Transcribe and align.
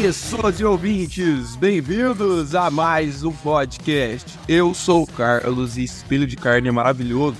Pessoas 0.00 0.58
e 0.58 0.64
ouvintes, 0.64 1.56
bem-vindos 1.56 2.54
a 2.54 2.70
mais 2.70 3.22
um 3.22 3.32
podcast. 3.32 4.38
Eu 4.48 4.72
sou 4.72 5.02
o 5.02 5.06
Carlos, 5.06 5.76
espelho 5.76 6.26
de 6.26 6.36
carne 6.36 6.70
maravilhoso. 6.70 7.36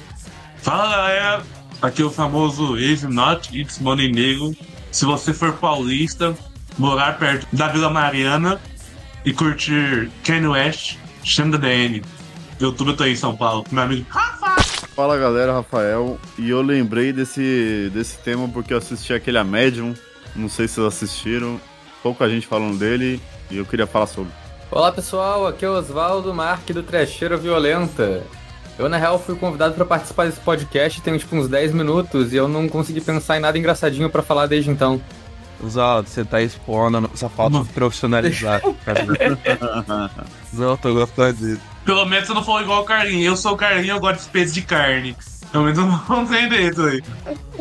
Fala 0.58 0.90
galera, 0.90 1.42
aqui 1.80 2.02
é 2.02 2.04
o 2.04 2.10
famoso 2.10 2.78
If 2.78 3.04
Not 3.04 3.58
It's 3.58 3.78
Money 3.78 4.12
Negro. 4.12 4.54
Se 4.92 5.06
você 5.06 5.32
for 5.32 5.54
paulista, 5.54 6.36
morar 6.76 7.18
perto 7.18 7.46
da 7.50 7.68
Vila 7.68 7.88
Mariana 7.88 8.60
e 9.24 9.32
curtir 9.32 10.10
Kanye 10.22 10.48
West, 10.48 10.98
chama 11.24 11.52
da 11.52 11.66
DN. 11.66 12.02
YouTube 12.60 12.88
eu 12.88 12.96
tô 12.96 13.04
aí 13.04 13.12
em 13.12 13.16
São 13.16 13.34
Paulo, 13.34 13.64
meu 13.72 13.84
amigo 13.84 14.04
Rafa. 14.10 14.62
Fala 14.94 15.16
galera, 15.16 15.54
Rafael. 15.54 16.20
E 16.36 16.50
eu 16.50 16.60
lembrei 16.60 17.10
desse, 17.10 17.90
desse 17.94 18.18
tema 18.18 18.46
porque 18.48 18.74
eu 18.74 18.78
assisti 18.78 19.14
aquele 19.14 19.38
A 19.38 19.44
Medium. 19.44 19.94
Não 20.36 20.50
sei 20.50 20.68
se 20.68 20.74
vocês 20.74 21.02
assistiram. 21.02 21.58
Pouca 22.02 22.28
gente 22.28 22.46
falando 22.46 22.78
dele 22.78 23.20
e 23.50 23.58
eu 23.58 23.64
queria 23.66 23.86
falar 23.86 24.06
sobre. 24.06 24.32
Olá 24.70 24.90
pessoal, 24.90 25.46
aqui 25.46 25.64
é 25.64 25.68
o 25.68 25.72
Oswaldo 25.72 26.32
Marque 26.32 26.72
do 26.72 26.82
Trecheira 26.82 27.36
Violenta. 27.36 28.22
Eu, 28.78 28.88
na 28.88 28.96
real, 28.96 29.18
fui 29.18 29.34
convidado 29.34 29.74
para 29.74 29.84
participar 29.84 30.24
desse 30.24 30.40
podcast 30.40 31.02
tem 31.02 31.18
tipo 31.18 31.36
uns 31.36 31.48
10 31.48 31.74
minutos 31.74 32.32
e 32.32 32.36
eu 32.36 32.48
não 32.48 32.68
consegui 32.68 33.00
pensar 33.00 33.36
em 33.36 33.40
nada 33.40 33.58
engraçadinho 33.58 34.08
para 34.08 34.22
falar 34.22 34.46
desde 34.46 34.70
então. 34.70 35.00
Oswaldo, 35.62 36.08
você 36.08 36.24
tá 36.24 36.40
expondo 36.40 37.10
essa 37.12 37.28
falta 37.28 37.62
de 37.62 37.68
profissionalizar. 37.68 38.62
não, 40.54 40.76
tô 40.78 40.94
gostando 40.94 41.34
disso. 41.34 41.60
Pelo 41.84 42.06
menos 42.06 42.26
você 42.26 42.32
não 42.32 42.42
falou 42.42 42.62
igual 42.62 42.80
o 42.80 42.84
Carlinho. 42.86 43.26
Eu 43.26 43.36
sou 43.36 43.52
o 43.52 43.56
Carlinho, 43.56 43.96
eu 43.96 44.00
gosto 44.00 44.16
de 44.16 44.22
espeto 44.22 44.52
de 44.52 44.62
carne. 44.62 45.14
Pelo 45.52 45.64
menos 45.64 45.78
eu 45.78 45.86
não 45.86 46.26
sei 46.28 46.48
dentro 46.48 46.86
aí. 46.86 47.02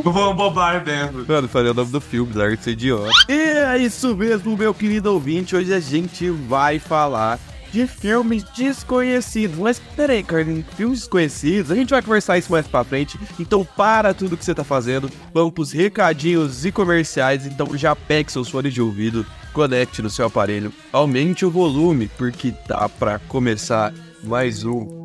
Não 0.03 0.11
vou 0.11 0.33
bobagem 0.33 0.83
dentro. 0.83 1.25
Mano, 1.27 1.47
falei 1.47 1.71
o 1.71 1.73
nome 1.73 1.91
do 1.91 1.99
filme, 2.01 2.33
larga 2.33 2.57
de 2.57 2.63
ser 2.63 2.71
idiota. 2.71 3.09
E 3.27 3.33
é 3.33 3.77
isso 3.77 4.15
mesmo, 4.15 4.55
meu 4.55 4.73
querido 4.73 5.11
ouvinte. 5.13 5.55
Hoje 5.55 5.73
a 5.73 5.79
gente 5.79 6.29
vai 6.29 6.79
falar 6.79 7.39
de 7.71 7.87
filmes 7.87 8.43
desconhecidos. 8.55 9.57
Mas 9.57 9.79
peraí, 9.95 10.23
Carlinhos, 10.23 10.65
filmes 10.75 10.99
desconhecidos? 10.99 11.71
A 11.71 11.75
gente 11.75 11.89
vai 11.89 12.01
conversar 12.01 12.37
isso 12.37 12.51
mais 12.51 12.67
pra 12.67 12.83
frente. 12.83 13.19
Então 13.39 13.65
para 13.65 14.13
tudo 14.13 14.37
que 14.37 14.45
você 14.45 14.53
tá 14.55 14.63
fazendo. 14.63 15.09
Vamos 15.33 15.53
pros 15.53 15.71
recadinhos 15.71 16.65
e 16.65 16.71
comerciais. 16.71 17.45
Então 17.45 17.75
já 17.77 17.95
pegue 17.95 18.31
seus 18.31 18.49
fones 18.49 18.73
de 18.73 18.81
ouvido, 18.81 19.25
conecte 19.53 20.01
no 20.01 20.09
seu 20.09 20.25
aparelho, 20.27 20.71
aumente 20.91 21.45
o 21.45 21.51
volume, 21.51 22.09
porque 22.17 22.51
tá 22.67 22.87
pra 22.87 23.19
começar 23.19 23.93
mais 24.23 24.63
um. 24.63 24.98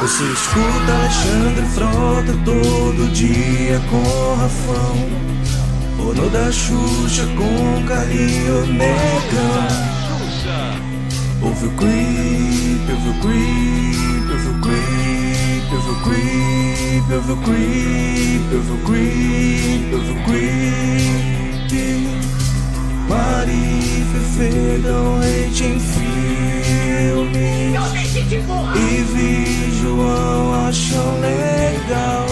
Você 0.00 0.22
escuta 0.24 0.92
Alexandre 0.92 1.66
Frota 1.74 2.32
todo 2.44 3.10
dia 3.12 3.80
com 3.90 4.34
Rafão. 4.36 4.96
Ono 5.98 6.30
da 6.30 6.52
Xuxa 6.52 7.26
com 7.36 7.86
Carinho 7.86 8.66
Negão 8.66 9.94
Ouve 11.42 11.66
o 11.66 11.70
creep, 11.72 12.90
ouve 12.90 13.08
o 13.08 13.14
creep, 13.20 14.30
ouve 14.30 14.48
o 14.48 14.60
creep, 14.60 15.13
ouve 15.74 15.90
o 15.90 15.96
creep, 16.02 17.12
ouve 17.12 17.32
o 17.32 17.36
creep, 17.36 18.54
ouve 18.54 18.72
o 18.72 18.78
creep, 18.84 19.94
ouve 19.94 20.12
o 20.12 20.24
creep 20.24 20.94
Mari 23.08 23.52
e 23.52 24.04
Fefe 24.12 24.78
dão 24.82 25.18
hate 25.18 25.64
em 25.64 25.78
filme. 25.80 27.48
E 28.76 29.02
vi 29.12 29.70
João 29.80 30.54
acham 30.66 31.20
legal. 31.20 32.26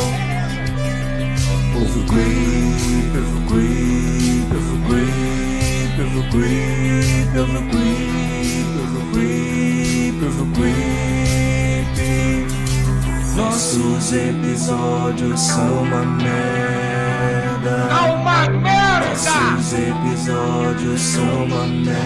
Ouve 1.75 1.99
o 1.99 2.05
creep, 2.05 3.13
ouve 3.17 3.37
o 3.37 3.43
creep, 3.49 4.49
ouve 4.55 4.73
o 4.75 4.83
creep, 4.89 5.97
Nossos 13.73 14.13
episódios 14.13 15.41
são 15.41 15.83
uma 15.83 16.05
merda. 16.05 17.89
Uma 18.21 18.51
merda! 18.51 19.09
Nossos 19.09 19.73
episódios 19.73 21.01
são 21.01 21.45
uma 21.45 21.67
merda. 21.67 22.03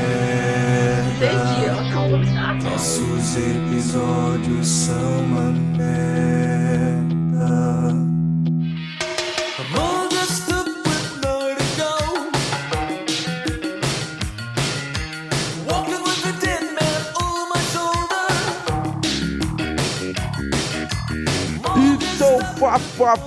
Nossos 2.62 3.36
episódios 3.36 4.68
são 4.68 5.24
uma 5.24 5.50
merda 5.76 6.86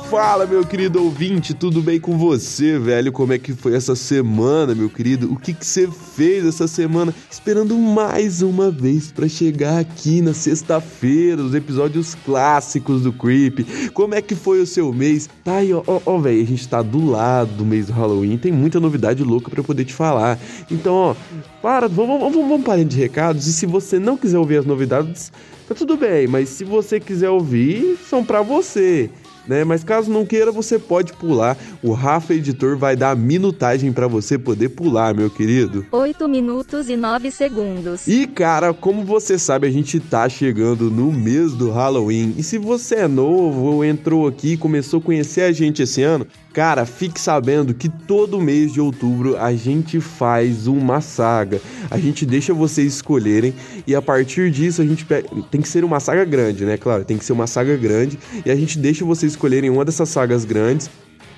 fala, 0.09 0.45
meu 0.47 0.65
querido 0.65 1.03
ouvinte, 1.03 1.53
tudo 1.53 1.81
bem 1.81 1.99
com 1.99 2.17
você, 2.17 2.79
velho? 2.79 3.11
Como 3.11 3.31
é 3.31 3.37
que 3.37 3.53
foi 3.53 3.75
essa 3.75 3.95
semana, 3.95 4.73
meu 4.73 4.89
querido? 4.89 5.31
O 5.31 5.35
que 5.35 5.53
que 5.53 5.65
você 5.65 5.87
fez 5.87 6.45
essa 6.45 6.67
semana? 6.67 7.13
Esperando 7.29 7.77
mais 7.77 8.41
uma 8.41 8.71
vez 8.71 9.11
pra 9.11 9.27
chegar 9.27 9.79
aqui 9.79 10.21
na 10.21 10.33
sexta-feira, 10.33 11.41
os 11.41 11.53
episódios 11.53 12.15
clássicos 12.25 13.03
do 13.03 13.13
Creep. 13.13 13.59
Como 13.93 14.15
é 14.15 14.21
que 14.21 14.33
foi 14.33 14.61
o 14.61 14.65
seu 14.65 14.91
mês? 14.91 15.29
Tá 15.43 15.57
aí, 15.57 15.73
ó, 15.73 15.83
ó, 15.85 16.01
ó 16.05 16.17
velho, 16.17 16.41
a 16.41 16.45
gente 16.45 16.67
tá 16.67 16.81
do 16.81 17.05
lado 17.05 17.53
do 17.53 17.65
mês 17.65 17.87
do 17.87 17.93
Halloween, 17.93 18.37
tem 18.37 18.51
muita 18.51 18.79
novidade 18.79 19.23
louca 19.23 19.51
eu 19.55 19.63
poder 19.63 19.85
te 19.85 19.93
falar. 19.93 20.39
Então, 20.71 20.93
ó, 20.93 21.15
para, 21.61 21.87
vamos, 21.87 22.19
vamos, 22.19 22.49
vamos 22.49 22.63
parar 22.63 22.83
de 22.83 22.97
recados 22.97 23.45
e 23.45 23.53
se 23.53 23.65
você 23.65 23.99
não 23.99 24.17
quiser 24.17 24.39
ouvir 24.39 24.57
as 24.57 24.65
novidades, 24.65 25.31
tá 25.67 25.75
tudo 25.75 25.97
bem, 25.97 26.27
mas 26.27 26.49
se 26.49 26.63
você 26.63 26.99
quiser 26.99 27.29
ouvir, 27.29 27.97
são 28.09 28.23
pra 28.23 28.41
você. 28.41 29.09
Né? 29.49 29.63
Mas 29.63 29.83
caso 29.83 30.11
não 30.11 30.27
queira, 30.27 30.51
você 30.51 30.77
pode 30.77 31.11
pular. 31.13 31.57
O 31.81 31.91
Rafa 31.91 32.35
Editor 32.35 32.77
vai 32.77 32.95
dar 32.95 33.09
a 33.09 33.15
minutagem 33.15 33.91
pra 33.91 34.07
você 34.07 34.37
poder 34.37 34.69
pular, 34.69 35.15
meu 35.15 35.27
querido. 35.27 35.83
8 35.91 36.29
minutos 36.29 36.87
e 36.87 36.95
9 36.95 37.31
segundos. 37.31 38.07
E 38.07 38.27
cara, 38.27 38.71
como 38.75 39.03
você 39.03 39.39
sabe, 39.39 39.65
a 39.65 39.71
gente 39.71 39.99
tá 39.99 40.29
chegando 40.29 40.91
no 40.91 41.11
mês 41.11 41.53
do 41.53 41.71
Halloween. 41.71 42.35
E 42.37 42.43
se 42.43 42.59
você 42.59 42.95
é 42.97 43.07
novo 43.07 43.63
ou 43.71 43.83
entrou 43.83 44.27
aqui 44.27 44.53
e 44.53 44.57
começou 44.57 44.99
a 44.99 45.03
conhecer 45.03 45.41
a 45.41 45.51
gente 45.51 45.81
esse 45.81 46.03
ano, 46.03 46.27
cara, 46.53 46.85
fique 46.85 47.19
sabendo 47.19 47.73
que 47.73 47.89
todo 47.89 48.41
mês 48.41 48.73
de 48.73 48.81
outubro 48.81 49.37
a 49.37 49.53
gente 49.53 49.99
faz 49.99 50.67
uma 50.67 51.01
saga. 51.01 51.61
A 51.89 51.97
gente 51.97 52.25
deixa 52.25 52.53
vocês 52.53 52.95
escolherem 52.95 53.53
e 53.85 53.95
a 53.95 54.01
partir 54.01 54.51
disso 54.51 54.81
a 54.81 54.85
gente 54.85 55.05
pega... 55.05 55.27
tem 55.49 55.61
que 55.61 55.69
ser 55.69 55.83
uma 55.83 55.99
saga 55.99 56.25
grande, 56.25 56.65
né? 56.65 56.77
Claro, 56.77 57.05
tem 57.05 57.17
que 57.17 57.25
ser 57.25 57.33
uma 57.33 57.47
saga 57.47 57.75
grande 57.77 58.17
e 58.45 58.51
a 58.51 58.55
gente 58.55 58.77
deixa 58.77 59.05
vocês 59.05 59.31
escolherem 59.31 59.69
uma 59.69 59.85
dessas 59.85 60.09
sagas 60.09 60.45
grandes 60.45 60.89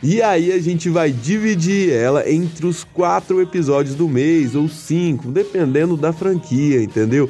e 0.04 0.20
aí 0.20 0.52
a 0.52 0.60
gente 0.60 0.90
vai 0.90 1.12
dividir 1.12 1.92
ela 1.92 2.28
entre 2.28 2.66
os 2.66 2.84
quatro 2.84 3.40
episódios 3.40 3.94
do 3.94 4.10
mês, 4.10 4.56
ou 4.56 4.68
cinco, 4.68 5.32
dependendo 5.32 5.96
da 5.96 6.12
franquia, 6.12 6.82
entendeu? 6.82 7.30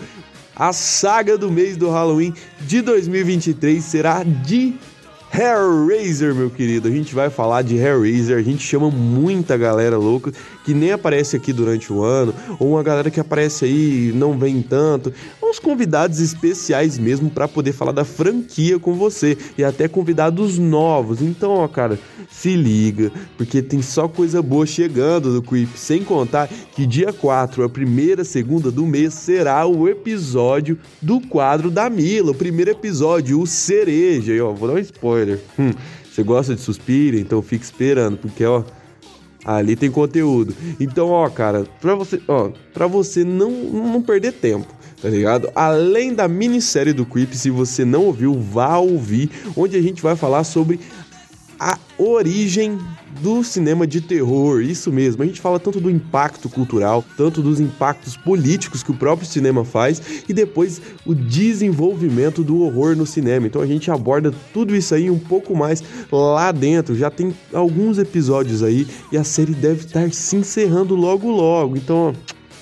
A 0.55 0.71
saga 0.71 1.37
do 1.37 1.51
mês 1.51 1.75
do 1.75 1.89
Halloween 1.89 2.33
de 2.61 2.81
2023 2.81 3.83
será 3.83 4.23
de 4.23 4.73
Hellraiser, 5.33 6.35
meu 6.35 6.49
querido. 6.49 6.89
A 6.89 6.91
gente 6.91 7.15
vai 7.15 7.29
falar 7.29 7.61
de 7.61 7.77
Hellraiser. 7.77 8.37
A 8.37 8.41
gente 8.41 8.61
chama 8.61 8.91
muita 8.91 9.57
galera 9.57 9.97
louca 9.97 10.31
que 10.63 10.73
nem 10.73 10.91
aparece 10.91 11.35
aqui 11.35 11.51
durante 11.51 11.91
o 11.91 12.03
ano, 12.03 12.33
ou 12.59 12.71
uma 12.71 12.83
galera 12.83 13.09
que 13.09 13.19
aparece 13.19 13.65
aí 13.65 14.09
e 14.09 14.11
não 14.11 14.37
vem 14.37 14.61
tanto. 14.61 15.13
Uns 15.41 15.59
convidados 15.59 16.19
especiais 16.19 16.97
mesmo 16.97 17.29
para 17.29 17.47
poder 17.47 17.73
falar 17.73 17.91
da 17.91 18.05
franquia 18.05 18.79
com 18.79 18.93
você 18.93 19.37
e 19.57 19.63
até 19.63 19.87
convidados 19.87 20.57
novos. 20.57 21.21
Então, 21.21 21.51
ó, 21.51 21.67
cara, 21.67 21.99
se 22.29 22.55
liga, 22.55 23.11
porque 23.37 23.61
tem 23.61 23.81
só 23.81 24.07
coisa 24.07 24.41
boa 24.41 24.65
chegando 24.65 25.33
do 25.33 25.41
Creep. 25.41 25.69
Sem 25.75 26.03
contar 26.03 26.47
que 26.47 26.85
dia 26.85 27.11
4, 27.11 27.63
a 27.63 27.69
primeira 27.69 28.23
segunda 28.23 28.71
do 28.71 28.85
mês, 28.85 29.13
será 29.13 29.65
o 29.65 29.87
episódio 29.87 30.77
do 31.01 31.19
quadro 31.19 31.69
da 31.69 31.89
Mila. 31.89 32.31
O 32.31 32.35
primeiro 32.35 32.71
episódio, 32.71 33.39
o 33.39 33.47
Cereja. 33.47 34.33
E, 34.33 34.41
ó, 34.41 34.51
vou 34.53 34.67
dar 34.67 34.75
um 34.75 34.79
spoiler. 34.79 35.39
Hum, 35.59 35.71
você 36.11 36.23
gosta 36.23 36.55
de 36.55 36.61
Suspira? 36.61 37.17
Então 37.17 37.41
fique 37.41 37.63
esperando, 37.63 38.17
porque, 38.17 38.45
ó. 38.45 38.63
Ali 39.43 39.75
tem 39.75 39.89
conteúdo. 39.89 40.55
Então, 40.79 41.09
ó, 41.09 41.29
cara, 41.29 41.65
pra 41.79 41.95
você, 41.95 42.21
ó, 42.27 42.51
pra 42.73 42.87
você 42.87 43.23
não, 43.23 43.49
não 43.51 44.01
perder 44.01 44.33
tempo, 44.33 44.67
tá 45.01 45.09
ligado? 45.09 45.49
Além 45.55 46.13
da 46.13 46.27
minissérie 46.27 46.93
do 46.93 47.05
Creep, 47.05 47.33
se 47.33 47.49
você 47.49 47.83
não 47.83 48.05
ouviu, 48.05 48.33
vá 48.39 48.77
ouvir, 48.77 49.31
onde 49.55 49.75
a 49.75 49.81
gente 49.81 50.01
vai 50.01 50.15
falar 50.15 50.43
sobre 50.43 50.79
a 51.61 51.77
origem 51.95 52.79
do 53.21 53.43
cinema 53.43 53.85
de 53.85 54.01
terror, 54.01 54.63
isso 54.63 54.91
mesmo. 54.91 55.21
A 55.21 55.25
gente 55.27 55.39
fala 55.39 55.59
tanto 55.59 55.79
do 55.79 55.91
impacto 55.91 56.49
cultural, 56.49 57.05
tanto 57.15 57.39
dos 57.39 57.59
impactos 57.59 58.17
políticos 58.17 58.81
que 58.81 58.89
o 58.89 58.95
próprio 58.95 59.27
cinema 59.27 59.63
faz 59.63 60.01
e 60.27 60.33
depois 60.33 60.81
o 61.05 61.13
desenvolvimento 61.13 62.43
do 62.43 62.63
horror 62.63 62.95
no 62.95 63.05
cinema. 63.05 63.45
Então 63.45 63.61
a 63.61 63.67
gente 63.67 63.91
aborda 63.91 64.33
tudo 64.51 64.75
isso 64.75 64.95
aí 64.95 65.11
um 65.11 65.19
pouco 65.19 65.55
mais 65.55 65.83
lá 66.11 66.51
dentro. 66.51 66.95
Já 66.95 67.11
tem 67.11 67.31
alguns 67.53 67.99
episódios 67.99 68.63
aí 68.63 68.87
e 69.11 69.17
a 69.17 69.23
série 69.23 69.53
deve 69.53 69.85
estar 69.85 70.11
se 70.11 70.35
encerrando 70.35 70.95
logo 70.95 71.29
logo. 71.29 71.77
Então, 71.77 72.07
ó, 72.07 72.13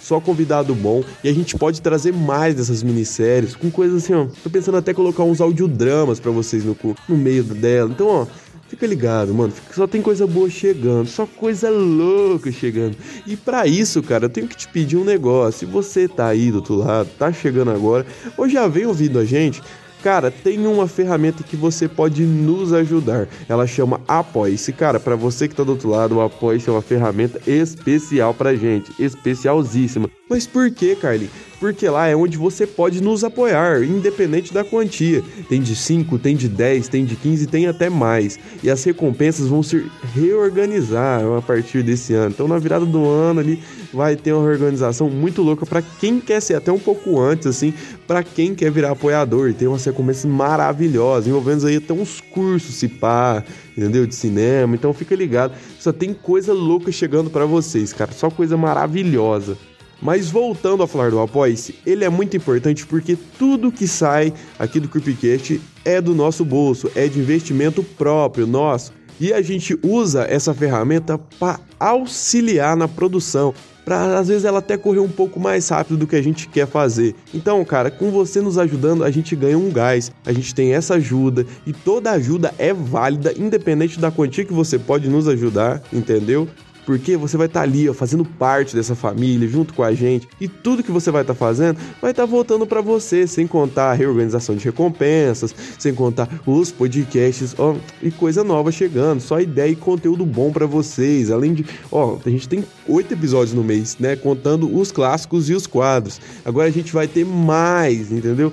só 0.01 0.19
convidado 0.19 0.75
bom 0.75 1.03
e 1.23 1.29
a 1.29 1.33
gente 1.33 1.55
pode 1.55 1.81
trazer 1.81 2.11
mais 2.11 2.55
dessas 2.55 2.83
minisséries 2.83 3.55
com 3.55 3.71
coisas 3.71 4.03
assim, 4.03 4.13
ó. 4.13 4.27
Tô 4.43 4.49
pensando 4.49 4.75
até 4.75 4.93
colocar 4.93 5.23
uns 5.23 5.39
audiodramas 5.39 6.19
pra 6.19 6.31
vocês 6.31 6.65
no, 6.65 6.75
no 7.07 7.15
meio 7.15 7.43
dela. 7.43 7.91
Então, 7.91 8.07
ó, 8.07 8.27
Fica 8.69 8.85
ligado, 8.85 9.33
mano. 9.33 9.51
Só 9.73 9.87
tem 9.87 9.99
coisa 9.99 10.27
boa 10.27 10.49
chegando, 10.49 11.07
só 11.07 11.25
coisa 11.25 11.71
louca 11.71 12.51
chegando. 12.51 12.95
E 13.25 13.35
para 13.35 13.65
isso, 13.65 14.01
cara, 14.03 14.25
eu 14.25 14.29
tenho 14.29 14.47
que 14.47 14.55
te 14.55 14.67
pedir 14.67 14.95
um 14.95 15.03
negócio. 15.03 15.61
Se 15.61 15.65
você 15.65 16.07
tá 16.07 16.27
aí 16.27 16.51
do 16.51 16.57
outro 16.57 16.75
lado, 16.75 17.09
tá 17.17 17.33
chegando 17.33 17.71
agora, 17.71 18.05
ou 18.37 18.47
já 18.47 18.67
vem 18.67 18.85
ouvindo 18.85 19.17
a 19.17 19.25
gente, 19.25 19.61
Cara, 20.01 20.31
tem 20.31 20.65
uma 20.65 20.87
ferramenta 20.87 21.43
que 21.43 21.57
você 21.57 21.85
pode 21.85 22.23
nos 22.23 22.71
ajudar. 22.71 23.27
Ela 23.49 23.67
chama 23.67 23.99
Apoie-se. 24.07 24.71
Cara, 24.71 24.97
para 24.97 25.17
você 25.17 25.45
que 25.45 25.53
tá 25.53 25.61
do 25.61 25.73
outro 25.73 25.89
lado, 25.89 26.15
o 26.15 26.21
Apoie-se 26.21 26.69
é 26.69 26.71
uma 26.71 26.81
ferramenta 26.81 27.41
especial 27.45 28.33
pra 28.33 28.55
gente, 28.55 28.93
especialzíssima. 28.97 30.09
Mas 30.29 30.45
por 30.45 30.69
que, 30.69 30.95
Carly? 30.95 31.29
Porque 31.59 31.89
lá 31.89 32.07
é 32.07 32.15
onde 32.15 32.37
você 32.37 32.65
pode 32.65 33.01
nos 33.01 33.23
apoiar, 33.23 33.83
independente 33.83 34.53
da 34.53 34.63
quantia. 34.63 35.21
Tem 35.49 35.59
de 35.61 35.75
5, 35.75 36.17
tem 36.17 36.35
de 36.35 36.47
10, 36.47 36.87
tem 36.87 37.03
de 37.03 37.17
15, 37.17 37.47
tem 37.47 37.67
até 37.67 37.89
mais. 37.89 38.39
E 38.63 38.69
as 38.69 38.81
recompensas 38.83 39.47
vão 39.47 39.61
se 39.61 39.85
reorganizar 40.15 41.21
a 41.37 41.41
partir 41.41 41.83
desse 41.83 42.13
ano. 42.13 42.29
Então, 42.29 42.47
na 42.47 42.57
virada 42.57 42.85
do 42.85 43.05
ano 43.05 43.41
ali, 43.41 43.61
vai 43.91 44.15
ter 44.15 44.31
uma 44.31 44.45
reorganização 44.45 45.09
muito 45.09 45.41
louca 45.41 45.65
para 45.65 45.81
quem 45.81 46.21
quer 46.21 46.39
ser 46.39 46.53
até 46.53 46.71
um 46.71 46.79
pouco 46.79 47.19
antes, 47.19 47.47
assim, 47.47 47.73
para 48.07 48.23
quem 48.23 48.55
quer 48.55 48.71
virar 48.71 48.91
apoiador. 48.91 49.53
Tem 49.53 49.67
umas 49.67 49.83
recompensas 49.83 50.25
maravilhosas, 50.25 51.27
envolvendo 51.27 51.67
aí 51.67 51.75
até 51.75 51.91
uns 51.91 52.21
cursos, 52.21 52.75
se 52.75 52.87
pá, 52.87 53.43
entendeu? 53.75 54.07
De 54.07 54.15
cinema. 54.15 54.75
Então, 54.75 54.93
fica 54.93 55.13
ligado. 55.13 55.53
Só 55.77 55.91
tem 55.91 56.13
coisa 56.13 56.53
louca 56.53 56.89
chegando 56.89 57.29
para 57.29 57.45
vocês, 57.45 57.91
cara. 57.91 58.13
Só 58.13 58.29
coisa 58.29 58.55
maravilhosa. 58.55 59.57
Mas 60.01 60.29
voltando 60.29 60.81
a 60.81 60.87
falar 60.87 61.11
do 61.11 61.19
Apoia-se, 61.19 61.75
ele 61.85 62.05
é 62.05 62.09
muito 62.09 62.37
importante 62.37 62.85
porque 62.85 63.17
tudo 63.37 63.71
que 63.71 63.87
sai 63.87 64.33
aqui 64.57 64.79
do 64.79 64.87
Creepcast 64.87 65.59
é 65.83 65.99
do 65.99 66.15
nosso 66.15 66.45
bolso, 66.45 66.89
é 66.95 67.07
de 67.07 67.19
investimento 67.19 67.83
próprio 67.83 68.47
nosso. 68.47 68.93
E 69.19 69.33
a 69.33 69.41
gente 69.41 69.77
usa 69.83 70.25
essa 70.29 70.53
ferramenta 70.53 71.17
para 71.17 71.59
auxiliar 71.77 72.77
na 72.77 72.87
produção, 72.87 73.53
para 73.83 74.17
às 74.17 74.29
vezes 74.29 74.45
ela 74.45 74.59
até 74.59 74.77
correr 74.77 74.99
um 74.99 75.09
pouco 75.09 75.39
mais 75.39 75.67
rápido 75.67 75.97
do 75.97 76.07
que 76.07 76.15
a 76.15 76.21
gente 76.21 76.47
quer 76.47 76.65
fazer. 76.65 77.15
Então, 77.33 77.63
cara, 77.65 77.91
com 77.91 78.11
você 78.11 78.39
nos 78.39 78.57
ajudando, 78.57 79.03
a 79.03 79.11
gente 79.11 79.35
ganha 79.35 79.57
um 79.57 79.69
gás, 79.71 80.09
a 80.25 80.31
gente 80.31 80.55
tem 80.55 80.73
essa 80.73 80.93
ajuda 80.93 81.45
e 81.65 81.73
toda 81.73 82.11
ajuda 82.11 82.53
é 82.57 82.73
válida, 82.73 83.33
independente 83.37 83.99
da 83.99 84.09
quantia 84.09 84.45
que 84.45 84.53
você 84.53 84.79
pode 84.79 85.09
nos 85.09 85.27
ajudar, 85.27 85.81
entendeu? 85.91 86.47
Porque 86.89 87.15
você 87.15 87.37
vai 87.37 87.45
estar 87.45 87.61
ali, 87.61 87.87
ó, 87.87 87.93
fazendo 87.93 88.25
parte 88.25 88.75
dessa 88.75 88.95
família, 88.95 89.47
junto 89.47 89.75
com 89.75 89.83
a 89.83 89.93
gente, 89.93 90.27
e 90.41 90.47
tudo 90.47 90.81
que 90.81 90.91
você 90.91 91.11
vai 91.11 91.21
estar 91.21 91.35
fazendo 91.35 91.77
vai 92.01 92.09
estar 92.09 92.25
voltando 92.25 92.65
para 92.65 92.81
você, 92.81 93.27
sem 93.27 93.45
contar 93.45 93.91
a 93.91 93.93
reorganização 93.93 94.55
de 94.55 94.65
recompensas, 94.65 95.53
sem 95.77 95.93
contar 95.93 96.27
os 96.47 96.71
podcasts, 96.71 97.53
ó, 97.59 97.75
e 98.01 98.09
coisa 98.09 98.43
nova 98.43 98.71
chegando, 98.71 99.19
só 99.19 99.39
ideia 99.39 99.69
e 99.69 99.75
conteúdo 99.75 100.25
bom 100.25 100.51
para 100.51 100.65
vocês. 100.65 101.29
Além 101.29 101.53
de, 101.53 101.63
ó, 101.91 102.17
a 102.25 102.29
gente 102.31 102.49
tem 102.49 102.65
oito 102.87 103.13
episódios 103.13 103.53
no 103.53 103.63
mês, 103.63 103.95
né, 103.99 104.15
contando 104.15 104.75
os 104.75 104.91
clássicos 104.91 105.47
e 105.47 105.53
os 105.53 105.67
quadros. 105.67 106.19
Agora 106.43 106.69
a 106.69 106.71
gente 106.71 106.91
vai 106.91 107.07
ter 107.07 107.23
mais, 107.23 108.11
entendeu? 108.11 108.51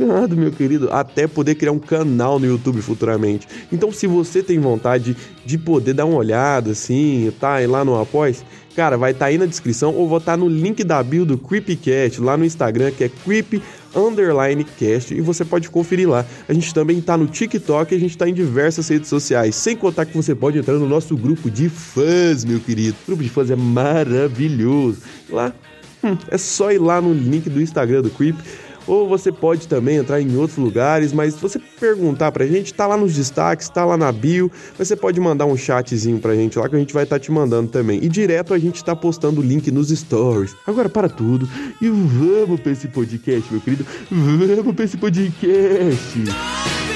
Fica 0.00 0.12
ligado, 0.12 0.36
meu 0.36 0.50
querido, 0.50 0.88
até 0.90 1.26
poder 1.26 1.54
criar 1.56 1.72
um 1.72 1.78
canal 1.78 2.38
no 2.38 2.46
YouTube 2.46 2.80
futuramente. 2.80 3.46
Então, 3.70 3.92
se 3.92 4.06
você 4.06 4.42
tem 4.42 4.58
vontade 4.58 5.14
de 5.44 5.58
poder 5.58 5.92
dar 5.92 6.06
uma 6.06 6.16
olhada, 6.16 6.70
assim, 6.70 7.30
tá 7.38 7.54
aí 7.54 7.66
lá 7.66 7.84
no 7.84 8.00
Após, 8.00 8.42
cara, 8.74 8.96
vai 8.96 9.10
estar 9.10 9.26
tá 9.26 9.28
aí 9.28 9.36
na 9.36 9.44
descrição 9.44 9.94
ou 9.94 10.08
vou 10.08 10.16
estar 10.16 10.32
tá 10.32 10.36
no 10.38 10.48
link 10.48 10.82
da 10.84 11.02
bio 11.02 11.26
do 11.26 11.36
Creepcast 11.36 12.18
lá 12.20 12.34
no 12.36 12.46
Instagram, 12.46 12.90
que 12.92 13.04
é 13.04 13.10
Creep 13.10 13.62
Underline 13.94 14.64
Cast, 14.64 15.12
e 15.12 15.20
você 15.20 15.44
pode 15.44 15.68
conferir 15.68 16.08
lá. 16.08 16.24
A 16.48 16.54
gente 16.54 16.72
também 16.72 16.98
tá 17.00 17.16
no 17.18 17.26
TikTok 17.26 17.92
e 17.92 17.96
a 17.96 18.00
gente 18.00 18.16
tá 18.16 18.26
em 18.26 18.32
diversas 18.32 18.88
redes 18.88 19.08
sociais. 19.08 19.54
Sem 19.54 19.76
contar 19.76 20.06
que 20.06 20.16
você 20.16 20.34
pode 20.34 20.56
entrar 20.56 20.74
no 20.74 20.88
nosso 20.88 21.14
grupo 21.14 21.50
de 21.50 21.68
fãs, 21.68 22.42
meu 22.44 22.58
querido. 22.58 22.96
O 23.02 23.06
grupo 23.08 23.22
de 23.22 23.28
fãs 23.28 23.50
é 23.50 23.56
maravilhoso. 23.56 25.02
Lá, 25.28 25.52
hum, 26.02 26.16
é 26.30 26.38
só 26.38 26.72
ir 26.72 26.78
lá 26.78 27.02
no 27.02 27.12
link 27.12 27.50
do 27.50 27.60
Instagram 27.60 28.00
do 28.00 28.08
Creep 28.10 28.38
ou 28.90 29.08
você 29.08 29.30
pode 29.30 29.68
também 29.68 29.98
entrar 29.98 30.20
em 30.20 30.36
outros 30.36 30.58
lugares, 30.58 31.12
mas 31.12 31.34
se 31.34 31.40
você 31.40 31.60
perguntar 31.78 32.32
pra 32.32 32.44
gente, 32.44 32.74
tá 32.74 32.88
lá 32.88 32.96
nos 32.96 33.14
destaques, 33.14 33.68
tá 33.68 33.84
lá 33.84 33.96
na 33.96 34.10
bio, 34.10 34.50
mas 34.76 34.88
você 34.88 34.96
pode 34.96 35.20
mandar 35.20 35.46
um 35.46 35.56
chatzinho 35.56 36.18
pra 36.18 36.34
gente 36.34 36.58
lá 36.58 36.68
que 36.68 36.74
a 36.74 36.78
gente 36.78 36.92
vai 36.92 37.04
estar 37.04 37.16
tá 37.16 37.20
te 37.20 37.30
mandando 37.30 37.70
também. 37.70 38.02
E 38.02 38.08
direto 38.08 38.52
a 38.52 38.58
gente 38.58 38.84
tá 38.84 38.96
postando 38.96 39.40
o 39.40 39.44
link 39.44 39.70
nos 39.70 39.90
stories. 39.90 40.56
Agora 40.66 40.88
para 40.88 41.08
tudo 41.08 41.48
e 41.80 41.88
vamos 41.88 42.58
pra 42.58 42.72
esse 42.72 42.88
podcast, 42.88 43.52
meu 43.52 43.60
querido. 43.60 43.86
Vamos 44.10 44.74
pra 44.74 44.84
esse 44.84 44.96
podcast. 44.96 46.89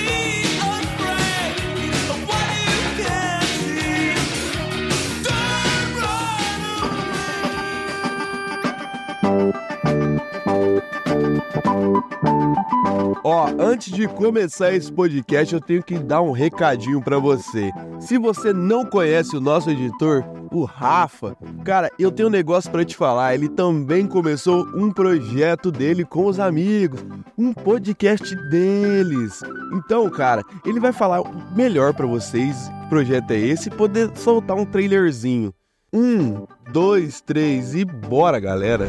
Ó, 13.23 13.49
antes 13.59 13.93
de 13.93 14.07
começar 14.07 14.73
esse 14.75 14.93
podcast, 14.93 15.55
eu 15.55 15.61
tenho 15.61 15.83
que 15.83 15.99
dar 15.99 16.21
um 16.21 16.33
recadinho 16.33 17.01
para 17.01 17.19
você. 17.19 17.71
Se 17.99 18.19
você 18.19 18.53
não 18.53 18.85
conhece 18.85 19.37
o 19.37 19.41
nosso 19.41 19.71
editor, 19.71 20.25
o 20.53 20.65
Rafa, 20.65 21.37
cara, 21.65 21.91
eu 21.99 22.13
tenho 22.13 22.29
um 22.29 22.31
negócio 22.31 22.71
para 22.71 22.85
te 22.85 22.97
falar. 22.97 23.35
Ele 23.35 23.49
também 23.49 24.07
começou 24.07 24.67
um 24.77 24.91
projeto 24.91 25.73
dele 25.73 26.05
com 26.05 26.27
os 26.27 26.39
amigos, 26.39 27.05
um 27.37 27.53
podcast 27.53 28.35
deles. 28.51 29.41
Então, 29.73 30.09
cara, 30.11 30.43
ele 30.65 30.79
vai 30.79 30.93
falar 30.93 31.23
melhor 31.57 31.95
para 31.95 32.07
vocês 32.07 32.69
que 32.85 32.89
projeto 32.91 33.31
é 33.33 33.39
esse 33.39 33.71
poder 33.71 34.11
soltar 34.15 34.57
um 34.57 34.65
trailerzinho. 34.65 35.53
Um, 35.93 36.47
dois, 36.71 37.21
três 37.21 37.75
e 37.75 37.85
bora, 37.85 38.39
galera! 38.39 38.87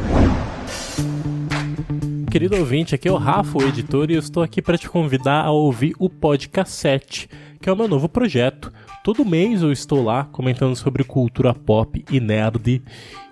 Querido 2.36 2.58
ouvinte, 2.58 2.94
aqui 2.94 3.08
é 3.08 3.10
o 3.10 3.16
Rafa, 3.16 3.56
o 3.56 3.66
editor, 3.66 4.10
e 4.10 4.14
eu 4.14 4.18
estou 4.18 4.42
aqui 4.42 4.60
para 4.60 4.76
te 4.76 4.90
convidar 4.90 5.42
a 5.42 5.50
ouvir 5.50 5.94
o 5.98 6.10
Podcast, 6.10 7.30
que 7.62 7.66
é 7.66 7.72
o 7.72 7.76
meu 7.76 7.88
novo 7.88 8.10
projeto. 8.10 8.70
Todo 9.02 9.24
mês 9.24 9.62
eu 9.62 9.72
estou 9.72 10.04
lá 10.04 10.24
comentando 10.24 10.76
sobre 10.76 11.02
cultura 11.02 11.54
pop 11.54 12.04
e 12.12 12.20
nerd 12.20 12.82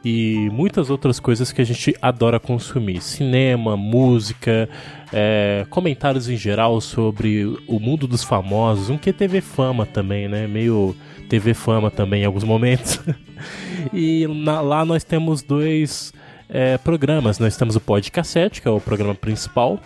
e 0.03 0.49
muitas 0.51 0.89
outras 0.89 1.21
coisas 1.21 1.53
que 1.53 1.61
a 1.61 1.65
gente 1.67 1.95
adora 2.01 2.41
consumir: 2.41 3.03
cinema, 3.03 3.77
música, 3.77 4.71
é, 5.13 5.67
comentários 5.69 6.27
em 6.31 6.37
geral 6.39 6.81
sobre 6.81 7.45
o 7.69 7.79
mundo 7.79 8.07
dos 8.07 8.25
famosos, 8.25 8.89
um 8.89 8.97
que 8.97 9.13
TV 9.13 9.43
fama 9.43 9.85
também, 9.85 10.29
né? 10.29 10.47
Meio 10.47 10.97
TV 11.29 11.53
fama 11.53 11.91
também 11.91 12.23
em 12.23 12.25
alguns 12.25 12.45
momentos. 12.45 12.99
e 13.93 14.27
na, 14.27 14.63
lá 14.63 14.83
nós 14.83 15.05
temos 15.05 15.43
dois 15.43 16.11
é, 16.49 16.79
programas. 16.79 17.39
Nós 17.39 17.57
temos 17.57 17.77
o 17.77 17.81
Podcassete, 17.81 18.61
que 18.61 18.69
é 18.69 18.71
o 18.71 18.81
programa 18.81 19.15
principal, 19.15 19.81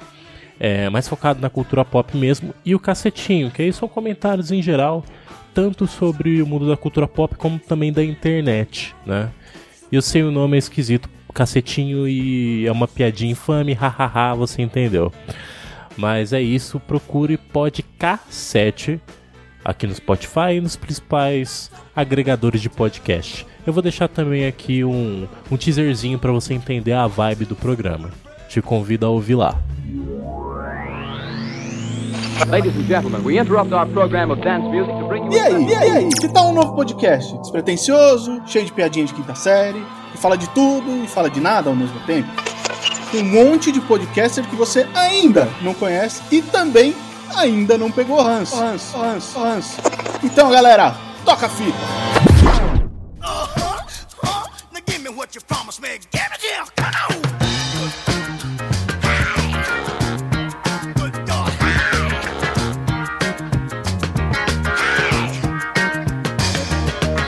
é, 0.58 0.88
mais 0.88 1.08
focado 1.08 1.40
na 1.40 1.48
cultura 1.48 1.84
pop 1.84 2.16
mesmo, 2.16 2.54
e 2.64 2.74
o 2.74 2.80
Cacetinho, 2.80 3.50
que 3.50 3.62
aí 3.62 3.72
são 3.72 3.88
comentários 3.88 4.50
em 4.50 4.60
geral, 4.60 5.04
tanto 5.54 5.86
sobre 5.86 6.42
o 6.42 6.46
mundo 6.46 6.68
da 6.68 6.76
cultura 6.76 7.06
pop 7.06 7.36
como 7.36 7.58
também 7.58 7.92
da 7.92 8.02
internet, 8.02 8.94
né? 9.06 9.30
Eu 9.90 10.02
sei 10.02 10.22
o 10.22 10.30
nome 10.30 10.56
é 10.56 10.58
esquisito, 10.58 11.08
Cacetinho, 11.32 12.06
e 12.08 12.66
é 12.66 12.72
uma 12.72 12.88
piadinha 12.88 13.32
infame, 13.32 13.72
hahaha, 13.74 14.34
você 14.34 14.62
entendeu. 14.62 15.12
Mas 15.96 16.32
é 16.32 16.40
isso, 16.40 16.78
procure 16.78 17.36
Podcassete 17.36 19.00
aqui 19.64 19.86
no 19.86 19.94
Spotify 19.94 20.54
e 20.56 20.60
nos 20.60 20.76
principais 20.76 21.70
agregadores 21.94 22.60
de 22.60 22.70
podcast. 22.70 23.46
Eu 23.68 23.72
vou 23.74 23.82
deixar 23.82 24.08
também 24.08 24.46
aqui 24.46 24.82
um, 24.82 25.28
um 25.50 25.56
teaserzinho 25.58 26.18
para 26.18 26.32
você 26.32 26.54
entender 26.54 26.94
a 26.94 27.06
vibe 27.06 27.44
do 27.44 27.54
programa. 27.54 28.08
Te 28.48 28.62
convido 28.62 29.04
a 29.04 29.10
ouvir 29.10 29.34
lá. 29.34 29.60
Ladies 32.48 32.74
and 32.74 32.86
gentlemen, 32.86 33.20
we 33.22 33.38
interrupt 33.38 33.70
our 33.74 33.86
program 33.88 34.30
of 34.30 34.40
dance 34.40 34.66
music 34.68 34.90
to 34.98 35.06
bring 35.06 35.26
you 35.26 35.32
E 35.34 35.38
aí, 35.38 35.66
e 35.66 35.74
aí? 35.74 36.08
Que 36.08 36.32
tal 36.32 36.48
um 36.48 36.54
novo 36.54 36.74
podcast? 36.74 37.36
Despretensioso, 37.40 38.40
cheio 38.46 38.64
de 38.64 38.72
piadinha 38.72 39.04
de 39.04 39.12
quinta 39.12 39.34
série, 39.34 39.84
que 40.12 40.16
fala 40.16 40.38
de 40.38 40.48
tudo 40.48 41.04
e 41.04 41.06
fala 41.06 41.28
de 41.28 41.38
nada 41.38 41.68
ao 41.68 41.76
mesmo 41.76 42.00
tempo? 42.06 42.30
Um 43.12 43.22
monte 43.22 43.70
de 43.70 43.82
podcaster 43.82 44.48
que 44.48 44.56
você 44.56 44.88
ainda 44.94 45.46
não 45.60 45.74
conhece 45.74 46.22
e 46.32 46.40
também 46.40 46.94
ainda 47.36 47.76
não 47.76 47.90
pegou 47.90 48.22
ranço. 48.22 48.56
ranço, 48.56 48.96
ranço, 48.96 49.38
ranço. 49.38 49.76
Então, 50.24 50.50
galera, 50.50 50.96
toca 51.22 51.44
a 51.44 51.48
fita. 51.50 52.37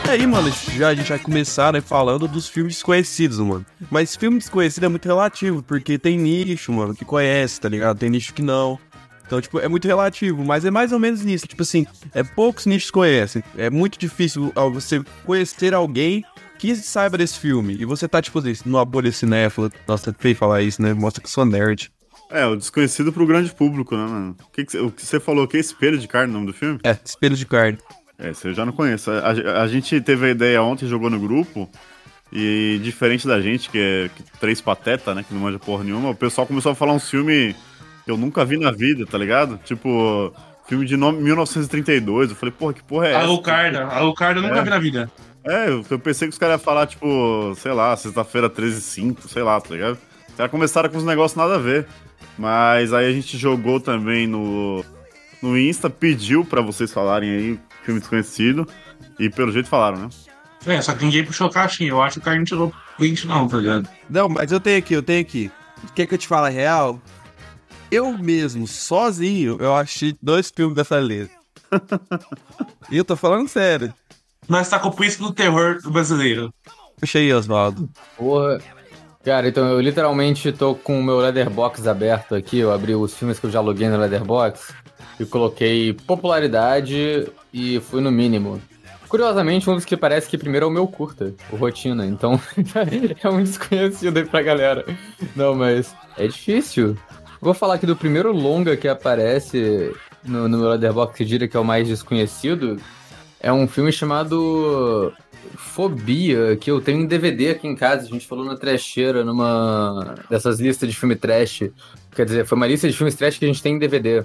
E 0.07 0.11
aí, 0.11 0.27
mano, 0.27 0.51
já, 0.75 0.89
a 0.89 0.95
gente 0.95 1.11
vai 1.11 1.19
começar, 1.19 1.71
né, 1.75 1.83
falando 1.83 2.27
dos 2.27 2.49
filmes 2.49 2.77
desconhecidos, 2.77 3.39
mano. 3.39 3.67
Mas 3.91 4.17
filme 4.17 4.39
desconhecido 4.39 4.85
é 4.85 4.89
muito 4.89 5.05
relativo, 5.05 5.63
porque 5.63 5.99
tem 5.99 6.17
nicho, 6.17 6.73
mano, 6.73 6.95
que 6.95 7.05
conhece, 7.05 7.61
tá 7.61 7.69
ligado? 7.69 7.99
Tem 7.99 8.09
nicho 8.09 8.33
que 8.33 8.41
não. 8.41 8.79
Então, 9.27 9.39
tipo, 9.39 9.61
é 9.61 9.69
muito 9.69 9.87
relativo, 9.87 10.43
mas 10.43 10.65
é 10.65 10.71
mais 10.71 10.93
ou 10.93 10.99
menos 10.99 11.21
isso. 11.27 11.47
Tipo 11.47 11.61
assim, 11.63 11.87
é 12.15 12.23
poucos 12.23 12.65
nichos 12.65 12.91
conhecem. 12.91 13.45
É 13.55 13.69
muito 13.69 13.99
difícil 13.99 14.51
você 14.73 15.05
conhecer 15.27 15.75
alguém 15.75 16.25
que 16.61 16.77
saiba 16.77 17.17
desse 17.19 17.39
filme. 17.39 17.75
E 17.81 17.85
você 17.85 18.07
tá, 18.07 18.21
tipo 18.21 18.39
assim, 18.39 18.53
numa 18.67 18.85
bolha 18.85 19.11
cinéfila. 19.11 19.71
Nossa, 19.89 20.11
é 20.11 20.15
feio 20.19 20.37
falar 20.37 20.61
isso, 20.63 20.81
né? 20.83 20.93
Mostra 20.93 21.23
que 21.23 21.27
eu 21.27 21.31
sou 21.33 21.45
nerd. 21.45 21.91
É, 22.31 22.45
o 22.47 22.55
desconhecido 22.55 23.13
pro 23.13 23.27
grande 23.27 23.51
público, 23.53 23.97
né, 23.97 24.05
mano? 24.07 24.37
O 24.47 24.53
que, 24.53 24.65
que, 24.65 24.73
cê- 24.73 24.79
o 24.79 24.91
que 24.91 25.05
você 25.05 25.19
falou 25.19 25.49
que 25.49 25.57
é 25.57 25.61
Espelho 25.61 25.99
de 25.99 26.07
Carne, 26.07 26.31
o 26.31 26.35
nome 26.35 26.47
do 26.47 26.53
filme? 26.53 26.79
É, 26.85 26.97
espelho 27.05 27.35
de 27.35 27.45
carne. 27.47 27.79
É, 28.19 28.33
você 28.33 28.53
já 28.55 28.65
não 28.65 28.73
conhece. 28.73 29.11
A, 29.11 29.31
a- 29.31 29.63
a 29.63 29.67
gente 29.67 30.01
teve 30.01 30.27
a 30.27 30.31
ideia 30.31 30.63
ontem, 30.63 30.87
jogou 30.87 31.11
no 31.11 31.19
grupo, 31.19 31.69
e 32.33 32.79
diferente 32.85 33.27
da 33.27 33.41
gente, 33.41 33.69
que 33.71 33.79
é 33.79 34.11
que 34.15 34.23
três 34.39 34.61
pateta, 34.61 35.15
né, 35.15 35.25
que 35.27 35.35
não 35.35 35.41
manja 35.41 35.59
porra 35.59 35.83
nenhuma, 35.83 36.11
o 36.11 36.15
pessoal 36.15 36.47
começou 36.47 36.71
a 36.71 36.75
falar 36.75 36.93
uns 36.93 37.09
filmes 37.11 37.57
que 38.05 38.11
eu 38.11 38.17
nunca 38.17 38.45
vi 38.45 38.57
na 38.57 38.71
vida, 38.71 39.05
tá 39.07 39.19
ligado? 39.19 39.59
Tipo, 39.65 40.33
filme 40.69 40.87
de 40.87 40.97
nome 40.97 41.21
1932. 41.23 42.31
Eu 42.31 42.37
falei, 42.37 42.55
porra, 42.57 42.75
que 42.75 42.83
porra 42.85 43.09
é 43.09 43.11
essa? 43.13 43.21
Alucarda. 43.23 43.85
Alucarda 43.87 44.39
eu 44.39 44.43
nunca 44.45 44.59
É. 44.59 44.63
vi 44.63 44.71
na 44.71 44.79
vida. 44.79 45.11
É, 45.45 45.69
eu, 45.69 45.99
pensei 45.99 46.29
que 46.29 46.33
os 46.33 46.39
caras 46.39 46.57
iam 46.57 46.65
falar, 46.65 46.87
tipo, 46.87 47.55
sei 47.57 47.73
lá, 47.73 47.97
sexta-feira 47.97 48.49
13 48.49 48.79
e 48.79 48.81
5, 48.81 49.29
sei 49.29 49.43
lá, 49.43 49.61
tá 49.61 49.75
ligado? 49.75 49.99
Os 50.29 50.35
caras 50.35 50.51
começaram 50.51 50.89
com 50.89 50.99
uns 50.99 51.05
negócios 51.05 51.37
nada 51.37 51.55
a 51.55 51.59
ver. 51.59 51.87
Mas 52.39 52.93
aí 52.93 53.07
a 53.07 53.13
gente 53.13 53.37
jogou 53.37 53.81
também 53.81 54.27
no, 54.27 54.85
no 55.43 55.59
Insta, 55.59 55.91
pediu 55.91 56.45
pra 56.45 56.61
vocês 56.61 56.93
falarem 56.93 57.31
aí, 57.31 57.61
filme 57.85 58.01
desconhecido, 58.01 58.67
e 59.19 59.29
pelo 59.29 59.53
jeito 59.53 59.69
falaram, 59.69 59.99
né? 59.99 60.09
É, 60.67 60.81
só 60.81 60.95
que 60.95 61.05
ninguém 61.05 61.25
puxou 61.25 61.51
caixinha. 61.51 61.91
Eu 61.91 62.03
acho 62.03 62.15
que 62.15 62.21
o 62.21 62.23
cara 62.23 62.37
não 62.37 62.45
tirou 62.45 62.73
print, 62.97 63.27
não, 63.27 63.49
tá 63.49 63.57
ligado? 63.57 63.89
Não, 64.09 64.29
mas 64.29 64.53
eu 64.53 64.61
tenho 64.61 64.79
aqui, 64.79 64.95
eu 64.95 65.03
tenho 65.03 65.21
aqui. 65.21 65.51
Quer 65.95 66.07
que 66.07 66.15
eu 66.15 66.19
te 66.19 66.29
fale 66.29 66.49
a 66.49 66.51
real? 66.51 67.01
Eu 67.91 68.17
mesmo, 68.17 68.67
sozinho, 68.67 69.57
eu 69.59 69.75
achei 69.75 70.15
dois 70.23 70.53
filmes 70.55 70.77
dessa 70.77 71.01
lista. 71.01 71.35
e 72.91 72.97
eu 72.97 73.05
tô 73.05 73.17
falando 73.17 73.49
sério. 73.49 73.93
Nós 74.51 74.69
tá 74.69 74.81
com 74.81 74.89
o 74.89 74.93
príncipe 74.93 75.23
do 75.23 75.33
terror 75.33 75.79
brasileiro. 75.85 76.53
Puxa 76.99 77.21
aí, 77.21 77.33
Oswaldo. 77.33 77.89
Porra. 78.17 78.59
Cara, 79.25 79.47
então 79.47 79.69
eu 79.69 79.81
literalmente 79.81 80.51
tô 80.51 80.75
com 80.75 80.99
o 80.99 81.05
meu 81.05 81.19
Leatherbox 81.19 81.87
aberto 81.87 82.35
aqui. 82.35 82.59
Eu 82.59 82.73
abri 82.73 82.97
os 82.97 83.15
filmes 83.15 83.39
que 83.39 83.47
eu 83.47 83.51
já 83.51 83.61
aluguei 83.61 83.89
no 83.89 83.97
Leatherbox 83.97 84.75
e 85.21 85.25
coloquei 85.25 85.93
popularidade 85.93 87.29
e 87.55 87.79
fui 87.79 88.01
no 88.01 88.11
mínimo. 88.11 88.61
Curiosamente, 89.09 89.71
um 89.71 89.77
dos 89.77 89.85
que 89.85 89.97
parece 89.97 90.29
que 90.29 90.37
primeiro 90.37 90.67
é 90.67 90.69
o 90.69 90.73
meu 90.73 90.89
curta, 90.89 91.33
o 91.53 91.57
Rotina. 91.57 92.05
Então 92.05 92.41
é 93.23 93.29
um 93.29 93.45
desconhecido 93.45 94.17
aí 94.17 94.25
pra 94.25 94.43
galera. 94.43 94.85
Não, 95.37 95.55
mas 95.55 95.95
é 96.19 96.27
difícil. 96.27 96.97
Vou 97.41 97.55
falar 97.55 97.75
aqui 97.75 97.87
do 97.87 97.95
primeiro 97.95 98.33
longa 98.33 98.77
que 98.77 98.89
aparece 98.89 99.95
no, 100.25 100.49
no 100.49 100.59
meu 100.59 100.71
Leatherbox 100.71 101.17
que 101.17 101.25
diria 101.25 101.47
que 101.47 101.57
é 101.57 101.61
o 101.61 101.65
mais 101.65 101.87
desconhecido. 101.87 102.79
É 103.41 103.53
um 103.53 103.67
filme 103.67 103.91
chamado 103.91 105.13
Fobia, 105.57 106.57
que 106.57 106.71
eu 106.71 106.81
tenho 106.81 107.01
em 107.01 107.07
DVD 107.07 107.51
aqui 107.51 107.67
em 107.67 107.75
casa. 107.75 108.07
A 108.07 108.09
gente 108.09 108.27
falou 108.27 108.45
na 108.45 108.57
trecheira, 108.57 109.25
numa 109.25 110.15
dessas 110.29 110.61
listas 110.61 110.89
de 110.89 110.95
filme 110.95 111.17
trash. 111.17 111.71
Quer 112.15 112.27
dizer, 112.27 112.47
foi 112.47 112.57
uma 112.57 112.67
lista 112.67 112.89
de 112.89 112.97
filmes 112.97 113.15
trash 113.15 113.39
que 113.39 113.45
a 113.45 113.49
gente 113.49 113.63
tem 113.63 113.75
em 113.75 113.79
DVD. 113.79 114.25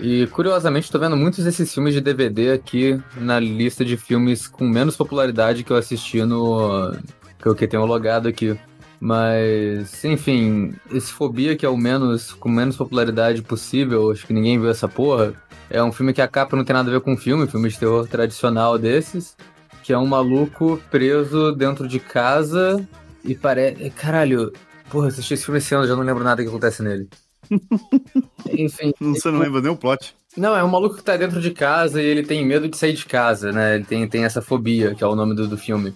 E 0.00 0.26
curiosamente, 0.28 0.90
tô 0.90 0.98
vendo 0.98 1.16
muitos 1.16 1.44
desses 1.44 1.72
filmes 1.72 1.94
de 1.94 2.00
DVD 2.00 2.52
aqui 2.52 3.00
na 3.16 3.38
lista 3.38 3.84
de 3.84 3.96
filmes 3.96 4.48
com 4.48 4.64
menos 4.64 4.96
popularidade 4.96 5.62
que 5.62 5.70
eu 5.70 5.76
assisti 5.76 6.22
no. 6.24 6.92
que 7.38 7.46
eu 7.46 7.68
tenho 7.68 7.84
logado 7.84 8.26
aqui. 8.26 8.58
Mas, 9.00 10.04
enfim, 10.04 10.74
esse 10.92 11.10
Fobia, 11.10 11.56
que 11.56 11.64
é 11.64 11.68
o 11.68 11.76
menos 11.76 12.32
com 12.32 12.50
menos 12.50 12.76
popularidade 12.76 13.40
possível, 13.42 14.10
acho 14.10 14.26
que 14.26 14.32
ninguém 14.32 14.60
viu 14.60 14.68
essa 14.68 14.86
porra. 14.86 15.32
É 15.70 15.82
um 15.82 15.90
filme 15.90 16.12
que 16.12 16.20
a 16.20 16.28
capa 16.28 16.54
não 16.56 16.64
tem 16.64 16.74
nada 16.74 16.90
a 16.90 16.92
ver 16.92 17.00
com 17.00 17.16
filme, 17.16 17.46
filme 17.46 17.68
de 17.68 17.78
terror 17.78 18.06
tradicional 18.06 18.78
desses 18.78 19.36
que 19.82 19.92
é 19.92 19.98
um 19.98 20.06
maluco 20.06 20.80
preso 20.90 21.52
dentro 21.52 21.88
de 21.88 21.98
casa 21.98 22.86
e 23.24 23.34
parece. 23.34 23.90
Caralho, 23.90 24.52
porra, 24.88 25.08
assisti 25.08 25.34
esse 25.34 25.44
filme 25.44 25.58
esse 25.58 25.74
ano, 25.74 25.86
já 25.86 25.96
não 25.96 26.04
lembro 26.04 26.22
nada 26.24 26.42
que 26.42 26.48
acontece 26.48 26.82
nele. 26.82 27.08
Enfim. 28.48 28.92
Você 29.00 29.30
não 29.30 29.40
lembra 29.40 29.60
nem 29.60 29.72
o 29.72 29.76
plot. 29.76 30.14
Não, 30.36 30.56
é 30.56 30.62
um 30.62 30.68
maluco 30.68 30.96
que 30.96 31.02
tá 31.02 31.16
dentro 31.16 31.40
de 31.40 31.50
casa 31.50 32.00
e 32.00 32.06
ele 32.06 32.22
tem 32.22 32.46
medo 32.46 32.68
de 32.68 32.76
sair 32.76 32.92
de 32.92 33.04
casa, 33.04 33.50
né? 33.50 33.74
Ele 33.74 33.84
tem, 33.84 34.08
tem 34.08 34.24
essa 34.24 34.40
fobia, 34.40 34.94
que 34.94 35.02
é 35.02 35.06
o 35.06 35.16
nome 35.16 35.34
do, 35.34 35.48
do 35.48 35.58
filme. 35.58 35.92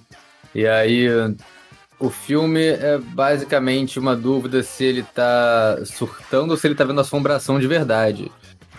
E 0.52 0.66
aí, 0.66 1.06
o 1.98 2.10
filme 2.10 2.62
é 2.62 2.98
basicamente 2.98 3.98
uma 3.98 4.16
dúvida 4.16 4.62
se 4.62 4.84
ele 4.84 5.02
tá 5.02 5.78
surtando 5.84 6.50
ou 6.50 6.56
se 6.56 6.66
ele 6.66 6.74
tá 6.74 6.84
vendo 6.84 7.00
assombração 7.00 7.58
de 7.58 7.66
verdade. 7.66 8.30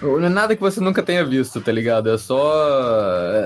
Não 0.02 0.26
é 0.26 0.30
nada 0.30 0.56
que 0.56 0.62
você 0.62 0.82
nunca 0.82 1.02
tenha 1.02 1.24
visto, 1.24 1.62
tá 1.62 1.72
ligado? 1.72 2.10
É 2.10 2.18
só. 2.18 2.54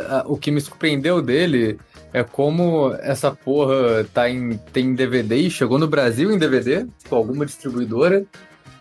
é, 0.10 0.24
O 0.26 0.36
que 0.36 0.50
me 0.50 0.60
surpreendeu 0.60 1.22
dele 1.22 1.80
é 2.12 2.24
como 2.24 2.92
essa 3.02 3.32
porra 3.32 4.04
tá 4.14 4.30
em, 4.30 4.58
tem 4.74 4.96
DVD 4.96 5.36
e 5.36 5.52
chegou 5.52 5.78
no 5.78 5.88
Brasil 5.88 6.32
em 6.32 6.40
DVD, 6.40 6.88
com 7.08 7.16
alguma 7.16 7.46
distribuidora, 7.46 8.26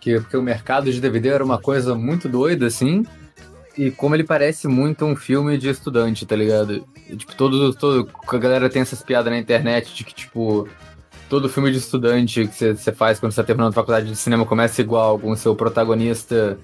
que, 0.00 0.18
porque 0.18 0.36
o 0.36 0.42
mercado 0.42 0.90
de 0.90 1.00
DVD 1.00 1.28
era 1.28 1.44
uma 1.44 1.60
coisa 1.60 1.94
muito 1.94 2.28
doida, 2.28 2.66
assim. 2.66 3.04
E 3.78 3.92
como 3.92 4.16
ele 4.16 4.24
parece 4.24 4.66
muito 4.66 5.04
um 5.04 5.14
filme 5.14 5.56
de 5.56 5.68
estudante, 5.68 6.26
tá 6.26 6.34
ligado? 6.34 6.84
E, 7.08 7.16
tipo, 7.16 7.32
todo, 7.36 7.72
todo. 7.72 8.10
A 8.26 8.36
galera 8.36 8.68
tem 8.68 8.82
essas 8.82 9.04
piadas 9.04 9.32
na 9.32 9.38
internet 9.38 9.94
de 9.94 10.02
que, 10.02 10.12
tipo, 10.12 10.68
todo 11.28 11.48
filme 11.48 11.70
de 11.70 11.78
estudante 11.78 12.48
que 12.48 12.74
você 12.74 12.92
faz 12.92 13.20
quando 13.20 13.30
você 13.30 13.40
tá 13.40 13.46
terminando 13.46 13.70
a 13.70 13.74
faculdade 13.74 14.08
de 14.08 14.16
cinema 14.16 14.44
começa 14.44 14.80
igual, 14.80 15.16
com 15.16 15.30
o 15.30 15.36
seu 15.36 15.54
protagonista 15.54 16.58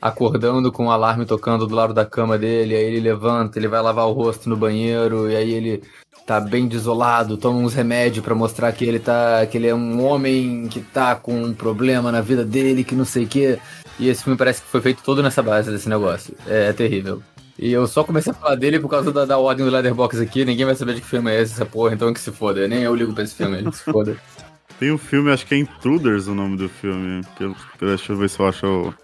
acordando 0.00 0.70
com 0.70 0.86
o 0.86 0.90
alarme 0.90 1.26
tocando 1.26 1.66
do 1.66 1.74
lado 1.74 1.92
da 1.92 2.06
cama 2.06 2.38
dele, 2.38 2.74
aí 2.74 2.84
ele 2.84 3.00
levanta, 3.00 3.58
ele 3.58 3.68
vai 3.68 3.82
lavar 3.82 4.06
o 4.06 4.12
rosto 4.12 4.48
no 4.48 4.56
banheiro, 4.56 5.30
e 5.30 5.36
aí 5.36 5.52
ele 5.52 5.82
tá 6.26 6.40
bem 6.40 6.68
desolado, 6.68 7.36
toma 7.38 7.58
uns 7.58 7.74
remédios 7.74 8.24
pra 8.24 8.34
mostrar 8.34 8.70
que 8.72 8.84
ele 8.84 8.98
tá. 8.98 9.46
que 9.46 9.56
ele 9.56 9.66
é 9.66 9.74
um 9.74 10.04
homem 10.04 10.68
que 10.68 10.80
tá 10.80 11.14
com 11.16 11.32
um 11.42 11.54
problema 11.54 12.12
na 12.12 12.20
vida 12.20 12.44
dele, 12.44 12.84
que 12.84 12.94
não 12.94 13.04
sei 13.04 13.24
o 13.24 13.28
quê. 13.28 13.58
E 13.98 14.08
esse 14.08 14.22
filme 14.22 14.38
parece 14.38 14.62
que 14.62 14.68
foi 14.68 14.80
feito 14.80 15.02
todo 15.02 15.22
nessa 15.22 15.42
base 15.42 15.70
desse 15.70 15.88
negócio. 15.88 16.34
É, 16.46 16.68
é 16.68 16.72
terrível. 16.72 17.22
E 17.58 17.72
eu 17.72 17.86
só 17.88 18.04
comecei 18.04 18.30
a 18.30 18.34
falar 18.34 18.54
dele 18.54 18.78
por 18.78 18.88
causa 18.88 19.10
da, 19.12 19.24
da 19.24 19.36
ordem 19.36 19.66
do 19.66 19.72
Leatherbox 19.72 20.20
aqui, 20.20 20.44
ninguém 20.44 20.64
vai 20.64 20.76
saber 20.76 20.94
de 20.94 21.00
que 21.00 21.08
filme 21.08 21.30
é 21.32 21.42
esse, 21.42 21.54
essa 21.54 21.66
porra, 21.66 21.92
então 21.92 22.12
que 22.12 22.20
se 22.20 22.30
foda. 22.30 22.68
Nem 22.68 22.82
eu 22.82 22.94
ligo 22.94 23.12
pra 23.12 23.24
esse 23.24 23.34
filme, 23.34 23.64
que 23.64 23.76
se 23.76 23.84
foda. 23.84 24.16
Tem 24.78 24.92
um 24.92 24.98
filme, 24.98 25.32
acho 25.32 25.44
que 25.44 25.56
é 25.56 25.58
Intruders 25.58 26.28
o 26.28 26.34
nome 26.34 26.56
do 26.56 26.68
filme. 26.68 27.20
Eu, 27.40 27.56
deixa 27.80 28.12
eu 28.12 28.16
ver 28.16 28.30
se 28.30 28.38
eu 28.38 28.46
acho 28.46 28.94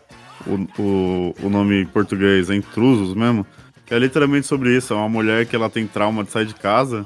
o, 0.46 0.80
o, 0.80 1.34
o 1.42 1.50
nome 1.50 1.82
em 1.82 1.86
português. 1.86 2.48
É 2.48 2.54
Intrusos 2.54 3.12
mesmo. 3.12 3.44
Que 3.84 3.92
é 3.92 3.98
literalmente 3.98 4.46
sobre 4.46 4.76
isso. 4.76 4.92
É 4.92 4.96
uma 4.96 5.08
mulher 5.08 5.46
que 5.46 5.56
ela 5.56 5.68
tem 5.68 5.84
trauma 5.84 6.22
de 6.22 6.30
sair 6.30 6.46
de 6.46 6.54
casa. 6.54 7.04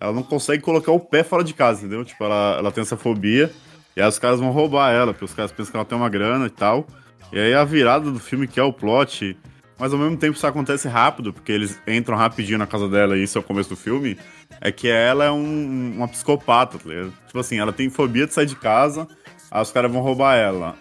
Ela 0.00 0.12
não 0.12 0.22
consegue 0.22 0.62
colocar 0.62 0.92
o 0.92 1.00
pé 1.00 1.24
fora 1.24 1.42
de 1.42 1.52
casa, 1.52 1.80
entendeu? 1.80 2.04
Tipo, 2.04 2.22
ela, 2.22 2.56
ela 2.58 2.70
tem 2.70 2.82
essa 2.82 2.96
fobia. 2.96 3.50
E 3.96 4.00
aí 4.00 4.08
os 4.08 4.18
caras 4.18 4.38
vão 4.38 4.52
roubar 4.52 4.92
ela, 4.92 5.12
porque 5.12 5.24
os 5.24 5.34
caras 5.34 5.50
pensam 5.50 5.72
que 5.72 5.76
ela 5.76 5.84
tem 5.84 5.98
uma 5.98 6.08
grana 6.08 6.46
e 6.46 6.50
tal. 6.50 6.86
E 7.32 7.38
aí 7.38 7.54
a 7.54 7.64
virada 7.64 8.10
do 8.10 8.18
filme, 8.18 8.46
que 8.46 8.58
é 8.58 8.62
o 8.62 8.72
plot, 8.72 9.36
mas 9.78 9.92
ao 9.92 9.98
mesmo 9.98 10.16
tempo 10.16 10.36
isso 10.36 10.46
acontece 10.46 10.88
rápido, 10.88 11.32
porque 11.32 11.52
eles 11.52 11.80
entram 11.86 12.16
rapidinho 12.16 12.58
na 12.58 12.66
casa 12.66 12.88
dela 12.88 13.16
e 13.16 13.22
isso 13.22 13.38
é 13.38 13.40
o 13.40 13.44
começo 13.44 13.70
do 13.70 13.76
filme, 13.76 14.18
é 14.60 14.72
que 14.72 14.88
ela 14.88 15.24
é 15.24 15.30
um, 15.30 15.92
uma 15.96 16.08
psicopata, 16.08 16.78
tá 16.78 16.88
ligado? 16.88 17.12
Tipo 17.26 17.38
assim, 17.38 17.58
ela 17.58 17.72
tem 17.72 17.88
fobia 17.88 18.26
de 18.26 18.34
sair 18.34 18.46
de 18.46 18.56
casa, 18.56 19.06
aí 19.50 19.62
os 19.62 19.70
caras 19.70 19.90
vão 19.90 20.00
roubar 20.00 20.36
ela. 20.36 20.74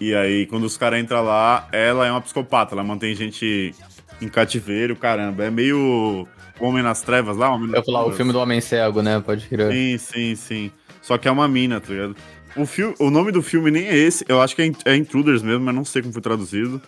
E 0.00 0.14
aí, 0.14 0.46
quando 0.46 0.64
os 0.64 0.76
caras 0.76 1.00
entram 1.00 1.22
lá, 1.22 1.68
ela 1.72 2.06
é 2.06 2.10
uma 2.10 2.20
psicopata, 2.20 2.74
ela 2.74 2.82
mantém 2.82 3.14
gente 3.14 3.74
em 4.20 4.28
cativeiro, 4.28 4.96
caramba. 4.96 5.44
É 5.44 5.50
meio 5.50 6.26
Homem 6.60 6.82
nas 6.82 7.02
Trevas 7.02 7.36
lá, 7.36 7.50
Homem 7.50 7.70
Eu 7.72 7.84
falar 7.84 8.04
o 8.04 8.12
filme 8.12 8.32
do 8.32 8.38
Homem 8.38 8.60
Cego, 8.60 9.02
né? 9.02 9.20
Pode 9.20 9.46
crer. 9.46 9.72
Sim, 9.72 9.98
sim, 9.98 10.34
sim. 10.34 10.72
Só 11.00 11.18
que 11.18 11.28
é 11.28 11.30
uma 11.30 11.46
mina, 11.46 11.80
tá 11.80 11.92
ligado? 11.92 12.16
O, 12.56 12.66
filme, 12.66 12.94
o 12.98 13.10
nome 13.10 13.32
do 13.32 13.42
filme 13.42 13.70
nem 13.70 13.86
é 13.86 13.96
esse, 13.96 14.24
eu 14.28 14.40
acho 14.40 14.54
que 14.54 14.62
é, 14.62 14.70
é 14.84 14.96
Intruders 14.96 15.42
mesmo, 15.42 15.64
mas 15.64 15.74
não 15.74 15.84
sei 15.84 16.02
como 16.02 16.12
foi 16.12 16.22
traduzido. 16.22 16.80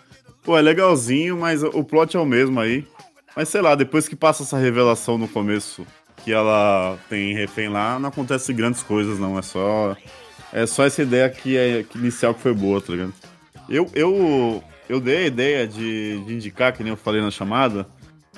Pô, 0.43 0.57
é 0.57 0.61
legalzinho, 0.61 1.37
mas 1.37 1.61
o 1.61 1.83
plot 1.83 2.15
é 2.15 2.19
o 2.19 2.25
mesmo 2.25 2.59
aí. 2.59 2.85
Mas 3.35 3.49
sei 3.49 3.61
lá, 3.61 3.75
depois 3.75 4.07
que 4.07 4.15
passa 4.15 4.43
essa 4.43 4.57
revelação 4.57 5.17
no 5.17 5.27
começo, 5.27 5.85
que 6.23 6.31
ela 6.31 6.97
tem 7.09 7.33
refém 7.33 7.67
lá, 7.67 7.99
não 7.99 8.09
acontece 8.09 8.53
grandes 8.53 8.81
coisas, 8.81 9.19
não. 9.19 9.37
É 9.37 9.41
só. 9.41 9.95
É 10.53 10.65
só 10.65 10.85
essa 10.85 11.01
ideia 11.01 11.29
que 11.29 11.57
é 11.57 11.83
que 11.83 11.97
inicial 11.97 12.33
que 12.33 12.41
foi 12.41 12.53
boa, 12.53 12.79
tá 12.79 12.93
ligado? 12.93 13.13
Eu, 13.69 13.89
eu 13.93 14.63
eu 14.89 15.01
dei 15.01 15.17
a 15.17 15.27
ideia 15.27 15.67
de, 15.67 16.19
de 16.25 16.33
indicar, 16.33 16.71
que 16.73 16.83
nem 16.83 16.91
eu 16.91 16.97
falei 16.97 17.21
na 17.21 17.29
chamada, 17.29 17.85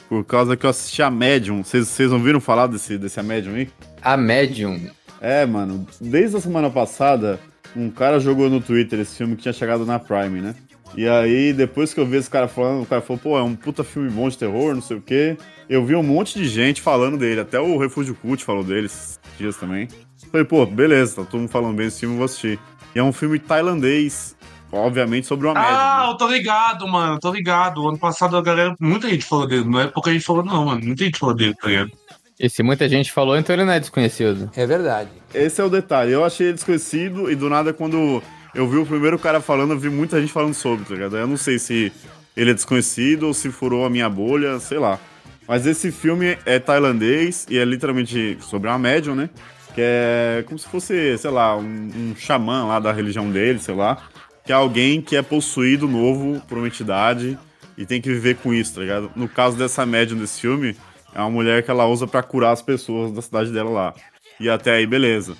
por 0.07 0.25
causa 0.25 0.57
que 0.57 0.65
eu 0.65 0.69
assisti 0.69 1.01
a 1.01 1.11
Medium. 1.11 1.63
Vocês 1.63 2.11
ouviram 2.11 2.39
falar 2.39 2.67
desse, 2.67 2.97
desse 2.97 3.19
a 3.19 3.23
Medium 3.23 3.55
aí? 3.55 3.69
A 4.01 4.17
Medium. 4.17 4.89
É, 5.21 5.45
mano, 5.45 5.85
desde 5.99 6.37
a 6.37 6.41
semana 6.41 6.69
passada, 6.69 7.39
um 7.75 7.89
cara 7.89 8.19
jogou 8.19 8.49
no 8.49 8.61
Twitter 8.61 8.99
esse 8.99 9.17
filme 9.17 9.35
que 9.35 9.43
tinha 9.43 9.53
chegado 9.53 9.85
na 9.85 9.99
Prime, 9.99 10.41
né? 10.41 10.55
E 10.95 11.07
aí, 11.07 11.53
depois 11.53 11.93
que 11.93 11.99
eu 11.99 12.05
vi 12.05 12.17
esse 12.17 12.29
cara 12.29 12.47
falando, 12.47 12.83
o 12.83 12.85
cara 12.85 13.01
falou, 13.01 13.19
pô, 13.21 13.37
é 13.37 13.43
um 13.43 13.55
puta 13.55 13.83
filme 13.83 14.09
bom 14.09 14.27
de 14.27 14.37
terror, 14.37 14.73
não 14.73 14.81
sei 14.81 14.97
o 14.97 15.01
quê. 15.01 15.37
Eu 15.69 15.85
vi 15.85 15.95
um 15.95 16.01
monte 16.01 16.39
de 16.39 16.47
gente 16.47 16.81
falando 16.81 17.17
dele, 17.17 17.41
até 17.41 17.59
o 17.59 17.77
Refúgio 17.77 18.15
Cult 18.15 18.43
falou 18.43 18.63
dele 18.63 18.87
esses 18.87 19.19
dias 19.37 19.55
também. 19.55 19.87
Falei, 20.31 20.45
pô, 20.45 20.65
beleza, 20.65 21.17
tá 21.17 21.29
todo 21.29 21.41
mundo 21.41 21.49
falando 21.49 21.75
bem 21.75 21.85
desse 21.85 21.99
filme, 21.99 22.15
eu 22.15 22.17
vou 22.17 22.25
assistir. 22.25 22.59
E 22.95 22.99
é 22.99 23.03
um 23.03 23.13
filme 23.13 23.37
tailandês, 23.37 24.35
obviamente, 24.71 25.27
sobre 25.27 25.45
uma 25.45 25.53
média. 25.53 25.69
Ah, 25.69 26.05
né? 26.05 26.11
eu 26.11 26.17
tô 26.17 26.27
ligado, 26.27 26.87
mano, 26.87 27.19
tô 27.19 27.31
ligado. 27.31 27.87
Ano 27.87 27.97
passado 27.97 28.35
a 28.35 28.41
galera, 28.41 28.75
muita 28.79 29.07
gente 29.09 29.25
falou 29.25 29.47
dele, 29.47 29.65
não 29.65 29.79
é 29.79 29.87
pouca 29.87 30.11
gente 30.11 30.25
falou, 30.25 30.43
não, 30.43 30.65
mano. 30.65 30.83
Muita 30.83 31.03
gente 31.05 31.19
falou 31.19 31.35
dele, 31.35 31.53
tá 31.55 31.67
ligado? 31.67 31.91
E 32.39 32.49
se 32.49 32.63
muita 32.63 32.87
gente 32.87 33.11
falou, 33.11 33.37
então 33.37 33.53
ele 33.53 33.65
não 33.65 33.73
é 33.73 33.79
desconhecido. 33.79 34.49
É 34.55 34.65
verdade. 34.65 35.09
Esse 35.33 35.59
é 35.59 35.63
o 35.63 35.69
detalhe. 35.69 36.13
Eu 36.13 36.23
achei 36.23 36.47
ele 36.47 36.53
desconhecido 36.53 37.29
e 37.29 37.35
do 37.35 37.49
nada, 37.49 37.73
quando 37.73 38.23
eu 38.55 38.67
vi 38.67 38.77
o 38.77 38.85
primeiro 38.85 39.19
cara 39.19 39.41
falando, 39.41 39.73
eu 39.73 39.79
vi 39.79 39.89
muita 39.89 40.21
gente 40.21 40.31
falando 40.31 40.53
sobre, 40.53 40.85
tá 40.85 40.93
ligado? 40.93 41.17
Eu 41.17 41.27
não 41.27 41.35
sei 41.35 41.59
se 41.59 41.91
ele 42.37 42.51
é 42.51 42.53
desconhecido 42.53 43.23
ou 43.23 43.33
se 43.33 43.51
furou 43.51 43.85
a 43.85 43.89
minha 43.89 44.09
bolha, 44.09 44.57
sei 44.59 44.77
lá. 44.77 44.97
Mas 45.45 45.65
esse 45.65 45.91
filme 45.91 46.37
é 46.45 46.59
tailandês 46.59 47.45
e 47.49 47.57
é 47.57 47.65
literalmente 47.65 48.37
sobre 48.39 48.69
uma 48.69 48.79
médium, 48.79 49.15
né? 49.15 49.29
Que 49.75 49.81
é 49.81 50.43
como 50.47 50.57
se 50.57 50.67
fosse, 50.67 51.17
sei 51.17 51.31
lá, 51.31 51.57
um, 51.57 51.63
um 51.63 52.15
xamã 52.15 52.65
lá 52.65 52.79
da 52.79 52.93
religião 52.93 53.29
dele, 53.29 53.59
sei 53.59 53.75
lá. 53.75 53.97
Que 54.45 54.53
é 54.53 54.55
alguém 54.55 55.01
que 55.01 55.17
é 55.17 55.21
possuído 55.21 55.87
novo 55.89 56.41
por 56.47 56.57
uma 56.57 56.67
entidade 56.67 57.37
e 57.77 57.85
tem 57.85 57.99
que 58.01 58.09
viver 58.09 58.37
com 58.37 58.53
isso, 58.53 58.75
tá 58.75 58.81
ligado? 58.81 59.11
No 59.15 59.27
caso 59.27 59.57
dessa 59.57 59.85
médium 59.85 60.17
desse 60.17 60.39
filme, 60.39 60.75
é 61.13 61.19
uma 61.19 61.29
mulher 61.29 61.63
que 61.63 61.71
ela 61.71 61.85
usa 61.85 62.07
pra 62.07 62.23
curar 62.23 62.51
as 62.51 62.61
pessoas 62.61 63.11
da 63.11 63.21
cidade 63.21 63.51
dela 63.51 63.69
lá. 63.69 63.93
E 64.39 64.49
até 64.49 64.73
aí, 64.73 64.85
beleza. 64.85 65.35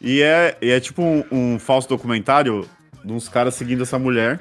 E 0.00 0.22
é, 0.22 0.56
e 0.60 0.70
é 0.70 0.78
tipo 0.78 1.02
um, 1.02 1.24
um 1.30 1.58
falso 1.58 1.88
documentário 1.88 2.68
de 3.04 3.12
uns 3.12 3.28
caras 3.28 3.54
seguindo 3.54 3.82
essa 3.82 3.98
mulher. 3.98 4.38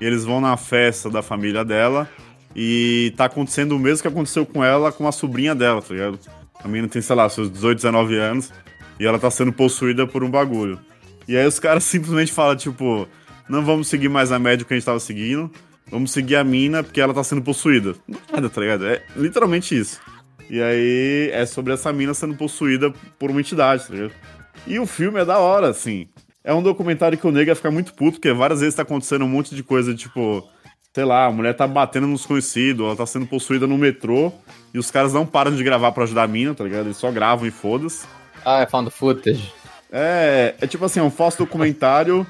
Eles 0.00 0.24
vão 0.24 0.40
na 0.40 0.56
festa 0.56 1.08
da 1.08 1.22
família 1.22 1.64
dela. 1.64 2.08
E 2.54 3.12
tá 3.16 3.24
acontecendo 3.24 3.72
o 3.72 3.78
mesmo 3.78 4.02
que 4.02 4.08
aconteceu 4.08 4.46
com 4.46 4.64
ela, 4.64 4.92
com 4.92 5.08
a 5.08 5.12
sobrinha 5.12 5.54
dela, 5.54 5.82
tá 5.82 5.92
ligado? 5.92 6.18
A 6.62 6.68
menina 6.68 6.88
tem, 6.88 7.02
sei 7.02 7.16
lá, 7.16 7.28
seus 7.28 7.50
18, 7.50 7.76
19 7.76 8.16
anos. 8.16 8.52
E 8.98 9.06
ela 9.06 9.18
tá 9.18 9.30
sendo 9.30 9.52
possuída 9.52 10.06
por 10.06 10.22
um 10.22 10.30
bagulho. 10.30 10.78
E 11.26 11.36
aí 11.36 11.46
os 11.46 11.58
caras 11.58 11.82
simplesmente 11.84 12.32
falam, 12.32 12.56
tipo, 12.56 13.08
não 13.48 13.64
vamos 13.64 13.88
seguir 13.88 14.08
mais 14.08 14.30
a 14.30 14.38
média 14.38 14.64
que 14.64 14.72
a 14.72 14.76
gente 14.76 14.86
tava 14.86 15.00
seguindo. 15.00 15.50
Vamos 15.90 16.12
seguir 16.12 16.36
a 16.36 16.44
mina 16.44 16.82
porque 16.82 17.00
ela 17.00 17.12
tá 17.12 17.22
sendo 17.22 17.42
possuída. 17.42 17.94
Nada, 18.32 18.48
tá 18.48 18.60
ligado? 18.60 18.86
É 18.86 19.02
literalmente 19.16 19.78
isso. 19.78 20.00
E 20.48 20.60
aí 20.62 21.30
é 21.32 21.46
sobre 21.46 21.72
essa 21.72 21.92
mina 21.92 22.14
sendo 22.14 22.34
possuída 22.34 22.92
por 23.18 23.30
uma 23.30 23.40
entidade, 23.40 23.86
tá 23.86 23.94
ligado? 23.94 24.12
E 24.66 24.78
o 24.78 24.86
filme 24.86 25.20
é 25.20 25.24
da 25.24 25.38
hora, 25.38 25.68
assim. 25.68 26.08
É 26.42 26.52
um 26.52 26.62
documentário 26.62 27.16
que 27.16 27.26
o 27.26 27.30
nego 27.30 27.50
ia 27.50 27.56
ficar 27.56 27.70
muito 27.70 27.94
puto, 27.94 28.12
porque 28.18 28.32
várias 28.32 28.60
vezes 28.60 28.74
tá 28.74 28.82
acontecendo 28.82 29.24
um 29.24 29.28
monte 29.28 29.54
de 29.54 29.62
coisa, 29.62 29.94
tipo, 29.94 30.46
sei 30.92 31.04
lá, 31.04 31.26
a 31.26 31.30
mulher 31.30 31.54
tá 31.54 31.66
batendo 31.66 32.06
nos 32.06 32.26
conhecidos, 32.26 32.84
ela 32.84 32.96
tá 32.96 33.06
sendo 33.06 33.26
possuída 33.26 33.66
no 33.66 33.78
metrô, 33.78 34.32
e 34.72 34.78
os 34.78 34.90
caras 34.90 35.12
não 35.12 35.26
param 35.26 35.54
de 35.54 35.64
gravar 35.64 35.92
pra 35.92 36.04
ajudar 36.04 36.24
a 36.24 36.28
mina, 36.28 36.54
tá 36.54 36.64
ligado? 36.64 36.86
Eles 36.86 36.98
só 36.98 37.10
gravam 37.10 37.46
e 37.46 37.50
foda-se. 37.50 38.06
Ah, 38.44 38.60
é 38.60 38.66
found 38.66 38.90
footage. 38.90 39.52
É, 39.90 40.54
é 40.60 40.66
tipo 40.66 40.84
assim, 40.84 41.00
é 41.00 41.02
um 41.02 41.10
falso 41.10 41.38
documentário 41.38 42.26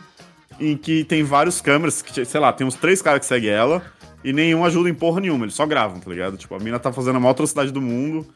em 0.60 0.76
que 0.76 1.02
tem 1.04 1.22
vários 1.24 1.60
câmeras, 1.60 2.00
que, 2.00 2.24
sei 2.24 2.40
lá, 2.40 2.52
tem 2.52 2.66
uns 2.66 2.76
três 2.76 3.02
caras 3.02 3.20
que 3.20 3.26
seguem 3.26 3.50
ela, 3.50 3.82
e 4.24 4.32
nenhum 4.32 4.64
ajuda 4.64 4.88
em 4.88 4.94
porra 4.94 5.20
nenhuma, 5.20 5.44
eles 5.44 5.54
só 5.54 5.66
gravam, 5.66 6.00
tá 6.00 6.10
ligado? 6.10 6.36
Tipo, 6.36 6.54
a 6.54 6.58
mina 6.58 6.78
tá 6.78 6.92
fazendo 6.92 7.16
a 7.16 7.20
maior 7.20 7.32
atrocidade 7.32 7.70
do 7.70 7.80
mundo, 7.80 8.26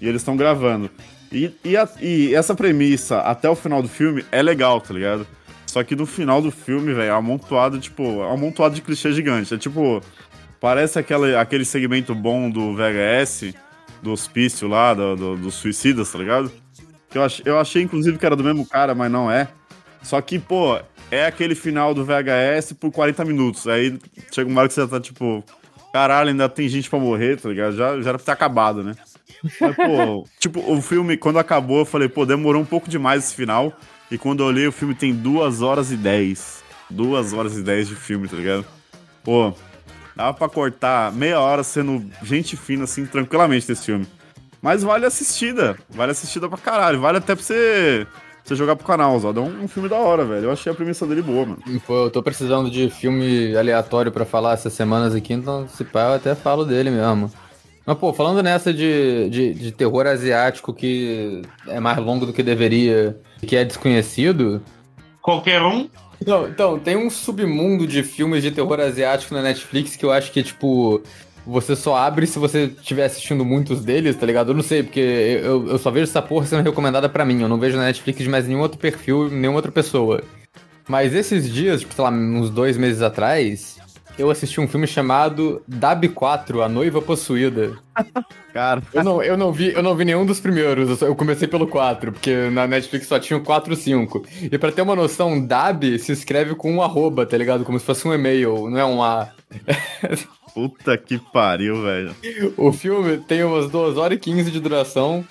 e 0.00 0.08
eles 0.08 0.20
estão 0.20 0.36
gravando. 0.36 0.90
E, 1.32 1.50
e, 1.64 1.76
a- 1.76 1.88
e 2.00 2.34
essa 2.34 2.54
premissa, 2.54 3.20
até 3.20 3.48
o 3.48 3.54
final 3.54 3.80
do 3.80 3.88
filme, 3.88 4.24
é 4.32 4.42
legal, 4.42 4.80
tá 4.80 4.92
ligado? 4.92 5.26
Só 5.66 5.82
que 5.82 5.94
no 5.96 6.06
final 6.06 6.40
do 6.42 6.50
filme, 6.50 6.92
velho, 6.92 7.08
é 7.08 7.10
amontoado, 7.10 7.78
tipo, 7.78 8.02
é 8.22 8.32
amontoado 8.32 8.74
de 8.74 8.82
clichê 8.82 9.12
gigante. 9.12 9.52
É 9.54 9.58
tipo, 9.58 10.00
parece 10.60 10.98
aquele, 10.98 11.36
aquele 11.36 11.64
segmento 11.64 12.14
bom 12.14 12.48
do 12.50 12.74
VHS, 12.74 13.54
do 14.02 14.12
hospício 14.12 14.68
lá, 14.68 14.94
do, 14.94 15.16
do- 15.16 15.36
dos 15.36 15.54
suicidas, 15.54 16.10
tá 16.10 16.18
ligado? 16.18 16.50
Que 17.10 17.18
eu, 17.18 17.22
ach, 17.24 17.40
eu 17.44 17.58
achei, 17.58 17.82
inclusive, 17.82 18.18
que 18.18 18.26
era 18.26 18.36
do 18.36 18.44
mesmo 18.44 18.64
cara, 18.66 18.94
mas 18.94 19.10
não 19.10 19.30
é. 19.30 19.48
Só 20.02 20.20
que, 20.20 20.38
pô, 20.38 20.78
é 21.10 21.26
aquele 21.26 21.54
final 21.54 21.94
do 21.94 22.04
VHS 22.04 22.72
por 22.78 22.90
40 22.90 23.24
minutos. 23.24 23.66
Aí 23.66 23.98
chega 24.32 24.48
uma 24.48 24.60
hora 24.60 24.68
que 24.68 24.74
você 24.74 24.86
tá 24.86 25.00
tipo, 25.00 25.44
caralho, 25.92 26.30
ainda 26.30 26.48
tem 26.48 26.68
gente 26.68 26.90
pra 26.90 26.98
morrer, 26.98 27.40
tá 27.40 27.48
ligado? 27.48 27.76
Já, 27.76 28.00
já 28.00 28.08
era 28.10 28.18
pra 28.18 28.24
ter 28.24 28.32
acabado, 28.32 28.82
né? 28.82 28.94
Mas, 29.60 29.76
pô, 29.76 30.26
tipo, 30.38 30.60
o 30.72 30.80
filme, 30.82 31.16
quando 31.16 31.38
acabou, 31.38 31.80
eu 31.80 31.84
falei, 31.84 32.08
pô, 32.08 32.26
demorou 32.26 32.60
um 32.60 32.66
pouco 32.66 32.88
demais 32.88 33.24
esse 33.24 33.34
final. 33.34 33.72
E 34.10 34.16
quando 34.16 34.40
eu 34.40 34.46
olhei, 34.46 34.66
o 34.66 34.72
filme 34.72 34.94
tem 34.94 35.12
2 35.12 35.62
horas 35.62 35.90
e 35.90 35.96
10. 35.96 36.62
2 36.90 37.32
horas 37.32 37.56
e 37.56 37.62
10 37.62 37.88
de 37.88 37.96
filme, 37.96 38.28
tá 38.28 38.36
ligado? 38.36 38.64
Pô, 39.24 39.52
dava 40.14 40.32
pra 40.34 40.48
cortar 40.48 41.12
meia 41.12 41.40
hora 41.40 41.64
sendo 41.64 42.04
gente 42.22 42.56
fina, 42.56 42.84
assim, 42.84 43.04
tranquilamente 43.04 43.66
desse 43.66 43.86
filme. 43.86 44.06
Mas 44.62 44.82
vale 44.82 45.04
a 45.04 45.08
assistida. 45.08 45.76
Vale 45.90 46.10
a 46.10 46.12
assistida 46.12 46.48
pra 46.48 46.58
caralho. 46.58 47.00
Vale 47.00 47.18
até 47.18 47.34
pra 47.34 47.44
você, 47.44 48.06
você 48.46 48.54
jogar 48.54 48.76
pro 48.76 48.86
canal, 48.86 49.18
Zó. 49.18 49.30
É 49.30 49.40
um, 49.40 49.64
um 49.64 49.68
filme 49.68 49.88
da 49.88 49.96
hora, 49.96 50.24
velho. 50.24 50.44
Eu 50.44 50.52
achei 50.52 50.70
a 50.70 50.74
premissa 50.74 51.06
dele 51.06 51.22
boa, 51.22 51.46
mano. 51.46 51.62
Pô, 51.86 52.04
eu 52.04 52.10
tô 52.10 52.22
precisando 52.22 52.70
de 52.70 52.88
filme 52.88 53.56
aleatório 53.56 54.12
pra 54.12 54.24
falar 54.24 54.54
essas 54.54 54.72
semanas 54.72 55.14
aqui, 55.14 55.32
então 55.32 55.66
se 55.68 55.84
pá, 55.84 56.04
eu 56.04 56.14
até 56.14 56.34
falo 56.34 56.64
dele 56.64 56.90
mesmo. 56.90 57.30
Mas, 57.84 57.98
pô, 57.98 58.12
falando 58.12 58.42
nessa 58.42 58.72
de, 58.72 59.28
de, 59.30 59.54
de 59.54 59.72
terror 59.72 60.06
asiático 60.06 60.74
que 60.74 61.42
é 61.68 61.78
mais 61.78 61.98
longo 61.98 62.26
do 62.26 62.32
que 62.32 62.42
deveria, 62.42 63.16
que 63.46 63.56
é 63.56 63.64
desconhecido. 63.64 64.60
Qualquer 65.22 65.62
um? 65.62 65.88
Não, 66.24 66.48
então, 66.48 66.78
tem 66.78 66.96
um 66.96 67.10
submundo 67.10 67.86
de 67.86 68.02
filmes 68.02 68.42
de 68.42 68.50
terror 68.50 68.80
asiático 68.80 69.34
na 69.34 69.42
Netflix 69.42 69.96
que 69.96 70.04
eu 70.04 70.10
acho 70.10 70.32
que, 70.32 70.42
tipo, 70.42 71.02
você 71.46 71.76
só 71.76 71.96
abre 71.96 72.26
se 72.26 72.38
você 72.38 72.64
estiver 72.64 73.04
assistindo 73.04 73.44
muitos 73.44 73.84
deles, 73.84 74.16
tá 74.16 74.26
ligado? 74.26 74.50
Eu 74.50 74.54
não 74.56 74.62
sei, 74.62 74.82
porque 74.82 75.00
eu, 75.00 75.68
eu 75.68 75.78
só 75.78 75.90
vejo 75.90 76.04
essa 76.04 76.20
porra 76.20 76.44
sendo 76.46 76.62
recomendada 76.64 77.08
pra 77.08 77.24
mim. 77.24 77.40
Eu 77.42 77.48
não 77.48 77.58
vejo 77.58 77.76
na 77.76 77.84
Netflix 77.84 78.18
de 78.18 78.28
mais 78.28 78.46
nenhum 78.48 78.60
outro 78.60 78.78
perfil, 78.78 79.28
nenhuma 79.30 79.58
outra 79.58 79.70
pessoa. 79.72 80.22
Mas 80.88 81.14
esses 81.14 81.52
dias, 81.52 81.80
tipo, 81.80 81.94
sei 81.94 82.04
lá, 82.04 82.10
uns 82.10 82.50
dois 82.50 82.76
meses 82.76 83.02
atrás, 83.02 83.76
eu 84.18 84.30
assisti 84.30 84.60
um 84.60 84.68
filme 84.68 84.86
chamado 84.86 85.60
Dab 85.66 86.08
4, 86.08 86.62
A 86.62 86.68
Noiva 86.68 87.02
Possuída. 87.02 87.72
Cara, 88.52 88.82
Eu 88.94 89.04
não, 89.04 89.22
eu 89.22 89.36
não 89.36 89.52
vi, 89.52 89.72
eu 89.74 89.82
não 89.82 89.94
vi 89.94 90.04
nenhum 90.06 90.24
dos 90.24 90.40
primeiros, 90.40 90.88
eu, 90.88 90.96
só- 90.96 91.06
eu 91.06 91.14
comecei 91.14 91.46
pelo 91.46 91.66
4, 91.66 92.10
porque 92.12 92.48
na 92.50 92.66
Netflix 92.66 93.06
só 93.06 93.18
tinha 93.18 93.36
o 93.36 93.42
4 93.42 93.72
e 93.74 93.76
5. 93.76 94.24
E 94.50 94.56
pra 94.58 94.72
ter 94.72 94.80
uma 94.82 94.96
noção, 94.96 95.44
Dab 95.44 95.84
se 95.98 96.12
escreve 96.12 96.54
com 96.54 96.72
um 96.72 96.80
arroba, 96.82 97.26
tá 97.26 97.36
ligado? 97.36 97.64
Como 97.64 97.78
se 97.78 97.84
fosse 97.84 98.06
um 98.08 98.14
e-mail, 98.14 98.70
não 98.70 98.78
é 98.78 98.84
um 98.84 99.02
A. 99.02 99.28
puta 100.56 100.96
que 100.96 101.18
pariu, 101.18 101.82
velho. 101.82 102.16
O 102.56 102.72
filme 102.72 103.18
tem 103.18 103.44
umas 103.44 103.70
2 103.70 103.98
horas 103.98 104.16
e 104.16 104.20
15 104.20 104.50
de 104.50 104.58
duração. 104.58 105.22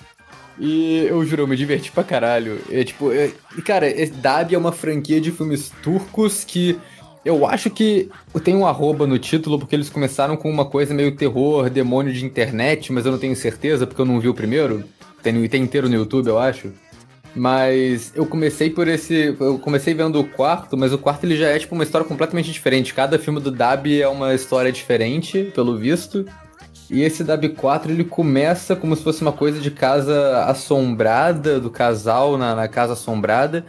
E 0.56 1.04
eu 1.08 1.24
juro, 1.24 1.42
eu 1.42 1.46
me 1.48 1.56
diverti 1.56 1.90
pra 1.90 2.04
caralho. 2.04 2.60
É 2.70 2.84
tipo, 2.84 3.10
é- 3.12 3.32
cara, 3.64 3.88
esse 3.88 4.12
Dab 4.12 4.54
é 4.54 4.56
uma 4.56 4.70
franquia 4.70 5.20
de 5.20 5.32
filmes 5.32 5.72
turcos 5.82 6.44
que 6.44 6.78
eu 7.24 7.44
acho 7.44 7.68
que 7.70 8.08
tem 8.44 8.54
um 8.54 8.64
arroba 8.64 9.04
no 9.04 9.18
título 9.18 9.58
porque 9.58 9.74
eles 9.74 9.90
começaram 9.90 10.36
com 10.36 10.48
uma 10.48 10.64
coisa 10.64 10.94
meio 10.94 11.16
terror, 11.16 11.68
demônio 11.68 12.12
de 12.12 12.24
internet, 12.24 12.92
mas 12.92 13.04
eu 13.04 13.10
não 13.10 13.18
tenho 13.18 13.34
certeza 13.34 13.84
porque 13.84 14.00
eu 14.00 14.06
não 14.06 14.20
vi 14.20 14.28
o 14.28 14.34
primeiro. 14.34 14.84
Tem, 15.24 15.48
tem 15.48 15.60
inteiro 15.64 15.88
no 15.88 15.96
YouTube, 15.96 16.28
eu 16.28 16.38
acho. 16.38 16.70
Mas 17.36 18.12
eu 18.14 18.24
comecei 18.24 18.70
por 18.70 18.88
esse. 18.88 19.36
Eu 19.38 19.58
comecei 19.58 19.92
vendo 19.92 20.18
o 20.18 20.24
quarto, 20.24 20.74
mas 20.74 20.94
o 20.94 20.98
quarto 20.98 21.24
ele 21.24 21.36
já 21.36 21.48
é 21.48 21.58
tipo 21.58 21.74
uma 21.74 21.84
história 21.84 22.06
completamente 22.06 22.50
diferente. 22.50 22.94
Cada 22.94 23.18
filme 23.18 23.40
do 23.40 23.50
Dab 23.50 23.86
é 23.86 24.08
uma 24.08 24.34
história 24.34 24.72
diferente, 24.72 25.52
pelo 25.54 25.76
visto. 25.76 26.24
E 26.88 27.02
esse 27.02 27.22
Dab 27.22 27.46
4 27.50 27.92
ele 27.92 28.04
começa 28.04 28.74
como 28.74 28.96
se 28.96 29.02
fosse 29.02 29.20
uma 29.20 29.32
coisa 29.32 29.60
de 29.60 29.70
casa 29.70 30.44
assombrada, 30.44 31.60
do 31.60 31.68
casal 31.68 32.38
na, 32.38 32.54
na 32.54 32.68
casa 32.68 32.94
assombrada. 32.94 33.66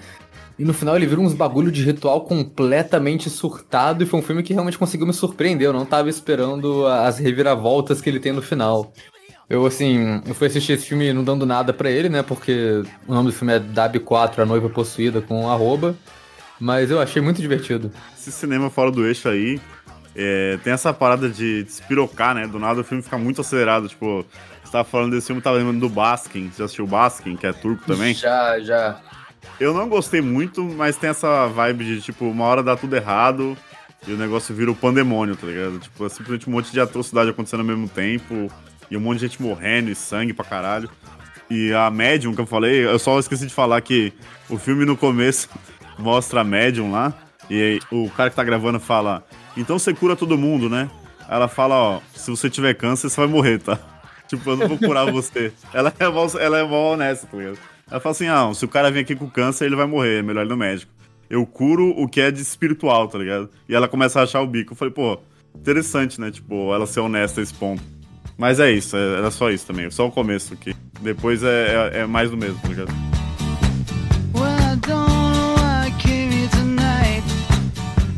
E 0.57 0.63
no 0.63 0.73
final 0.73 0.95
ele 0.95 1.05
vira 1.05 1.19
uns 1.19 1.33
bagulho 1.33 1.69
de 1.69 1.83
ritual 1.83 2.21
completamente 2.21 3.29
surtado. 3.29 4.01
E 4.01 4.07
foi 4.07 4.19
um 4.19 4.23
filme 4.23 4.43
que 4.43 4.53
realmente 4.53 4.77
conseguiu 4.77 5.05
me 5.05 5.13
surpreender. 5.13 5.67
Eu 5.67 5.73
não 5.73 5.85
tava 5.85 6.09
esperando 6.09 6.87
as 6.87 7.17
reviravoltas 7.17 7.99
que 7.99 8.09
ele 8.09 8.21
tem 8.21 8.31
no 8.31 8.41
final. 8.41 8.93
Eu, 9.49 9.65
assim, 9.65 10.21
eu 10.25 10.35
fui 10.35 10.47
assistir 10.47 10.73
esse 10.73 10.87
filme 10.87 11.13
não 11.13 11.23
dando 11.23 11.45
nada 11.45 11.71
pra 11.71 11.89
ele, 11.89 12.09
né? 12.09 12.21
Porque 12.21 12.83
o 13.07 13.13
nome 13.13 13.29
do 13.29 13.35
filme 13.35 13.53
é 13.53 13.59
Dab 13.59 13.97
4, 13.97 14.41
A 14.41 14.45
Noiva 14.45 14.69
Possuída, 14.69 15.21
com 15.21 15.43
um 15.43 15.49
arroba. 15.49 15.95
Mas 16.59 16.91
eu 16.91 16.99
achei 16.99 17.21
muito 17.21 17.39
divertido. 17.39 17.91
Esse 18.17 18.31
cinema 18.31 18.69
fora 18.69 18.91
do 18.91 19.05
eixo 19.05 19.29
aí, 19.29 19.61
é, 20.15 20.57
tem 20.63 20.73
essa 20.73 20.91
parada 20.91 21.29
de 21.29 21.63
despirocar, 21.63 22.35
né? 22.35 22.47
Do 22.47 22.59
nada 22.59 22.81
o 22.81 22.83
filme 22.83 23.01
fica 23.01 23.17
muito 23.17 23.39
acelerado. 23.39 23.87
Tipo, 23.87 24.25
você 24.63 24.71
tava 24.71 24.83
falando 24.83 25.11
desse 25.11 25.27
filme, 25.27 25.41
tava 25.41 25.57
lembrando 25.57 25.79
do 25.79 25.89
Baskin. 25.89 26.49
Você 26.49 26.57
já 26.57 26.65
assistiu 26.65 26.85
o 26.85 26.87
Baskin, 26.87 27.37
que 27.37 27.47
é 27.47 27.53
turco 27.53 27.85
também? 27.85 28.13
Já, 28.13 28.59
já. 28.59 28.99
Eu 29.59 29.73
não 29.73 29.87
gostei 29.87 30.19
muito, 30.19 30.63
mas 30.63 30.97
tem 30.97 31.09
essa 31.09 31.47
vibe 31.47 31.85
de, 31.85 32.01
tipo, 32.01 32.25
uma 32.25 32.43
hora 32.43 32.61
dá 32.61 32.75
tudo 32.75 32.95
errado 32.95 33.55
e 34.05 34.11
o 34.11 34.17
negócio 34.17 34.53
vira 34.53 34.69
o 34.69 34.75
pandemônio, 34.75 35.35
tá 35.35 35.47
ligado? 35.47 35.79
Tipo, 35.79 36.05
é 36.05 36.09
simplesmente 36.09 36.49
um 36.49 36.51
monte 36.51 36.71
de 36.71 36.79
atrocidade 36.81 37.29
acontecendo 37.29 37.61
ao 37.61 37.65
mesmo 37.65 37.87
tempo, 37.87 38.51
e 38.89 38.97
um 38.97 38.99
monte 38.99 39.19
de 39.19 39.27
gente 39.27 39.41
morrendo, 39.41 39.89
e 39.89 39.95
sangue 39.95 40.33
pra 40.33 40.45
caralho. 40.45 40.89
E 41.49 41.73
a 41.73 41.89
Medium, 41.89 42.35
que 42.35 42.41
eu 42.41 42.45
falei, 42.45 42.85
eu 42.85 42.99
só 42.99 43.19
esqueci 43.19 43.47
de 43.47 43.53
falar 43.53 43.79
que 43.81 44.13
o 44.49 44.57
filme 44.57 44.85
no 44.85 44.97
começo 44.97 45.49
mostra 45.97 46.41
a 46.41 46.43
Medium 46.43 46.91
lá, 46.91 47.13
e 47.49 47.79
o 47.91 48.09
cara 48.09 48.29
que 48.29 48.35
tá 48.35 48.43
gravando 48.43 48.79
fala, 48.79 49.25
então 49.55 49.79
você 49.79 49.93
cura 49.93 50.15
todo 50.15 50.37
mundo, 50.37 50.69
né? 50.69 50.89
Ela 51.29 51.47
fala, 51.47 51.75
ó, 51.75 52.01
se 52.13 52.29
você 52.29 52.49
tiver 52.49 52.73
câncer, 52.73 53.09
você 53.09 53.19
vai 53.19 53.27
morrer, 53.27 53.59
tá? 53.59 53.79
Tipo, 54.27 54.49
eu 54.51 54.57
não 54.57 54.67
vou 54.67 54.77
curar 54.77 55.09
você. 55.09 55.53
Ela 55.73 55.93
é 55.97 56.09
mó, 56.09 56.27
ela 56.37 56.59
é 56.59 56.63
mó 56.63 56.93
honesta, 56.93 57.27
tá 57.27 57.37
ligado? 57.37 57.57
Ela 57.89 57.99
fala 58.01 58.11
assim, 58.11 58.27
ah, 58.27 58.53
se 58.53 58.65
o 58.65 58.67
cara 58.67 58.91
vir 58.91 58.99
aqui 58.99 59.15
com 59.15 59.29
câncer, 59.29 59.65
ele 59.65 59.75
vai 59.75 59.85
morrer, 59.85 60.19
é 60.19 60.21
melhor 60.21 60.45
ir 60.45 60.49
no 60.49 60.57
médico. 60.57 60.91
Eu 61.29 61.45
curo 61.45 61.89
o 61.97 62.07
que 62.07 62.19
é 62.19 62.29
de 62.29 62.41
espiritual, 62.41 63.07
tá 63.07 63.17
ligado? 63.17 63.49
E 63.67 63.73
ela 63.73 63.87
começa 63.87 64.19
a 64.19 64.23
achar 64.23 64.41
o 64.41 64.47
bico. 64.47 64.73
Eu 64.73 64.77
falei, 64.77 64.93
pô, 64.93 65.17
interessante, 65.55 66.19
né? 66.19 66.29
Tipo, 66.29 66.73
ela 66.73 66.85
ser 66.85 66.99
honesta 66.99 67.39
a 67.39 67.43
esse 67.43 67.53
ponto. 67.53 67.81
Mas 68.37 68.59
é 68.59 68.71
isso, 68.71 68.95
é- 68.95 69.17
era 69.17 69.31
só 69.31 69.49
isso 69.49 69.65
também, 69.65 69.89
só 69.89 70.07
o 70.07 70.11
começo 70.11 70.53
aqui. 70.53 70.75
Depois 71.01 71.41
é, 71.43 71.91
é, 71.93 71.99
é 72.01 72.05
mais 72.05 72.29
do 72.29 72.37
mesmo, 72.37 72.59
tá 72.59 72.67
ligado? 72.67 72.91
Well, 74.35 74.45
I 74.45 74.75
don't 74.75 75.09
know 75.11 75.55
why 75.55 75.87
I 75.87 75.91
came 75.99 76.33
here 76.35 76.49
tonight. 76.49 77.23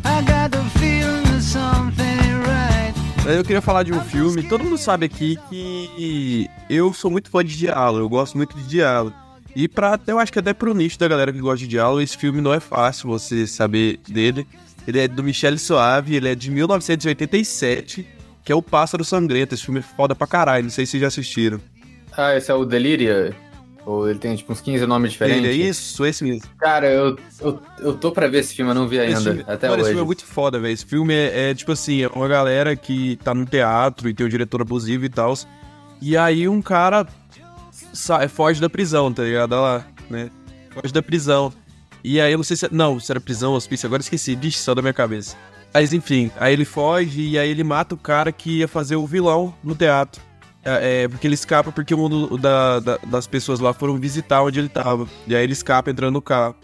I 0.06 0.22
got 0.24 0.52
the 0.52 0.80
feeling 0.80 1.24
that 1.24 1.42
something 1.42 2.04
ain't 2.04 2.46
right. 2.46 3.38
Eu 3.38 3.44
queria 3.44 3.62
falar 3.62 3.84
de 3.84 3.94
um 3.94 4.02
filme. 4.02 4.44
Todo 4.44 4.64
mundo 4.64 4.78
sabe 4.78 5.06
aqui 5.06 5.38
que 5.50 6.50
eu 6.70 6.92
sou 6.94 7.10
muito 7.10 7.30
fã 7.30 7.44
de 7.44 7.56
diálogo. 7.58 8.04
Eu 8.04 8.10
gosto 8.10 8.36
muito 8.38 8.56
de 8.58 8.64
diálogo. 8.68 9.16
E 9.56 9.68
pra, 9.68 9.94
até- 9.94 10.12
eu 10.12 10.20
acho 10.20 10.32
que 10.34 10.40
até 10.40 10.54
pro 10.54 10.74
nicho 10.74 11.00
da 11.00 11.08
galera 11.08 11.32
que 11.32 11.40
gosta 11.40 11.60
de 11.60 11.68
diálogo, 11.68 12.02
esse 12.02 12.18
filme 12.18 12.42
não 12.42 12.54
é 12.54 12.60
fácil 12.60 13.08
você 13.10 13.48
saber 13.48 14.00
dele. 14.08 14.46
Ele 14.88 15.00
é 15.00 15.08
do 15.08 15.24
Michel 15.24 15.58
Soave, 15.58 16.16
ele 16.16 16.28
é 16.30 16.36
de 16.36 16.50
1987, 16.52 18.06
que 18.50 18.54
é 18.54 18.56
O 18.56 18.64
Pássaro 18.64 19.06
Sangrento. 19.06 19.54
Esse 19.54 19.64
filme 19.64 19.80
é 19.80 19.84
foda 19.84 20.16
pra 20.16 20.26
caralho, 20.26 20.64
não 20.64 20.72
sei 20.72 20.84
se 20.84 20.94
vocês 20.94 21.02
já 21.02 21.08
assistiram. 21.08 21.62
Ah, 22.18 22.36
esse 22.36 22.50
é 22.50 22.54
o 22.56 22.66
Deliria? 22.66 23.32
Ou 23.86 24.10
ele 24.10 24.18
tem 24.18 24.36
tipo 24.36 24.52
uns 24.52 24.60
15 24.60 24.88
nomes 24.88 25.12
diferentes? 25.12 25.44
Ele 25.44 25.62
é 25.66 25.68
isso, 25.70 26.04
esse 26.04 26.24
mesmo. 26.24 26.50
Cara, 26.58 26.88
eu, 26.90 27.16
eu, 27.40 27.62
eu 27.80 27.94
tô 27.94 28.12
pra 28.12 28.28
ver 28.28 28.40
esse 28.40 28.56
filme, 28.56 28.72
eu 28.72 28.76
não 28.76 28.88
vi 28.88 29.00
ainda, 29.00 29.22
filme- 29.22 29.44
até 29.46 29.68
mano, 29.68 29.74
hoje. 29.74 29.82
esse 29.82 29.90
filme 29.92 30.02
é 30.02 30.06
muito 30.08 30.26
foda, 30.26 30.60
velho. 30.60 30.74
Esse 30.74 30.84
filme 30.84 31.14
é, 31.14 31.52
é, 31.52 31.54
tipo 31.54 31.72
assim, 31.72 32.02
é 32.02 32.08
uma 32.08 32.28
galera 32.28 32.76
que 32.76 33.18
tá 33.18 33.36
no 33.36 33.46
teatro 33.46 34.10
e 34.10 34.16
tem 34.16 34.26
o 34.26 34.30
diretor 34.30 34.64
abusivo 34.64 35.06
e 35.06 35.10
tal. 35.10 35.36
E 36.02 36.18
aí 36.18 36.50
um 36.50 36.60
cara 36.60 37.06
sai, 37.94 38.28
foge 38.28 38.60
da 38.60 38.68
prisão, 38.68 39.14
tá 39.14 39.22
ligado? 39.22 39.54
Olha 39.54 39.62
lá, 39.62 39.88
né? 40.10 40.32
Foge 40.72 40.92
da 40.92 41.04
prisão. 41.04 41.54
E 42.04 42.20
aí 42.20 42.32
eu 42.32 42.38
não 42.40 42.44
sei 42.44 42.58
se. 42.58 42.68
Não, 42.74 43.00
se 43.00 43.12
era 43.12 43.22
prisão, 43.22 43.54
hospício, 43.54 43.86
agora 43.86 44.02
esqueci. 44.02 44.34
Vixe, 44.36 44.58
só 44.58 44.74
da 44.74 44.82
minha 44.82 44.94
cabeça. 44.94 45.38
Mas 45.74 45.94
enfim, 45.94 46.32
aí 46.40 46.54
ele 46.54 46.66
foge 46.66 47.22
e 47.22 47.38
aí 47.40 47.50
ele 47.50 47.64
mata 47.64 47.94
o 47.96 47.98
cara 47.98 48.32
que 48.32 48.60
ia 48.60 48.68
fazer 48.68 48.96
o 48.96 49.06
vilão 49.06 49.54
no 49.64 49.76
teatro. 49.76 50.22
É, 50.66 51.04
é, 51.04 51.08
porque 51.08 51.26
ele 51.26 51.36
escapa 51.36 51.72
porque 51.72 51.96
um 51.96 52.38
da- 52.38 52.80
da- 52.80 52.98
das 53.08 53.28
pessoas 53.28 53.60
lá 53.60 53.74
foram 53.74 53.98
visitar 53.98 54.42
onde 54.44 54.60
ele 54.60 54.68
tava. 54.70 55.08
E 55.28 55.36
aí 55.36 55.44
ele 55.44 55.54
escapa 55.54 55.90
entrando 55.90 56.14
no 56.14 56.22
carro. 56.22 56.56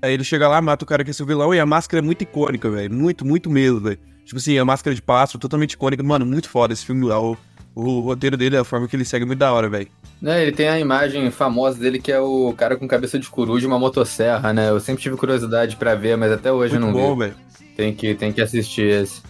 Aí 0.00 0.12
ele 0.12 0.24
chega 0.24 0.48
lá, 0.48 0.60
mata 0.60 0.84
o 0.84 0.86
cara 0.86 1.02
que 1.04 1.10
é 1.10 1.12
seu 1.12 1.24
vilão, 1.26 1.54
e 1.54 1.60
a 1.60 1.66
máscara 1.66 2.02
é 2.02 2.04
muito 2.04 2.22
icônica, 2.22 2.68
velho. 2.70 2.92
Muito, 2.94 3.24
muito 3.24 3.48
mesmo, 3.50 3.80
velho. 3.80 3.98
Tipo 4.24 4.38
assim, 4.38 4.56
a 4.58 4.64
máscara 4.64 4.94
de 4.94 5.02
pássaro 5.02 5.38
totalmente 5.38 5.72
icônica. 5.72 6.02
Mano, 6.02 6.24
muito 6.26 6.48
foda 6.48 6.72
esse 6.72 6.84
filme. 6.86 7.06
O, 7.10 7.36
o 7.74 8.00
roteiro 8.00 8.36
dele, 8.36 8.56
a 8.56 8.64
forma 8.64 8.86
que 8.86 8.94
ele 8.94 9.04
segue 9.04 9.24
é 9.24 9.26
muito 9.26 9.38
da 9.38 9.52
hora, 9.52 9.68
velho. 9.68 9.88
Né, 10.20 10.40
ele 10.42 10.52
tem 10.52 10.68
a 10.68 10.78
imagem 10.78 11.28
famosa 11.32 11.78
dele 11.80 11.98
que 12.00 12.12
é 12.12 12.20
o 12.20 12.54
cara 12.56 12.76
com 12.76 12.86
cabeça 12.86 13.18
de 13.18 13.28
coruja 13.28 13.64
e 13.64 13.68
uma 13.68 13.78
motosserra, 13.78 14.52
né? 14.52 14.70
Eu 14.70 14.78
sempre 14.78 15.02
tive 15.02 15.16
curiosidade 15.16 15.74
pra 15.76 15.96
ver, 15.96 16.16
mas 16.16 16.30
até 16.30 16.52
hoje 16.52 16.76
eu 16.76 16.80
Muito 16.80 16.94
não 16.94 17.00
bom, 17.02 17.14
vi. 17.14 17.20
velho. 17.24 17.34
Tem 17.82 17.92
que, 17.92 18.14
tem 18.14 18.32
que 18.32 18.40
assistir 18.40 19.02
esse. 19.02 19.20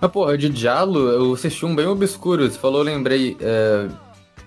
Mas, 0.00 0.10
porra, 0.10 0.36
de 0.36 0.48
Diallo, 0.48 1.10
eu 1.10 1.32
assisti 1.32 1.64
um 1.64 1.76
bem 1.76 1.86
obscuro. 1.86 2.50
Você 2.50 2.58
falou, 2.58 2.82
lembrei. 2.82 3.36
é, 3.40 3.86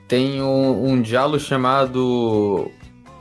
tem 0.05 0.41
um, 0.41 0.89
um 0.89 1.01
Diallo 1.01 1.39
chamado 1.39 2.69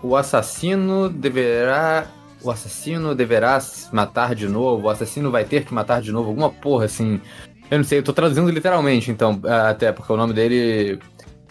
O 0.03 0.17
Assassino 0.17 1.09
Deverá. 1.09 2.09
O 2.43 2.51
assassino 2.51 3.15
deverá 3.15 3.61
matar 3.93 4.35
de 4.35 4.49
novo. 4.49 4.89
O 4.89 4.91
assassino 4.91 5.31
vai 5.31 5.45
ter 5.45 5.65
que 5.65 5.73
matar 5.73 6.03
de 6.03 6.11
novo. 6.11 6.31
Alguma 6.31 6.51
porra 6.51 6.87
assim. 6.87 7.21
Eu 7.71 7.79
não 7.79 7.85
sei, 7.85 8.01
eu 8.01 8.03
tô 8.03 8.13
traduzindo 8.13 8.51
literalmente, 8.51 9.13
então, 9.13 9.41
até 9.69 9.93
porque 9.93 10.13
o 10.13 10.17
nome 10.17 10.35
dele 10.35 10.99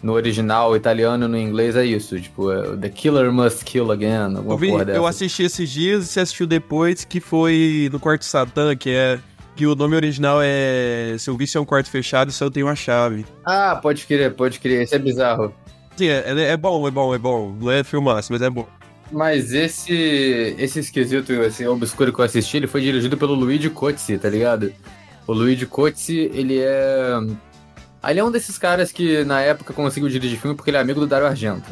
no 0.04 0.14
original 0.14 0.76
italiano 0.76 1.26
e 1.26 1.28
no 1.28 1.38
inglês 1.38 1.76
é 1.76 1.86
isso. 1.86 2.20
Tipo, 2.20 2.52
é, 2.52 2.76
The 2.78 2.90
Killer 2.90 3.32
Must 3.32 3.64
Kill 3.64 3.92
Again. 3.92 4.36
Alguma 4.38 4.54
Eu, 4.54 4.58
vi- 4.58 4.70
porra 4.70 4.86
dessa. 4.86 4.98
eu 4.98 5.06
assisti 5.08 5.44
esses 5.44 5.70
dias 5.70 6.04
e 6.04 6.08
você 6.08 6.20
assistiu 6.22 6.48
depois, 6.48 7.04
que 7.06 7.20
foi 7.20 7.90
no 7.92 8.00
Quarto 8.00 8.26
Satã, 8.26 8.76
que 8.76 8.90
é. 8.92 9.20
Que 9.56 9.68
o 9.68 9.76
nome 9.76 9.96
original 9.96 10.40
é. 10.42 11.16
Seu 11.20 11.36
vício 11.36 11.58
é 11.58 11.62
um 11.62 11.66
quarto 11.66 11.90
fechado, 11.90 12.32
só 12.32 12.46
eu 12.46 12.52
tenho 12.52 12.66
uma 12.68 12.76
chave. 12.76 13.26
Ah, 13.46 13.78
pode 13.82 14.06
crer, 14.06 14.34
pode 14.34 14.60
crer. 14.60 14.82
Esse 14.84 14.96
é 14.96 15.00
bizarro. 15.00 15.54
Sim, 15.98 16.08
é, 16.08 16.24
é 16.52 16.58
bom, 16.58 16.88
é 16.88 16.90
bom, 16.92 17.14
é 17.14 17.18
bom. 17.18 17.56
Não 17.60 17.70
é 17.70 17.84
filmaço, 17.84 18.32
mas 18.32 18.42
é 18.42 18.50
bom. 18.50 18.66
Mas 19.12 19.52
esse 19.54 20.56
esse 20.58 20.80
esquisito, 20.80 21.34
esse 21.34 21.68
obscuro 21.68 22.14
que 22.14 22.20
eu 22.20 22.26
assisti, 22.26 22.58
ele 22.58 22.66
foi 22.68 22.80
dirigido 22.82 23.18
pelo 23.18 23.34
Luigi 23.36 23.70
Cozzi, 23.70 24.18
tá 24.18 24.30
ligado? 24.30 24.72
O 25.28 25.34
Luigi 25.34 25.66
Cozzi, 25.66 26.32
ele 26.34 26.58
é... 26.60 27.20
Ele 28.08 28.20
é 28.20 28.24
um 28.24 28.32
desses 28.32 28.58
caras 28.58 28.92
que 28.92 29.24
na 29.24 29.42
época 29.42 29.74
conseguiu 29.74 30.10
dirigir 30.10 30.40
filme 30.40 30.56
porque 30.56 30.70
ele 30.70 30.78
é 30.78 30.82
amigo 30.82 31.00
do 31.00 31.08
Dario 31.08 31.28
Argento. 31.28 31.70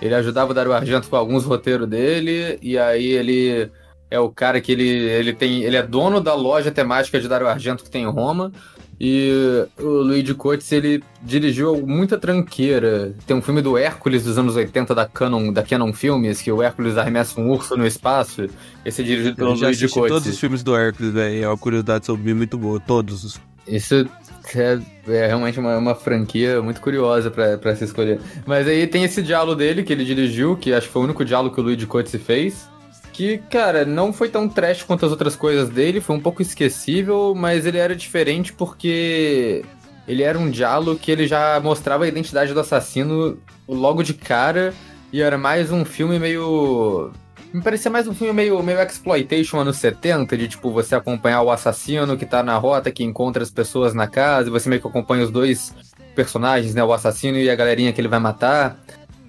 Ele 0.00 0.14
ajudava 0.14 0.50
o 0.50 0.54
Dario 0.54 0.72
Argento 0.72 1.08
com 1.08 1.16
alguns 1.16 1.44
roteiros 1.44 1.88
dele, 1.88 2.58
e 2.62 2.78
aí 2.78 3.06
ele 3.06 3.70
é 4.10 4.18
o 4.18 4.28
cara 4.28 4.60
que 4.60 4.72
ele, 4.72 4.88
ele 4.88 5.32
tem. 5.32 5.62
Ele 5.62 5.76
é 5.76 5.82
dono 5.82 6.20
da 6.20 6.34
loja 6.34 6.70
temática 6.70 7.20
de 7.20 7.28
Dario 7.28 7.48
Argento 7.48 7.84
que 7.84 7.90
tem 7.90 8.04
em 8.04 8.10
Roma. 8.10 8.52
E 9.00 9.64
o 9.78 10.02
Luigi 10.02 10.34
Cozzi, 10.34 10.74
ele 10.74 11.04
dirigiu 11.22 11.86
muita 11.86 12.18
tranqueira. 12.18 13.14
Tem 13.26 13.36
um 13.36 13.42
filme 13.42 13.62
do 13.62 13.78
Hércules 13.78 14.24
dos 14.24 14.36
anos 14.38 14.56
80 14.56 14.92
da 14.92 15.06
Canon, 15.06 15.52
da 15.52 15.62
Canon 15.62 15.92
Filmes, 15.92 16.42
que 16.42 16.50
o 16.50 16.60
Hércules 16.60 16.96
arremessa 16.96 17.40
um 17.40 17.48
urso 17.48 17.76
no 17.76 17.86
espaço. 17.86 18.48
Esse 18.84 19.02
é 19.02 19.04
dirigido 19.04 19.36
pelo 19.36 19.54
Luigi 19.54 19.88
Cozzi. 19.88 20.08
todos 20.08 20.26
os 20.26 20.40
filmes 20.40 20.64
do 20.64 20.74
Hércules, 20.74 21.12
velho. 21.12 21.44
É 21.44 21.48
uma 21.48 21.56
curiosidade 21.56 22.06
sobre 22.06 22.24
mim 22.24 22.34
muito 22.34 22.58
boa. 22.58 22.80
Todos. 22.80 23.40
Isso 23.68 24.08
é, 24.56 24.78
é 25.08 25.26
realmente 25.26 25.58
uma, 25.58 25.76
uma 25.76 25.94
franquia 25.94 26.62
muito 26.62 26.80
curiosa 26.80 27.30
pra 27.30 27.76
se 27.76 27.84
escolher. 27.84 28.20
Mas 28.46 28.66
aí 28.66 28.86
tem 28.86 29.04
esse 29.04 29.22
diálogo 29.22 29.56
dele 29.56 29.82
que 29.82 29.92
ele 29.92 30.04
dirigiu, 30.04 30.56
que 30.56 30.72
acho 30.72 30.86
que 30.86 30.92
foi 30.92 31.02
o 31.02 31.04
único 31.04 31.24
diálogo 31.24 31.54
que 31.54 31.60
o 31.60 31.64
Luigi 31.64 31.86
Cozzi 31.86 32.18
fez. 32.18 32.68
Que, 33.12 33.38
cara, 33.50 33.84
não 33.84 34.12
foi 34.12 34.28
tão 34.28 34.48
trash 34.48 34.84
quanto 34.84 35.04
as 35.04 35.10
outras 35.10 35.34
coisas 35.34 35.68
dele, 35.68 36.00
foi 36.00 36.14
um 36.14 36.20
pouco 36.20 36.40
esquecível, 36.40 37.34
mas 37.36 37.66
ele 37.66 37.78
era 37.78 37.96
diferente 37.96 38.52
porque 38.52 39.64
ele 40.06 40.22
era 40.22 40.38
um 40.38 40.48
diálogo 40.48 41.00
que 41.00 41.10
ele 41.10 41.26
já 41.26 41.58
mostrava 41.60 42.04
a 42.04 42.08
identidade 42.08 42.54
do 42.54 42.60
assassino 42.60 43.36
logo 43.68 44.04
de 44.04 44.14
cara, 44.14 44.72
e 45.12 45.20
era 45.20 45.36
mais 45.36 45.72
um 45.72 45.84
filme 45.84 46.18
meio 46.18 47.10
me 47.52 47.62
parecia 47.62 47.90
mais 47.90 48.06
um 48.06 48.14
filme 48.14 48.32
meio, 48.32 48.62
meio 48.62 48.80
exploitation 48.80 49.58
anos 49.58 49.76
70, 49.78 50.36
de 50.36 50.48
tipo, 50.48 50.70
você 50.70 50.94
acompanhar 50.94 51.42
o 51.42 51.50
assassino 51.50 52.16
que 52.16 52.26
tá 52.26 52.42
na 52.42 52.56
rota, 52.56 52.90
que 52.90 53.02
encontra 53.02 53.42
as 53.42 53.50
pessoas 53.50 53.94
na 53.94 54.06
casa, 54.06 54.48
e 54.48 54.50
você 54.50 54.68
meio 54.68 54.80
que 54.80 54.88
acompanha 54.88 55.24
os 55.24 55.30
dois 55.30 55.74
personagens, 56.14 56.74
né? 56.74 56.82
O 56.82 56.92
assassino 56.92 57.38
e 57.38 57.48
a 57.48 57.54
galerinha 57.54 57.92
que 57.92 58.00
ele 58.00 58.08
vai 58.08 58.18
matar. 58.18 58.78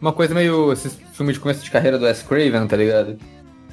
Uma 0.02 0.14
coisa 0.14 0.34
meio. 0.34 0.72
Esse 0.72 0.90
filme 1.14 1.34
de 1.34 1.40
começo 1.40 1.64
de 1.64 1.72
carreira 1.72 1.98
do 1.98 2.06
Wes 2.06 2.24
Craven, 2.24 2.68
tá 2.68 2.76
ligado? 2.76 3.18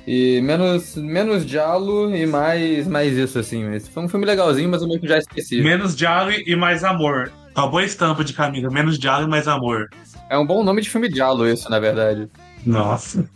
E 0.06 0.40
menos, 0.40 0.96
menos 0.96 1.44
diálogo 1.44 2.14
e 2.14 2.26
mais, 2.26 2.86
mais 2.86 3.16
isso, 3.16 3.38
assim. 3.38 3.74
Esse 3.74 3.90
foi 3.90 4.04
um 4.04 4.08
filme 4.08 4.24
legalzinho, 4.24 4.68
mas 4.68 4.82
eu 4.82 4.88
meio 4.88 5.00
que 5.00 5.08
já 5.08 5.18
esqueci. 5.18 5.60
Menos 5.60 5.96
diálogo 5.96 6.36
e 6.46 6.54
mais 6.54 6.84
amor. 6.84 7.32
Uma 7.56 7.66
boa 7.68 7.84
estampa 7.84 8.22
de 8.22 8.32
camisa. 8.32 8.68
Menos 8.70 8.98
diálogo 8.98 9.28
e 9.28 9.30
mais 9.30 9.48
amor. 9.48 9.88
É 10.30 10.36
um 10.38 10.46
bom 10.46 10.62
nome 10.62 10.82
de 10.82 10.90
filme 10.90 11.08
diálogo, 11.08 11.46
isso, 11.46 11.70
na 11.70 11.80
verdade. 11.80 12.28
Nossa. 12.64 13.28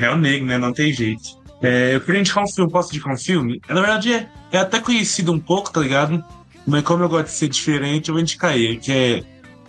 É 0.00 0.10
o 0.10 0.16
negro, 0.16 0.46
né? 0.46 0.58
Não 0.58 0.72
tem 0.72 0.92
jeito. 0.92 1.42
É, 1.62 1.94
eu 1.94 2.00
queria 2.00 2.20
indicar 2.20 2.44
um 2.44 2.48
filme. 2.48 2.70
Posso 2.70 2.90
indicar 2.90 3.12
um 3.12 3.16
filme? 3.16 3.60
Na 3.68 3.80
verdade, 3.80 4.12
é, 4.12 4.28
é 4.52 4.58
até 4.58 4.78
conhecido 4.78 5.32
um 5.32 5.38
pouco, 5.38 5.72
tá 5.72 5.80
ligado? 5.80 6.24
Mas 6.66 6.82
como 6.82 7.02
eu 7.02 7.08
gosto 7.08 7.26
de 7.26 7.32
ser 7.32 7.48
diferente, 7.48 8.08
eu 8.08 8.14
vou 8.14 8.22
indicar 8.22 8.56
ele, 8.56 8.78
que 8.78 8.92
é 8.92 9.22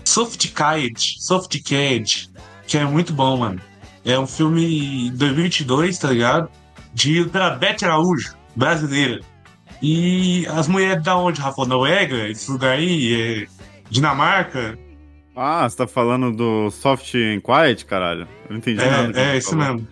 Sophisticated, 0.03 1.17
Sophisticated, 1.19 2.29
que 2.67 2.77
é 2.77 2.85
muito 2.85 3.11
bom, 3.11 3.37
mano. 3.37 3.59
É 4.05 4.17
um 4.17 4.27
filme 4.27 5.09
2022, 5.11 5.97
tá 5.97 6.09
ligado? 6.09 6.49
Dirigido 6.93 7.29
pela 7.29 7.49
Beth 7.51 7.83
Araújo, 7.83 8.35
brasileira. 8.55 9.19
E 9.81 10.45
as 10.47 10.67
mulheres 10.67 11.03
da 11.03 11.17
onde, 11.17 11.41
Rafa? 11.41 11.65
Noruega? 11.65 12.29
Esse 12.29 12.49
lugar 12.49 12.77
aí? 12.77 13.43
É 13.43 13.47
Dinamarca? 13.89 14.77
Ah, 15.35 15.67
você 15.67 15.75
tá 15.75 15.87
falando 15.87 16.31
do 16.31 16.71
Soft 16.71 17.13
and 17.15 17.41
Quiet, 17.41 17.85
caralho? 17.85 18.21
Eu 18.45 18.51
não 18.51 18.57
entendi 18.57 18.77
nada. 18.77 19.19
É, 19.19 19.23
é 19.23 19.31
você 19.31 19.37
isso 19.37 19.57
mesmo. 19.57 19.87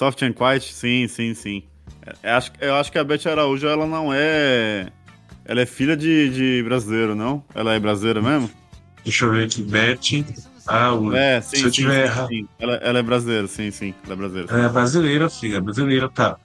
Soft 0.00 0.22
and 0.22 0.32
Quiet, 0.32 0.72
sim, 0.72 1.06
sim, 1.06 1.34
sim. 1.34 1.62
É, 2.22 2.32
acho, 2.32 2.52
eu 2.58 2.74
acho 2.74 2.90
que 2.90 2.98
a 2.98 3.04
Beth 3.04 3.26
Araújo, 3.26 3.66
ela 3.66 3.86
não 3.86 4.10
é... 4.10 4.90
Ela 5.44 5.60
é 5.60 5.66
filha 5.66 5.94
de, 5.94 6.30
de 6.30 6.62
brasileiro, 6.62 7.14
não? 7.14 7.44
Ela 7.54 7.74
é 7.74 7.78
brasileira 7.78 8.22
mesmo? 8.22 8.50
Deixa 9.04 9.26
eu 9.26 9.32
ver 9.32 9.44
aqui. 9.44 9.60
Beth 9.60 9.98
Araújo. 10.66 11.14
É, 11.14 11.42
sim, 11.42 11.56
Se 11.58 11.64
eu 11.64 11.70
tiver 11.70 12.06
errado. 12.06 12.30
Ela, 12.58 12.76
ela 12.76 12.98
é 12.98 13.02
brasileira, 13.02 13.46
sim, 13.46 13.70
sim. 13.70 13.92
Ela 14.04 14.14
é 14.14 14.16
brasileira. 14.16 14.58
É 14.58 14.68
brasileira, 14.70 15.28
filha. 15.28 15.60
Brasileira, 15.60 16.08
tá. 16.08 16.38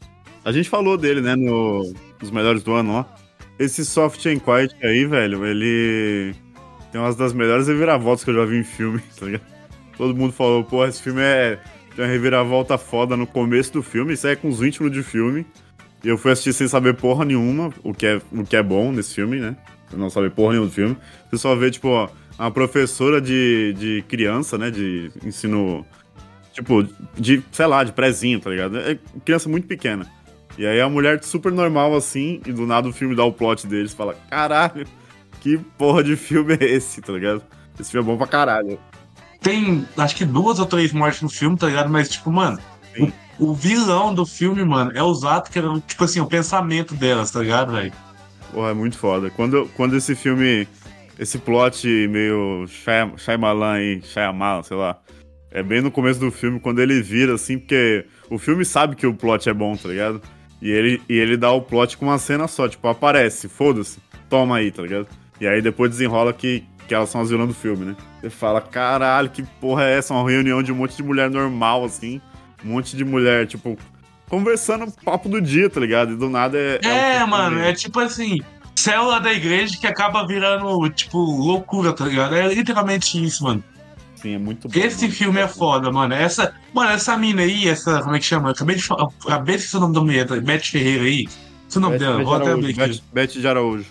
A 0.43 0.51
gente 0.51 0.69
falou 0.69 0.97
dele, 0.97 1.21
né, 1.21 1.37
no, 1.37 1.93
nos 2.21 2.31
melhores 2.31 2.61
do 2.61 2.73
ano 2.73 2.91
lá. 2.91 3.15
Esse 3.57 3.85
Soft 3.85 4.25
and 4.25 4.39
Quiet 4.39 4.75
aí, 4.83 5.05
velho, 5.05 5.45
ele 5.45 6.35
tem 6.91 6.99
umas 6.99 7.15
das 7.15 7.31
melhores 7.31 7.69
reviravoltas 7.69 8.25
que 8.25 8.31
eu 8.31 8.35
já 8.35 8.43
vi 8.43 8.57
em 8.57 8.65
filme, 8.65 9.01
tá 9.17 9.25
ligado? 9.25 9.45
Todo 9.95 10.13
mundo 10.13 10.33
falou, 10.33 10.61
pô, 10.61 10.85
esse 10.85 11.01
filme 11.01 11.21
é. 11.21 11.57
Tem 11.95 12.03
uma 12.03 12.11
reviravolta 12.11 12.77
foda 12.77 13.15
no 13.15 13.25
começo 13.25 13.71
do 13.71 13.81
filme, 13.81 14.13
isso 14.13 14.27
aí 14.27 14.33
é 14.33 14.35
com 14.35 14.49
os 14.49 14.59
20 14.59 14.81
minutos 14.81 15.03
de 15.03 15.09
filme. 15.09 15.45
E 16.03 16.07
eu 16.07 16.17
fui 16.17 16.31
assistir 16.31 16.53
sem 16.53 16.67
saber 16.67 16.93
porra 16.95 17.25
nenhuma, 17.25 17.73
o 17.83 17.93
que 17.93 18.05
é, 18.05 18.21
o 18.31 18.43
que 18.43 18.55
é 18.55 18.61
bom 18.61 18.91
nesse 18.91 19.15
filme, 19.15 19.39
né? 19.39 19.55
Você 19.89 19.95
não 19.95 20.09
saber 20.09 20.31
porra 20.31 20.51
nenhuma 20.51 20.67
do 20.67 20.73
filme. 20.73 20.97
Você 21.29 21.37
só 21.37 21.55
vê, 21.55 21.71
tipo, 21.71 22.09
uma 22.37 22.51
professora 22.51 23.21
de, 23.21 23.73
de 23.73 24.03
criança, 24.07 24.57
né? 24.57 24.69
De 24.69 25.11
ensino. 25.23 25.85
Tipo, 26.53 26.87
de, 27.17 27.41
sei 27.51 27.65
lá, 27.65 27.83
de 27.83 27.91
prezinho, 27.91 28.39
tá 28.39 28.49
ligado? 28.49 28.77
É 28.77 28.97
criança 29.23 29.49
muito 29.49 29.67
pequena. 29.67 30.05
E 30.57 30.65
aí 30.65 30.79
a 30.79 30.87
mulher 30.87 31.21
super 31.23 31.51
normal 31.51 31.95
assim, 31.95 32.41
e 32.45 32.53
do 32.53 32.65
nada 32.65 32.87
o 32.87 32.93
filme 32.93 33.15
dá 33.15 33.23
o 33.25 33.31
plot 33.31 33.67
deles 33.67 33.93
fala: 33.93 34.15
caralho, 34.29 34.85
que 35.41 35.57
porra 35.77 36.03
de 36.03 36.15
filme 36.15 36.57
é 36.59 36.65
esse, 36.65 37.01
tá 37.01 37.11
ligado? 37.13 37.43
Esse 37.79 37.91
filme 37.91 38.07
é 38.07 38.11
bom 38.11 38.17
pra 38.17 38.27
caralho. 38.27 38.79
Tem, 39.45 39.85
acho 39.95 40.15
que 40.15 40.25
duas 40.25 40.57
ou 40.57 40.65
três 40.65 40.91
mortes 40.91 41.21
no 41.21 41.29
filme, 41.29 41.55
tá 41.55 41.67
ligado? 41.67 41.87
Mas, 41.87 42.09
tipo, 42.09 42.31
mano, 42.31 42.57
Sim. 42.95 43.13
o, 43.37 43.51
o 43.51 43.53
vilão 43.53 44.11
do 44.11 44.25
filme, 44.25 44.65
mano, 44.65 44.91
é 44.95 45.03
os 45.03 45.23
atos 45.23 45.51
que 45.51 45.59
eram, 45.59 45.79
tipo 45.79 46.03
assim, 46.03 46.19
o 46.19 46.25
pensamento 46.25 46.95
delas, 46.95 47.29
tá 47.29 47.41
ligado, 47.41 47.71
velho? 47.73 47.93
Porra, 48.51 48.71
é 48.71 48.73
muito 48.73 48.97
foda. 48.97 49.29
Quando, 49.29 49.69
quando 49.75 49.95
esse 49.95 50.15
filme, 50.15 50.67
esse 51.19 51.37
plot 51.37 51.87
meio 52.07 52.65
Shy- 52.67 53.13
Shyamalan 53.17 53.79
e 53.81 54.01
Shyamalan, 54.01 54.63
sei 54.63 54.77
lá, 54.77 54.97
é 55.51 55.61
bem 55.61 55.79
no 55.79 55.91
começo 55.91 56.19
do 56.19 56.31
filme, 56.31 56.59
quando 56.59 56.79
ele 56.81 56.99
vira, 56.99 57.35
assim, 57.35 57.59
porque 57.59 58.03
o 58.31 58.39
filme 58.39 58.65
sabe 58.65 58.95
que 58.95 59.05
o 59.05 59.13
plot 59.13 59.47
é 59.47 59.53
bom, 59.53 59.75
tá 59.77 59.89
ligado? 59.89 60.23
E 60.59 60.71
ele, 60.71 60.99
e 61.07 61.13
ele 61.19 61.37
dá 61.37 61.51
o 61.51 61.61
plot 61.61 61.97
com 61.97 62.05
uma 62.07 62.17
cena 62.17 62.47
só, 62.47 62.67
tipo, 62.67 62.87
aparece, 62.87 63.47
foda-se, 63.47 63.99
toma 64.27 64.57
aí, 64.57 64.71
tá 64.71 64.81
ligado? 64.81 65.07
E 65.39 65.45
aí 65.45 65.61
depois 65.61 65.91
desenrola 65.91 66.33
que, 66.33 66.63
que 66.87 66.93
elas 66.93 67.09
são 67.09 67.21
as 67.21 67.29
vilãs 67.29 67.47
do 67.47 67.53
filme, 67.53 67.85
né? 67.85 67.95
Você 68.21 68.29
fala, 68.29 68.61
caralho, 68.61 69.29
que 69.29 69.43
porra 69.43 69.83
é 69.85 69.97
essa? 69.97 70.13
Uma 70.13 70.29
reunião 70.29 70.61
de 70.61 70.71
um 70.71 70.75
monte 70.75 70.95
de 70.95 71.03
mulher 71.03 71.29
normal, 71.29 71.83
assim, 71.83 72.21
um 72.63 72.69
monte 72.69 72.95
de 72.95 73.03
mulher, 73.03 73.47
tipo, 73.47 73.77
conversando 74.29 74.91
papo 75.03 75.29
do 75.29 75.41
dia, 75.41 75.69
tá 75.69 75.79
ligado? 75.79 76.13
E 76.13 76.15
do 76.15 76.29
nada 76.29 76.57
é. 76.57 76.79
É, 76.83 77.23
um 77.23 77.27
mano, 77.27 77.59
é 77.59 77.73
tipo 77.73 77.99
assim, 77.99 78.39
célula 78.75 79.19
da 79.19 79.33
igreja 79.33 79.77
que 79.79 79.87
acaba 79.87 80.25
virando, 80.27 80.89
tipo, 80.89 81.17
loucura, 81.17 81.93
tá 81.93 82.05
ligado? 82.05 82.35
É 82.35 82.53
literalmente 82.53 83.23
isso, 83.23 83.43
mano. 83.43 83.63
Sim, 84.15 84.35
é 84.35 84.37
muito 84.37 84.67
bom. 84.67 84.79
Esse 84.79 85.09
filme 85.09 85.39
é 85.39 85.47
foda, 85.47 85.91
mano. 85.91 86.13
Essa, 86.13 86.53
mano, 86.73 86.91
essa 86.91 87.17
mina 87.17 87.41
aí, 87.41 87.67
essa, 87.67 88.01
como 88.01 88.15
é 88.15 88.19
que 88.19 88.25
chama? 88.25 88.49
Eu 88.49 88.53
acabei 88.53 88.75
de 88.75 88.83
falar, 88.83 89.07
acabei 89.23 89.55
de 89.55 89.61
esquecer 89.61 89.77
o 89.77 89.81
nome 89.81 89.93
da 89.93 90.01
mulher? 90.01 90.41
Beth 90.41 90.63
Ferreira 90.63 91.03
aí. 91.03 91.27
É 91.27 91.77
o 91.77 91.81
nome 91.81 91.97
Beth, 91.97 92.05
dela, 92.05 92.17
Beth 92.17 92.25
vou 92.25 92.35
até 92.35 92.51
abrir 92.51 92.71
aqui. 92.71 92.79
Beth, 92.79 93.01
Beth 93.13 93.39
de 93.39 93.47
Araújo. 93.47 93.85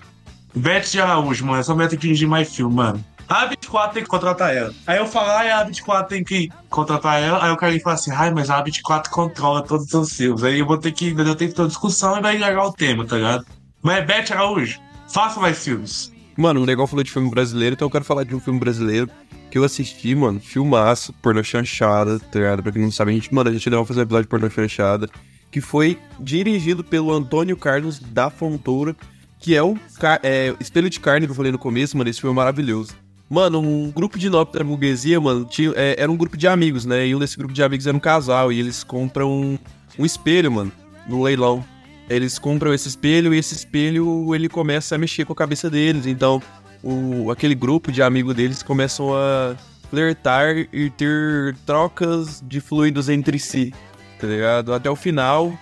Beth 0.55 0.91
de 0.91 1.01
Araújo, 1.01 1.45
mano. 1.45 1.59
Essa 1.61 1.75
mulher 1.75 1.89
tem 1.89 1.99
que 1.99 2.07
dirigir 2.07 2.29
mais 2.29 2.55
filme, 2.55 2.75
mano. 2.75 3.05
A 3.29 3.47
24 3.47 3.95
tem 3.95 4.03
que 4.03 4.09
contratar 4.09 4.55
ela. 4.55 4.73
Aí 4.87 4.99
eu 4.99 5.07
falo, 5.07 5.31
ai, 5.31 5.51
a 5.51 5.65
24 5.65 6.09
tem 6.09 6.23
que 6.23 6.51
contratar 6.69 7.23
ela. 7.23 7.43
Aí 7.45 7.51
o 7.51 7.57
cara 7.57 7.79
fala 7.81 7.95
assim, 7.95 8.11
ai, 8.13 8.31
mas 8.31 8.51
a 8.51 8.63
24 8.63 9.11
controla 9.11 9.63
todos 9.63 9.93
os 9.93 10.11
seus. 10.11 10.45
Aí 10.45 10.59
eu 10.59 10.67
vou 10.67 10.79
ter 10.79 10.93
que, 10.93 11.09
eu 11.09 11.35
tenho 11.35 11.51
que 11.51 11.57
ter 11.57 11.63
uma 11.63 11.69
discussão 11.69 12.19
e 12.19 12.21
vai 12.21 12.39
largar 12.39 12.67
o 12.67 12.73
tema, 12.73 13.07
tá 13.07 13.17
ligado? 13.17 13.47
Mas 13.83 13.99
é 13.99 14.03
Beth 14.03 14.33
Araújo, 14.33 14.79
faça 15.09 15.41
mais 15.41 15.63
filmes. 15.63 16.13
Mano, 16.37 16.61
o 16.61 16.65
legal 16.65 16.87
falou 16.87 17.03
de 17.03 17.11
filme 17.11 17.31
brasileiro, 17.31 17.75
então 17.75 17.87
eu 17.87 17.91
quero 17.91 18.05
falar 18.05 18.25
de 18.25 18.35
um 18.35 18.41
filme 18.41 18.59
brasileiro 18.59 19.09
que 19.51 19.59
eu 19.59 19.65
assisti, 19.65 20.15
mano. 20.15 20.41
Filmaço, 20.41 21.13
pornô 21.15 21.43
chanchada, 21.43 22.19
tá 22.19 22.39
ligado? 22.39 22.63
Pra 22.63 22.73
quem 22.73 22.83
não 22.83 22.91
sabe, 22.91 23.13
a 23.13 23.15
gente, 23.15 23.33
mano, 23.33 23.51
a 23.51 23.53
gente 23.53 23.71
vai 23.71 23.85
fazer 23.85 24.01
um 24.01 24.03
episódio 24.03 24.25
de 24.25 24.29
pornô 24.29 24.51
chanchada, 24.51 25.09
que 25.51 25.61
foi 25.61 25.99
dirigido 26.19 26.83
pelo 26.83 27.13
Antônio 27.13 27.57
Carlos 27.57 28.01
da 28.01 28.29
Fontoura, 28.29 28.97
que 29.45 29.55
é 29.55 29.63
o 29.63 29.77
é, 30.23 30.55
Espelho 30.59 30.89
de 30.89 30.99
Carne 30.99 31.27
que 31.27 31.31
eu 31.31 31.37
falei 31.37 31.53
no 31.53 31.59
começo, 31.59 31.99
mano. 31.99 32.09
Esse 32.09 32.19
filme 32.19 32.35
é 32.35 32.37
maravilhoso. 32.37 32.95
Mano, 33.29 33.61
um 33.61 33.91
grupo 33.91 34.19
de 34.19 34.31
nobre 34.31 34.65
burguesia, 34.65 35.21
mano, 35.21 35.45
tinha, 35.45 35.71
é, 35.77 35.97
era 35.99 36.11
um 36.11 36.17
grupo 36.17 36.35
de 36.35 36.49
amigos, 36.49 36.87
né? 36.87 37.07
E 37.07 37.15
um 37.15 37.19
desse 37.19 37.37
grupo 37.37 37.53
de 37.53 37.63
amigos 37.63 37.87
era 37.87 37.95
um 37.95 38.01
casal, 38.01 38.51
e 38.51 38.59
eles 38.59 38.83
compram 38.83 39.31
um, 39.31 39.59
um 39.99 40.07
espelho, 40.07 40.51
mano, 40.51 40.73
no 41.07 41.23
leilão. 41.23 41.63
Eles 42.09 42.39
compram 42.39 42.73
esse 42.73 42.89
espelho 42.89 43.35
e 43.35 43.39
esse 43.39 43.55
espelho 43.55 44.35
ele 44.35 44.49
começa 44.49 44.95
a 44.95 44.99
mexer 44.99 45.27
com 45.27 45.35
a 45.35 45.37
cabeça 45.37 45.69
deles. 45.69 46.07
Então, 46.07 46.43
o, 46.83 47.31
aquele 47.31 47.55
grupo 47.55 47.93
de 47.93 48.03
amigos 48.03 48.35
deles 48.35 48.63
começam 48.63 49.15
a 49.15 49.55
flertar 49.91 50.57
e 50.73 50.89
ter 50.89 51.55
trocas 51.67 52.43
de 52.43 52.61
fluidos 52.61 53.11
entre 53.11 53.39
si, 53.39 53.75
tá 54.19 54.27
ligado? 54.27 54.73
Até 54.73 54.89
o 54.89 54.97
final. 54.97 55.53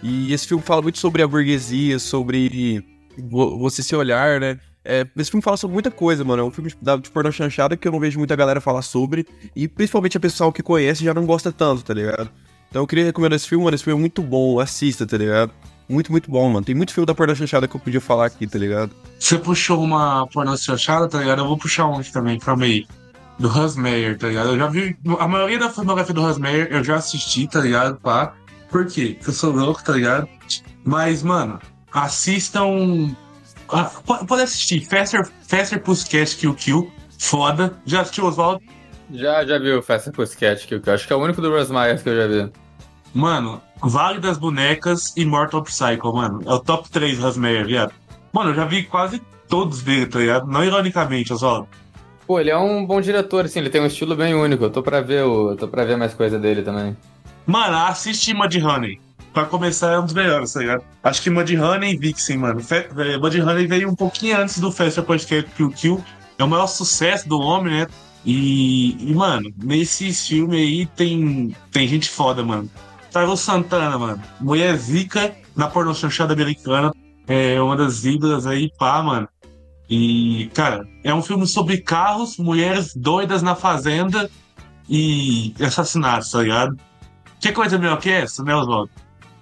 E 0.00 0.32
esse 0.32 0.46
filme 0.46 0.62
fala 0.62 0.82
muito 0.82 1.00
sobre 1.00 1.20
a 1.20 1.26
burguesia, 1.26 1.98
sobre 1.98 2.93
você 3.18 3.82
se 3.82 3.94
olhar, 3.94 4.40
né? 4.40 4.58
É, 4.84 5.06
esse 5.16 5.30
filme 5.30 5.42
fala 5.42 5.56
sobre 5.56 5.72
muita 5.74 5.90
coisa, 5.90 6.22
mano. 6.24 6.42
É 6.42 6.44
um 6.44 6.50
filme 6.50 6.70
da- 6.80 6.96
de 6.96 7.08
pornô 7.10 7.32
chanchada 7.32 7.76
que 7.76 7.88
eu 7.88 7.92
não 7.92 7.98
vejo 8.00 8.18
muita 8.18 8.36
galera 8.36 8.60
falar 8.60 8.82
sobre. 8.82 9.26
E 9.56 9.66
principalmente 9.66 10.16
a 10.16 10.20
pessoal 10.20 10.52
que 10.52 10.62
conhece 10.62 11.02
já 11.04 11.14
não 11.14 11.24
gosta 11.24 11.50
tanto, 11.50 11.82
tá 11.82 11.94
ligado? 11.94 12.28
Então 12.68 12.82
eu 12.82 12.86
queria 12.86 13.04
recomendar 13.04 13.36
esse 13.36 13.48
filme, 13.48 13.64
mano. 13.64 13.74
Esse 13.74 13.84
filme 13.84 13.98
é 13.98 14.00
muito 14.00 14.20
bom, 14.22 14.60
assista, 14.60 15.06
tá 15.06 15.16
ligado? 15.16 15.52
Muito, 15.88 16.10
muito 16.12 16.30
bom, 16.30 16.48
mano. 16.50 16.64
Tem 16.64 16.74
muito 16.74 16.92
filme 16.92 17.06
da 17.06 17.14
pornô 17.14 17.34
chanchada 17.34 17.66
que 17.68 17.74
eu 17.76 17.80
podia 17.80 18.00
falar 18.00 18.26
aqui, 18.26 18.46
tá 18.46 18.58
ligado? 18.58 18.90
Você 19.18 19.38
puxou 19.38 19.82
uma 19.82 20.26
pornô 20.26 20.56
chanchada, 20.56 21.08
tá 21.08 21.18
ligado? 21.20 21.38
Eu 21.40 21.46
vou 21.46 21.56
puxar 21.56 21.86
um 21.86 22.02
também, 22.02 22.38
calma 22.38 22.64
aí. 22.64 22.86
Do 23.38 23.48
Hans 23.48 23.76
Meyer, 23.76 24.16
tá 24.18 24.28
ligado? 24.28 24.50
Eu 24.50 24.58
já 24.58 24.66
vi. 24.68 24.96
A 25.18 25.26
maioria 25.26 25.58
da 25.58 25.68
filmografia 25.70 26.14
do 26.14 26.24
Hans 26.24 26.38
Meyer 26.38 26.68
eu 26.70 26.84
já 26.84 26.96
assisti, 26.96 27.48
tá 27.48 27.60
ligado? 27.60 27.96
Pá. 28.00 28.34
Por 28.70 28.86
quê? 28.86 29.14
Porque 29.18 29.30
eu 29.30 29.34
sou 29.34 29.50
louco, 29.52 29.82
tá 29.82 29.92
ligado? 29.92 30.28
Mas, 30.84 31.22
mano, 31.22 31.58
assistam. 31.94 33.14
Ah, 33.68 33.84
po- 34.04 34.26
pode 34.26 34.42
assistir. 34.42 34.84
Faster, 34.84 35.26
Faster 35.46 35.80
Pussycat 35.82 36.36
Kill 36.36 36.54
Kill. 36.54 36.92
Foda. 37.18 37.72
Já 37.86 38.02
assistiu, 38.02 38.26
Oswaldo? 38.26 38.60
Já, 39.10 39.44
já 39.44 39.58
vi 39.58 39.72
o 39.72 39.82
Fast 39.82 40.10
Pussycat, 40.10 40.66
que 40.66 40.74
eu 40.74 40.94
acho 40.94 41.06
que 41.06 41.12
é 41.12 41.16
o 41.16 41.22
único 41.22 41.40
do 41.40 41.50
Russ 41.56 41.70
Myers 41.70 42.02
que 42.02 42.08
eu 42.08 42.16
já 42.16 42.26
vi. 42.26 42.52
Mano, 43.14 43.62
Vale 43.80 44.18
das 44.18 44.36
Bonecas 44.38 45.12
e 45.16 45.24
Mortal 45.24 45.62
Psycho, 45.62 46.12
mano. 46.12 46.42
É 46.44 46.52
o 46.52 46.58
top 46.58 46.90
3 46.90 47.22
Hans 47.22 47.36
Meyer, 47.36 47.64
viado. 47.66 47.92
Mano, 48.32 48.50
eu 48.50 48.54
já 48.54 48.64
vi 48.64 48.82
quase 48.82 49.22
todos 49.48 49.82
dele, 49.82 50.06
tá 50.06 50.18
ligado? 50.18 50.46
Não 50.46 50.64
ironicamente, 50.64 51.32
Oswaldo. 51.32 51.68
Pô, 52.26 52.40
ele 52.40 52.50
é 52.50 52.56
um 52.56 52.84
bom 52.84 53.00
diretor, 53.00 53.44
assim, 53.44 53.60
ele 53.60 53.70
tem 53.70 53.80
um 53.80 53.86
estilo 53.86 54.16
bem 54.16 54.34
único. 54.34 54.64
Eu 54.64 54.70
tô 54.70 54.82
pra 54.82 55.00
ver, 55.00 55.22
o, 55.24 55.50
eu 55.50 55.56
tô 55.56 55.68
pra 55.68 55.84
ver 55.84 55.96
mais 55.96 56.12
coisa 56.14 56.38
dele 56.38 56.62
também. 56.62 56.96
Mano, 57.46 57.76
assiste 57.76 58.32
Mud 58.34 58.56
Honey. 58.62 59.00
Pra 59.32 59.44
começar, 59.44 59.92
é 59.92 59.98
um 59.98 60.04
dos 60.04 60.14
melhores, 60.14 60.52
tá 60.52 60.60
ligado? 60.60 60.84
Acho 61.02 61.20
que 61.20 61.28
Mud 61.28 61.56
Honey 61.56 61.94
e 61.94 61.98
Vixen, 61.98 62.38
mano. 62.38 62.60
Fe- 62.62 62.88
eh, 62.96 63.18
Mud 63.18 63.40
Honey 63.40 63.66
veio 63.66 63.90
um 63.90 63.94
pouquinho 63.94 64.38
antes 64.40 64.58
do 64.60 64.70
Festival 64.70 65.06
Podcast 65.06 65.50
Kill 65.56 65.70
Kill. 65.70 66.04
É 66.38 66.44
o 66.44 66.48
maior 66.48 66.66
sucesso 66.68 67.28
do 67.28 67.38
homem, 67.40 67.72
né? 67.80 67.86
E, 68.24 69.10
e, 69.10 69.14
mano, 69.14 69.52
nesse 69.62 70.12
filme 70.12 70.56
aí 70.56 70.86
tem, 70.86 71.54
tem 71.70 71.86
gente 71.86 72.08
foda, 72.08 72.42
mano. 72.44 72.70
Tyrell 73.12 73.36
Santana, 73.36 73.98
mano. 73.98 74.22
Mulher 74.40 74.76
zica 74.76 75.34
na 75.54 75.66
pornô 75.68 75.92
chanchada 75.94 76.32
americana. 76.32 76.92
É 77.26 77.60
uma 77.60 77.76
das 77.76 78.04
ídolas 78.04 78.46
aí, 78.46 78.70
pá, 78.78 79.02
mano. 79.02 79.28
E, 79.90 80.48
cara, 80.54 80.86
é 81.02 81.12
um 81.12 81.22
filme 81.22 81.46
sobre 81.46 81.78
carros, 81.78 82.38
mulheres 82.38 82.94
doidas 82.94 83.42
na 83.42 83.54
fazenda 83.54 84.30
e 84.88 85.54
assassinatos, 85.60 86.30
tá 86.30 86.40
ligado? 86.42 86.76
Que 87.44 87.52
coisa 87.52 87.76
melhor 87.78 87.98
que 88.00 88.10
essa, 88.10 88.42
né, 88.42 88.54
Oswaldo? 88.56 88.90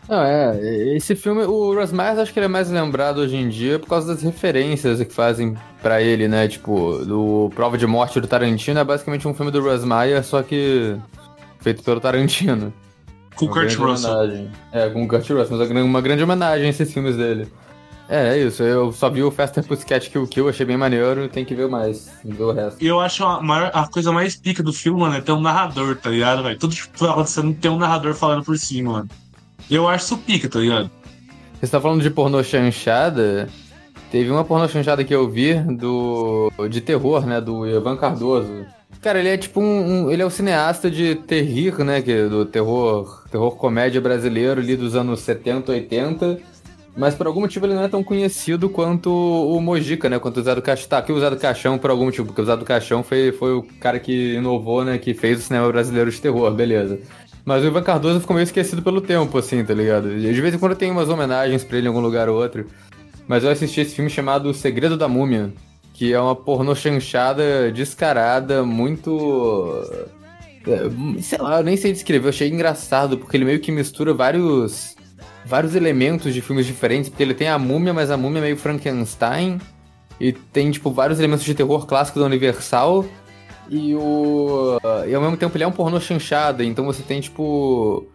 Não, 0.09 0.21
é, 0.25 0.59
esse 0.97 1.15
filme, 1.15 1.45
o 1.45 1.73
Russ 1.73 1.93
Myers 1.93 2.19
acho 2.19 2.33
que 2.33 2.39
ele 2.41 2.47
é 2.47 2.49
mais 2.49 2.69
lembrado 2.69 3.19
hoje 3.19 3.37
em 3.37 3.49
dia 3.49 3.79
por 3.79 3.87
causa 3.89 4.13
das 4.13 4.23
referências 4.25 4.99
que 4.99 5.15
fazem 5.15 5.57
pra 5.81 6.03
ele, 6.03 6.27
né? 6.27 6.49
Tipo, 6.49 6.99
do 7.07 7.49
Prova 7.55 7.79
de 7.79 7.87
Morte 7.87 8.21
do 8.21 8.27
Tarantino 8.27 8.81
é 8.81 8.85
basicamente 8.85 9.29
um 9.29 9.33
filme 9.33 9.53
do 9.53 9.63
Russ 9.63 9.85
Myers, 9.85 10.27
só 10.27 10.43
que 10.43 10.97
feito 11.61 11.85
pelo 11.85 12.01
Tarantino. 12.01 12.73
Com 13.37 13.45
o 13.45 13.49
Uma 13.49 13.55
Kurt 13.55 13.77
Russell. 13.77 14.11
homenagem. 14.11 14.51
É, 14.73 14.91
com 14.91 15.05
o 15.05 15.09
Kurt 15.09 15.21
Russell, 15.31 15.47
mas 15.57 15.61
uma 15.61 15.67
gran- 15.67 15.85
uma 15.85 16.01
grande 16.01 16.25
homenagem 16.25 16.67
a 16.67 16.71
esses 16.71 16.93
filmes 16.93 17.17
dele. 17.17 17.47
É, 18.15 18.37
é 18.37 18.39
isso. 18.45 18.63
Eu 18.63 18.93
só 18.93 19.09
vi 19.09 19.23
o 19.23 19.31
Faster 19.31 19.65
Pussycat 19.65 20.11
Kill 20.11 20.27
Kill, 20.27 20.49
achei 20.49 20.67
bem 20.67 20.77
maneiro, 20.77 21.29
tem 21.29 21.45
que 21.47 21.55
ver 21.55 21.67
mais, 21.69 22.13
ver 22.23 22.43
o 22.43 22.53
resto. 22.53 22.83
E 22.83 22.87
eu 22.87 23.01
acho 23.01 23.25
a, 23.25 23.41
maior- 23.43 23.71
a 23.73 23.87
coisa 23.89 24.13
mais 24.13 24.37
pica 24.37 24.63
do 24.63 24.73
filme, 24.73 25.01
mano, 25.01 25.17
é 25.17 25.21
ter 25.23 25.33
um 25.33 25.41
narrador, 25.41 25.97
tá 25.97 26.11
ligado, 26.11 26.43
velho? 26.43 26.59
Tudo 26.59 26.75
tipo, 26.75 27.05
acontecendo 27.07 27.55
tem 27.55 27.71
um 27.71 27.79
narrador 27.79 28.13
falando 28.15 28.45
por 28.45 28.59
cima, 28.59 28.93
mano. 28.93 29.09
Eu 29.71 29.89
acho 29.89 30.05
isso 30.05 30.19
pica, 30.19 30.47
tá 30.49 30.59
ligado? 30.59 30.91
Você 31.59 31.71
tá 31.71 31.81
falando 31.81 32.03
de 32.03 32.11
pornô 32.11 32.43
chanchada? 32.43 33.49
Teve 34.11 34.31
uma 34.31 34.45
pornô 34.45 34.69
chanchada 34.69 35.03
que 35.05 35.15
eu 35.15 35.27
vi 35.31 35.55
do 35.55 36.53
de 36.69 36.83
terror, 36.83 37.25
né, 37.25 37.41
do 37.41 37.67
Ivan 37.67 37.97
Cardoso. 37.97 38.67
Cara, 39.01 39.19
ele 39.21 39.31
é 39.31 39.37
tipo 39.39 39.59
um, 39.61 40.05
um- 40.05 40.11
ele 40.11 40.21
é 40.21 40.27
o 40.27 40.31
cineasta 40.31 40.91
de 40.91 41.15
terrir, 41.15 41.79
né, 41.79 42.03
que 42.03 42.13
é 42.13 42.29
do 42.29 42.45
terror, 42.45 43.23
terror 43.31 43.57
comédia 43.57 44.01
brasileiro 44.03 44.61
ali 44.61 44.77
dos 44.77 44.95
anos 44.95 45.21
70, 45.21 45.73
80. 45.73 46.39
Mas 46.97 47.15
por 47.15 47.27
algum 47.27 47.41
motivo 47.41 47.65
ele 47.65 47.75
não 47.75 47.85
é 47.85 47.89
tão 47.89 48.05
conhecido 48.05 48.69
quanto 48.69 49.11
o 49.11 49.59
Mojica, 49.61 50.11
né? 50.11 50.19
Quanto 50.19 50.41
o 50.41 50.43
Zé 50.43 50.55
do 50.55 50.61
Caixão. 50.61 50.89
Tá, 50.89 50.99
aqui 50.99 51.11
o 51.11 51.19
Zé 51.19 51.31
do 51.31 51.37
Caixão 51.39 51.79
por 51.79 51.91
algum 51.91 52.05
motivo, 52.05 52.27
porque 52.27 52.43
o 52.43 52.45
Zé 52.45 52.57
do 52.57 52.65
Caixão 52.67 53.03
foi, 53.03 53.33
foi 53.33 53.55
o 53.55 53.63
cara 53.81 53.99
que 53.99 54.35
inovou, 54.35 54.85
né? 54.85 54.99
Que 54.99 55.15
fez 55.15 55.39
o 55.39 55.43
cinema 55.43 55.69
brasileiro 55.69 56.11
de 56.11 56.21
terror, 56.21 56.51
beleza. 56.53 57.01
Mas 57.45 57.65
o 57.65 57.67
Ivan 57.67 57.83
Cardoso 57.83 58.21
ficou 58.21 58.35
meio 58.35 58.45
esquecido 58.45 58.83
pelo 58.83 59.01
tempo, 59.01 59.37
assim, 59.39 59.65
tá 59.65 59.75
ligado? 59.75 60.09
De 60.17 60.41
vez 60.41 60.55
em 60.55 60.59
quando 60.59 60.77
tem 60.77 60.91
umas 60.91 61.09
homenagens 61.09 61.65
pra 61.65 61.79
ele 61.79 61.87
em 61.87 61.89
algum 61.89 62.01
lugar 62.01 62.29
ou 62.29 62.41
outro. 62.41 62.67
mas 63.27 63.43
eu 63.43 63.51
assisti 63.51 63.81
esse 63.81 63.95
filme 63.95 64.11
chamado 64.11 64.49
O 64.51 64.55
Segredo 64.55 64.97
da 64.97 65.09
Múmia, 65.09 65.53
que 65.95 66.13
é 66.13 66.21
uma 66.21 66.37
pornô 66.37 66.75
chanchada 66.75 67.73
descarada, 67.73 68.63
muito. 68.65 69.83
é, 70.67 71.21
Sei 71.21 71.39
lá, 71.39 71.59
eu 71.61 71.65
nem 71.65 71.77
sei 71.77 71.93
descrever, 71.93 72.27
eu 72.27 72.31
achei 72.31 72.49
engraçado, 72.49 73.17
porque 73.19 73.37
ele 73.37 73.45
meio 73.47 73.61
que 73.61 73.73
mistura 73.73 74.13
vários. 74.15 74.95
Vários 75.45 75.75
elementos 75.75 76.33
de 76.33 76.41
filmes 76.41 76.67
diferentes, 76.67 77.09
porque 77.09 77.23
ele 77.23 77.35
tem 77.35 77.49
a 77.49 77.59
múmia, 77.59 77.93
mas 77.93 78.11
a 78.11 78.17
múmia 78.17 78.39
é 78.39 78.43
meio 78.43 78.57
Frankenstein. 78.57 79.59
E 80.21 80.33
tem, 80.33 80.71
tipo, 80.71 80.91
vários 80.91 81.19
elementos 81.19 81.45
de 81.45 81.55
terror 81.55 81.87
clássico 81.87 82.21
da 82.21 82.27
Universal. 82.27 83.05
E 83.69 83.95
o. 83.95 84.79
E 85.09 85.15
ao 85.15 85.23
mesmo 85.23 85.37
tempo 85.37 85.57
ele 85.57 85.65
é 85.65 85.67
um 85.67 85.73
pornô 85.73 85.99
chanchada, 86.01 86.65
então 86.65 86.85
você 86.85 87.03
tem, 87.03 87.21
tipo. 87.21 88.07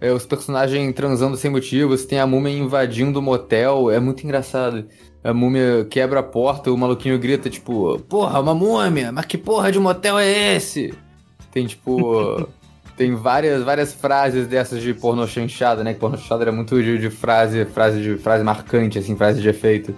é, 0.00 0.12
os 0.12 0.26
personagens 0.26 0.94
transando 0.94 1.36
sem 1.36 1.50
motivo, 1.50 1.96
você 1.96 2.06
tem 2.06 2.18
a 2.18 2.26
múmia 2.26 2.52
invadindo 2.52 3.18
o 3.18 3.22
motel, 3.22 3.90
é 3.90 3.98
muito 4.00 4.24
engraçado. 4.24 4.86
A 5.22 5.32
múmia 5.32 5.86
quebra 5.90 6.20
a 6.20 6.22
porta, 6.22 6.70
o 6.70 6.76
maluquinho 6.78 7.18
grita, 7.18 7.50
tipo, 7.50 7.98
porra, 8.08 8.40
uma 8.40 8.54
múmia, 8.54 9.10
mas 9.10 9.24
que 9.26 9.38
porra 9.38 9.72
de 9.72 9.78
motel 9.78 10.18
é 10.18 10.56
esse? 10.56 10.94
Tem, 11.50 11.66
tipo. 11.66 12.48
Tem 12.96 13.14
várias, 13.14 13.62
várias 13.62 13.92
frases 13.92 14.46
dessas 14.46 14.80
de 14.80 14.94
pornô 14.94 15.26
chanchada, 15.26 15.84
né? 15.84 15.94
Que 15.94 16.00
pornô 16.00 16.16
chanchada 16.16 16.44
era 16.44 16.52
muito 16.52 16.82
de, 16.82 16.98
de 16.98 17.10
frase, 17.10 17.64
frase 17.66 18.00
de 18.00 18.16
frase 18.16 18.42
marcante, 18.42 18.98
assim, 18.98 19.16
frase 19.16 19.40
de 19.40 19.48
efeito. 19.48 19.94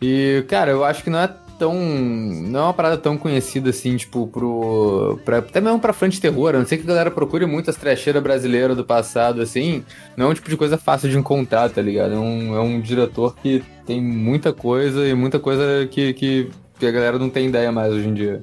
E, 0.00 0.44
cara, 0.48 0.70
eu 0.70 0.84
acho 0.84 1.02
que 1.02 1.10
não 1.10 1.18
é 1.18 1.28
tão. 1.58 1.74
Não 1.74 2.60
é 2.60 2.62
uma 2.64 2.74
parada 2.74 2.96
tão 2.96 3.18
conhecida 3.18 3.70
assim, 3.70 3.96
tipo, 3.96 4.28
pro. 4.28 5.18
Pra, 5.24 5.38
até 5.38 5.60
mesmo 5.60 5.80
pra 5.80 5.92
de 6.08 6.20
terror. 6.20 6.54
A 6.54 6.58
não 6.58 6.66
ser 6.66 6.76
que 6.76 6.84
a 6.84 6.86
galera 6.86 7.10
procure 7.10 7.44
muito 7.44 7.68
as 7.68 7.76
trecheiras 7.76 8.22
brasileiras 8.22 8.76
do 8.76 8.84
passado, 8.84 9.42
assim. 9.42 9.84
Não 10.16 10.26
é 10.26 10.28
um 10.30 10.34
tipo 10.34 10.48
de 10.48 10.56
coisa 10.56 10.78
fácil 10.78 11.10
de 11.10 11.18
encontrar, 11.18 11.68
tá 11.70 11.82
ligado? 11.82 12.14
É 12.14 12.18
um, 12.18 12.54
é 12.54 12.60
um 12.60 12.80
diretor 12.80 13.34
que 13.42 13.62
tem 13.84 14.00
muita 14.00 14.52
coisa 14.52 15.06
e 15.06 15.14
muita 15.14 15.40
coisa 15.40 15.86
que, 15.90 16.12
que, 16.14 16.50
que 16.78 16.86
a 16.86 16.90
galera 16.90 17.18
não 17.18 17.28
tem 17.28 17.48
ideia 17.48 17.72
mais 17.72 17.92
hoje 17.92 18.08
em 18.08 18.14
dia. 18.14 18.40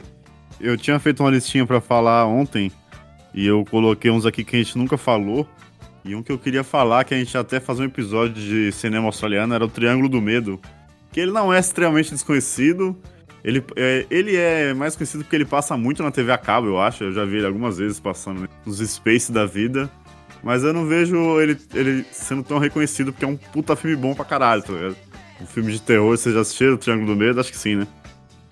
Eu 0.60 0.78
tinha 0.78 1.00
feito 1.00 1.22
uma 1.22 1.30
listinha 1.30 1.66
pra 1.66 1.82
falar 1.82 2.26
ontem 2.26 2.72
e 3.36 3.46
eu 3.46 3.66
coloquei 3.66 4.10
uns 4.10 4.26
aqui 4.26 4.46
que 4.46 4.56
a 4.56 4.60
gente 4.60 4.78
nunca 4.78 4.98
falou. 4.98 5.46
E 6.06 6.16
um 6.16 6.24
que 6.24 6.32
eu 6.32 6.40
queria 6.40 6.64
falar, 6.64 7.04
que 7.04 7.14
a 7.14 7.18
gente 7.18 7.38
até 7.38 7.60
fazer 7.60 7.82
um 7.82 7.86
episódio 7.86 8.34
de 8.34 8.72
cinema 8.72 9.08
australiano, 9.08 9.54
era 9.54 9.66
o 9.66 9.68
Triângulo 9.68 10.08
do 10.08 10.22
Medo. 10.22 10.58
Que 11.12 11.20
ele 11.20 11.32
não 11.32 11.54
é 11.54 11.60
extremamente 11.60 12.12
desconhecido. 12.12 12.96
Ele 13.44 13.62
é, 13.76 14.06
ele 14.10 14.38
é 14.38 14.74
mais 14.74 14.96
conhecido 14.96 15.26
porque 15.26 15.36
ele 15.36 15.46
passa 15.46 15.76
muito 15.76 16.02
na 16.02 16.12
TV 16.12 16.32
a 16.32 16.38
cabo, 16.38 16.68
eu 16.68 16.80
acho. 16.80 17.04
Eu 17.04 17.12
já 17.12 17.26
vi 17.26 17.38
ele 17.38 17.46
algumas 17.46 17.78
vezes 17.78 18.00
passando 18.00 18.42
né, 18.42 18.48
nos 18.66 18.80
Space 18.80 19.30
da 19.32 19.46
vida. 19.46 19.92
Mas 20.42 20.64
eu 20.64 20.72
não 20.72 20.86
vejo 20.86 21.42
ele, 21.42 21.58
ele 21.74 22.06
sendo 22.12 22.42
tão 22.42 22.58
reconhecido 22.58 23.12
porque 23.12 23.26
é 23.26 23.28
um 23.28 23.36
puta 23.36 23.76
filme 23.76 23.98
bom 23.98 24.14
pra 24.14 24.24
caralho, 24.24 24.62
tá 24.62 24.72
ligado? 24.72 24.96
Um 25.42 25.46
filme 25.46 25.74
de 25.74 25.82
terror, 25.82 26.16
vocês 26.16 26.34
já 26.34 26.42
assistiram 26.42 26.76
o 26.76 26.78
Triângulo 26.78 27.14
do 27.14 27.16
Medo? 27.20 27.42
Acho 27.42 27.52
que 27.52 27.58
sim, 27.58 27.76
né? 27.76 27.88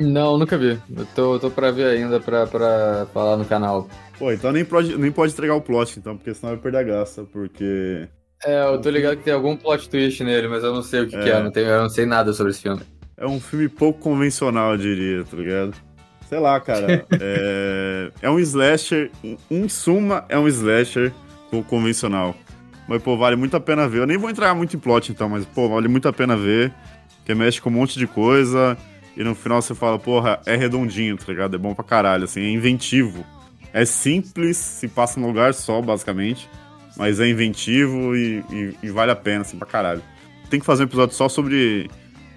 Não, 0.04 0.38
nunca 0.38 0.58
vi. 0.58 0.78
Eu 0.96 1.06
tô, 1.16 1.40
tô 1.40 1.50
pra 1.50 1.72
ver 1.72 1.86
ainda 1.86 2.20
pra, 2.20 2.46
pra 2.48 3.08
falar 3.14 3.38
no 3.38 3.46
canal. 3.46 3.88
Pô, 4.20 4.32
então 4.32 4.52
nem 4.52 4.64
pode, 4.66 4.98
nem 4.98 5.12
pode 5.12 5.34
entregar 5.34 5.56
o 5.56 5.62
plot, 5.62 5.98
então, 6.00 6.16
porque 6.18 6.34
senão 6.34 6.54
vai 6.54 6.62
perder 6.62 6.78
a 6.80 6.84
graça, 6.84 7.24
porque. 7.32 8.08
É, 8.46 8.66
eu 8.66 8.80
tô 8.82 8.90
ligado 8.90 9.18
que 9.18 9.24
tem 9.24 9.34
algum 9.34 9.56
plot 9.56 9.90
twist 9.90 10.24
nele, 10.24 10.48
mas 10.48 10.64
eu 10.64 10.74
não 10.74 10.82
sei 10.82 11.02
o 11.02 11.08
que, 11.08 11.18
que 11.18 11.30
é. 11.30 11.42
Não 11.42 11.52
tenho, 11.52 11.68
eu 11.68 11.82
não 11.82 11.90
sei 11.90 12.06
nada 12.06 12.34
sobre 12.34 12.52
esse 12.52 12.62
filme. 12.62 12.82
É 13.16 13.26
um 13.26 13.40
filme 13.40 13.70
pouco 13.70 14.00
convencional, 14.00 14.72
eu 14.74 14.78
diria, 14.78 15.24
tá 15.24 15.38
ligado? 15.38 15.74
Sei 16.28 16.40
lá, 16.40 16.60
cara. 16.60 17.06
é... 17.22 18.12
é 18.22 18.30
um 18.30 18.40
slasher. 18.40 19.12
Em- 19.24 19.38
Em 19.50 19.70
suma, 19.70 20.26
é 20.28 20.38
um 20.38 20.48
slasher 20.48 21.14
pouco 21.50 21.70
convencional. 21.70 22.36
Mas, 22.88 23.02
pô, 23.02 23.16
vale 23.16 23.36
muito 23.38 23.56
a 23.56 23.60
pena 23.62 23.88
ver. 23.88 24.00
Eu 24.00 24.08
nem 24.08 24.18
vou 24.18 24.30
entrar 24.30 24.54
muito 24.54 24.76
em 24.76 24.80
plot, 24.80 25.12
então, 25.12 25.30
mas, 25.30 25.46
pô, 25.46 25.70
vale 25.70 25.88
muito 25.88 26.08
a 26.08 26.14
pena 26.14 26.36
ver. 26.36 26.74
Que 27.26 27.34
mexe 27.34 27.62
com 27.62 27.70
um 27.70 27.74
monte 27.74 27.98
de 27.98 28.06
coisa. 28.08 28.78
E 29.16 29.24
no 29.24 29.36
final 29.36 29.62
você 29.62 29.76
fala, 29.76 30.00
porra, 30.00 30.40
é 30.46 30.56
redondinho, 30.56 31.16
tá 31.18 31.26
ligado? 31.28 31.56
É 31.56 31.60
bom 31.60 31.74
pra 31.76 31.84
caralho, 31.84 32.24
assim, 32.24 32.42
é 32.42 32.50
inventivo. 32.50 33.24
É 33.72 33.86
simples, 33.86 34.58
se 34.58 34.88
passa 34.88 35.20
num 35.20 35.28
lugar 35.28 35.54
só, 35.54 35.82
basicamente. 35.82 36.50
Mas 36.98 37.20
é 37.20 37.28
inventivo 37.28 38.16
e, 38.16 38.44
e- 38.52 38.76
e 38.84 38.90
vale 38.90 39.12
a 39.12 39.16
pena, 39.16 39.42
assim, 39.42 39.58
pra 39.58 39.68
caralho. 39.68 40.02
Tem 40.50 40.60
que 40.60 40.66
fazer 40.66 40.84
um 40.84 40.86
episódio 40.86 41.16
só 41.16 41.28
sobre 41.30 41.90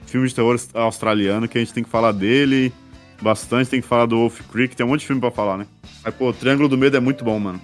filme 0.06 0.26
de 0.28 0.34
terror 0.34 0.58
australiano, 0.74 1.46
que 1.48 1.58
a 1.58 1.60
gente 1.60 1.74
tem 1.74 1.84
que 1.84 1.90
falar 1.90 2.12
dele 2.12 2.72
bastante, 3.20 3.68
tem 3.70 3.80
que 3.80 3.86
falar 3.86 4.06
do 4.06 4.16
Wolf 4.16 4.40
Creek, 4.52 4.76
tem 4.76 4.84
um 4.86 4.90
monte 4.90 5.00
de 5.00 5.06
filme 5.06 5.20
pra 5.20 5.30
falar, 5.30 5.58
né? 5.58 5.66
Mas, 6.04 6.14
pô, 6.14 6.32
Triângulo 6.32 6.68
do 6.68 6.78
Medo 6.78 6.96
é 6.96 7.00
muito 7.00 7.24
bom, 7.24 7.38
mano. 7.38 7.60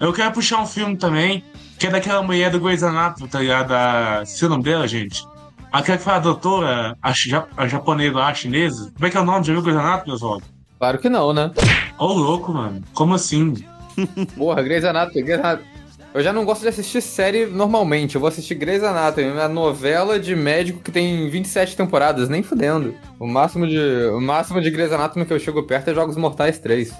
Eu 0.00 0.12
quero 0.12 0.30
puxar 0.32 0.60
um 0.62 0.66
filme 0.66 0.96
também, 0.96 1.42
que 1.78 1.86
é 1.86 1.90
daquela 1.90 2.22
mulher 2.22 2.50
do 2.50 2.60
Grey's 2.60 2.82
Anatomy, 2.84 3.28
tá 3.28 3.40
ligado? 3.40 3.72
A... 3.72 4.24
Se 4.24 4.44
o 4.44 4.48
nome 4.48 4.62
dela, 4.62 4.86
gente? 4.86 5.22
Aquela 5.72 5.98
que 5.98 6.04
foi 6.04 6.12
a 6.14 6.18
doutora, 6.18 6.96
a, 7.02 7.12
a 7.56 7.66
japonesa 7.68 8.18
a 8.18 8.34
chinesa. 8.34 8.90
Como 8.94 9.06
é 9.06 9.10
que 9.10 9.16
é 9.16 9.20
o 9.20 9.24
nome? 9.24 9.44
Já 9.44 9.52
viu 9.52 9.62
Grey's 9.62 9.78
Anatomy, 9.78 10.12
Oswaldo? 10.12 10.44
Claro 10.78 10.98
que 10.98 11.08
não, 11.08 11.32
né? 11.32 11.50
Ô, 11.98 12.06
louco, 12.06 12.52
mano. 12.52 12.82
Como 12.94 13.14
assim? 13.14 13.54
Porra, 14.36 14.62
Grey's 14.62 14.84
Anatomy, 14.84 15.22
Grey's 15.22 15.40
Anatomy. 15.40 15.78
Eu 16.14 16.22
já 16.22 16.32
não 16.32 16.44
gosto 16.44 16.62
de 16.62 16.68
assistir 16.68 17.02
série 17.02 17.46
normalmente. 17.46 18.14
Eu 18.14 18.20
vou 18.20 18.28
assistir 18.28 18.54
Grey's 18.54 18.82
Anatomy, 18.82 19.30
uma 19.30 19.48
novela 19.48 20.18
de 20.18 20.34
médico 20.34 20.80
que 20.80 20.90
tem 20.90 21.28
27 21.28 21.76
temporadas, 21.76 22.28
nem 22.28 22.42
fudendo. 22.42 22.94
O 23.20 23.26
máximo 23.26 23.66
de, 23.66 23.78
o 24.14 24.20
máximo 24.20 24.60
de 24.60 24.70
Grey's 24.70 24.92
Anatomy 24.92 25.26
que 25.26 25.32
eu 25.32 25.38
chego 25.38 25.62
perto 25.64 25.90
é 25.90 25.94
Jogos 25.94 26.16
Mortais 26.16 26.58
3. 26.58 26.94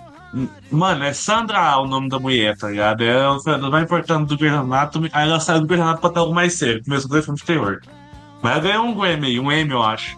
Mano, 0.70 1.04
é 1.04 1.12
Sandra 1.14 1.78
o 1.78 1.86
nome 1.86 2.10
da 2.10 2.18
mulher, 2.18 2.54
tá 2.58 2.68
ligado? 2.68 3.02
Ela 3.02 3.38
não 3.58 3.70
vai 3.70 3.82
importando 3.82 4.26
do 4.26 4.36
Grey's 4.36 4.54
Anatomy, 4.54 5.08
aí 5.12 5.26
ela 5.26 5.40
saiu 5.40 5.60
do 5.60 5.66
Grey's 5.66 5.82
Anatomy 5.82 6.00
pra 6.02 6.10
ter 6.10 6.18
algo 6.18 6.34
mais 6.34 6.54
sério. 6.54 6.84
Começou 6.84 7.08
dois 7.08 7.24
filmes 7.24 7.40
de 7.40 7.46
terror. 7.46 7.80
Mas 8.42 8.64
ela 8.64 8.82
um 8.82 8.94
Grammy, 8.94 9.38
um 9.40 9.50
Emmy, 9.50 9.70
eu 9.72 9.82
acho. 9.82 10.16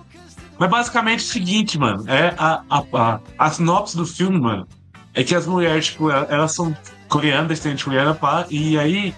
Mas 0.58 0.68
basicamente 0.70 1.20
é 1.20 1.22
o 1.22 1.26
seguinte, 1.28 1.78
mano. 1.78 2.04
É 2.06 2.34
a, 2.36 2.62
a, 2.68 2.82
a, 2.92 3.20
a 3.38 3.50
sinopse 3.50 3.96
do 3.96 4.04
filme, 4.04 4.38
mano. 4.38 4.66
É 5.14 5.24
que 5.24 5.34
as 5.34 5.46
mulheres, 5.46 5.86
tipo, 5.86 6.10
elas- 6.10 6.52
são 6.54 6.76
coreanas, 7.08 7.48
descendentes 7.48 7.84
coreana, 7.84 8.14
pá, 8.14 8.46
e 8.50 8.78
aí 8.78 9.14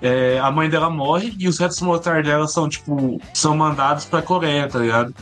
é, 0.00 0.38
a 0.38 0.50
mãe 0.50 0.68
dela 0.68 0.88
morre 0.90 1.34
e 1.38 1.48
os 1.48 1.58
restos 1.58 1.80
mortais 1.80 2.24
dela 2.24 2.46
são, 2.46 2.68
tipo, 2.68 3.20
são 3.32 3.56
mandados 3.56 4.04
pra 4.04 4.22
Coreia, 4.22 4.68
tá 4.68 4.78
ligado? 4.78 5.14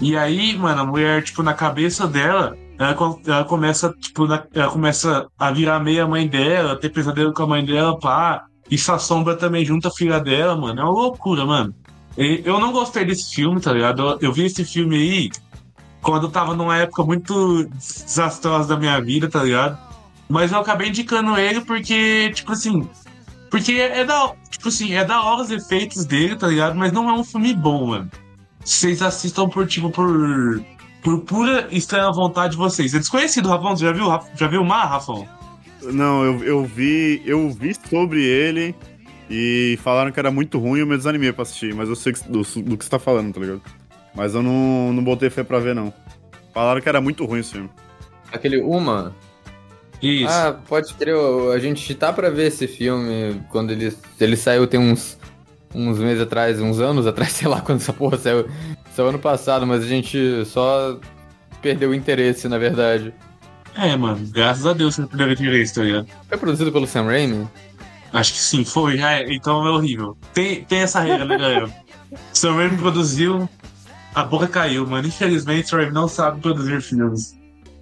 E 0.00 0.16
aí, 0.16 0.56
mano, 0.58 0.82
a 0.82 0.84
mulher, 0.84 1.22
tipo, 1.22 1.42
na 1.42 1.54
cabeça 1.54 2.06
dela, 2.06 2.56
ela, 2.78 2.96
ela 3.26 3.44
começa, 3.44 3.94
tipo, 4.00 4.26
na- 4.26 4.42
ela 4.52 4.70
começa 4.70 5.26
a 5.38 5.50
virar 5.52 5.78
meia 5.78 6.06
mãe 6.06 6.26
dela, 6.26 6.76
ter 6.76 6.88
pesadelo 6.90 7.32
com 7.32 7.44
a 7.44 7.46
mãe 7.46 7.64
dela, 7.64 7.98
pá. 7.98 8.44
E 8.70 8.76
se 8.76 8.90
assombra 8.90 9.36
também 9.36 9.64
junto 9.64 9.86
a 9.86 9.90
filha 9.90 10.18
dela, 10.18 10.56
mano. 10.56 10.80
É 10.80 10.84
uma 10.84 10.90
loucura, 10.92 11.46
mano. 11.46 11.72
Eu 12.16 12.60
não 12.60 12.72
gostei 12.72 13.04
desse 13.04 13.34
filme, 13.34 13.60
tá 13.60 13.72
ligado? 13.72 14.18
Eu, 14.20 14.32
vi 14.32 14.44
esse 14.44 14.64
filme 14.64 14.96
aí 14.96 15.30
quando 16.00 16.26
eu 16.26 16.30
tava 16.30 16.54
numa 16.54 16.76
época 16.76 17.02
muito 17.02 17.64
desastrosa 17.64 18.68
da 18.68 18.76
minha 18.76 19.00
vida, 19.00 19.28
tá 19.28 19.42
ligado? 19.42 19.76
Mas 20.28 20.52
eu 20.52 20.58
acabei 20.58 20.88
indicando 20.88 21.36
ele 21.36 21.60
porque, 21.62 22.30
tipo 22.32 22.52
assim. 22.52 22.88
Porque 23.50 23.72
é 23.72 24.04
da, 24.04 24.32
tipo 24.48 24.68
assim, 24.68 24.94
é 24.94 25.04
da 25.04 25.22
hora 25.22 25.42
os 25.42 25.50
efeitos 25.50 26.04
dele, 26.04 26.36
tá 26.36 26.46
ligado? 26.46 26.76
Mas 26.76 26.92
não 26.92 27.08
é 27.08 27.12
um 27.12 27.24
filme 27.24 27.52
bom, 27.52 27.88
mano. 27.88 28.10
Vocês 28.64 29.02
assistam 29.02 29.48
por, 29.48 29.66
tipo, 29.66 29.90
por. 29.90 30.64
Por 31.02 31.20
pura 31.20 31.68
estranha 31.70 32.10
vontade 32.10 32.52
de 32.52 32.56
vocês. 32.56 32.94
É 32.94 32.98
desconhecido, 32.98 33.50
Rafão. 33.50 33.76
Você 33.76 33.84
já 33.84 33.92
viu, 33.92 34.06
já 34.36 34.48
viu 34.48 34.62
o 34.62 34.64
Mar, 34.64 34.86
Rafão? 34.86 35.28
Não, 35.82 36.24
eu, 36.24 36.44
eu 36.44 36.64
vi. 36.64 37.20
Eu 37.26 37.50
vi 37.50 37.74
sobre 37.90 38.22
ele 38.24 38.74
e 39.30 39.78
falaram 39.82 40.10
que 40.12 40.18
era 40.20 40.30
muito 40.30 40.58
ruim 40.58 40.78
e 40.78 40.82
eu 40.82 40.86
me 40.86 40.96
desanimei 40.96 41.32
pra 41.32 41.42
assistir, 41.42 41.74
mas 41.74 41.88
eu 41.88 41.96
sei 41.96 42.12
que- 42.12 42.28
do, 42.28 42.42
do 42.42 42.76
que 42.76 42.84
você 42.84 42.90
tá 42.90 42.98
falando, 42.98 43.32
tá 43.34 43.40
ligado? 43.40 43.62
Mas 44.14 44.34
eu 44.34 44.42
não, 44.42 44.92
não 44.92 45.02
botei 45.02 45.30
fé 45.30 45.42
pra 45.42 45.58
ver, 45.58 45.74
não. 45.74 45.92
Falaram 46.52 46.80
que 46.80 46.88
era 46.88 47.00
muito 47.00 47.24
ruim 47.24 47.40
esse 47.40 47.52
filme. 47.52 47.70
Aquele 48.32 48.60
Uma. 48.60 49.14
Isso. 50.02 50.28
Ah, 50.32 50.56
pode 50.68 50.92
crer, 50.94 51.14
a 51.54 51.58
gente 51.58 51.94
tá 51.94 52.12
pra 52.12 52.28
ver 52.30 52.48
esse 52.48 52.66
filme 52.68 53.40
quando 53.48 53.70
ele, 53.72 53.96
ele 54.20 54.36
saiu 54.36 54.66
tem 54.66 54.78
uns, 54.78 55.18
uns 55.74 55.98
meses 55.98 56.22
atrás, 56.22 56.60
uns 56.60 56.78
anos 56.78 57.06
atrás, 57.06 57.32
sei 57.34 57.48
lá 57.48 57.60
quando 57.60 57.80
essa 57.80 57.92
porra 57.92 58.18
saiu. 58.18 58.46
Saiu 58.94 59.08
ano 59.08 59.18
passado, 59.18 59.66
mas 59.66 59.82
a 59.82 59.86
gente 59.86 60.44
só 60.46 60.98
perdeu 61.62 61.90
o 61.90 61.94
interesse, 61.94 62.48
na 62.48 62.58
verdade. 62.58 63.14
É, 63.76 63.96
mano. 63.96 64.20
Graças 64.30 64.66
a 64.66 64.72
Deus 64.72 64.94
que 64.94 65.00
não 65.00 65.08
puderam 65.08 65.34
direito, 65.34 65.74
tá 65.74 65.82
ligado? 65.82 66.06
Foi 66.28 66.38
produzido 66.38 66.70
pelo 66.70 66.86
Sam 66.86 67.04
Raimi? 67.06 67.48
Acho 68.14 68.32
que 68.32 68.38
sim, 68.38 68.64
foi. 68.64 69.00
Ah, 69.02 69.20
é, 69.20 69.34
então 69.34 69.66
é 69.66 69.70
horrível. 69.70 70.16
Tem, 70.32 70.64
tem 70.64 70.78
essa 70.78 71.00
regra, 71.00 71.24
né, 71.24 71.36
galera? 71.36 71.68
Sam 72.32 72.54
Raimi 72.54 72.78
produziu, 72.78 73.48
a 74.14 74.22
boca 74.22 74.46
caiu, 74.46 74.86
mano. 74.86 75.08
Infelizmente, 75.08 75.68
Sam 75.68 75.78
Raimi 75.78 75.92
não 75.92 76.06
sabe 76.06 76.40
produzir 76.40 76.80
filmes. 76.80 77.36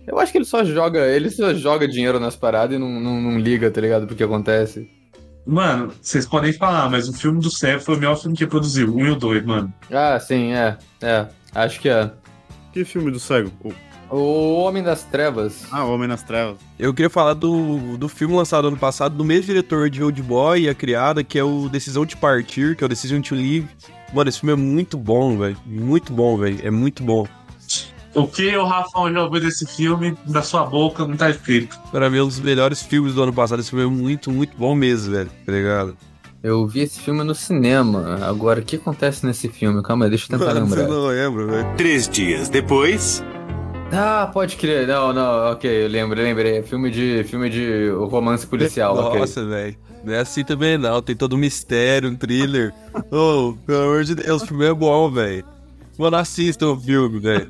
Eu 0.06 0.18
acho 0.18 0.32
que 0.32 0.38
ele 0.38 0.46
só 0.46 0.64
joga, 0.64 1.06
ele 1.06 1.30
só 1.30 1.52
joga 1.52 1.86
dinheiro 1.86 2.18
nas 2.18 2.34
paradas 2.34 2.74
e 2.74 2.78
não, 2.78 2.88
não, 2.88 3.20
não 3.20 3.38
liga, 3.38 3.70
tá 3.70 3.80
ligado, 3.80 4.06
pro 4.06 4.16
que 4.16 4.24
acontece. 4.24 4.90
Mano, 5.46 5.92
vocês 6.00 6.24
podem 6.24 6.52
falar, 6.52 6.88
mas 6.88 7.08
o 7.08 7.12
filme 7.12 7.40
do 7.40 7.50
Cego 7.50 7.80
foi 7.80 7.96
o 7.96 7.98
melhor 7.98 8.16
filme 8.16 8.34
que 8.34 8.44
ele 8.44 8.50
produziu, 8.50 8.96
um 8.96 9.06
e 9.06 9.10
o 9.10 9.16
dois, 9.16 9.44
mano. 9.44 9.72
Ah, 9.90 10.18
sim, 10.18 10.54
é, 10.54 10.78
é, 11.02 11.26
acho 11.54 11.78
que 11.78 11.88
é. 11.88 12.10
Que 12.72 12.86
filme 12.86 13.10
do 13.10 13.20
cego? 13.20 13.52
O- 14.12 14.16
O 14.16 14.54
Homem 14.62 14.82
das 14.82 15.02
Trevas. 15.02 15.64
Ah, 15.72 15.84
Homem 15.84 16.06
nas 16.06 16.22
Trevas. 16.22 16.56
Eu 16.78 16.92
queria 16.94 17.10
falar 17.10 17.34
do, 17.34 17.96
do 17.96 18.08
filme 18.08 18.34
lançado 18.36 18.68
ano 18.68 18.76
passado, 18.76 19.16
do 19.16 19.24
mesmo 19.24 19.46
diretor 19.46 19.88
de 19.90 20.02
Old 20.02 20.22
Boy 20.22 20.62
e 20.62 20.68
A 20.68 20.74
Criada, 20.74 21.24
que 21.24 21.38
é 21.38 21.44
o 21.44 21.68
Decisão 21.68 22.04
de 22.06 22.16
Partir, 22.16 22.76
que 22.76 22.84
é 22.84 22.86
o 22.86 22.88
Decision 22.88 23.20
to 23.22 23.34
Leave, 23.34 23.66
Mano, 24.12 24.28
esse 24.28 24.40
filme 24.40 24.52
é 24.52 24.56
muito 24.56 24.98
bom, 24.98 25.38
velho. 25.38 25.56
Muito 25.64 26.12
bom, 26.12 26.36
velho. 26.36 26.58
É 26.62 26.70
muito 26.70 27.02
bom. 27.02 27.26
O 28.14 28.26
que 28.26 28.54
o 28.54 28.64
Rafa 28.66 29.10
já 29.10 29.22
ouviu 29.24 29.40
desse 29.40 29.64
filme, 29.66 30.14
da 30.26 30.42
sua 30.42 30.66
boca, 30.66 31.06
não 31.06 31.16
tá 31.16 31.30
escrito. 31.30 31.78
Pra 31.90 32.10
mim, 32.10 32.18
é 32.18 32.22
um 32.22 32.26
dos 32.28 32.38
melhores 32.38 32.82
filmes 32.82 33.14
do 33.14 33.22
ano 33.22 33.32
passado. 33.32 33.60
Esse 33.60 33.70
filme 33.70 33.86
é 33.86 33.88
muito, 33.88 34.30
muito 34.30 34.54
bom 34.54 34.74
mesmo, 34.74 35.12
velho. 35.14 35.30
Tá 35.46 35.50
ligado? 35.52 35.96
Eu 36.42 36.66
vi 36.66 36.80
esse 36.80 37.00
filme 37.00 37.24
no 37.24 37.34
cinema. 37.34 38.18
Agora, 38.22 38.60
o 38.60 38.62
que 38.62 38.76
acontece 38.76 39.24
nesse 39.24 39.48
filme? 39.48 39.82
Calma 39.82 40.04
aí, 40.04 40.10
deixa 40.10 40.26
eu 40.26 40.38
tentar 40.38 40.52
Mano, 40.52 40.66
lembrar. 40.66 40.82
Você 40.84 40.90
não 40.90 41.06
lembra, 41.06 41.46
velho. 41.46 41.76
Três 41.78 42.06
dias 42.06 42.50
depois. 42.50 43.24
Ah, 43.92 44.30
pode 44.32 44.56
crer. 44.56 44.86
Não, 44.86 45.12
não, 45.12 45.52
ok, 45.52 45.84
eu 45.84 45.88
lembrei, 45.88 46.24
lembrei. 46.24 46.62
Filme 46.62 46.90
de, 46.90 47.24
filme 47.24 47.50
de 47.50 47.90
romance 47.90 48.46
policial, 48.46 48.96
ok. 48.96 49.20
Nossa, 49.20 49.44
velho. 49.44 49.76
Não 50.02 50.12
é 50.14 50.18
assim 50.18 50.42
também 50.44 50.78
não. 50.78 51.00
Tem 51.02 51.14
todo 51.14 51.34
um 51.36 51.38
mistério, 51.38 52.08
um 52.08 52.16
thriller. 52.16 52.72
oh, 53.12 53.54
pelo 53.66 53.82
amor 53.82 54.04
de 54.04 54.14
Deus, 54.14 54.42
o 54.42 54.46
filme 54.46 54.64
é 54.66 54.72
bom, 54.74 55.10
velho. 55.10 55.44
Mano, 55.98 56.16
assistam 56.16 56.68
o 56.72 56.80
filme, 56.80 57.20
velho. 57.20 57.48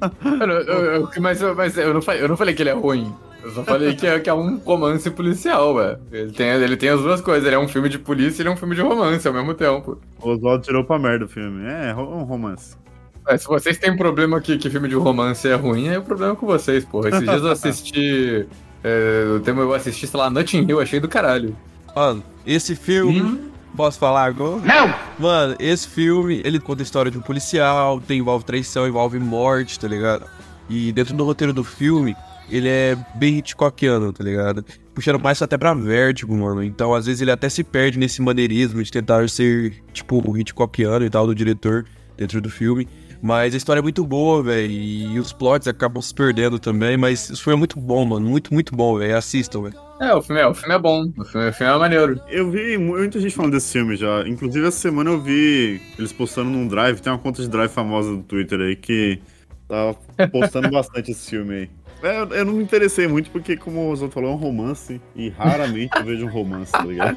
Mas, 1.20 1.40
eu- 1.40 1.55
mas 1.55 1.78
eu, 1.78 1.95
não 1.95 2.03
falei, 2.03 2.22
eu 2.22 2.28
não 2.28 2.36
falei 2.36 2.55
que 2.55 2.62
ele 2.62 2.70
é 2.70 2.74
ruim. 2.74 3.12
Eu 3.43 3.51
só 3.53 3.64
falei 3.64 3.95
que 3.95 4.07
é, 4.07 4.20
que 4.20 4.28
é 4.30 4.34
um 4.34 4.57
romance 4.59 5.09
policial, 5.11 5.74
velho. 5.76 5.99
Ele 6.12 6.32
tem, 6.32 6.49
ele 6.49 6.76
tem 6.76 6.88
as 6.90 7.01
duas 7.01 7.20
coisas. 7.20 7.45
Ele 7.47 7.55
é 7.57 7.59
um 7.59 7.66
filme 7.68 7.88
de 7.88 7.99
polícia 7.99 8.40
e 8.40 8.43
ele 8.43 8.49
é 8.49 8.53
um 8.53 8.57
filme 8.57 8.74
de 8.74 8.80
romance 8.82 9.26
ao 9.26 9.34
mesmo 9.34 9.55
tempo. 9.55 9.99
O 10.20 10.30
Oswaldo 10.30 10.64
tirou 10.64 10.84
pra 10.84 10.99
merda 10.99 11.24
o 11.24 11.28
filme. 11.28 11.64
É, 11.68 11.93
ro- 11.93 12.16
um 12.16 12.22
romance. 12.24 12.76
Mas 13.25 13.43
se 13.43 13.47
vocês 13.49 13.79
têm 13.79 13.97
problema 13.97 14.41
que, 14.41 14.59
que 14.59 14.68
filme 14.68 14.89
de 14.89 14.95
romance 14.95 15.47
é 15.49 15.55
ruim, 15.55 15.89
aí 15.89 15.97
o 15.99 16.03
problema 16.03 16.33
é 16.33 16.37
com 16.37 16.47
vocês, 16.47 16.85
porra. 16.85 17.09
Esses 17.11 17.20
dias 17.23 17.43
eu 17.43 17.51
assisti. 17.53 18.47
é, 18.85 19.25
eu 19.27 19.41
tenho- 19.41 19.61
eu 19.61 19.73
assisti, 19.75 20.07
sei 20.07 20.18
lá, 20.18 20.29
Notting 20.29 20.66
Hill, 20.68 20.81
achei 20.81 20.99
do 21.01 21.09
caralho. 21.09 21.57
Mano, 21.95 22.23
esse 22.47 22.75
filme. 22.75 23.51
Posso 23.75 23.99
falar 23.99 24.25
agora? 24.27 24.61
Não! 24.61 24.95
Mano, 25.18 25.57
esse 25.59 25.89
filme, 25.89 26.43
ele 26.45 26.61
conta 26.61 26.83
a 26.83 26.85
história 26.85 27.11
de 27.11 27.16
um 27.16 27.23
policial, 27.23 27.99
tem, 28.03 28.18
envolve 28.18 28.45
traição, 28.45 28.87
envolve 28.87 29.18
morte, 29.18 29.81
tá 29.81 29.89
ligado? 29.89 30.27
E 30.68 30.93
dentro 30.93 31.14
do 31.16 31.25
roteiro 31.25 31.55
do 31.55 31.64
filme, 31.64 32.14
ele 32.51 32.68
é 32.68 32.99
bem 33.14 33.39
Hitchcockiano, 33.39 34.12
tá 34.12 34.23
ligado? 34.23 34.62
Puxando 34.95 35.18
mais 35.18 35.41
até 35.41 35.57
pra 35.57 35.73
Vertigo, 35.73 36.37
mano. 36.37 36.62
Então, 36.62 36.93
às 36.93 37.07
vezes, 37.07 37.23
ele 37.23 37.31
até 37.31 37.49
se 37.49 37.64
perde 37.64 37.99
nesse 37.99 38.20
maneirismo 38.20 38.83
de 38.83 38.91
tentar 38.93 39.27
ser, 39.31 39.83
tipo, 39.91 40.23
o 40.31 40.37
Hitchcockiano 40.37 41.07
e 41.07 41.09
tal, 41.09 41.27
do 41.27 41.35
diretor 41.35 41.87
dentro 42.14 42.43
do 42.43 42.51
filme. 42.51 42.87
Mas 43.23 43.55
a 43.55 43.57
história 43.57 43.79
é 43.79 43.83
muito 43.83 44.05
boa, 44.05 44.43
velho. 44.43 44.68
E 44.68 45.18
os 45.20 45.33
plots 45.33 45.68
acabam 45.68 46.03
se 46.03 46.12
perdendo 46.12 46.59
também. 46.59 46.97
Mas 46.97 47.31
isso 47.31 47.45
foi 47.45 47.55
muito 47.55 47.79
bom, 47.79 48.05
mano. 48.05 48.29
Muito, 48.29 48.53
muito 48.53 48.75
bom, 48.75 48.99
velho. 48.99 49.16
Assistam, 49.16 49.62
velho. 49.62 49.77
É, 50.01 50.12
o 50.12 50.20
filme 50.20 50.41
é, 50.41 50.47
o 50.49 50.53
filme 50.53 50.75
é 50.75 50.79
bom. 50.79 51.05
O 51.16 51.25
filme, 51.25 51.49
o 51.49 51.53
filme 51.53 51.73
é 51.73 51.79
maneiro. 51.79 52.20
Eu 52.29 52.51
vi 52.51 52.77
muita 52.77 53.20
gente 53.20 53.37
falando 53.37 53.53
desse 53.53 53.73
filme 53.73 53.95
já. 53.95 54.27
Inclusive, 54.27 54.66
essa 54.66 54.79
semana 54.79 55.11
eu 55.11 55.20
vi 55.20 55.81
eles 55.97 56.12
postando 56.12 56.51
num 56.51 56.66
drive. 56.66 57.01
Tem 57.01 57.12
uma 57.12 57.18
conta 57.18 57.41
de 57.41 57.49
drive 57.49 57.70
famosa 57.70 58.11
do 58.16 58.23
Twitter 58.25 58.61
aí 58.61 58.75
que 58.75 59.20
tava 59.68 59.97
postando 60.33 60.68
bastante 60.73 61.12
esse 61.12 61.31
filme 61.31 61.55
aí. 61.55 61.70
É, 62.03 62.18
Eu, 62.23 62.29
eu 62.31 62.45
não 62.45 62.55
me 62.55 62.64
interessei 62.64 63.07
muito 63.07 63.31
porque, 63.31 63.57
como 63.57 63.83
o 63.83 63.91
Oswaldo 63.93 64.12
falou, 64.12 64.33
é 64.33 64.35
um 64.35 64.39
romance. 64.39 65.01
E 65.14 65.29
raramente 65.29 65.97
eu 65.97 66.05
vejo 66.05 66.27
um 66.27 66.31
romance, 66.31 66.73
tá 66.73 66.85
ligado? 66.85 67.16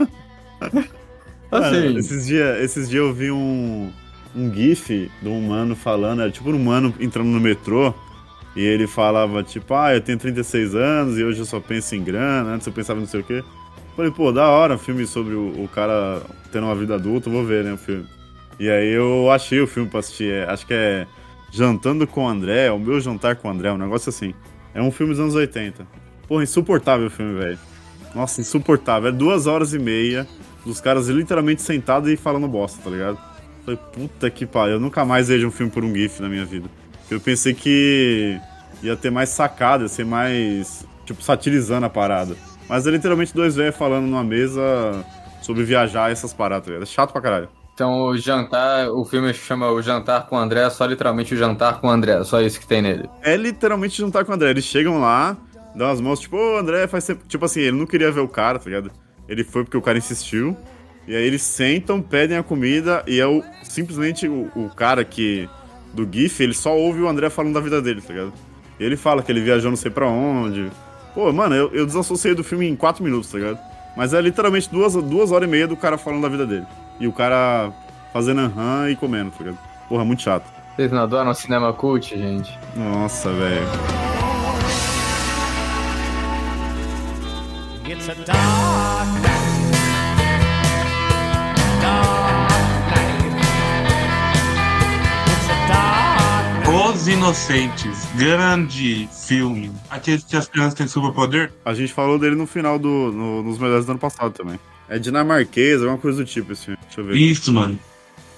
Mano, 0.60 1.66
Assim, 1.66 1.96
esses 1.96 2.26
dias 2.26 2.60
esses 2.60 2.88
dia 2.88 2.98
eu 2.98 3.14
vi 3.14 3.30
um, 3.30 3.92
um 4.36 4.52
gif 4.52 5.10
de 5.22 5.28
um 5.28 5.40
mano 5.40 5.74
falando, 5.74 6.22
era 6.22 6.30
tipo 6.30 6.50
um 6.50 6.62
mano 6.62 6.94
entrando 7.00 7.28
no 7.28 7.40
metrô, 7.40 7.94
e 8.54 8.60
ele 8.60 8.86
falava, 8.86 9.42
tipo, 9.42 9.74
ah, 9.74 9.94
eu 9.94 10.00
tenho 10.00 10.18
36 10.18 10.74
anos 10.74 11.18
e 11.18 11.24
hoje 11.24 11.40
eu 11.40 11.44
só 11.44 11.60
penso 11.60 11.94
em 11.94 12.02
grana, 12.02 12.54
antes 12.54 12.66
eu 12.66 12.72
pensava 12.72 13.00
não 13.00 13.06
sei 13.06 13.20
o 13.20 13.24
quê. 13.24 13.42
Falei, 13.94 14.10
pô, 14.10 14.30
da 14.30 14.48
hora 14.48 14.78
filme 14.78 15.06
sobre 15.06 15.34
o, 15.34 15.64
o 15.64 15.68
cara 15.68 16.22
tendo 16.52 16.66
uma 16.66 16.74
vida 16.74 16.94
adulta, 16.94 17.30
vou 17.30 17.44
ver, 17.44 17.64
né, 17.64 17.72
o 17.72 17.78
filme. 17.78 18.06
E 18.58 18.68
aí 18.70 18.90
eu 18.92 19.30
achei 19.30 19.60
o 19.60 19.66
filme 19.66 19.88
pra 19.88 20.00
assistir, 20.00 20.32
é, 20.32 20.44
acho 20.50 20.66
que 20.66 20.72
é 20.72 21.06
Jantando 21.56 22.06
com 22.06 22.24
o 22.24 22.28
André, 22.28 22.70
o 22.70 22.78
meu 22.78 23.00
jantar 23.00 23.36
com 23.36 23.48
o 23.48 23.50
André, 23.50 23.72
um 23.72 23.78
negócio 23.78 24.10
assim. 24.10 24.34
É 24.74 24.82
um 24.82 24.90
filme 24.90 25.12
dos 25.12 25.20
anos 25.20 25.34
80. 25.34 25.86
Porra, 26.28 26.42
insuportável 26.42 27.06
o 27.06 27.10
filme, 27.10 27.38
velho. 27.38 27.58
Nossa, 28.14 28.40
insuportável. 28.40 29.08
É 29.08 29.12
duas 29.12 29.46
horas 29.46 29.72
e 29.72 29.78
meia 29.78 30.26
dos 30.64 30.80
caras 30.80 31.08
literalmente 31.08 31.62
sentados 31.62 32.10
e 32.10 32.16
falando 32.16 32.48
bosta, 32.48 32.82
tá 32.82 32.90
ligado? 32.90 33.18
Falei, 33.66 33.80
puta 33.92 34.30
que 34.30 34.46
pariu, 34.46 34.74
eu 34.74 34.80
nunca 34.80 35.04
mais 35.04 35.26
vejo 35.26 35.48
um 35.48 35.50
filme 35.50 35.72
por 35.72 35.84
um 35.84 35.92
GIF 35.92 36.22
na 36.22 36.28
minha 36.28 36.44
vida. 36.44 36.68
Eu 37.10 37.20
pensei 37.20 37.52
que 37.52 38.38
ia 38.80 38.96
ter 38.96 39.10
mais 39.10 39.30
sacada, 39.30 39.82
ia 39.82 39.88
ser 39.88 40.06
mais, 40.06 40.86
tipo, 41.04 41.20
satirizando 41.20 41.84
a 41.84 41.90
parada. 41.90 42.36
Mas 42.68 42.86
é 42.86 42.90
literalmente 42.92 43.34
dois 43.34 43.56
velhos 43.56 43.74
falando 43.74 44.06
numa 44.06 44.22
mesa 44.22 44.62
sobre 45.42 45.64
viajar 45.64 46.10
e 46.10 46.12
essas 46.12 46.32
paradas, 46.32 46.66
tá 46.66 46.70
ligado? 46.70 46.84
É 46.84 46.86
chato 46.86 47.10
pra 47.10 47.20
caralho. 47.20 47.48
então 47.74 48.02
o 48.02 48.16
jantar, 48.16 48.88
o 48.88 49.04
filme 49.04 49.34
chama 49.34 49.68
O 49.70 49.82
Jantar 49.82 50.26
com 50.28 50.36
o 50.36 50.38
André, 50.38 50.70
só 50.70 50.86
literalmente 50.86 51.34
o 51.34 51.36
Jantar 51.36 51.80
com 51.80 51.88
o 51.88 51.90
André, 51.90 52.22
só 52.22 52.40
isso 52.40 52.60
que 52.60 52.66
tem 52.68 52.80
nele. 52.80 53.10
É 53.20 53.36
literalmente 53.36 53.96
juntar 53.98 54.24
com 54.24 54.30
o 54.30 54.34
André. 54.34 54.50
Eles 54.50 54.64
chegam 54.64 55.00
lá, 55.00 55.36
dão 55.74 55.90
as 55.90 56.00
mãos, 56.00 56.20
tipo, 56.20 56.36
ô 56.36 56.56
André, 56.56 56.86
faz 56.86 57.04
tempo. 57.04 57.24
Tipo 57.26 57.44
assim, 57.44 57.60
ele 57.62 57.76
não 57.76 57.86
queria 57.86 58.12
ver 58.12 58.20
o 58.20 58.28
cara, 58.28 58.60
tá 58.60 58.66
ligado? 58.66 58.92
Ele 59.28 59.42
foi 59.42 59.64
porque 59.64 59.76
o 59.76 59.82
cara 59.82 59.98
insistiu. 59.98 60.56
E 61.06 61.14
aí 61.14 61.24
eles 61.24 61.42
sentam, 61.42 62.02
pedem 62.02 62.36
a 62.36 62.42
comida 62.42 63.02
e 63.06 63.20
é 63.20 63.26
o, 63.26 63.42
simplesmente 63.62 64.26
o, 64.28 64.50
o 64.54 64.70
cara 64.74 65.04
que. 65.04 65.48
Do 65.94 66.06
GIF, 66.10 66.42
ele 66.42 66.52
só 66.52 66.76
ouve 66.76 67.00
o 67.00 67.08
André 67.08 67.30
falando 67.30 67.54
da 67.54 67.60
vida 67.60 67.80
dele, 67.80 68.02
tá 68.02 68.12
ligado? 68.12 68.32
E 68.78 68.84
ele 68.84 68.96
fala 68.96 69.22
que 69.22 69.32
ele 69.32 69.40
viajou 69.40 69.70
não 69.70 69.76
sei 69.76 69.90
pra 69.90 70.06
onde. 70.06 70.70
Pô, 71.14 71.32
mano, 71.32 71.54
eu, 71.54 71.72
eu 71.72 71.86
desassociei 71.86 72.34
do 72.34 72.44
filme 72.44 72.68
em 72.68 72.76
quatro 72.76 73.02
minutos, 73.02 73.30
tá 73.30 73.38
ligado? 73.38 73.58
Mas 73.96 74.12
é 74.12 74.20
literalmente 74.20 74.68
duas, 74.70 74.94
duas 74.94 75.32
horas 75.32 75.48
e 75.48 75.50
meia 75.50 75.66
do 75.66 75.74
cara 75.74 75.96
falando 75.96 76.20
da 76.20 76.28
vida 76.28 76.46
dele. 76.46 76.66
E 77.00 77.06
o 77.06 77.12
cara 77.12 77.72
fazendo 78.12 78.42
aham 78.42 78.90
e 78.90 78.96
comendo, 78.96 79.30
tá 79.30 79.38
ligado? 79.42 79.58
Porra, 79.88 80.04
muito 80.04 80.20
chato. 80.20 80.44
Vocês 80.74 80.92
não 80.92 81.00
adoram 81.00 81.32
cinema 81.32 81.72
cult, 81.72 82.14
gente? 82.14 82.58
Nossa, 82.76 83.30
velho. 83.32 83.66
It's 87.88 88.08
a 88.10 88.14
dark 88.14 89.22
night. 89.22 89.22
Dark 89.22 89.25
Os 96.68 97.06
Inocentes, 97.06 98.06
grande 98.16 99.08
filme. 99.26 99.70
Aquele 99.88 100.20
que 100.20 100.36
as 100.36 100.48
crianças 100.48 100.74
têm 100.74 100.86
superpoder? 100.88 101.52
A 101.64 101.72
gente 101.74 101.92
falou 101.92 102.18
dele 102.18 102.34
no 102.34 102.46
final 102.46 102.78
do. 102.78 102.88
no- 103.12 103.42
nos 103.42 103.58
melhores 103.58 103.86
do 103.86 103.90
ano 103.92 103.98
passado 104.00 104.32
também. 104.32 104.58
É 104.88 104.98
dinamarquês, 104.98 105.80
alguma 105.80 105.98
coisa 105.98 106.18
do 106.18 106.24
tipo 106.24 106.52
esse 106.52 106.64
filme. 106.66 106.78
Deixa 106.86 107.00
eu 107.00 107.04
ver. 107.04 107.16
Isso, 107.16 107.52
mano. 107.52 107.78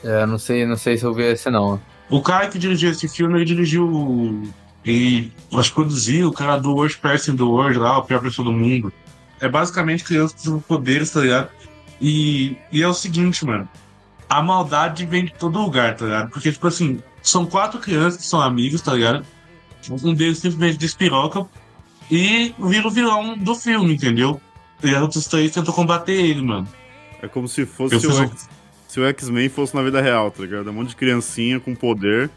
É, 0.04 0.26
não 0.26 0.38
sei, 0.38 0.66
não 0.66 0.76
sei 0.76 0.96
se 0.98 1.04
eu 1.04 1.14
vi 1.14 1.22
esse 1.24 1.48
não. 1.50 1.80
O 2.10 2.20
cara 2.22 2.48
que 2.48 2.58
dirigiu 2.58 2.90
esse 2.90 3.08
filme, 3.08 3.34
ele 3.36 3.44
dirigiu. 3.44 4.42
Ele, 4.84 5.32
acho 5.54 5.70
que 5.70 5.74
produziu 5.74 6.28
o 6.28 6.32
cara 6.32 6.56
do 6.58 6.74
Worst 6.74 6.98
Person 7.00 7.36
the 7.36 7.42
World 7.42 7.78
lá, 7.78 7.96
a 7.98 8.02
pior 8.02 8.20
pessoa 8.20 8.44
do 8.44 8.52
mundo. 8.52 8.92
É 9.40 9.48
basicamente 9.48 10.04
crianças 10.04 10.42
com 10.46 10.58
poderes, 10.60 11.10
tá 11.10 11.20
ligado? 11.20 11.48
E, 12.00 12.56
e 12.72 12.82
é 12.82 12.88
o 12.88 12.94
seguinte, 12.94 13.44
mano. 13.44 13.68
A 14.28 14.42
maldade 14.42 15.04
vem 15.06 15.24
de 15.24 15.32
todo 15.34 15.58
lugar, 15.60 15.96
tá 15.96 16.04
ligado? 16.04 16.30
Porque, 16.30 16.52
tipo 16.52 16.66
assim, 16.66 17.02
são 17.28 17.46
quatro 17.46 17.78
crianças 17.80 18.20
que 18.20 18.26
são 18.26 18.40
amigos, 18.40 18.80
tá 18.80 18.94
ligado? 18.94 19.24
Um 20.02 20.12
deles 20.14 20.38
simplesmente 20.38 20.76
despiroca 20.78 21.46
e 22.10 22.54
vira 22.58 22.86
o 22.86 22.90
vilão 22.90 23.36
do 23.38 23.54
filme, 23.54 23.94
entendeu? 23.94 24.40
E 24.82 24.94
as 24.94 25.02
outras 25.02 25.26
três 25.26 25.50
tentam 25.52 25.72
combater 25.72 26.12
ele, 26.12 26.42
mano. 26.42 26.68
É 27.22 27.28
como 27.28 27.48
se 27.48 27.64
fosse 27.66 27.94
Eu 27.94 28.10
o 28.10 28.22
X- 28.22 28.48
se 28.86 29.00
o 29.00 29.06
X-Men 29.06 29.48
fosse 29.48 29.74
na 29.74 29.82
vida 29.82 30.00
real, 30.00 30.30
tá 30.30 30.42
ligado? 30.42 30.68
É 30.68 30.70
um 30.70 30.74
monte 30.74 30.90
de 30.90 30.96
criancinha 30.96 31.60
com 31.60 31.74
poder. 31.74 32.30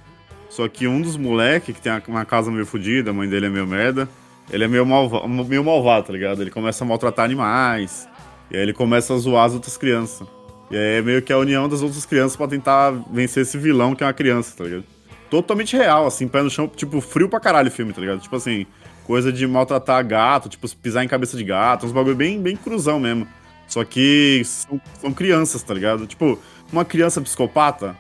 Só 0.50 0.68
que 0.68 0.88
um 0.88 1.02
dos 1.02 1.16
moleques, 1.16 1.76
que 1.76 1.82
tem 1.82 1.92
uma 2.08 2.26
casa 2.26 2.52
meio 2.52 2.66
fodida, 2.66 3.12
a 3.12 3.14
mãe 3.14 3.30
dele 3.30 3.46
é 3.46 3.50
meio 3.50 3.66
merda, 3.66 4.10
ele 4.50 4.66
é 4.66 4.68
meio, 4.68 4.86
malva 4.86 5.26
meio 5.28 5.64
malvado, 5.64 6.08
tá 6.08 6.14
ligado? 6.14 6.42
Ele 6.42 6.52
começa 6.52 6.84
a 6.84 6.88
maltratar 6.88 7.24
animais. 7.24 8.08
E 8.50 8.58
aí 8.58 8.64
ele 8.64 8.74
começa 8.74 9.14
a 9.14 9.18
zoar 9.18 9.46
as 9.46 9.54
outras 9.54 9.78
crianças. 9.78 10.28
E 10.72 10.78
aí 10.78 11.00
é 11.00 11.02
meio 11.02 11.22
que 11.22 11.34
a 11.34 11.38
união 11.38 11.68
das 11.68 11.82
outras 11.82 12.06
crianças 12.06 12.38
pra 12.38 12.48
tentar 12.48 12.92
vencer 13.12 13.44
esse 13.44 13.58
vilão 13.58 13.94
que 13.94 14.04
é 14.04 14.08
uma 14.08 14.14
criança, 14.14 14.56
tá 14.58 14.64
ligado? 14.64 14.86
Totalmente 15.30 15.76
real, 15.76 16.08
assim, 16.08 16.28
pé 16.28 16.42
no 16.42 16.50
chão, 16.50 16.68
tipo, 16.68 17.02
frio 17.02 17.28
pra 17.28 17.40
caralho 17.40 17.68
o 17.68 17.72
filme, 17.72 17.94
tá 17.94 18.00
ligado? 18.00 18.22
Tipo 18.22 18.38
assim, 18.38 18.66
coisa 19.06 19.32
de 19.32 19.46
maltratar 19.46 20.06
gato, 20.06 20.48
tipo, 20.48 20.68
pisar 20.78 21.04
em 21.04 21.08
cabeça 21.08 21.36
de 21.36 21.44
gato, 21.44 21.86
uns 21.86 21.92
bagulho 21.92 22.16
bem, 22.16 22.42
bem 22.42 22.56
cruzão 22.56 23.00
mesmo. 23.00 23.28
Só 23.68 23.84
que 23.84 24.42
são, 24.46 24.82
são 25.00 25.14
crianças, 25.14 25.62
tá 25.62 25.74
ligado? 25.74 26.08
Tipo, 26.08 26.40
uma 26.72 26.86
criança 26.86 27.22
psicopata 27.22 27.96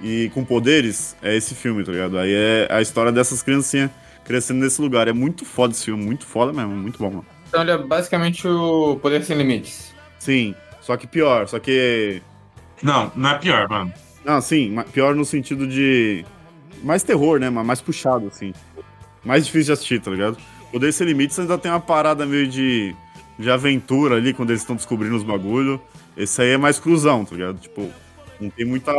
e 0.00 0.30
com 0.34 0.44
poderes 0.44 1.16
é 1.22 1.36
esse 1.36 1.54
filme, 1.54 1.84
tá 1.84 1.92
ligado? 1.92 2.18
Aí 2.18 2.32
é 2.32 2.68
a 2.70 2.80
história 2.80 3.12
dessas 3.12 3.42
criancinhas 3.42 3.90
crescendo 4.24 4.60
nesse 4.60 4.80
lugar. 4.80 5.08
É 5.08 5.12
muito 5.12 5.44
foda 5.44 5.72
esse 5.72 5.84
filme, 5.84 6.02
muito 6.04 6.26
foda 6.26 6.52
mesmo, 6.52 6.74
muito 6.74 6.98
bom, 6.98 7.10
mano. 7.10 7.26
Então 7.48 7.62
ele 7.62 7.70
é 7.70 7.78
basicamente 7.78 8.46
o 8.48 8.98
Poder 9.00 9.22
Sem 9.24 9.36
Limites. 9.36 9.94
Sim, 10.18 10.54
só 10.84 10.96
que 10.96 11.06
pior, 11.06 11.48
só 11.48 11.58
que. 11.58 12.20
Não, 12.82 13.10
não 13.16 13.30
é 13.30 13.38
pior, 13.38 13.68
mano. 13.68 13.92
Não, 14.24 14.40
sim, 14.40 14.70
ma- 14.70 14.84
pior 14.84 15.14
no 15.14 15.24
sentido 15.24 15.66
de. 15.66 16.24
Mais 16.82 17.02
terror, 17.02 17.38
né? 17.40 17.48
Mais 17.48 17.80
puxado, 17.80 18.26
assim. 18.28 18.52
Mais 19.24 19.46
difícil 19.46 19.66
de 19.66 19.72
assistir, 19.72 20.00
tá 20.00 20.10
ligado? 20.10 20.36
Poder 20.70 20.92
Sem 20.92 21.06
Limites 21.06 21.38
ainda 21.38 21.56
tem 21.56 21.70
uma 21.70 21.80
parada 21.80 22.26
meio 22.26 22.46
de. 22.46 22.94
de 23.38 23.50
aventura 23.50 24.16
ali, 24.16 24.34
quando 24.34 24.50
eles 24.50 24.60
estão 24.60 24.76
descobrindo 24.76 25.16
os 25.16 25.22
bagulho. 25.22 25.80
Esse 26.16 26.42
aí 26.42 26.50
é 26.50 26.58
mais 26.58 26.78
cruzão, 26.78 27.24
tá 27.24 27.34
ligado? 27.34 27.58
Tipo, 27.58 27.90
não 28.38 28.50
tem 28.50 28.66
muita. 28.66 28.92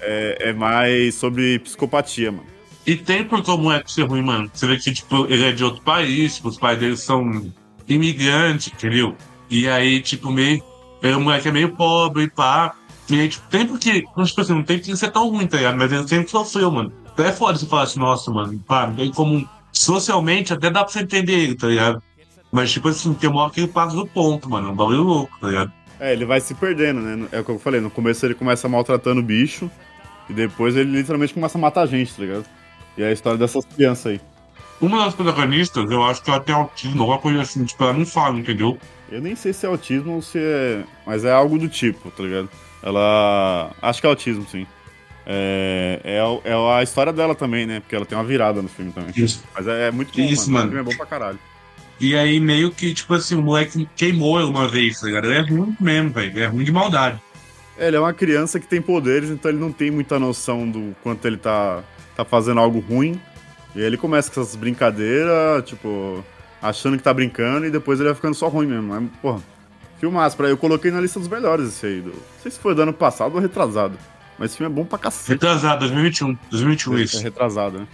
é, 0.00 0.48
é 0.48 0.52
mais 0.54 1.14
sobre 1.14 1.58
psicopatia, 1.58 2.32
mano. 2.32 2.46
E 2.86 2.96
tem 2.96 3.22
por 3.24 3.42
como 3.44 3.70
é 3.70 3.82
ser 3.86 4.04
ruim, 4.04 4.22
mano. 4.22 4.50
Você 4.52 4.66
vê 4.66 4.76
que, 4.78 4.92
tipo, 4.92 5.26
ele 5.26 5.44
é 5.44 5.52
de 5.52 5.62
outro 5.62 5.82
país, 5.82 6.36
tipo, 6.36 6.48
os 6.48 6.58
pais 6.58 6.78
dele 6.78 6.96
são 6.96 7.52
imigrantes, 7.86 8.72
entendeu? 8.72 9.14
E 9.50 9.68
aí, 9.68 10.00
tipo, 10.00 10.30
meio. 10.32 10.62
Ele, 11.02 11.14
o 11.14 11.20
moleque 11.20 11.48
é 11.48 11.52
meio 11.52 11.74
pobre 11.74 12.24
e 12.24 12.30
pá. 12.30 12.74
E 13.10 13.20
aí, 13.20 13.28
tipo, 13.28 13.48
tem 13.48 13.66
porque. 13.66 14.02
Tipo 14.02 14.40
assim, 14.40 14.54
não 14.54 14.62
tem 14.62 14.78
que 14.78 14.96
ser 14.96 15.10
tão 15.10 15.28
ruim, 15.28 15.46
tá 15.46 15.56
ligado? 15.56 15.76
Mas 15.76 15.92
ele 15.92 16.06
sempre 16.06 16.30
sofreu, 16.30 16.70
mano. 16.70 16.92
Então 17.12 17.24
é 17.24 17.32
foda 17.32 17.58
você 17.58 17.66
falar 17.66 17.82
assim, 17.82 17.98
nossa, 18.00 18.30
mano, 18.30 18.58
pá, 18.66 18.86
tem 18.88 19.10
como. 19.10 19.48
Socialmente 19.72 20.52
até 20.52 20.70
dá 20.70 20.84
pra 20.84 20.92
você 20.92 21.00
entender 21.00 21.32
ele, 21.32 21.54
tá 21.54 21.66
ligado? 21.66 22.02
Mas, 22.52 22.70
tipo 22.70 22.88
assim, 22.88 23.14
tem 23.14 23.30
uma 23.30 23.42
hora 23.42 23.50
que 23.50 23.60
ele 23.60 23.68
passa 23.68 23.96
do 23.96 24.06
ponto, 24.06 24.48
mano. 24.48 24.68
É 24.68 24.70
um 24.70 24.74
bagulho 24.74 25.02
louco, 25.02 25.32
tá 25.40 25.48
ligado? 25.48 25.72
É, 25.98 26.12
ele 26.12 26.24
vai 26.24 26.40
se 26.40 26.54
perdendo, 26.54 27.00
né? 27.00 27.28
É 27.32 27.40
o 27.40 27.44
que 27.44 27.50
eu 27.50 27.58
falei, 27.58 27.80
no 27.80 27.90
começo 27.90 28.26
ele 28.26 28.34
começa 28.34 28.68
maltratando 28.68 29.20
o 29.20 29.24
bicho, 29.24 29.70
e 30.28 30.32
depois 30.32 30.76
ele 30.76 30.90
literalmente 30.90 31.32
começa 31.32 31.56
a 31.56 31.60
matar 31.60 31.86
gente, 31.86 32.12
tá 32.12 32.22
ligado? 32.22 32.44
E 32.98 33.02
é 33.02 33.06
a 33.06 33.12
história 33.12 33.38
dessas 33.38 33.64
crianças 33.64 34.06
aí. 34.06 34.20
Uma 34.82 35.04
das 35.04 35.14
protagonistas, 35.14 35.88
eu 35.90 36.02
acho 36.02 36.22
que 36.22 36.28
ela 36.28 36.40
tem 36.40 36.54
autismo, 36.54 37.02
alguma 37.02 37.18
coisa 37.18 37.42
assim, 37.42 37.64
tipo, 37.64 37.82
ela 37.84 37.92
não 37.92 38.04
fala, 38.04 38.36
entendeu? 38.38 38.76
Eu 39.10 39.20
nem 39.20 39.36
sei 39.36 39.52
se 39.52 39.64
é 39.64 39.68
autismo 39.68 40.14
ou 40.14 40.22
se 40.22 40.38
é. 40.38 40.82
Mas 41.06 41.24
é 41.24 41.30
algo 41.32 41.56
do 41.58 41.68
tipo, 41.68 42.10
tá 42.10 42.22
ligado? 42.22 42.48
Ela. 42.82 43.70
Acho 43.80 44.00
que 44.00 44.06
é 44.06 44.10
autismo, 44.10 44.44
sim. 44.50 44.66
É, 45.24 46.00
é, 46.02 46.50
é 46.50 46.54
a 46.78 46.82
história 46.82 47.12
dela 47.12 47.34
também, 47.34 47.64
né? 47.64 47.78
Porque 47.80 47.94
ela 47.94 48.04
tem 48.04 48.18
uma 48.18 48.24
virada 48.24 48.60
no 48.60 48.68
filme 48.68 48.90
também. 48.90 49.12
Isso. 49.14 49.44
Mas 49.54 49.68
é, 49.68 49.88
é 49.88 49.90
muito 49.90 50.12
bom, 50.16 50.22
Isso, 50.22 50.50
mano. 50.50 50.66
mano. 50.66 50.68
O 50.68 50.72
filme 50.74 50.90
é 50.90 50.92
bom 50.92 50.96
pra 50.96 51.06
caralho. 51.06 51.38
E 52.00 52.16
aí, 52.16 52.40
meio 52.40 52.72
que, 52.72 52.92
tipo 52.92 53.14
assim, 53.14 53.36
o 53.36 53.42
moleque 53.42 53.88
queimou 53.94 54.40
ele 54.40 54.50
uma 54.50 54.66
vez, 54.66 54.98
tá 55.00 55.06
ligado? 55.06 55.26
Ele 55.26 55.36
é 55.36 55.40
ruim 55.42 55.76
mesmo, 55.78 56.10
velho. 56.10 56.42
É 56.42 56.46
ruim 56.46 56.64
de 56.64 56.72
maldade. 56.72 57.20
É, 57.78 57.86
Ele 57.86 57.96
é 57.96 58.00
uma 58.00 58.12
criança 58.12 58.58
que 58.58 58.66
tem 58.66 58.82
poderes, 58.82 59.30
então 59.30 59.50
ele 59.50 59.60
não 59.60 59.70
tem 59.70 59.90
muita 59.90 60.18
noção 60.18 60.68
do 60.68 60.96
quanto 61.02 61.24
ele 61.26 61.36
tá, 61.36 61.82
tá 62.16 62.24
fazendo 62.24 62.58
algo 62.58 62.80
ruim. 62.80 63.20
E 63.74 63.80
aí 63.80 63.84
ele 63.86 63.96
começa 63.96 64.30
com 64.30 64.40
essas 64.40 64.54
brincadeiras, 64.56 65.64
tipo, 65.64 66.24
achando 66.60 66.96
que 66.96 67.02
tá 67.02 67.12
brincando, 67.12 67.66
e 67.66 67.70
depois 67.70 67.98
ele 67.98 68.08
vai 68.08 68.14
ficando 68.14 68.34
só 68.34 68.48
ruim 68.48 68.66
mesmo. 68.66 68.94
É, 68.94 69.02
porra, 69.20 69.40
filmaço. 69.98 70.36
Pra, 70.36 70.48
eu 70.48 70.56
coloquei 70.56 70.90
na 70.90 71.00
lista 71.00 71.18
dos 71.18 71.28
melhores 71.28 71.68
esse 71.68 71.86
aí. 71.86 72.00
Do, 72.00 72.10
não 72.10 72.16
sei 72.42 72.50
se 72.50 72.58
foi 72.58 72.74
do 72.74 72.82
ano 72.82 72.92
passado 72.92 73.34
ou 73.34 73.40
retrasado. 73.40 73.96
Mas 74.38 74.50
esse 74.50 74.58
filme 74.58 74.72
é 74.72 74.74
bom 74.74 74.84
pra 74.84 74.98
cacete. 74.98 75.30
Retrasado, 75.32 75.80
2021. 75.80 76.36
2021 76.50 76.98
É, 76.98 77.02
isso. 77.02 77.18
é 77.18 77.22
retrasado, 77.22 77.78
né? 77.78 77.86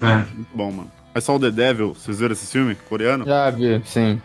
É. 0.00 0.16
Muito 0.34 0.48
bom, 0.54 0.70
mano. 0.70 0.90
Mas 1.14 1.24
só 1.24 1.34
o 1.34 1.40
The 1.40 1.50
Devil, 1.50 1.94
vocês 1.94 2.18
viram 2.18 2.32
esse 2.32 2.46
filme? 2.46 2.74
Coreano? 2.88 3.24
Já 3.24 3.50
vi, 3.50 3.80
sim. 3.86 4.20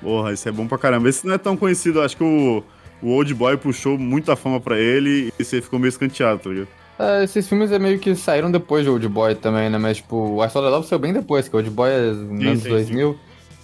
Porra, 0.00 0.32
esse 0.32 0.48
é 0.48 0.52
bom 0.52 0.66
pra 0.68 0.78
caramba. 0.78 1.08
Esse 1.08 1.26
não 1.26 1.34
é 1.34 1.38
tão 1.38 1.56
conhecido, 1.56 2.00
acho 2.00 2.16
que 2.16 2.22
o, 2.22 2.62
o 3.02 3.08
Old 3.10 3.34
Boy 3.34 3.56
puxou 3.56 3.98
muita 3.98 4.36
fama 4.36 4.60
pra 4.60 4.78
ele 4.78 5.32
e 5.36 5.42
esse 5.42 5.56
aí 5.56 5.62
ficou 5.62 5.78
meio 5.80 5.88
escanteado, 5.88 6.38
tá 6.40 6.50
ligado? 6.50 6.68
É, 6.98 7.22
esses 7.22 7.48
filmes 7.48 7.70
é 7.70 7.78
meio 7.78 7.98
que 7.98 8.14
saíram 8.16 8.50
depois 8.50 8.84
de 8.84 8.90
Old 8.90 9.06
Boy 9.08 9.34
também, 9.36 9.70
né? 9.70 9.78
Mas, 9.78 9.98
tipo, 9.98 10.16
o 10.16 10.44
I 10.44 10.50
Saw 10.50 10.62
the 10.62 10.68
Love 10.68 10.86
saiu 10.88 10.98
bem 10.98 11.12
depois, 11.12 11.48
que 11.48 11.54
o 11.54 11.58
Old 11.58 11.70
Boy 11.70 11.90
é 11.90 12.00
nos 12.12 12.46
anos 12.46 12.62
sim, 12.62 12.68
2000. 12.68 13.18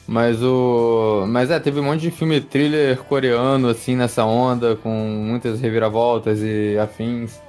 Mas 0.07 0.43
o... 0.43 1.25
Mas 1.27 1.51
é, 1.51 1.59
teve 1.59 1.81
um 1.81 1.85
monte 1.85 2.03
de 2.03 2.11
filme 2.11 2.41
thriller 2.41 2.99
coreano, 2.99 3.69
assim, 3.69 3.97
nessa 3.97 4.25
onda, 4.25 4.77
com 4.77 4.91
muitas 4.91 5.61
reviravoltas 5.61 6.41
e 6.43 6.79
afins. 6.79 7.41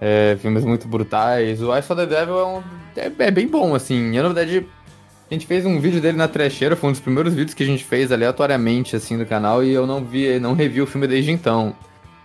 É, 0.00 0.36
filmes 0.40 0.64
muito 0.64 0.88
brutais. 0.88 1.62
O 1.62 1.74
I 1.74 1.82
Saw 1.82 1.96
the 1.96 2.06
Devil 2.06 2.38
é, 2.38 2.44
um... 2.44 2.62
é, 2.96 3.12
é 3.26 3.30
bem 3.30 3.46
bom, 3.46 3.74
assim. 3.74 4.14
Eu, 4.16 4.22
na 4.22 4.28
verdade, 4.30 4.66
a 5.30 5.34
gente 5.34 5.46
fez 5.46 5.64
um 5.64 5.80
vídeo 5.80 6.00
dele 6.00 6.18
na 6.18 6.28
trecheira, 6.28 6.74
foi 6.76 6.90
um 6.90 6.92
dos 6.92 7.00
primeiros 7.00 7.32
vídeos 7.32 7.54
que 7.54 7.62
a 7.62 7.66
gente 7.66 7.84
fez 7.84 8.10
aleatoriamente, 8.12 8.96
assim, 8.96 9.16
do 9.16 9.24
canal, 9.24 9.62
e 9.62 9.70
eu 9.70 9.86
não 9.86 10.04
vi, 10.04 10.38
não 10.38 10.52
revi 10.52 10.82
o 10.82 10.86
filme 10.86 11.06
desde 11.06 11.30
então. 11.30 11.74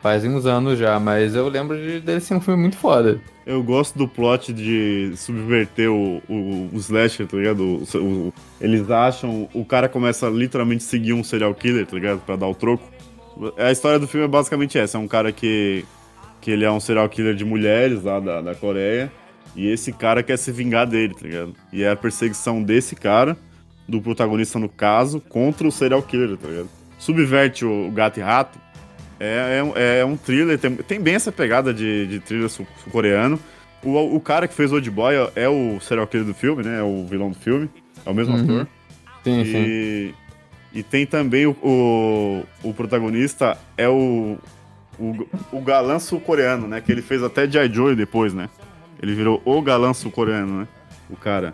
Faz 0.06 0.24
uns 0.24 0.46
anos 0.46 0.78
já, 0.78 1.00
mas 1.00 1.34
eu 1.34 1.50
lembro 1.50 1.76
de, 1.76 2.00
dele 2.00 2.20
ser 2.20 2.36
um 2.36 2.40
filme 2.40 2.62
muito 2.62 2.78
foda. 2.78 3.20
Eu 3.44 3.64
gosto 3.64 3.98
do 3.98 4.08
plot 4.08 4.54
de 4.54 5.12
subverter 5.16 5.90
o, 5.92 6.22
o, 6.30 6.70
o 6.72 6.78
slasher, 6.78 7.26
tá 7.26 7.36
ligado? 7.36 7.64
O- 7.64 7.98
o- 7.98 8.34
eles 8.62 8.88
acham. 8.92 9.50
O 9.52 9.66
cara 9.66 9.90
começa 9.90 10.28
a 10.28 10.30
literalmente 10.30 10.84
seguir 10.84 11.14
um 11.14 11.24
serial 11.24 11.56
killer, 11.56 11.88
tá 11.88 11.96
ligado? 11.96 12.20
Pra 12.20 12.36
dar 12.36 12.46
o 12.46 12.54
troco. 12.54 12.88
A 13.58 13.72
história 13.72 13.98
do 13.98 14.08
filme 14.08 14.28
é 14.28 14.30
basicamente 14.30 14.78
essa: 14.78 14.96
é 14.96 15.02
um 15.02 15.08
cara 15.08 15.32
que. 15.32 15.84
que 16.40 16.52
ele 16.52 16.64
é 16.64 16.70
um 16.72 16.80
serial 16.80 17.10
killer 17.10 17.34
de 17.34 17.44
mulheres 17.44 18.04
lá 18.04 18.20
da, 18.20 18.42
da 18.42 18.54
Coreia. 18.54 19.12
E 19.56 19.68
esse 19.68 19.92
cara 19.92 20.22
quer 20.22 20.38
se 20.38 20.52
vingar 20.52 20.86
dele, 20.86 21.16
tá 21.16 21.22
ligado? 21.28 21.56
E 21.74 21.82
é 21.82 21.90
a 21.90 21.96
perseguição 21.96 22.62
desse 22.62 22.96
cara, 22.96 23.36
do 23.90 24.00
protagonista 24.00 24.60
no 24.60 24.70
caso, 24.70 25.20
contra 25.20 25.68
o 25.68 25.72
serial 25.72 26.04
killer, 26.04 26.38
tá 26.38 26.48
ligado? 26.48 26.70
Subverte 27.00 27.66
o 27.66 27.90
gato 27.90 28.20
e 28.20 28.22
rato. 28.22 28.65
É, 29.20 29.58
é, 29.60 29.64
um- 29.64 29.74
é 29.76 30.06
um 30.06 30.18
thriller, 30.18 30.58
tem, 30.60 30.76
tem 30.76 31.00
bem 31.00 31.16
essa 31.16 31.32
pegada 31.32 31.74
de, 31.74 32.06
de 32.08 32.20
thriller 32.20 32.50
sul- 32.50 32.68
sul-coreano. 32.84 33.40
O, 33.84 34.16
o 34.16 34.20
cara 34.20 34.48
que 34.48 34.54
fez 34.54 34.72
Old 34.74 34.90
Boy 34.90 35.16
é, 35.16 35.44
é 35.44 35.50
o 35.50 35.80
serial 35.80 36.08
killer 36.08 36.26
do 36.26 36.34
filme, 36.34 36.64
né? 36.64 36.80
É 36.80 36.84
o 36.84 37.06
vilão 37.06 37.30
do 37.30 37.38
filme. 37.38 37.70
É 38.06 38.10
o 38.10 38.14
mesmo 38.14 38.36
Uhum. 38.36 38.44
ator. 38.44 38.68
Sim, 39.24 39.46
sim. 39.46 39.58
E, 39.58 40.14
e 40.74 40.84
tem 40.84 41.06
também 41.06 41.46
o, 41.46 41.52
o, 41.64 42.44
o 42.64 42.74
protagonista, 42.74 43.58
é 43.78 43.88
o, 43.88 44.38
o, 45.00 45.28
o 45.52 45.62
galã 45.62 45.98
sul-coreano, 46.00 46.68
né? 46.68 46.82
Que 46.82 46.92
ele 46.92 47.02
fez 47.02 47.24
até 47.24 47.48
G.I. 47.50 47.72
Joe 47.74 47.96
depois, 47.96 48.34
né? 48.34 48.50
Ele 49.02 49.14
virou 49.16 49.42
o 49.46 49.62
galã 49.62 49.94
sul-coreano, 49.94 50.62
né? 50.62 50.68
O 51.10 51.16
cara. 51.16 51.54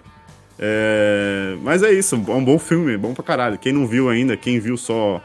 É, 0.58 1.56
mas 1.64 1.82
é 1.84 1.92
isso, 1.92 2.16
é 2.16 2.32
um 2.34 2.44
bom 2.44 2.60
filme, 2.60 2.96
bom 2.98 3.14
pra 3.14 3.24
caralho. 3.24 3.58
Quem 3.58 3.74
não 3.74 3.88
viu 3.88 4.10
ainda, 4.10 4.38
quem 4.38 4.60
viu 4.60 4.78
só 4.78 5.22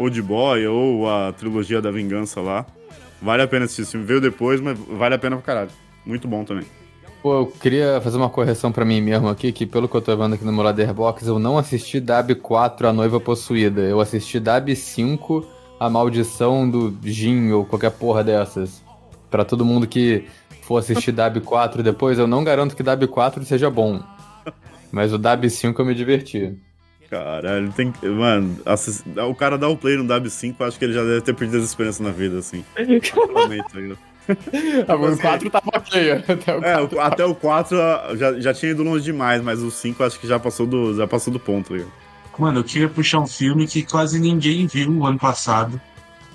Old 0.00 0.22
Boy 0.22 0.66
ou 0.66 1.08
a 1.08 1.32
trilogia 1.32 1.82
da 1.82 1.90
vingança 1.90 2.40
lá, 2.40 2.64
vale 3.20 3.42
a 3.42 3.46
pena 3.46 3.66
assistir 3.66 3.82
esse. 3.82 3.98
Veio 3.98 4.20
depois, 4.20 4.60
mas 4.60 4.78
vale 4.78 5.14
a 5.14 5.18
pena 5.18 5.36
pra 5.36 5.44
caralho. 5.44 5.70
Muito 6.06 6.26
bom 6.26 6.42
também. 6.42 6.64
Pô, 7.22 7.40
eu 7.40 7.46
queria 7.46 8.00
fazer 8.00 8.16
uma 8.16 8.30
correção 8.30 8.72
pra 8.72 8.82
mim 8.82 9.02
mesmo 9.02 9.28
aqui, 9.28 9.52
que 9.52 9.66
pelo 9.66 9.86
que 9.86 9.94
eu 9.94 10.00
tô 10.00 10.16
vendo 10.16 10.34
aqui 10.34 10.44
no 10.44 10.52
meu 10.52 10.64
Letterboxd, 10.64 11.28
eu 11.28 11.38
não 11.38 11.58
assisti 11.58 12.00
DAB 12.00 12.34
4, 12.36 12.88
A 12.88 12.92
Noiva 12.94 13.20
Possuída. 13.20 13.82
Eu 13.82 14.00
assisti 14.00 14.40
DAB 14.40 14.74
5, 14.74 15.46
A 15.78 15.90
Maldição 15.90 16.68
do 16.68 16.96
Jin, 17.02 17.52
ou 17.52 17.66
qualquer 17.66 17.90
porra 17.90 18.24
dessas. 18.24 18.82
Pra 19.30 19.44
todo 19.44 19.66
mundo 19.66 19.86
que 19.86 20.24
for 20.62 20.78
assistir 20.78 21.12
DAB 21.12 21.40
4 21.40 21.82
depois, 21.82 22.18
eu 22.18 22.26
não 22.26 22.42
garanto 22.42 22.74
que 22.74 22.82
DAB 22.82 23.06
4 23.06 23.44
seja 23.44 23.68
bom. 23.68 24.00
Mas 24.90 25.12
o 25.12 25.18
DAB 25.18 25.50
5 25.50 25.78
eu 25.78 25.86
me 25.86 25.94
diverti. 25.94 26.56
Caralho, 27.10 27.72
tem 27.72 27.90
que. 27.90 28.06
Mano, 28.06 28.56
assis- 28.64 29.02
o 29.28 29.34
cara 29.34 29.58
dá 29.58 29.68
o 29.68 29.76
play 29.76 29.96
no 29.96 30.04
W5, 30.04 30.54
eu 30.60 30.66
acho 30.66 30.78
que 30.78 30.84
ele 30.84 30.92
já 30.94 31.02
deve 31.02 31.20
ter 31.22 31.34
perdido 31.34 31.58
as 31.58 31.64
esperanças 31.68 32.00
na 32.00 32.10
vida, 32.12 32.38
assim. 32.38 32.64
Totalmente, 33.12 33.64
tá? 33.72 33.96
Ah, 34.86 34.94
o 34.94 35.16
4 35.18 35.50
tava 35.50 35.64
ok. 35.74 36.12
Até 36.12 36.56
o 36.56 36.62
É, 36.64 36.80
o- 36.82 37.00
até 37.00 37.24
o 37.24 37.34
4 37.34 37.80
ah, 37.82 38.12
já, 38.14 38.38
já 38.40 38.54
tinha 38.54 38.70
ido 38.70 38.84
longe 38.84 39.02
demais, 39.04 39.42
mas 39.42 39.60
o 39.60 39.72
5 39.72 40.04
acho 40.04 40.20
que 40.20 40.26
já 40.28 40.38
passou 40.38 40.66
do, 40.68 40.94
já 40.94 41.04
passou 41.04 41.32
do 41.32 41.40
ponto, 41.40 41.70
tá 41.70 41.74
ligado? 41.74 41.90
Mano, 42.38 42.60
eu 42.60 42.64
queria 42.64 42.88
puxar 42.88 43.18
um 43.18 43.26
filme 43.26 43.66
que 43.66 43.82
quase 43.82 44.20
ninguém 44.20 44.66
viu 44.68 44.90
o 44.92 45.04
ano 45.04 45.18
passado. 45.18 45.80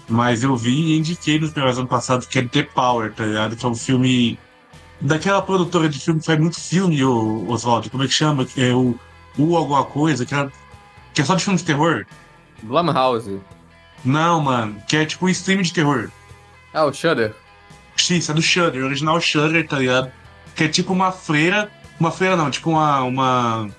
Mas 0.10 0.44
eu 0.44 0.56
vi 0.58 0.72
e 0.94 0.98
indiquei 0.98 1.40
nos 1.40 1.52
primeiros 1.52 1.80
ano 1.80 1.88
passado, 1.88 2.28
que 2.28 2.38
é 2.38 2.44
The 2.44 2.64
Power, 2.64 3.12
tá 3.14 3.26
ligado? 3.26 3.56
Que 3.56 3.66
é 3.66 3.70
um 3.70 3.74
filme. 3.76 4.38
Daquela 5.02 5.42
produtora 5.42 5.88
de 5.90 5.98
filme 6.00 6.20
que 6.20 6.26
faz 6.28 6.40
muito 6.40 6.60
filme, 6.60 7.04
Oswaldo. 7.04 7.90
Como 7.90 8.04
é 8.04 8.08
que 8.08 8.14
chama? 8.14 8.46
É 8.58 8.72
o 8.74 8.94
U 9.38 9.56
alguma 9.56 9.84
coisa, 9.86 10.26
que 10.26 10.36
é, 10.36 10.48
que 11.16 11.22
é 11.22 11.26
só 11.26 11.34
de 11.34 11.44
filme 11.44 11.58
de 11.58 11.64
terror. 11.64 12.06
Blumhouse. 12.62 13.40
Não, 14.04 14.42
mano, 14.42 14.76
que 14.88 14.98
é 14.98 15.06
tipo 15.06 15.26
um 15.26 15.30
stream 15.30 15.62
de 15.62 15.74
terror. 15.74 16.10
Ah, 16.74 16.86
o 16.86 16.94
Shudder. 16.94 17.34
Isso, 17.98 18.32
é 18.32 18.36
do 18.36 18.42
Shudder, 18.42 18.84
o 18.84 18.86
original 18.86 19.20
Shudder, 19.20 19.66
tá 19.66 19.80
ligado? 19.80 20.12
Que 20.54 20.66
é 20.66 20.68
tipo 20.68 20.92
uma 20.92 21.12
freira. 21.12 21.72
Uma 22.00 22.12
freira 22.12 22.36
não, 22.36 22.52
tipo 22.52 22.70
uma. 22.70 23.02
Uma, 23.02 23.70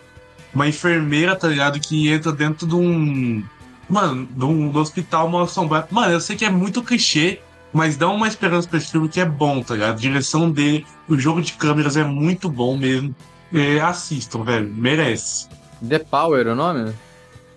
uma 0.53 0.67
enfermeira, 0.67 1.37
tá 1.37 1.47
ligado? 1.47 1.79
Que 1.79 2.09
entra 2.09 2.33
dentro 2.33 2.67
de 2.67 2.75
um. 2.75 3.45
Mano, 3.89 4.27
de 4.29 4.45
um 4.45 4.71
do 4.71 4.81
hospital 4.81 5.29
mal 5.29 5.43
assombrado. 5.43 5.89
Mano, 5.91 6.13
eu 6.13 6.21
sei 6.21 6.35
que 6.35 6.45
é 6.45 6.51
muito 6.51 6.83
clichê, 6.83 7.41
mas 7.73 7.97
dá 7.97 8.09
uma 8.09 8.27
esperança 8.27 8.67
pra 8.67 8.79
esse 8.79 8.91
filme 8.91 9.09
que 9.09 9.21
é 9.21 9.27
bom, 9.27 9.63
tá 9.63 9.75
ligado? 9.75 9.93
A 9.93 9.97
direção 9.97 10.51
dele, 10.51 10.85
o 11.07 11.17
jogo 11.17 11.43
de 11.43 11.53
câmeras 11.53 11.97
é 11.97 12.03
muito 12.03 12.49
bom 12.49 12.77
mesmo. 12.77 13.15
É, 13.53 13.79
assistam, 13.81 14.43
velho, 14.43 14.73
merece. 14.75 15.49
The 15.87 16.01
Power, 16.01 16.49
o 16.49 16.55
nome? 16.55 16.93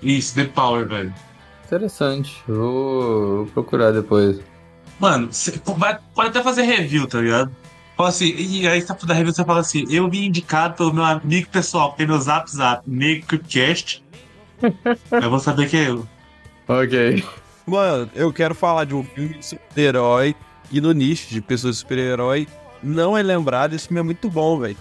Isso, 0.01 0.35
The 0.35 0.45
Power, 0.45 0.87
velho. 0.87 1.13
Interessante. 1.65 2.41
Vou 2.47 3.37
vou 3.37 3.45
procurar 3.47 3.91
depois. 3.91 4.39
Mano, 4.99 5.29
cê 5.31 5.59
vai- 5.77 5.97
pode 6.13 6.29
até 6.29 6.41
fazer 6.43 6.63
review, 6.63 7.07
tá 7.07 7.21
ligado? 7.21 7.51
Fala 7.95 8.09
assim, 8.09 8.33
e 8.37 8.67
aí 8.67 8.81
você 8.81 9.05
da 9.05 9.13
review 9.13 9.33
você 9.33 9.43
fala 9.43 9.59
assim, 9.59 9.85
eu 9.89 10.09
vim 10.09 10.25
indicado 10.25 10.75
pelo 10.75 10.93
meu 10.93 11.03
amigo 11.03 11.49
pessoal, 11.49 11.91
que 11.91 11.97
tem 11.97 12.07
meu 12.07 12.17
zap 12.19 12.49
zap, 12.49 12.81
NegoCast. 12.89 14.03
eu 15.11 15.29
vou 15.29 15.39
saber 15.39 15.69
que 15.69 15.77
é 15.77 15.89
eu. 15.89 16.07
Ok. 16.67 17.23
Mano, 17.65 18.09
eu 18.15 18.31
quero 18.33 18.55
falar 18.55 18.85
de 18.85 18.95
um 18.95 19.03
filme 19.03 19.35
de 19.37 19.45
super-herói 19.45 20.35
e 20.71 20.79
no 20.81 20.91
nicho 20.91 21.29
de 21.29 21.41
pessoas 21.41 21.75
de 21.75 21.79
super-herói 21.81 22.47
não 22.81 23.17
é 23.17 23.21
lembrado, 23.21 23.73
esse 23.73 23.87
filme 23.87 23.99
é 23.99 24.03
muito 24.03 24.29
bom, 24.29 24.59
velho. 24.59 24.77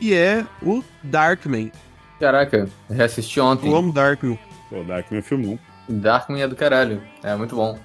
E 0.00 0.12
é 0.12 0.44
o 0.62 0.82
Darkman. 1.02 1.70
Caraca, 2.20 2.68
reassisti 2.90 3.40
ontem. 3.40 3.68
Eu 3.70 3.76
amo 3.76 3.92
Darkman. 3.92 4.38
Pô, 4.68 4.82
Darkman 4.82 5.18
é 5.18 5.22
filmão. 5.22 5.58
Darkman 5.88 6.42
é 6.42 6.48
do 6.48 6.56
caralho. 6.56 7.02
É 7.22 7.34
muito 7.36 7.54
bom. 7.54 7.78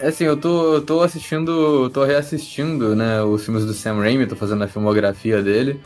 Assim, 0.00 0.24
eu 0.24 0.36
tô, 0.36 0.74
eu 0.74 0.82
tô 0.82 1.00
assistindo, 1.00 1.88
tô 1.90 2.04
reassistindo, 2.04 2.94
né, 2.94 3.22
os 3.22 3.44
filmes 3.44 3.64
do 3.64 3.72
Sam 3.72 4.00
Raimi, 4.00 4.26
tô 4.26 4.36
fazendo 4.36 4.62
a 4.62 4.68
filmografia 4.68 5.42
dele. 5.42 5.80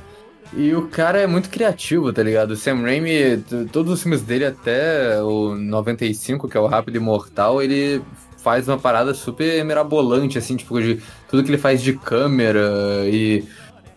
E 0.52 0.74
o 0.74 0.88
cara 0.88 1.20
é 1.20 1.26
muito 1.28 1.48
criativo, 1.48 2.12
tá 2.12 2.22
ligado? 2.22 2.52
O 2.52 2.56
Sam 2.56 2.82
Raimi, 2.82 3.44
todos 3.70 3.92
os 3.92 4.02
filmes 4.02 4.22
dele 4.22 4.46
até 4.46 5.22
o 5.22 5.54
95, 5.54 6.48
que 6.48 6.56
é 6.56 6.60
o 6.60 6.66
Rápido 6.66 6.96
e 6.96 6.98
Mortal, 6.98 7.62
ele 7.62 8.02
faz 8.38 8.66
uma 8.66 8.78
parada 8.78 9.14
super 9.14 9.64
mirabolante, 9.64 10.38
assim, 10.38 10.56
tipo, 10.56 10.80
de 10.80 11.00
tudo 11.28 11.44
que 11.44 11.50
ele 11.50 11.58
faz 11.58 11.80
de 11.80 11.92
câmera 11.92 12.60
e 13.04 13.44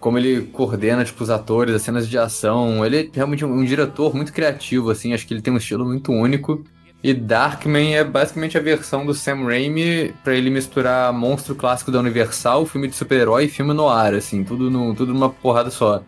como 0.03 0.17
ele 0.17 0.41
coordena, 0.47 1.05
tipo, 1.05 1.23
os 1.23 1.29
atores, 1.29 1.73
as 1.73 1.81
cenas 1.81 2.09
de 2.09 2.17
ação. 2.17 2.85
Ele 2.85 2.97
é 2.97 3.09
realmente 3.13 3.45
um, 3.45 3.53
um 3.53 3.63
diretor 3.63 4.13
muito 4.13 4.33
criativo, 4.33 4.91
assim, 4.91 5.13
acho 5.13 5.25
que 5.25 5.33
ele 5.33 5.41
tem 5.41 5.53
um 5.53 5.55
estilo 5.55 5.85
muito 5.85 6.11
único. 6.11 6.61
E 7.01 7.13
Darkman 7.13 7.95
é 7.95 8.03
basicamente 8.03 8.57
a 8.57 8.61
versão 8.61 9.05
do 9.05 9.13
Sam 9.13 9.45
Raimi 9.45 10.13
pra 10.21 10.35
ele 10.35 10.49
misturar 10.49 11.13
monstro 11.13 11.55
clássico 11.55 11.89
da 11.89 12.01
Universal, 12.01 12.65
filme 12.65 12.89
de 12.89 12.95
super-herói 12.97 13.45
e 13.45 13.47
filme 13.47 13.73
no 13.73 13.87
ar, 13.87 14.13
assim, 14.13 14.43
tudo, 14.43 14.69
no, 14.69 14.93
tudo 14.93 15.13
numa 15.13 15.29
porrada 15.29 15.71
só. 15.71 16.03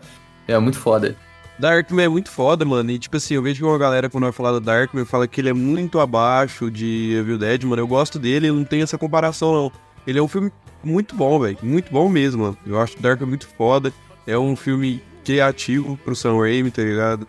É 0.46 0.60
muito 0.60 0.78
foda. 0.78 1.16
Darkman 1.58 2.04
é 2.04 2.10
muito 2.10 2.30
foda, 2.30 2.66
mano. 2.66 2.91
E 2.91 3.00
tipo 3.00 3.16
assim, 3.16 3.36
eu 3.36 3.41
vejo 3.41 3.62
que 3.62 3.66
uma 3.66 3.78
galera, 3.78 4.10
quando 4.10 4.26
vai 4.26 4.34
falar 4.34 4.52
do 4.52 4.60
Darkman, 4.60 5.06
fala 5.06 5.26
que 5.26 5.39
ele 5.39 5.48
é 5.48 5.54
muito 5.54 6.02
abaixo 6.02 6.70
de 6.70 7.16
Evil 7.18 7.38
Dead, 7.38 7.64
mano. 7.64 7.82
Eu 7.82 7.88
gosto 7.88 8.20
dele, 8.20 8.52
não 8.52 8.66
tem 8.66 8.82
essa 8.82 8.98
comparação, 8.98 9.54
não. 9.54 9.72
Ele 10.06 10.20
é 10.20 10.22
um 10.22 10.28
filme 10.28 10.52
muito 10.86 11.15
bom, 11.15 11.39
velho. 11.39 11.57
Muito 11.61 11.91
bom 11.91 12.07
mesmo, 12.07 12.43
mano. 12.43 12.57
Eu 12.65 12.79
acho 12.79 12.99
Darkman 13.01 13.29
muito 13.29 13.47
foda. 13.47 13.91
É 14.27 14.38
um 14.38 14.55
filme 14.55 15.03
criativo 15.23 15.97
pro 15.97 16.15
Sam 16.15 16.38
Raimi, 16.38 16.71
tá 16.71 16.81
ligado? 16.81 17.27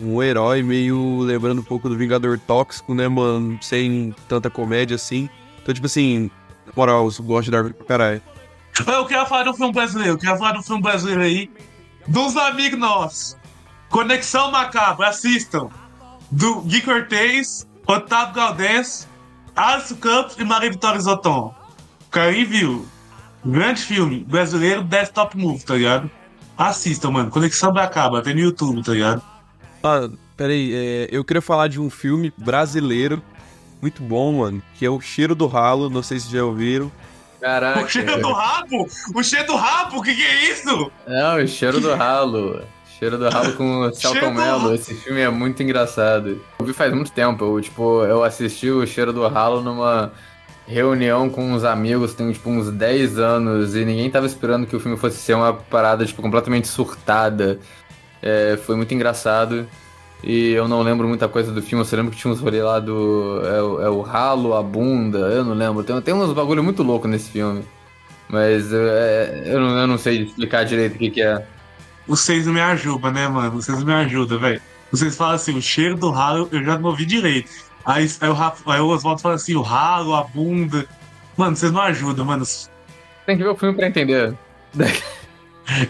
Um 0.00 0.22
herói 0.22 0.62
meio 0.62 1.20
lembrando 1.20 1.60
um 1.60 1.64
pouco 1.64 1.88
do 1.88 1.96
Vingador 1.96 2.38
Tóxico, 2.38 2.94
né, 2.94 3.08
mano? 3.08 3.58
Sem 3.62 4.14
tanta 4.28 4.50
comédia 4.50 4.96
assim. 4.96 5.28
Então, 5.62 5.74
tipo 5.74 5.86
assim, 5.86 6.30
na 6.66 6.72
moral, 6.76 7.08
eu 7.08 7.24
gosto 7.24 7.46
de 7.46 7.50
Darkman 7.50 7.72
pra 7.72 7.86
caralho. 7.86 8.22
Eu 8.86 9.06
quero 9.06 9.26
falar 9.26 9.44
do 9.44 9.54
filme 9.54 9.72
brasileiro, 9.72 10.14
eu 10.14 10.18
quero 10.18 10.36
falar 10.36 10.52
do 10.52 10.62
filme 10.62 10.82
brasileiro 10.82 11.22
aí. 11.22 11.50
Dos 12.06 12.36
amigos 12.36 12.78
nossos. 12.78 13.36
Conexão 13.88 14.50
Macabra, 14.50 15.08
assistam. 15.08 15.68
Do 16.30 16.62
Gui 16.62 16.80
Cortez, 16.80 17.66
Otávio 17.86 18.34
Galdés, 18.34 19.08
Alisson 19.54 19.96
Campos 19.96 20.36
e 20.38 20.44
Maria 20.44 20.70
Vitória 20.70 21.00
Zoton. 21.00 21.54
Caim 22.14 22.44
viu. 22.44 22.86
Grande 23.44 23.82
filme 23.82 24.20
brasileiro, 24.20 24.84
desktop 24.84 25.36
movie, 25.36 25.64
tá 25.64 25.74
ligado? 25.74 26.08
Assistam, 26.56 27.10
mano. 27.10 27.28
Conexão 27.28 27.72
Macabra, 27.72 28.22
tem 28.22 28.34
no 28.34 28.40
YouTube, 28.40 28.84
tá 28.84 28.92
ligado? 28.92 29.20
Ah, 29.82 30.08
peraí, 30.36 30.72
é, 30.72 31.08
eu 31.10 31.24
queria 31.24 31.42
falar 31.42 31.66
de 31.66 31.80
um 31.80 31.90
filme 31.90 32.32
brasileiro 32.38 33.20
muito 33.82 34.00
bom, 34.00 34.38
mano, 34.38 34.62
que 34.76 34.86
é 34.86 34.88
o 34.88 35.00
Cheiro 35.00 35.34
do 35.34 35.48
Ralo, 35.48 35.90
não 35.90 36.04
sei 36.04 36.20
se 36.20 36.30
já 36.30 36.44
ouviram. 36.44 36.90
Caraca. 37.40 37.82
O 37.82 37.88
cheiro 37.88 38.20
do 38.22 38.32
rabo? 38.32 38.86
O 39.14 39.22
cheiro 39.22 39.46
do 39.48 39.56
rabo? 39.56 39.98
O 39.98 40.02
que, 40.02 40.14
que 40.14 40.22
é 40.22 40.50
isso? 40.50 40.90
Não, 41.06 41.36
o 41.36 41.48
cheiro 41.48 41.80
do 41.80 41.94
ralo. 41.94 42.62
Cheiro 42.96 43.18
do 43.18 43.28
ralo 43.28 43.52
com 43.54 43.80
o 43.80 43.92
Celton 43.92 44.30
Mello. 44.30 44.72
Esse 44.72 44.94
filme 44.94 45.20
é 45.20 45.28
muito 45.28 45.62
engraçado. 45.62 46.40
Eu 46.58 46.64
vi 46.64 46.72
faz 46.72 46.94
muito 46.94 47.12
tempo. 47.12 47.44
Eu, 47.44 47.60
tipo, 47.60 48.02
eu 48.04 48.22
assisti 48.24 48.70
o 48.70 48.86
cheiro 48.86 49.12
do 49.12 49.28
ralo 49.28 49.60
numa 49.60 50.10
reunião 50.66 51.28
com 51.28 51.52
uns 51.52 51.64
amigos, 51.64 52.14
tem 52.14 52.32
tipo 52.32 52.50
uns 52.50 52.70
10 52.70 53.18
anos, 53.18 53.74
e 53.74 53.84
ninguém 53.84 54.10
tava 54.10 54.26
esperando 54.26 54.66
que 54.66 54.74
o 54.74 54.80
filme 54.80 54.96
fosse 54.96 55.16
ser 55.18 55.34
uma 55.34 55.52
parada, 55.52 56.04
tipo, 56.06 56.22
completamente 56.22 56.68
surtada. 56.68 57.58
É, 58.22 58.58
foi 58.64 58.76
muito 58.76 58.94
engraçado. 58.94 59.66
E 60.22 60.52
eu 60.52 60.66
não 60.66 60.80
lembro 60.80 61.06
muita 61.06 61.28
coisa 61.28 61.52
do 61.52 61.60
filme, 61.60 61.82
eu 61.82 61.86
só 61.86 61.96
lembro 61.96 62.10
que 62.10 62.16
tinha 62.16 62.32
uns 62.32 62.40
rolê 62.40 62.62
lá 62.62 62.80
do. 62.80 63.42
É, 63.44 63.84
é 63.84 63.88
o 63.90 64.00
ralo, 64.00 64.54
a 64.54 64.62
bunda, 64.62 65.18
eu 65.18 65.44
não 65.44 65.52
lembro. 65.52 65.84
Tem, 65.84 66.00
tem 66.00 66.14
uns 66.14 66.32
bagulho 66.32 66.64
muito 66.64 66.82
louco 66.82 67.06
nesse 67.06 67.30
filme. 67.30 67.62
Mas 68.28 68.72
é, 68.72 69.42
eu, 69.46 69.60
não, 69.60 69.78
eu 69.78 69.86
não 69.86 69.98
sei 69.98 70.22
explicar 70.22 70.64
direito 70.64 70.94
o 70.94 70.98
que, 70.98 71.10
que 71.10 71.22
é. 71.22 71.46
Vocês 72.06 72.46
não 72.46 72.54
me 72.54 72.60
ajudam, 72.60 73.12
né, 73.12 73.28
mano? 73.28 73.50
Vocês 73.50 73.78
não 73.78 73.86
me 73.86 73.92
ajudam, 73.92 74.38
velho. 74.38 74.62
Vocês 74.90 75.16
falam 75.16 75.34
assim, 75.34 75.56
o 75.56 75.62
cheiro 75.62 75.96
do 75.96 76.10
ralo 76.10 76.48
eu 76.50 76.64
já 76.64 76.78
não 76.78 76.88
ouvi 76.88 77.04
direito. 77.04 77.50
Aí, 77.84 78.08
aí, 78.20 78.28
o, 78.28 78.32
Rafa- 78.32 78.72
aí 78.72 78.80
o 78.80 78.88
Oswaldo 78.88 79.20
fala 79.20 79.34
assim, 79.34 79.54
o 79.54 79.62
ralo, 79.62 80.14
a 80.14 80.22
bunda. 80.24 80.86
Mano, 81.36 81.56
vocês 81.56 81.72
não 81.72 81.80
ajudam, 81.80 82.24
mano. 82.24 82.44
Tem 83.26 83.36
que 83.36 83.42
ver 83.42 83.50
o 83.50 83.56
filme 83.56 83.74
pra 83.74 83.86
entender. 83.86 84.34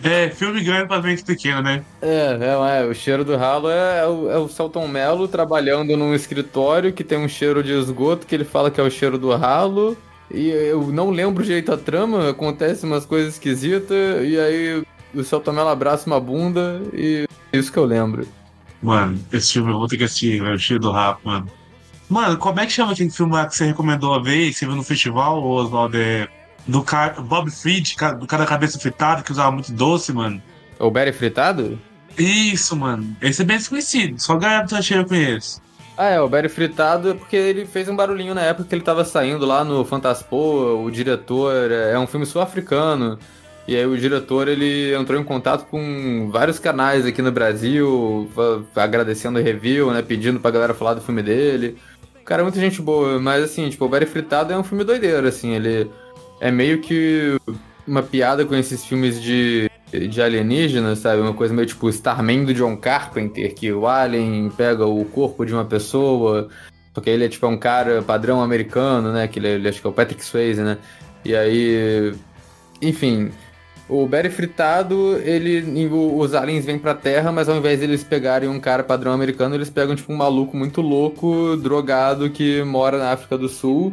É, 0.04 0.30
filme 0.30 0.62
grande 0.62 0.86
pra 0.86 1.02
mente 1.02 1.24
pequena, 1.24 1.60
né? 1.60 1.84
É, 2.00 2.38
é, 2.40 2.82
é, 2.82 2.86
o 2.86 2.94
cheiro 2.94 3.24
do 3.24 3.36
ralo 3.36 3.68
é, 3.68 4.02
é 4.02 4.06
o, 4.06 4.30
é 4.30 4.38
o 4.38 4.48
Celton 4.48 4.86
Mello 4.86 5.26
trabalhando 5.26 5.96
num 5.96 6.14
escritório 6.14 6.92
que 6.92 7.02
tem 7.02 7.18
um 7.18 7.26
cheiro 7.28 7.60
de 7.60 7.72
esgoto 7.72 8.24
que 8.24 8.34
ele 8.36 8.44
fala 8.44 8.70
que 8.70 8.80
é 8.80 8.84
o 8.84 8.90
cheiro 8.90 9.18
do 9.18 9.34
ralo. 9.34 9.96
E 10.30 10.48
eu 10.48 10.86
não 10.92 11.10
lembro 11.10 11.42
direito 11.44 11.72
a 11.72 11.76
trama, 11.76 12.30
acontece 12.30 12.86
umas 12.86 13.04
coisas 13.04 13.34
esquisitas, 13.34 14.24
e 14.24 14.38
aí 14.38 14.82
o 15.12 15.24
Celton 15.24 15.52
Mello 15.52 15.68
abraça 15.68 16.06
uma 16.06 16.20
bunda, 16.20 16.80
e 16.92 17.24
é 17.52 17.58
isso 17.58 17.72
que 17.72 17.78
eu 17.78 17.84
lembro. 17.84 18.26
Mano, 18.82 19.18
esse 19.32 19.54
filme 19.54 19.72
eu 19.72 19.78
vou 19.78 19.88
ter 19.88 19.96
que 19.96 20.04
assistir, 20.04 20.40
velho. 20.40 20.54
O 20.54 20.58
cheiro 20.58 20.82
do 20.82 20.90
ralo, 20.92 21.18
mano. 21.24 21.50
Mano, 22.08 22.36
como 22.36 22.60
é 22.60 22.66
que 22.66 22.72
chama 22.72 22.92
aquele 22.92 23.10
filme 23.10 23.32
lá 23.32 23.46
que 23.46 23.56
você 23.56 23.66
recomendou 23.66 24.12
uma 24.12 24.22
vez, 24.22 24.56
você 24.56 24.66
viu 24.66 24.76
no 24.76 24.82
festival, 24.82 25.42
ô, 25.42 25.54
Oswaldo? 25.54 25.96
É, 25.96 26.28
do 26.66 26.82
cara, 26.82 27.20
Bob 27.20 27.50
Fried, 27.50 27.96
do 28.18 28.26
cara 28.26 28.44
da 28.44 28.48
cabeça 28.48 28.78
fritada, 28.78 29.22
que 29.22 29.32
usava 29.32 29.50
muito 29.50 29.72
doce, 29.72 30.12
mano. 30.12 30.42
O 30.78 30.90
Berry 30.90 31.12
fritado? 31.12 31.78
Isso, 32.16 32.76
mano. 32.76 33.16
Esse 33.20 33.42
é 33.42 33.44
bem 33.44 33.56
desconhecido. 33.56 34.20
Só 34.20 34.36
ganhar 34.36 34.64
do 34.64 34.82
cheiro 34.82 35.06
com 35.06 35.14
esse. 35.14 35.60
Ah, 35.96 36.06
é, 36.06 36.20
o 36.20 36.28
Berry 36.28 36.48
fritado 36.48 37.10
é 37.10 37.14
porque 37.14 37.36
ele 37.36 37.66
fez 37.66 37.88
um 37.88 37.94
barulhinho 37.94 38.34
na 38.34 38.42
época 38.42 38.68
que 38.68 38.74
ele 38.74 38.82
tava 38.82 39.04
saindo 39.04 39.46
lá 39.46 39.64
no 39.64 39.84
Fantaspoa, 39.84 40.74
o 40.74 40.90
diretor, 40.90 41.70
é 41.70 41.92
é 41.92 41.98
um 41.98 42.06
filme 42.06 42.26
sul-africano, 42.26 43.16
e 43.66 43.76
aí 43.76 43.86
o 43.86 43.96
diretor, 43.96 44.46
ele 44.48 44.94
entrou 44.94 45.18
em 45.18 45.24
contato 45.24 45.66
com 45.66 46.28
vários 46.30 46.58
canais 46.58 47.06
aqui 47.06 47.22
no 47.22 47.32
Brasil, 47.32 48.28
agradecendo 48.74 49.38
o 49.38 49.42
review, 49.42 49.90
né, 49.92 50.02
pedindo 50.02 50.38
pra 50.38 50.50
galera 50.50 50.74
falar 50.74 50.94
do 50.94 51.00
filme 51.00 51.22
dele. 51.22 51.78
Cara 52.24 52.40
é 52.40 52.44
muita 52.44 52.58
gente 52.58 52.80
boa, 52.80 53.20
mas 53.20 53.44
assim, 53.44 53.68
tipo, 53.68 53.84
o 53.84 53.88
Berry 53.88 54.06
fritado 54.06 54.52
é 54.52 54.56
um 54.56 54.64
filme 54.64 54.82
doideiro, 54.82 55.26
assim, 55.28 55.54
ele 55.54 55.90
é 56.40 56.50
meio 56.50 56.80
que 56.80 57.38
uma 57.86 58.02
piada 58.02 58.44
com 58.46 58.54
esses 58.54 58.84
filmes 58.84 59.20
de, 59.20 59.70
de 59.92 60.22
alienígenas, 60.22 61.00
sabe? 61.00 61.20
Uma 61.20 61.34
coisa 61.34 61.52
meio 61.52 61.66
tipo 61.66 61.88
Starman 61.90 62.44
do 62.44 62.54
John 62.54 62.76
Carpenter, 62.76 63.54
que 63.54 63.70
o 63.72 63.86
alien 63.86 64.50
pega 64.56 64.86
o 64.86 65.04
corpo 65.04 65.44
de 65.44 65.52
uma 65.52 65.64
pessoa, 65.64 66.48
porque 66.94 67.10
ele 67.10 67.24
é 67.24 67.28
tipo 67.28 67.44
é 67.44 67.48
um 67.48 67.58
cara 67.58 68.02
padrão 68.02 68.42
americano, 68.42 69.12
né? 69.12 69.28
Que 69.28 69.38
ele, 69.38 69.48
ele 69.48 69.68
acho 69.68 69.80
que 69.80 69.86
é 69.86 69.90
o 69.90 69.92
Patrick 69.92 70.24
Swayze, 70.24 70.62
né? 70.62 70.78
E 71.24 71.34
aí, 71.36 72.14
enfim, 72.80 73.30
o 73.88 74.06
Berry 74.06 74.30
fritado, 74.30 75.20
ele 75.22 75.88
os 75.92 76.34
aliens 76.34 76.64
vêm 76.64 76.78
pra 76.78 76.94
Terra, 76.94 77.30
mas 77.30 77.48
ao 77.48 77.56
invés 77.56 77.80
de 77.80 77.84
eles 77.84 78.02
pegarem 78.02 78.48
um 78.48 78.58
cara 78.58 78.82
padrão 78.82 79.12
americano, 79.12 79.54
eles 79.54 79.68
pegam 79.68 79.94
tipo 79.94 80.12
um 80.12 80.16
maluco 80.16 80.56
muito 80.56 80.80
louco, 80.80 81.56
drogado 81.56 82.30
que 82.30 82.62
mora 82.62 82.98
na 82.98 83.12
África 83.12 83.36
do 83.36 83.48
Sul. 83.48 83.92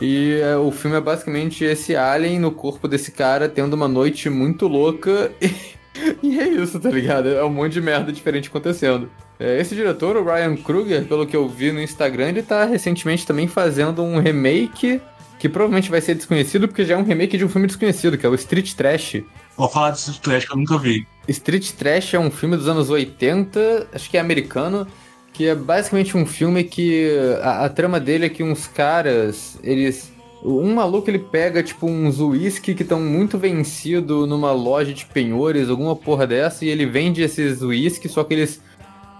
E 0.00 0.40
é, 0.40 0.56
o 0.56 0.70
filme 0.70 0.96
é 0.96 1.00
basicamente 1.00 1.64
esse 1.64 1.94
alien 1.94 2.38
no 2.38 2.50
corpo 2.50 2.88
desse 2.88 3.12
cara 3.12 3.48
tendo 3.48 3.74
uma 3.74 3.88
noite 3.88 4.28
muito 4.28 4.66
louca. 4.66 5.30
E, 6.22 6.38
é 6.38 6.48
isso, 6.48 6.78
tá 6.78 6.88
ligado? 6.88 7.28
É 7.28 7.44
um 7.44 7.50
monte 7.50 7.72
de 7.72 7.80
merda 7.80 8.12
diferente 8.12 8.48
acontecendo. 8.48 9.10
É, 9.38 9.60
esse 9.60 9.74
diretor, 9.74 10.16
o 10.16 10.24
Ryan 10.24 10.56
Kruger, 10.56 11.04
pelo 11.04 11.26
que 11.26 11.36
eu 11.36 11.48
vi 11.48 11.72
no 11.72 11.80
Instagram, 11.80 12.28
ele 12.28 12.42
tá 12.42 12.64
recentemente 12.64 13.26
também 13.26 13.48
fazendo 13.48 14.02
um 14.02 14.18
remake 14.18 15.00
que 15.40 15.48
provavelmente 15.48 15.90
vai 15.90 16.02
ser 16.02 16.14
desconhecido, 16.14 16.68
porque 16.68 16.84
já 16.84 16.94
é 16.94 16.98
um 16.98 17.02
remake 17.02 17.38
de 17.38 17.44
um 17.46 17.48
filme 17.48 17.66
desconhecido, 17.66 18.18
que 18.18 18.26
é 18.26 18.28
o 18.28 18.34
Street 18.34 18.74
Trash. 18.74 19.22
Vou 19.56 19.70
falar 19.70 19.90
desse 19.90 20.20
Trash 20.20 20.44
que 20.44 20.52
eu 20.52 20.58
nunca 20.58 20.76
vi. 20.76 21.06
Street 21.26 21.72
Trash 21.72 22.12
é 22.12 22.18
um 22.18 22.30
filme 22.30 22.58
dos 22.58 22.68
anos 22.68 22.90
80, 22.90 23.88
acho 23.90 24.10
que 24.10 24.18
é 24.18 24.20
americano, 24.20 24.86
que 25.32 25.46
é 25.46 25.54
basicamente 25.54 26.14
um 26.14 26.26
filme 26.26 26.62
que 26.62 27.10
a, 27.42 27.64
a 27.64 27.68
trama 27.70 27.98
dele 27.98 28.26
é 28.26 28.28
que 28.28 28.42
uns 28.42 28.66
caras, 28.66 29.58
eles. 29.64 30.12
Um 30.44 30.74
maluco 30.74 31.08
ele 31.08 31.18
pega, 31.18 31.62
tipo, 31.62 31.86
uns 31.86 32.20
uísque 32.20 32.74
que 32.74 32.82
estão 32.82 33.00
muito 33.00 33.38
vencido 33.38 34.26
numa 34.26 34.52
loja 34.52 34.92
de 34.92 35.06
penhores, 35.06 35.70
alguma 35.70 35.96
porra 35.96 36.26
dessa, 36.26 36.66
e 36.66 36.68
ele 36.68 36.84
vende 36.84 37.22
esses 37.22 37.62
uísque, 37.62 38.08
só 38.10 38.24
que 38.24 38.34
eles 38.34 38.60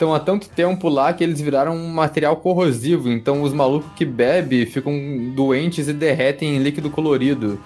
estão 0.00 0.14
há 0.14 0.18
tanto 0.18 0.48
tempo 0.48 0.88
lá 0.88 1.12
que 1.12 1.22
eles 1.22 1.42
viraram 1.42 1.76
um 1.76 1.88
material 1.88 2.36
corrosivo. 2.36 3.10
Então 3.10 3.42
os 3.42 3.52
malucos 3.52 3.90
que 3.94 4.06
bebem 4.06 4.64
ficam 4.64 4.94
doentes 5.34 5.88
e 5.88 5.92
derretem 5.92 6.56
em 6.56 6.58
líquido 6.58 6.88
colorido. 6.88 7.60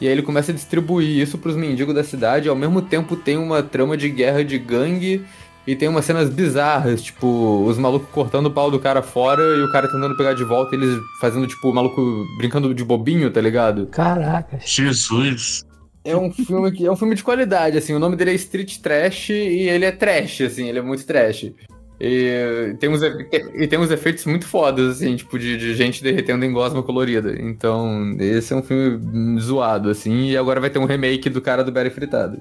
E 0.00 0.06
aí 0.06 0.12
ele 0.12 0.22
começa 0.22 0.52
a 0.52 0.54
distribuir 0.54 1.18
isso 1.18 1.36
pros 1.36 1.56
mendigos 1.56 1.94
da 1.94 2.02
cidade, 2.02 2.46
e 2.46 2.48
ao 2.48 2.56
mesmo 2.56 2.80
tempo 2.80 3.16
tem 3.16 3.36
uma 3.36 3.62
trama 3.62 3.98
de 3.98 4.08
guerra 4.08 4.42
de 4.42 4.56
gangue 4.56 5.22
e 5.66 5.76
tem 5.76 5.88
umas 5.88 6.06
cenas 6.06 6.30
bizarras, 6.30 7.02
tipo, 7.02 7.62
os 7.66 7.76
malucos 7.76 8.08
cortando 8.10 8.46
o 8.46 8.50
pau 8.50 8.70
do 8.70 8.80
cara 8.80 9.02
fora 9.02 9.42
e 9.42 9.60
o 9.60 9.70
cara 9.70 9.88
tentando 9.88 10.16
pegar 10.16 10.32
de 10.32 10.42
volta, 10.42 10.74
e 10.74 10.78
eles 10.78 10.98
fazendo, 11.20 11.46
tipo, 11.46 11.68
o 11.68 11.74
maluco 11.74 12.00
brincando 12.38 12.72
de 12.72 12.82
bobinho, 12.82 13.30
tá 13.30 13.42
ligado? 13.42 13.88
Caraca. 13.88 14.58
Jesus. 14.64 15.66
É 16.02 16.16
um 16.16 16.32
filme 16.32 16.72
que 16.72 16.86
é 16.86 16.90
um 16.90 16.96
filme 16.96 17.14
de 17.14 17.22
qualidade, 17.22 17.76
assim, 17.76 17.92
o 17.92 17.98
nome 17.98 18.16
dele 18.16 18.30
é 18.30 18.34
Street 18.34 18.78
Trash 18.78 19.28
e 19.28 19.68
ele 19.68 19.84
é 19.84 19.92
trash, 19.92 20.40
assim, 20.40 20.66
ele 20.66 20.78
é 20.78 20.82
muito 20.82 21.04
trash. 21.04 21.52
E 22.00 22.74
tem, 22.80 22.88
uns, 22.88 23.02
e 23.02 23.66
tem 23.68 23.78
uns 23.78 23.90
efeitos 23.90 24.24
muito 24.24 24.46
fodas, 24.46 24.96
assim, 24.96 25.16
tipo, 25.16 25.38
de, 25.38 25.58
de 25.58 25.74
gente 25.74 26.02
derretendo 26.02 26.44
em 26.46 26.52
gosma 26.52 26.82
colorida. 26.82 27.34
Então, 27.38 28.16
esse 28.18 28.52
é 28.54 28.56
um 28.56 28.62
filme 28.62 29.38
zoado, 29.38 29.90
assim, 29.90 30.30
e 30.30 30.36
agora 30.36 30.60
vai 30.60 30.70
ter 30.70 30.78
um 30.78 30.86
remake 30.86 31.28
do 31.28 31.42
cara 31.42 31.62
do 31.62 31.70
Berry 31.70 31.90
Fritado. 31.90 32.40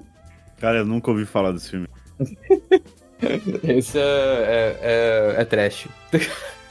Cara, 0.59 0.77
eu 0.79 0.85
nunca 0.85 1.11
ouvi 1.11 1.25
falar 1.25 1.51
desse 1.51 1.69
filme. 1.71 1.87
Esse 3.63 3.97
é, 3.97 4.01
é, 4.01 4.79
é, 5.37 5.41
é 5.41 5.45
trash. 5.45 5.87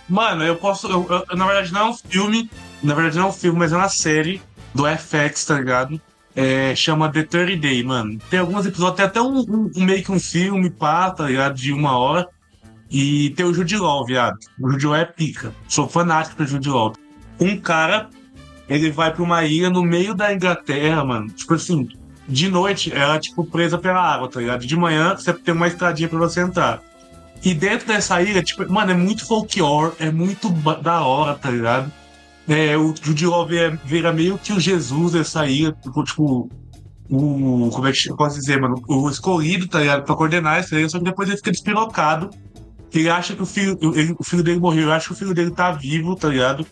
Mano, 0.08 0.42
eu 0.44 0.56
posso. 0.56 0.86
eu- 0.90 1.06
eu- 1.10 1.36
na 1.36 1.46
verdade, 1.46 1.72
não 1.72 1.80
é 1.80 1.84
um 1.90 1.94
filme. 1.94 2.50
Na 2.82 2.94
verdade, 2.94 3.16
não 3.18 3.24
é 3.24 3.28
um 3.28 3.32
filme, 3.32 3.58
mas 3.58 3.72
é 3.72 3.76
uma 3.76 3.88
série 3.90 4.40
do 4.74 4.86
FX, 4.86 5.44
tá 5.44 5.58
ligado? 5.58 6.00
É, 6.34 6.74
chama 6.74 7.10
The 7.12 7.24
30 7.24 7.56
Day, 7.60 7.82
mano. 7.82 8.18
Tem 8.30 8.38
alguns 8.38 8.64
episódios, 8.64 8.96
tem 8.96 9.04
até 9.04 9.20
um, 9.20 9.40
um- 9.40 9.70
um- 9.76 9.84
meio 9.84 10.02
que 10.02 10.10
um 10.12 10.18
filme, 10.20 10.70
pá, 10.70 11.10
tá 11.10 11.26
ligado? 11.26 11.54
De 11.54 11.72
uma 11.72 11.98
hora. 11.98 12.26
E 12.90 13.30
tem 13.30 13.44
o 13.44 13.52
Jude 13.52 13.76
viado. 14.06 14.38
O 14.60 14.70
Jude 14.70 14.94
é 14.94 15.04
pica. 15.04 15.54
Sou 15.68 15.88
fanático 15.88 16.42
do 16.42 16.48
Jude. 16.48 16.98
Um 17.40 17.58
cara, 17.60 18.08
ele 18.68 18.90
vai 18.90 19.12
pra 19.12 19.22
uma 19.22 19.44
ilha 19.44 19.70
no 19.70 19.82
meio 19.82 20.14
da 20.14 20.32
Inglaterra, 20.32 21.04
mano. 21.04 21.28
Tipo 21.28 21.54
assim, 21.54 21.88
de 22.28 22.48
noite, 22.48 22.92
ela 22.92 23.18
tipo 23.18 23.44
presa 23.44 23.78
pela 23.78 24.00
água, 24.00 24.28
tá 24.28 24.40
ligado? 24.40 24.66
De 24.66 24.76
manhã, 24.76 25.14
você 25.14 25.32
tem 25.32 25.54
uma 25.54 25.66
estradinha 25.66 26.08
pra 26.08 26.18
você 26.18 26.40
entrar. 26.40 26.82
E 27.42 27.54
dentro 27.54 27.86
dessa 27.86 28.20
ilha, 28.20 28.42
tipo, 28.42 28.70
mano, 28.70 28.90
é 28.90 28.94
muito 28.94 29.24
folclore, 29.26 29.94
é 29.98 30.10
muito 30.10 30.50
da 30.82 31.02
hora, 31.02 31.34
tá 31.34 31.50
ligado? 31.50 31.90
É, 32.48 32.76
o 32.76 32.94
Law 33.22 33.46
vira, 33.46 33.78
vira 33.84 34.12
meio 34.12 34.38
que 34.38 34.52
o 34.52 34.58
Jesus 34.58 35.12
dessa 35.12 35.46
ilha, 35.46 35.72
tipo, 35.72 36.02
tipo, 36.02 36.50
o. 37.10 37.70
Como 37.70 37.86
é 37.86 37.92
que 37.92 38.10
eu 38.10 38.16
posso 38.16 38.38
dizer, 38.38 38.60
mano? 38.60 38.82
O 38.88 39.08
escolhido, 39.08 39.68
tá 39.68 39.80
ligado? 39.80 40.04
Pra 40.04 40.14
coordenar 40.14 40.58
essa 40.58 40.78
ilha, 40.78 40.88
só 40.88 40.98
que 40.98 41.04
depois 41.04 41.28
ele 41.28 41.38
fica 41.38 41.50
despirocado. 41.50 42.30
Ele 42.92 43.08
acha 43.10 43.34
que 43.34 43.42
o 43.42 43.46
filho, 43.46 43.78
ele- 43.94 44.14
o 44.18 44.24
filho 44.24 44.42
dele 44.42 44.58
morreu, 44.60 44.84
eu 44.84 44.92
acho 44.92 45.08
que 45.08 45.12
o 45.14 45.16
filho 45.16 45.34
dele 45.34 45.50
tá 45.50 45.70
vivo, 45.72 46.16
tá 46.16 46.28
ligado? 46.28 46.66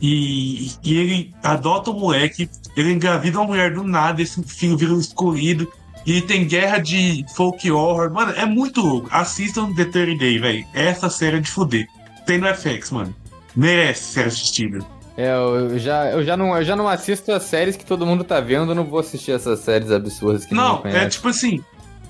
E, 0.00 0.70
e 0.84 0.96
ele 0.96 1.34
adota 1.42 1.90
o 1.90 1.94
moleque, 1.98 2.48
ele 2.76 2.92
engravida 2.92 3.38
uma 3.38 3.46
mulher 3.48 3.74
do 3.74 3.82
nada, 3.82 4.22
esse 4.22 4.40
filho 4.44 4.76
vira 4.76 4.92
um 4.92 4.98
escolhido. 5.00 5.70
E 6.06 6.22
tem 6.22 6.46
guerra 6.46 6.78
de 6.78 7.24
folk 7.34 7.70
horror. 7.70 8.10
Mano, 8.10 8.32
é 8.32 8.46
muito 8.46 8.80
louco. 8.80 9.08
Assistam 9.10 9.74
The 9.74 9.84
30 9.84 10.16
Day, 10.18 10.38
velho. 10.38 10.64
Essa 10.72 11.10
série 11.10 11.36
é 11.36 11.40
de 11.40 11.50
fuder. 11.50 11.86
Tem 12.24 12.38
no 12.38 12.46
FX, 12.46 12.90
mano. 12.92 13.14
Merece 13.54 14.12
ser 14.12 14.26
assistida. 14.26 14.78
É, 15.16 15.34
eu 15.34 15.78
já, 15.78 16.06
eu, 16.12 16.22
já 16.24 16.36
não, 16.36 16.56
eu 16.56 16.64
já 16.64 16.76
não 16.76 16.88
assisto 16.88 17.32
as 17.32 17.42
séries 17.42 17.76
que 17.76 17.84
todo 17.84 18.06
mundo 18.06 18.22
tá 18.22 18.40
vendo, 18.40 18.70
eu 18.70 18.74
não 18.74 18.84
vou 18.84 19.00
assistir 19.00 19.32
essas 19.32 19.58
séries 19.58 19.90
absurdas 19.90 20.46
que 20.46 20.54
Não, 20.54 20.78
conhece. 20.78 20.98
é 20.98 21.08
tipo 21.08 21.28
assim. 21.28 21.60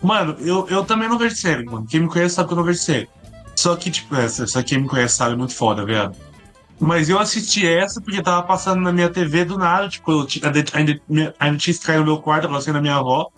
Mano, 0.03 0.37
eu, 0.41 0.69
eu 0.69 0.85
também 0.85 1.09
não 1.09 1.19
vejo 1.19 1.35
série, 1.35 1.65
mano. 1.65 1.87
Quem 1.89 2.01
me 2.01 2.09
conhece 2.09 2.35
sabe 2.35 2.49
que 2.49 2.53
eu 2.55 2.59
não 2.59 2.65
vejo 2.65 2.79
série. 2.79 3.09
Só 3.59 3.75
que, 3.75 3.91
tipo, 3.91 4.15
essa, 4.15 4.45
essa 4.45 4.63
quem 4.63 4.79
me 4.79 4.87
conhece 4.87 5.17
sabe 5.17 5.33
é 5.33 5.37
muito 5.37 5.53
foda, 5.53 5.85
viado. 5.85 6.17
Mas 6.79 7.09
eu 7.09 7.19
assisti 7.19 7.67
essa 7.67 8.01
porque 8.01 8.23
tava 8.23 8.45
passando 8.45 8.81
na 8.81 8.93
minha 8.93 9.11
TV 9.11 9.45
do 9.45 9.59
nada, 9.59 9.89
tipo, 9.89 10.13
eu 10.13 10.29
ainda, 10.45 10.65
ainda, 10.73 11.35
ainda 11.41 11.59
tinha 11.59 11.73
Sky 11.73 11.97
no 11.97 12.05
meu 12.05 12.19
quarto, 12.19 12.45
eu 12.45 12.51
passei 12.51 12.73
na 12.73 12.81
minha 12.81 12.95
avó. 12.95 13.33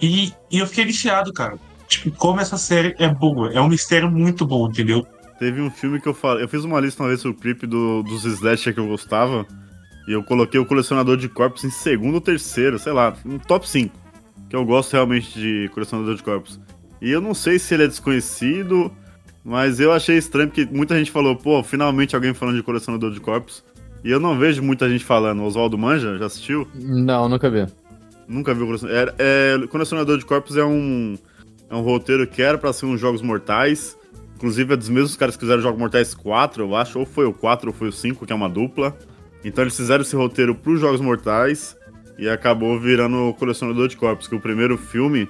E, 0.00 0.32
e 0.52 0.60
eu 0.60 0.68
fiquei 0.68 0.84
viciado, 0.84 1.32
cara. 1.32 1.58
Tipo, 1.88 2.12
como 2.12 2.40
essa 2.40 2.56
série 2.56 2.94
é 2.96 3.08
boa. 3.08 3.52
É 3.52 3.60
um 3.60 3.66
mistério 3.66 4.08
muito 4.08 4.46
bom, 4.46 4.68
entendeu? 4.68 5.04
Teve 5.36 5.60
um 5.60 5.70
filme 5.70 6.00
que 6.00 6.08
eu 6.08 6.14
falei. 6.14 6.44
Eu 6.44 6.48
fiz 6.48 6.62
uma 6.62 6.78
lista 6.78 7.02
uma 7.02 7.08
vez 7.08 7.20
sobre 7.20 7.36
o 7.36 7.40
Creep 7.40 7.64
do, 7.64 8.04
dos 8.04 8.24
slasher 8.24 8.72
que 8.72 8.78
eu 8.78 8.86
gostava. 8.86 9.44
E 10.06 10.12
eu 10.12 10.22
coloquei 10.22 10.60
o 10.60 10.64
colecionador 10.64 11.16
de 11.16 11.28
corpos 11.28 11.64
em 11.64 11.70
segundo 11.70 12.14
ou 12.14 12.20
terceiro, 12.20 12.78
sei 12.78 12.92
lá, 12.92 13.16
um 13.24 13.36
top 13.36 13.68
5. 13.68 13.92
Que 14.48 14.54
eu 14.54 14.64
gosto 14.64 14.92
realmente 14.92 15.36
de 15.36 15.68
colecionador 15.74 16.14
de 16.14 16.22
corpos. 16.22 16.60
E 17.02 17.10
eu 17.10 17.20
não 17.20 17.34
sei 17.34 17.58
se 17.58 17.74
ele 17.74 17.82
é 17.82 17.88
desconhecido, 17.88 18.92
mas 19.46 19.78
eu 19.78 19.92
achei 19.92 20.18
estranho 20.18 20.48
porque 20.48 20.66
muita 20.68 20.98
gente 20.98 21.12
falou, 21.12 21.36
pô, 21.36 21.62
finalmente 21.62 22.16
alguém 22.16 22.34
falando 22.34 22.56
de 22.56 22.64
colecionador 22.64 23.12
de 23.12 23.20
corpos. 23.20 23.62
E 24.02 24.10
eu 24.10 24.18
não 24.18 24.36
vejo 24.36 24.60
muita 24.60 24.90
gente 24.90 25.04
falando. 25.04 25.40
Oswaldo 25.44 25.78
Manja, 25.78 26.18
já 26.18 26.26
assistiu? 26.26 26.66
Não, 26.74 27.28
nunca 27.28 27.48
vi. 27.48 27.64
Nunca 28.26 28.52
vi 28.52 28.64
o 28.64 28.66
colecionador. 28.66 29.14
É, 29.16 29.54
é, 29.62 29.66
colecionador 29.68 30.18
de 30.18 30.24
corpos 30.24 30.56
é 30.56 30.64
um, 30.64 31.16
é 31.70 31.76
um 31.76 31.80
roteiro 31.80 32.26
que 32.26 32.42
era 32.42 32.58
pra 32.58 32.72
ser 32.72 32.86
uns 32.86 33.00
Jogos 33.00 33.22
Mortais. 33.22 33.96
Inclusive 34.34 34.74
é 34.74 34.76
dos 34.76 34.88
mesmos 34.88 35.14
caras 35.14 35.36
que 35.36 35.42
fizeram 35.42 35.62
Jogos 35.62 35.78
Mortais 35.78 36.12
4, 36.12 36.64
eu 36.64 36.74
acho. 36.74 36.98
Ou 36.98 37.06
foi 37.06 37.24
o 37.24 37.32
4 37.32 37.68
ou 37.68 37.72
foi 37.72 37.86
o 37.86 37.92
5, 37.92 38.26
que 38.26 38.32
é 38.32 38.36
uma 38.36 38.48
dupla. 38.48 38.98
Então 39.44 39.62
eles 39.62 39.76
fizeram 39.76 40.02
esse 40.02 40.16
roteiro 40.16 40.56
pros 40.56 40.80
Jogos 40.80 41.00
Mortais 41.00 41.76
e 42.18 42.28
acabou 42.28 42.80
virando 42.80 43.28
o 43.28 43.34
Colecionador 43.34 43.86
de 43.86 43.96
Corpos. 43.96 44.26
Que 44.26 44.34
o 44.34 44.40
primeiro 44.40 44.76
filme, 44.76 45.28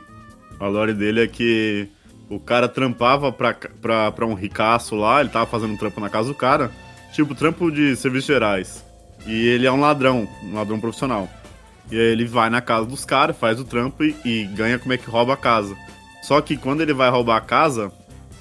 a 0.59 0.67
lore 0.67 0.95
dele 0.95 1.21
é 1.21 1.27
que 1.27 1.87
o 2.29 2.39
cara 2.41 2.69
trampava 2.69 3.31
pra, 3.33 3.55
pra, 3.81 4.11
pra 4.13 4.27
um 4.27 4.35
ricaço 4.35 4.95
lá, 4.97 5.21
ele 5.21 5.29
tava 5.31 5.47
fazendo 5.47 5.77
trampo 5.79 6.01
na 6.01 6.09
casa 6.09 6.29
do 6.29 6.35
cara. 6.35 6.71
Tipo, 7.13 7.35
trampo 7.35 7.71
de 7.71 7.95
serviços 7.97 8.27
gerais. 8.27 8.85
E 9.27 9.47
ele 9.49 9.67
é 9.67 9.73
um 9.73 9.81
ladrão, 9.81 10.29
um 10.43 10.55
ladrão 10.55 10.79
profissional. 10.79 11.29
E 11.91 11.95
aí 11.97 12.07
ele 12.13 12.25
vai 12.27 12.51
na 12.51 12.61
casa 12.61 12.85
dos 12.87 13.05
caras, 13.05 13.37
faz 13.37 13.59
o 13.61 13.65
trampo 13.65 14.03
e, 14.05 14.15
e 14.25 14.45
ganha 14.45 14.79
como 14.79 14.93
é 14.93 14.97
que 14.99 15.09
rouba 15.09 15.35
a 15.35 15.37
casa. 15.37 15.77
Só 16.23 16.41
que 16.41 16.57
quando 16.57 16.81
ele 16.81 16.93
vai 16.93 17.09
roubar 17.09 17.37
a 17.37 17.41
casa, 17.41 17.93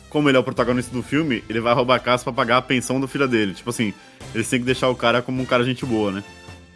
como 0.10 0.28
ele 0.30 0.38
é 0.38 0.40
o 0.40 0.44
protagonista 0.44 0.92
do 0.92 1.04
filme, 1.04 1.44
ele 1.48 1.60
vai 1.60 1.74
roubar 1.74 1.96
a 1.96 2.00
casa 2.00 2.24
pra 2.24 2.34
pagar 2.34 2.58
a 2.58 2.62
pensão 2.62 3.00
do 3.00 3.08
filho 3.08 3.28
dele. 3.28 3.54
Tipo 3.54 3.70
assim, 3.70 3.94
eles 4.34 4.50
têm 4.50 4.60
que 4.60 4.66
deixar 4.66 4.90
o 4.90 4.96
cara 4.96 5.22
como 5.22 5.42
um 5.42 5.46
cara 5.46 5.64
gente 5.64 5.86
boa, 5.86 6.12
né? 6.12 6.24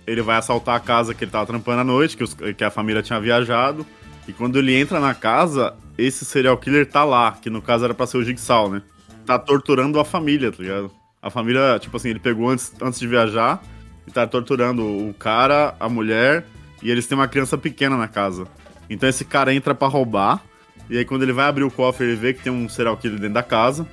Ele 0.05 0.21
vai 0.21 0.37
assaltar 0.37 0.75
a 0.75 0.79
casa 0.79 1.13
que 1.13 1.23
ele 1.23 1.31
tava 1.31 1.45
trampando 1.47 1.81
à 1.81 1.83
noite, 1.83 2.15
que, 2.15 2.23
os- 2.23 2.33
que 2.55 2.63
a 2.63 2.69
família 2.71 3.01
tinha 3.01 3.19
viajado. 3.19 3.85
E 4.29 4.33
quando 4.33 4.59
ele 4.59 4.75
entra 4.75 4.99
na 4.99 5.15
casa, 5.15 5.73
esse 5.97 6.23
serial 6.23 6.55
killer 6.55 6.85
tá 6.85 7.03
lá, 7.03 7.31
que 7.31 7.49
no 7.49 7.63
caso 7.63 7.83
era 7.83 7.95
pra 7.95 8.05
ser 8.05 8.17
o 8.17 8.23
Jigsaw, 8.23 8.69
né? 8.69 8.83
Tá 9.25 9.39
torturando 9.39 9.99
a 9.99 10.05
família, 10.05 10.51
tá 10.51 10.61
ligado? 10.61 10.91
A 11.19 11.31
família, 11.31 11.79
tipo 11.79 11.97
assim, 11.97 12.09
ele 12.09 12.19
pegou 12.19 12.47
antes, 12.47 12.71
antes 12.79 12.99
de 12.99 13.07
viajar 13.07 13.59
e 14.05 14.11
tá 14.11 14.27
torturando 14.27 14.83
o 14.85 15.15
cara, 15.15 15.73
a 15.79 15.89
mulher, 15.89 16.45
e 16.83 16.91
eles 16.91 17.07
têm 17.07 17.17
uma 17.17 17.27
criança 17.27 17.57
pequena 17.57 17.97
na 17.97 18.07
casa. 18.07 18.45
Então 18.87 19.09
esse 19.09 19.25
cara 19.25 19.51
entra 19.51 19.73
pra 19.73 19.87
roubar, 19.87 20.43
e 20.91 20.95
aí 20.99 21.05
quando 21.05 21.23
ele 21.23 21.33
vai 21.33 21.47
abrir 21.47 21.63
o 21.63 21.71
cofre, 21.71 22.05
ele 22.05 22.15
vê 22.15 22.31
que 22.31 22.43
tem 22.43 22.53
um 22.53 22.69
serial 22.69 22.97
killer 22.97 23.17
dentro 23.17 23.33
da 23.33 23.43
casa. 23.43 23.87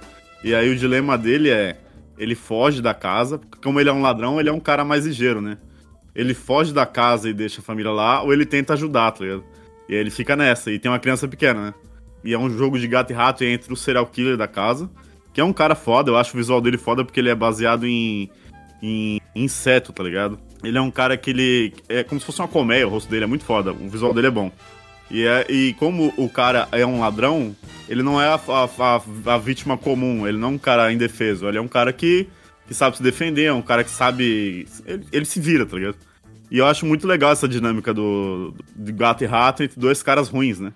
E 0.45 0.55
aí 0.55 0.69
o 0.69 0.77
dilema 0.77 1.17
dele 1.17 1.49
é, 1.49 1.79
ele 2.19 2.35
foge 2.35 2.83
da 2.83 2.93
casa, 2.93 3.39
porque 3.39 3.57
como 3.63 3.81
ele 3.81 3.89
é 3.89 3.93
um 3.93 4.03
ladrão, 4.03 4.39
ele 4.39 4.51
é 4.51 4.53
um 4.53 4.61
cara 4.61 4.85
mais 4.85 5.07
ligeiro, 5.07 5.41
né? 5.41 5.57
Ele 6.15 6.35
foge 6.35 6.75
da 6.75 6.85
casa 6.85 7.27
e 7.27 7.33
deixa 7.33 7.63
a 7.63 7.65
família 7.65 7.91
lá, 7.91 8.21
ou 8.21 8.35
ele 8.35 8.45
tenta 8.45 8.75
ajudar, 8.75 9.13
tá 9.13 9.25
ligado? 9.25 9.56
E 9.89 9.95
aí 9.95 10.01
ele 10.01 10.11
fica 10.11 10.35
nessa, 10.37 10.71
e 10.71 10.79
tem 10.79 10.91
uma 10.91 10.99
criança 10.99 11.27
pequena, 11.29 11.67
né? 11.67 11.75
E 12.25 12.33
é 12.35 12.39
um 12.39 12.51
jogo 12.51 12.79
de 12.79 12.87
gato 12.89 13.11
e 13.13 13.15
rato 13.15 13.45
entre 13.45 13.73
o 13.73 13.77
serial 13.77 14.07
killer 14.07 14.37
da 14.37 14.49
casa, 14.49 14.91
que 15.33 15.41
é 15.41 15.45
um 15.45 15.53
cara 15.53 15.75
foda, 15.75 16.11
eu 16.11 16.17
acho 16.17 16.35
o 16.35 16.37
visual 16.37 16.61
dele 16.61 16.79
foda 16.79 17.05
porque 17.05 17.21
ele 17.21 17.29
é 17.29 17.35
baseado 17.35 17.87
em, 17.87 18.29
em 18.83 19.21
inseto, 19.35 19.93
tá 19.93 20.03
ligado? 20.03 20.39
Ele 20.65 20.77
é 20.77 20.81
um 20.81 20.91
cara 20.91 21.17
que 21.17 21.31
ele. 21.31 21.73
É 21.89 22.03
como 22.03 22.19
se 22.21 22.27
fosse 22.27 22.41
uma 22.41 22.49
colmeia, 22.49 22.87
o 22.87 22.91
rosto 22.91 23.09
dele 23.11 23.25
é 23.25 23.27
muito 23.29 23.45
foda, 23.45 23.73
o 23.73 23.89
visual 23.89 24.13
dele 24.13 24.27
é 24.29 24.31
bom. 24.31 24.51
E, 25.09 25.25
é, 25.25 25.47
e 25.49 25.73
como 25.75 26.13
o 26.17 26.29
cara 26.29 26.67
é 26.73 26.85
um 26.85 26.99
ladrão, 26.99 27.55
ele 27.89 28.03
não 28.03 28.21
é 28.21 28.27
a, 28.27 28.35
a- 28.49 29.35
a- 29.35 29.39
vítima 29.39 29.79
comum, 29.79 30.27
ele 30.27 30.37
não 30.39 30.49
é 30.49 30.53
um 30.53 30.59
cara 30.59 30.93
indefeso, 30.93 31.47
ele 31.47 31.59
é 31.59 31.61
um 31.61 31.69
cara 31.69 31.93
que, 31.93 32.27
que 32.67 32.75
sabe 32.75 32.97
se 32.97 33.03
defender, 33.05 33.45
é 33.45 33.53
um 33.53 33.63
cara 33.63 33.85
que 33.85 33.91
sabe. 33.91 34.67
Ele, 34.85 35.07
ele 35.13 35.25
se 35.25 35.39
vira, 35.39 35.65
tá 35.65 35.77
ligado? 35.77 35.97
E 36.51 36.59
eu 36.59 36.67
acho 36.67 36.87
muito 36.87 37.07
legal 37.07 37.33
essa 37.33 37.49
dinâmica 37.49 37.93
do, 37.93 38.55
do 38.75 38.93
gato 38.93 39.25
e 39.25 39.27
rato 39.27 39.63
entre 39.63 39.81
dois 39.81 40.03
caras 40.03 40.29
ruins, 40.29 40.61
né? 40.61 40.73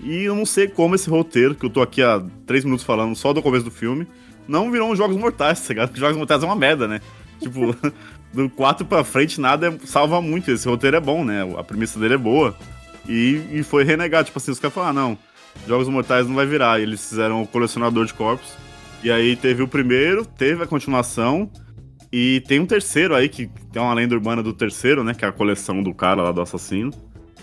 E 0.00 0.24
eu 0.24 0.34
não 0.34 0.44
sei 0.44 0.68
como 0.68 0.94
esse 0.94 1.08
roteiro, 1.08 1.54
que 1.54 1.64
eu 1.64 1.70
tô 1.70 1.80
aqui 1.80 2.02
há 2.02 2.22
três 2.46 2.64
minutos 2.64 2.84
falando 2.84 3.14
só 3.16 3.32
do 3.32 3.40
começo 3.42 3.64
do 3.64 3.70
filme, 3.70 4.06
não 4.46 4.70
virou 4.70 4.90
um 4.90 4.96
Jogos 4.96 5.16
Mortais, 5.16 5.60
tá 5.60 5.68
ligado? 5.68 5.88
Porque 5.88 6.00
Jogos 6.00 6.16
Mortais 6.16 6.42
é 6.42 6.46
uma 6.46 6.56
merda, 6.56 6.86
né? 6.86 7.00
Tipo, 7.40 7.74
do 8.32 8.50
4 8.50 8.84
pra 8.84 9.04
frente 9.04 9.40
nada 9.40 9.68
é- 9.68 9.86
salva 9.86 10.20
muito. 10.20 10.50
Esse 10.50 10.68
roteiro 10.68 10.96
é 10.96 11.00
bom, 11.00 11.24
né? 11.24 11.42
A 11.58 11.64
premissa 11.64 11.98
dele 11.98 12.14
é 12.14 12.18
boa. 12.18 12.54
E, 13.08 13.40
e 13.52 13.62
foi 13.62 13.84
renegado. 13.84 14.26
Tipo 14.26 14.38
assim, 14.38 14.50
os 14.50 14.58
caras 14.58 14.74
falaram, 14.74 14.90
ah, 14.90 15.02
não, 15.02 15.18
Jogos 15.66 15.88
Mortais 15.88 16.26
não 16.26 16.34
vai 16.34 16.46
virar. 16.46 16.80
E 16.80 16.82
eles 16.82 17.08
fizeram 17.08 17.42
o 17.42 17.46
Colecionador 17.46 18.04
de 18.04 18.14
Corpos. 18.14 18.52
E 19.02 19.10
aí 19.10 19.36
teve 19.36 19.62
o 19.62 19.68
primeiro, 19.68 20.24
teve 20.24 20.62
a 20.62 20.66
continuação. 20.66 21.50
E 22.16 22.42
tem 22.42 22.60
um 22.60 22.66
terceiro 22.66 23.12
aí, 23.12 23.28
que 23.28 23.50
tem 23.72 23.82
uma 23.82 23.92
lenda 23.92 24.14
urbana 24.14 24.40
do 24.40 24.52
terceiro, 24.52 25.02
né? 25.02 25.14
Que 25.14 25.24
é 25.24 25.28
a 25.28 25.32
coleção 25.32 25.82
do 25.82 25.92
cara 25.92 26.22
lá 26.22 26.30
do 26.30 26.40
assassino. 26.40 26.92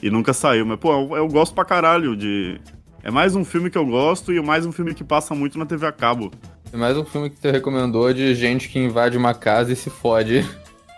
E 0.02 0.10
nunca 0.10 0.32
saiu. 0.32 0.66
Mas, 0.66 0.80
pô, 0.80 0.94
eu, 0.94 1.18
eu 1.18 1.28
gosto 1.28 1.54
pra 1.54 1.66
caralho 1.66 2.16
de. 2.16 2.58
É 3.04 3.12
mais 3.12 3.36
um 3.36 3.44
filme 3.44 3.70
que 3.70 3.78
eu 3.78 3.86
gosto 3.86 4.32
e 4.32 4.42
mais 4.42 4.66
um 4.66 4.72
filme 4.72 4.94
que 4.94 5.04
passa 5.04 5.36
muito 5.36 5.60
na 5.60 5.66
TV 5.66 5.86
a 5.88 5.92
cabo. 5.92 6.32
É 6.72 6.78
mais 6.78 6.96
um 6.96 7.04
filme 7.04 7.30
que 7.30 7.38
você 7.38 7.52
recomendou 7.52 8.14
de 8.14 8.34
gente 8.34 8.70
que 8.70 8.80
invade 8.80 9.18
uma 9.18 9.34
casa 9.34 9.74
e 9.74 9.76
se 9.76 9.90
fode. 9.90 10.50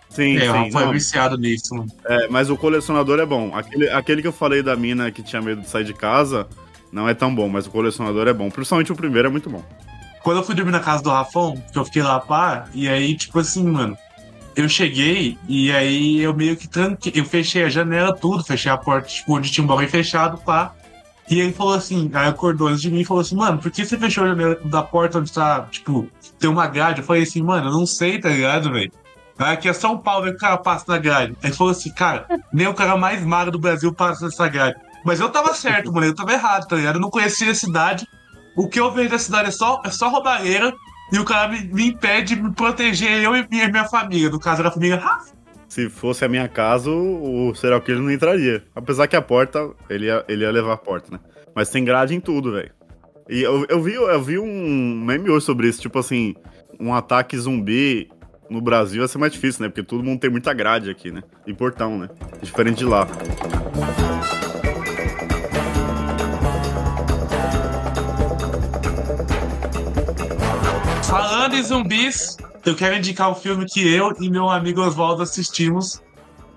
Sim, 0.07 0.37
É, 0.37 0.41
sim. 0.41 0.71
foi 0.71 0.85
não. 0.85 0.91
viciado 0.91 1.35
nisso, 1.35 1.73
mano. 1.73 1.89
É, 2.05 2.27
mas 2.27 2.51
o 2.51 2.55
colecionador 2.55 3.19
é 3.19 3.25
bom. 3.25 3.55
Aquele, 3.55 3.89
aquele 3.89 4.21
que 4.21 4.27
eu 4.27 4.31
falei 4.31 4.61
da 4.61 4.75
mina 4.75 5.09
que 5.09 5.23
tinha 5.23 5.41
medo 5.41 5.61
de 5.61 5.67
sair 5.67 5.83
de 5.83 5.95
casa 5.95 6.47
não 6.91 7.09
é 7.09 7.15
tão 7.15 7.33
bom, 7.33 7.49
mas 7.49 7.65
o 7.65 7.71
colecionador 7.71 8.27
é 8.27 8.33
bom. 8.33 8.51
Principalmente 8.51 8.91
o 8.91 8.95
primeiro 8.95 9.29
é 9.29 9.31
muito 9.31 9.49
bom. 9.49 9.63
Quando 10.23 10.37
eu 10.37 10.43
fui 10.43 10.55
dormir 10.55 10.71
na 10.71 10.79
casa 10.79 11.03
do 11.03 11.09
Rafão, 11.09 11.61
que 11.71 11.77
eu 11.77 11.85
fiquei 11.85 12.01
lá, 12.01 12.19
pá, 12.19 12.65
e 12.73 12.87
aí, 12.87 13.15
tipo 13.15 13.39
assim, 13.39 13.63
mano, 13.65 13.97
eu 14.55 14.69
cheguei 14.69 15.37
e 15.47 15.71
aí 15.71 16.21
eu 16.21 16.33
meio 16.33 16.55
que 16.55 16.67
tranquei, 16.67 17.11
eu 17.15 17.25
fechei 17.25 17.63
a 17.63 17.69
janela, 17.69 18.15
tudo, 18.15 18.43
fechei 18.43 18.71
a 18.71 18.77
porta, 18.77 19.09
tipo, 19.09 19.35
onde 19.35 19.51
tinha 19.51 19.63
um 19.63 19.67
bagulho 19.67 19.89
fechado, 19.89 20.37
pá. 20.37 20.73
E 21.29 21.39
ele 21.39 21.53
falou 21.53 21.73
assim, 21.73 22.09
aí 22.13 22.27
acordou 22.27 22.67
antes 22.67 22.81
de 22.81 22.91
mim 22.91 23.01
e 23.01 23.05
falou 23.05 23.21
assim, 23.21 23.35
mano, 23.35 23.57
por 23.57 23.71
que 23.71 23.85
você 23.85 23.97
fechou 23.97 24.23
a 24.23 24.27
janela 24.27 24.55
da 24.65 24.81
porta 24.81 25.19
onde 25.19 25.31
tá, 25.31 25.67
tipo, 25.71 26.09
tem 26.39 26.49
uma 26.49 26.67
grade? 26.67 26.99
Eu 26.99 27.05
falei 27.05 27.23
assim, 27.23 27.41
mano, 27.41 27.69
eu 27.69 27.73
não 27.73 27.85
sei, 27.85 28.19
tá 28.19 28.29
ligado, 28.29 28.71
velho? 28.71 28.91
Aqui 29.37 29.67
é 29.67 29.73
São 29.73 29.97
Paulo, 29.97 30.29
o 30.29 30.37
cara 30.37 30.57
passa 30.57 30.85
na 30.87 30.97
grade. 30.97 31.35
Aí 31.41 31.51
falou 31.51 31.71
assim, 31.71 31.91
cara, 31.91 32.27
nem 32.51 32.67
o 32.67 32.73
cara 32.73 32.95
mais 32.95 33.23
magro 33.25 33.51
do 33.51 33.59
Brasil 33.59 33.91
passa 33.93 34.25
nessa 34.25 34.47
grade. 34.47 34.77
Mas 35.03 35.19
eu 35.19 35.29
tava 35.29 35.53
certo, 35.53 35.91
mano, 35.93 36.07
eu 36.07 36.15
tava 36.15 36.33
errado, 36.33 36.67
tá 36.67 36.75
ligado? 36.75 36.95
Eu 36.95 37.01
não 37.01 37.09
conhecia 37.09 37.51
a 37.51 37.55
cidade. 37.55 38.07
O 38.55 38.67
que 38.67 38.79
eu 38.79 38.91
vejo 38.91 39.09
da 39.09 39.19
cidade 39.19 39.49
é 39.49 39.51
só, 39.51 39.81
é 39.85 39.89
só 39.89 40.09
roubalheira. 40.09 40.73
E 41.11 41.19
o 41.19 41.25
cara 41.25 41.47
me, 41.47 41.61
me 41.65 41.87
impede 41.87 42.35
de 42.35 42.41
me 42.41 42.51
proteger, 42.51 43.21
eu 43.21 43.35
e 43.35 43.47
minha, 43.49 43.67
minha 43.67 43.85
família. 43.85 44.29
No 44.29 44.39
caso 44.39 44.63
da 44.63 44.71
família 44.71 44.97
Rafa. 44.97 45.33
Se 45.67 45.89
fosse 45.89 46.23
a 46.23 46.29
minha 46.29 46.47
casa, 46.47 46.89
o 46.89 47.53
serial 47.55 47.81
killer 47.81 48.01
não 48.01 48.11
entraria. 48.11 48.63
Apesar 48.75 49.07
que 49.07 49.15
a 49.15 49.21
porta, 49.21 49.71
ele 49.89 50.05
ia, 50.05 50.23
ele 50.27 50.43
ia 50.43 50.51
levar 50.51 50.73
a 50.73 50.77
porta, 50.77 51.11
né? 51.11 51.19
Mas 51.55 51.69
tem 51.69 51.83
grade 51.83 52.15
em 52.15 52.19
tudo, 52.19 52.51
velho. 52.51 52.71
E 53.27 53.41
eu, 53.41 53.65
eu, 53.69 53.81
vi, 53.81 53.93
eu 53.93 54.21
vi 54.21 54.37
um 54.37 55.01
meme 55.03 55.29
hoje 55.29 55.45
sobre 55.45 55.67
isso, 55.67 55.81
tipo 55.81 55.97
assim, 55.97 56.35
um 56.79 56.93
ataque 56.93 57.37
zumbi 57.37 58.09
no 58.49 58.61
Brasil 58.61 59.01
ia 59.01 59.07
ser 59.07 59.17
mais 59.17 59.31
difícil, 59.31 59.63
né? 59.63 59.69
Porque 59.69 59.83
todo 59.83 60.03
mundo 60.03 60.19
tem 60.19 60.29
muita 60.29 60.53
grade 60.53 60.89
aqui, 60.89 61.11
né? 61.11 61.23
E 61.47 61.53
portão, 61.53 61.97
né? 61.97 62.09
Diferente 62.41 62.77
de 62.77 62.85
lá. 62.85 63.07
Falando 71.43 71.59
em 71.59 71.63
zumbis, 71.63 72.37
eu 72.65 72.73
quero 72.73 72.95
indicar 72.95 73.29
um 73.29 73.35
filme 73.35 73.65
que 73.65 73.85
eu 73.85 74.15
e 74.21 74.29
meu 74.29 74.49
amigo 74.49 74.79
Oswaldo 74.79 75.23
assistimos. 75.23 76.01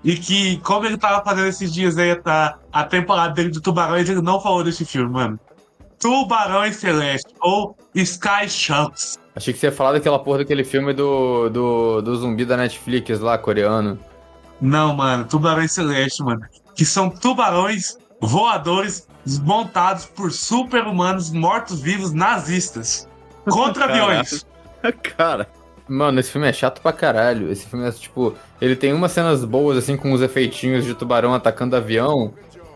E 0.01 0.15
que, 0.15 0.59
como 0.59 0.85
ele 0.85 0.97
tava 0.97 1.21
fazendo 1.25 1.47
esses 1.47 1.73
dias 1.73 1.97
aí, 1.97 2.15
tá, 2.15 2.57
a 2.71 2.85
temporada 2.85 3.33
dele 3.33 3.51
de 3.51 3.59
Tubarões, 3.59 4.09
ele 4.09 4.21
não 4.21 4.39
falou 4.39 4.63
desse 4.63 4.85
filme, 4.85 5.11
mano. 5.11 5.37
Tubarões 5.99 6.77
Celeste, 6.77 7.33
ou 7.41 7.75
Sky 7.93 8.47
Sharks. 8.47 9.19
Achei 9.35 9.53
que 9.53 9.59
você 9.59 9.65
ia 9.65 9.73
falar 9.73 9.91
daquela 9.91 10.19
porra 10.19 10.37
daquele 10.37 10.63
filme 10.63 10.93
do, 10.93 11.49
do, 11.49 12.01
do 12.01 12.15
zumbi 12.15 12.45
da 12.45 12.55
Netflix 12.55 13.19
lá, 13.19 13.37
coreano. 13.37 13.99
Não, 14.61 14.95
mano, 14.95 15.25
Tubarões 15.25 15.73
Celeste, 15.73 16.23
mano. 16.23 16.45
Que 16.73 16.85
são 16.85 17.09
tubarões 17.09 17.97
voadores 18.21 19.05
desmontados 19.25 20.05
por 20.05 20.31
super-humanos 20.31 21.29
mortos-vivos 21.29 22.13
nazistas. 22.13 23.05
Contra 23.49 23.83
aviões. 23.91 24.46
Cara. 25.17 25.47
Mano, 25.87 26.19
esse 26.19 26.31
filme 26.31 26.47
é 26.47 26.53
chato 26.53 26.81
pra 26.81 26.91
caralho. 26.91 27.49
Esse 27.51 27.65
filme 27.65 27.87
é 27.87 27.91
tipo. 27.91 28.33
Ele 28.59 28.75
tem 28.75 28.93
umas 28.93 29.11
cenas 29.13 29.45
boas, 29.45 29.77
assim, 29.77 29.95
com 29.95 30.11
os 30.11 30.21
efeitinhos 30.21 30.83
de 30.83 30.93
tubarão 30.93 31.33
atacando 31.33 31.75
avião. 31.75 32.33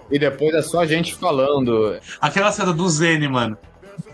E 0.09 0.17
depois 0.17 0.53
é 0.53 0.61
só 0.61 0.79
a 0.81 0.85
gente 0.85 1.13
falando. 1.15 1.97
Aquela 2.21 2.51
cena 2.51 2.71
do 2.73 2.87
Zene, 2.89 3.27
mano. 3.27 3.57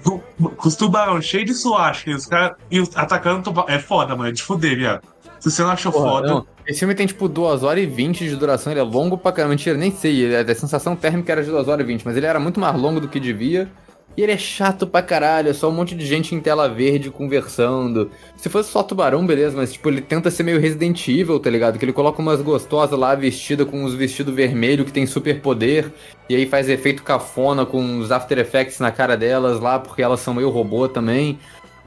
Com 0.03 0.21
os 0.67 0.75
tubarões 0.75 1.25
cheios 1.25 1.45
de 1.45 1.53
suástica 1.53 2.11
e 2.11 2.13
os 2.15 2.25
caras 2.25 2.57
e 2.71 2.79
atacando 2.95 3.43
tubarão. 3.43 3.69
É 3.69 3.77
foda, 3.79 4.15
mano. 4.15 4.29
É 4.29 4.31
de 4.31 4.41
fuder, 4.41 4.75
viado. 4.75 5.01
Se 5.39 5.51
você 5.51 5.61
não 5.61 5.69
achou 5.69 5.91
Porra, 5.91 6.09
foda. 6.09 6.27
não. 6.27 6.47
Esse 6.65 6.79
filme 6.79 6.95
tem 6.95 7.05
tipo 7.05 7.27
2 7.29 7.63
horas 7.63 7.83
e 7.83 7.85
20 7.85 8.27
de 8.27 8.35
duração, 8.35 8.73
ele 8.73 8.79
é 8.79 8.83
longo 8.83 9.17
pra 9.17 9.31
caramba. 9.31 9.51
Mentira, 9.53 9.77
nem 9.77 9.91
sei. 9.91 10.21
ele- 10.21 10.35
A 10.51 10.55
sensação 10.55 10.95
térmica 10.95 11.31
era 11.31 11.43
de 11.43 11.51
2 11.51 11.67
horas 11.67 11.83
e 11.83 11.87
20, 11.87 12.03
mas 12.03 12.17
ele 12.17 12.25
era 12.25 12.39
muito 12.39 12.59
mais 12.59 12.75
longo 12.79 12.99
do 12.99 13.07
que 13.07 13.19
devia. 13.19 13.69
E 14.17 14.23
ele 14.23 14.31
é 14.31 14.37
chato 14.37 14.87
pra 14.87 15.03
caralho, 15.03 15.49
é 15.49 15.53
só 15.53 15.69
um 15.69 15.71
monte 15.71 15.93
de 15.93 16.03
gente 16.03 16.33
em 16.33 16.39
tela 16.39 16.67
verde 16.67 17.11
conversando. 17.11 18.09
Se 18.35 18.49
fosse 18.49 18.71
só 18.71 18.81
tubarão, 18.81 19.23
beleza, 19.27 19.55
mas 19.55 19.73
tipo, 19.73 19.87
ele 19.89 20.01
tenta 20.01 20.31
ser 20.31 20.41
meio 20.41 20.59
Resident 20.59 21.07
Evil, 21.07 21.39
tá 21.39 21.51
ligado? 21.51 21.77
Que 21.77 21.85
ele 21.85 21.93
coloca 21.93 22.19
umas 22.19 22.41
gostosas 22.41 22.97
lá 22.97 23.13
vestida 23.13 23.63
com 23.63 23.83
uns 23.83 23.93
vestidos 23.93 24.33
vermelhos 24.33 24.87
que 24.87 24.91
tem 24.91 25.05
super 25.05 25.39
poder. 25.39 25.93
E 26.27 26.35
aí 26.35 26.47
faz 26.47 26.67
efeito 26.67 27.03
cafona 27.03 27.63
com 27.63 27.99
os 27.99 28.11
After 28.11 28.39
Effects 28.39 28.79
na 28.79 28.91
cara 28.91 29.15
delas 29.15 29.59
lá, 29.59 29.77
porque 29.77 30.01
elas 30.01 30.19
são 30.19 30.33
meio 30.33 30.49
robô 30.49 30.89
também. 30.89 31.37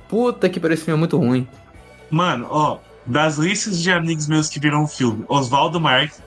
Puta 0.09 0.49
que 0.49 0.61
pariu, 0.61 0.75
esse 0.75 0.85
filme 0.85 0.99
é 0.99 1.01
muito 1.01 1.19
ruim. 1.19 1.49
Mano, 2.13 2.47
ó, 2.49 2.79
das 3.05 3.39
listas 3.39 3.83
de 3.83 3.91
amigos 3.91 4.29
meus 4.29 4.49
que 4.49 4.61
viram 4.61 4.85
o 4.85 4.87
filme, 4.87 5.25
Oswaldo 5.27 5.81
Marques, 5.81 6.23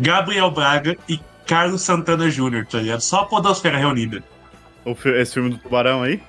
Gabriel 0.00 0.50
Braga 0.50 0.96
e 1.08 1.20
Carlos 1.46 1.82
Santana 1.82 2.28
Jr., 2.28 2.66
tá 2.68 2.80
ligado? 2.80 3.02
Só 3.02 3.20
a 3.20 3.26
podosfera 3.26 3.78
reunida. 3.78 4.20
O 4.84 4.94
fi- 4.94 5.10
esse 5.20 5.34
filme 5.34 5.50
do 5.50 5.58
tubarão 5.58 6.02
aí? 6.02 6.20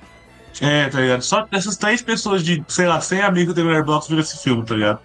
É, 0.60 0.88
tá 0.88 1.00
ligado? 1.00 1.20
Só 1.22 1.46
essas 1.52 1.76
três 1.76 2.00
pessoas 2.00 2.42
de, 2.42 2.64
sei 2.68 2.86
lá, 2.86 3.00
100 3.00 3.20
amigos 3.20 3.54
do 3.54 3.62
Letterboxd 3.62 4.08
viram 4.08 4.22
esse 4.22 4.42
filme, 4.42 4.64
tá 4.64 4.74
ligado? 4.74 5.00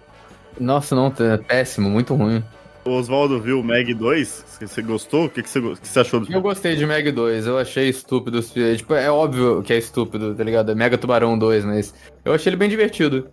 Nossa, 0.58 0.94
não, 0.94 1.12
é 1.18 1.36
péssimo, 1.36 1.90
muito 1.90 2.14
ruim. 2.14 2.42
O 2.84 2.90
Oswaldo 2.90 3.40
viu 3.40 3.60
o 3.60 3.64
Meg 3.64 3.92
2? 3.94 4.44
Você- 4.60 4.82
gostou? 4.82 5.26
O 5.26 5.28
que, 5.30 5.42
que, 5.42 5.48
você, 5.48 5.60
que 5.60 5.86
você 5.88 6.00
achou 6.00 6.20
do 6.20 6.24
Eu 6.24 6.28
filme? 6.28 6.42
gostei 6.42 6.74
de 6.74 6.86
Meg 6.86 7.10
2, 7.12 7.46
eu 7.46 7.58
achei 7.58 7.88
estúpido. 7.88 8.40
Tipo, 8.42 8.94
é 8.94 9.10
óbvio 9.10 9.62
que 9.62 9.72
é 9.72 9.78
estúpido, 9.78 10.34
tá 10.34 10.42
ligado? 10.42 10.72
É 10.72 10.74
Mega 10.74 10.96
Tubarão 10.98 11.38
2, 11.38 11.64
mas 11.64 11.94
eu 12.24 12.32
achei 12.32 12.50
ele 12.50 12.56
bem 12.56 12.68
divertido. 12.68 13.28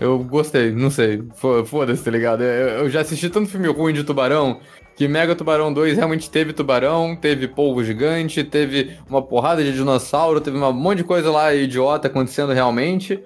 Eu 0.00 0.18
gostei, 0.20 0.70
não 0.72 0.90
sei. 0.90 1.22
Fo- 1.36 1.64
Foda-se, 1.64 2.02
tá 2.04 2.10
ligado? 2.10 2.42
Eu 2.42 2.68
eu 2.84 2.90
já 2.90 3.00
assisti 3.00 3.28
tanto 3.28 3.48
filme 3.50 3.66
ruim 3.68 3.92
de 3.92 4.04
tubarão 4.04 4.60
que 4.98 5.06
Mega 5.06 5.36
Tubarão 5.36 5.72
2 5.72 5.96
realmente 5.96 6.28
teve 6.28 6.52
tubarão, 6.52 7.14
teve 7.14 7.46
polvo 7.46 7.84
gigante, 7.84 8.42
teve 8.42 8.98
uma 9.08 9.22
porrada 9.22 9.62
de 9.62 9.72
dinossauro, 9.72 10.40
teve 10.40 10.58
um 10.58 10.72
monte 10.72 10.98
de 10.98 11.04
coisa 11.04 11.30
lá 11.30 11.54
idiota 11.54 12.08
acontecendo 12.08 12.52
realmente. 12.52 13.22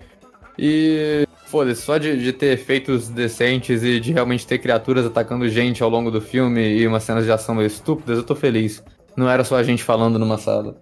E 0.59 1.27
foda-se, 1.47 1.81
só 1.81 1.97
de, 1.97 2.23
de 2.23 2.31
ter 2.31 2.53
efeitos 2.53 3.09
decentes 3.09 3.83
e 3.83 3.99
de 3.99 4.13
realmente 4.13 4.47
ter 4.47 4.59
criaturas 4.59 5.07
atacando 5.07 5.49
gente 5.49 5.83
ao 5.83 5.89
longo 5.89 6.11
do 6.11 6.21
filme 6.21 6.61
e 6.61 6.87
umas 6.87 7.05
cenas 7.05 7.25
de 7.25 7.33
ação 7.33 7.55
meio 7.55 7.69
estúpidas, 7.69 8.19
eu 8.19 8.25
tô 8.25 8.35
feliz. 8.35 8.85
Não 9.17 9.31
era 9.31 9.43
só 9.43 9.57
a 9.57 9.63
gente 9.63 9.83
falando 9.83 10.19
numa 10.19 10.37
sala. 10.37 10.77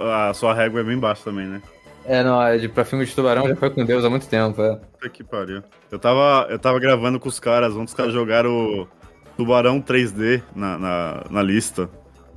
A 0.00 0.34
sua 0.34 0.52
régua 0.52 0.80
é 0.80 0.82
bem 0.82 0.98
baixa 0.98 1.22
também, 1.22 1.46
né? 1.46 1.62
É, 2.04 2.24
não, 2.24 2.42
é 2.42 2.58
de, 2.58 2.68
pra 2.68 2.84
filme 2.84 3.04
de 3.04 3.14
tubarão 3.14 3.46
já 3.46 3.54
foi 3.54 3.70
com 3.70 3.84
Deus 3.84 4.04
há 4.04 4.10
muito 4.10 4.26
tempo, 4.26 4.60
é. 4.60 4.74
Puta 4.74 5.08
que 5.08 5.22
pariu. 5.22 5.62
Eu 5.88 6.00
tava, 6.00 6.48
eu 6.50 6.58
tava 6.58 6.80
gravando 6.80 7.20
com 7.20 7.28
os 7.28 7.38
caras, 7.38 7.76
um 7.76 7.84
dos 7.84 7.94
caras 7.94 8.12
jogaram 8.12 8.88
Tubarão 9.36 9.80
3D 9.80 10.42
na, 10.54 10.78
na, 10.78 11.22
na 11.30 11.42
lista. 11.42 11.88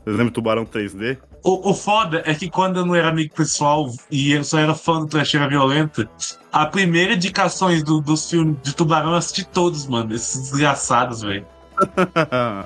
Vocês 0.04 0.16
lembram 0.18 0.26
do 0.28 0.32
Tubarão 0.32 0.66
3D? 0.66 1.18
O, 1.44 1.70
o 1.70 1.74
foda 1.74 2.22
é 2.26 2.34
que 2.36 2.50
quando 2.50 2.80
eu 2.80 2.86
não 2.86 2.94
era 2.96 3.08
amigo 3.08 3.34
pessoal 3.34 3.90
e 4.12 4.34
eu 4.34 4.44
só 4.44 4.60
era 4.60 4.76
fã 4.76 5.00
do 5.00 5.08
Trecheira 5.08 5.48
Violenta, 5.48 6.10
a 6.52 6.66
primeira 6.66 7.14
indicações 7.14 7.82
do- 7.82 8.02
dos 8.02 8.30
filmes 8.30 8.58
de 8.62 8.76
Tubarão 8.76 9.12
eu 9.12 9.16
assisti 9.16 9.46
todos, 9.46 9.88
mano. 9.88 10.14
Esses 10.14 10.50
desgraçados, 10.50 11.22
velho. 11.22 11.46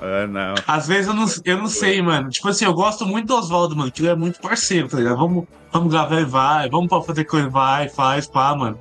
é, 0.02 0.26
não. 0.26 0.54
Às 0.66 0.88
vezes 0.88 1.06
eu 1.06 1.14
não, 1.14 1.24
eu 1.44 1.58
não 1.58 1.68
sei, 1.68 2.02
mano. 2.02 2.28
Tipo 2.30 2.48
assim, 2.48 2.64
eu 2.64 2.74
gosto 2.74 3.06
muito 3.06 3.28
do 3.28 3.36
Oswaldo, 3.36 3.76
mano, 3.76 3.92
que 3.92 4.02
ele 4.02 4.08
é 4.08 4.16
muito 4.16 4.40
parceiro, 4.40 4.88
tá 4.88 4.96
ligado? 4.96 5.16
Vamos, 5.18 5.44
vamos 5.72 5.92
gravar 5.92 6.20
e 6.20 6.24
vai, 6.24 6.68
vamos 6.68 6.88
pra 6.88 7.00
fazer 7.02 7.24
coisa, 7.24 7.48
vai, 7.48 7.88
faz, 7.88 8.26
pá, 8.26 8.56
mano. 8.56 8.76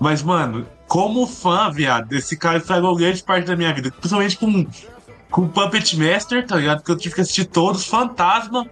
Mas, 0.00 0.22
mano, 0.22 0.66
como 0.88 1.26
fã, 1.26 1.70
viado, 1.70 2.12
esse 2.14 2.36
cara 2.36 2.56
estragou 2.58 2.96
grande 2.96 3.22
parte 3.22 3.46
da 3.46 3.54
minha 3.56 3.72
vida. 3.74 3.90
Principalmente 3.90 4.38
com, 4.38 4.66
com 5.34 5.42
o 5.42 5.48
Puppet 5.48 5.98
Master, 5.98 6.46
tá 6.46 6.54
ligado? 6.54 6.84
Que 6.84 6.92
eu 6.92 6.96
tive 6.96 7.16
que 7.16 7.20
assistir 7.20 7.46
todos, 7.46 7.84
Fantasma 7.84 8.64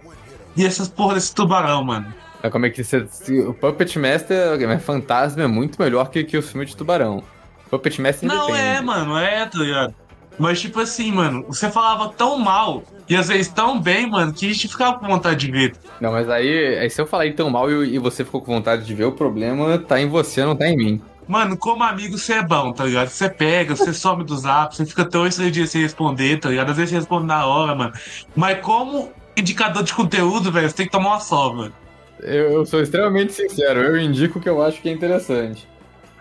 e 0.55 0.65
essas 0.65 0.87
porra 0.87 1.15
desse 1.15 1.35
tubarão, 1.35 1.83
mano. 1.83 2.13
É 2.41 2.49
como 2.49 2.65
é 2.65 2.69
que 2.69 2.81
você. 2.81 3.05
O 3.45 3.53
Puppet 3.53 3.99
Master, 3.99 4.61
é 4.61 4.79
Fantasma 4.79 5.43
é 5.43 5.47
muito 5.47 5.81
melhor 5.81 6.09
que, 6.09 6.23
que 6.23 6.37
o 6.37 6.41
filme 6.41 6.65
de 6.65 6.77
tubarão. 6.77 7.21
Puppet 7.69 8.01
Master 8.01 8.29
Não 8.29 8.45
independe. 8.45 8.65
é, 8.65 8.81
mano, 8.81 9.17
é, 9.17 9.45
tá 9.45 9.59
ligado? 9.59 9.93
Mas, 10.39 10.61
tipo 10.61 10.79
assim, 10.79 11.11
mano, 11.11 11.43
você 11.49 11.69
falava 11.69 12.13
tão 12.13 12.39
mal 12.39 12.81
e 13.09 13.15
às 13.17 13.27
vezes 13.27 13.49
tão 13.49 13.77
bem, 13.77 14.09
mano, 14.09 14.31
que 14.31 14.45
a 14.45 14.53
gente 14.53 14.69
ficava 14.69 14.97
com 14.97 15.05
vontade 15.05 15.45
de 15.45 15.51
ver. 15.51 15.75
Não, 15.99 16.13
mas 16.13 16.29
aí, 16.29 16.79
aí 16.79 16.89
se 16.89 17.01
eu 17.01 17.05
falar 17.05 17.31
tão 17.33 17.49
mal 17.49 17.69
e, 17.69 17.95
e 17.95 17.99
você 17.99 18.23
ficou 18.23 18.41
com 18.41 18.53
vontade 18.53 18.85
de 18.85 18.95
ver, 18.95 19.03
o 19.03 19.11
problema 19.11 19.77
tá 19.77 19.99
em 19.99 20.07
você, 20.07 20.45
não 20.45 20.55
tá 20.55 20.65
em 20.69 20.77
mim. 20.77 21.01
Mano, 21.27 21.57
como 21.57 21.83
amigo, 21.83 22.17
você 22.17 22.33
é 22.33 22.43
bom, 22.43 22.71
tá 22.73 22.85
ligado? 22.85 23.09
Você 23.09 23.29
pega, 23.29 23.75
você 23.75 23.93
some 23.93 24.23
do 24.23 24.37
zap, 24.37 24.75
você 24.75 24.85
fica 24.85 25.05
dois, 25.05 25.35
três 25.35 25.51
dias 25.51 25.69
sem 25.69 25.81
responder, 25.81 26.39
tá 26.39 26.49
ligado? 26.49 26.71
Às 26.71 26.77
vezes 26.77 26.89
você 26.91 26.95
responde 26.97 27.25
na 27.25 27.45
hora, 27.45 27.73
mano. 27.75 27.93
Mas 28.35 28.59
como 28.61 29.11
indicador 29.35 29.83
de 29.83 29.93
conteúdo, 29.93 30.51
velho, 30.51 30.69
você 30.69 30.75
tem 30.75 30.85
que 30.85 30.91
tomar 30.91 31.09
uma 31.11 31.19
sova, 31.19 31.55
mano. 31.55 31.73
Eu, 32.19 32.51
eu 32.53 32.65
sou 32.65 32.81
extremamente 32.81 33.33
sincero, 33.33 33.81
eu 33.81 33.99
indico 33.99 34.39
o 34.39 34.41
que 34.41 34.47
eu 34.49 34.61
acho 34.63 34.81
que 34.81 34.89
é 34.89 34.91
interessante. 34.91 35.67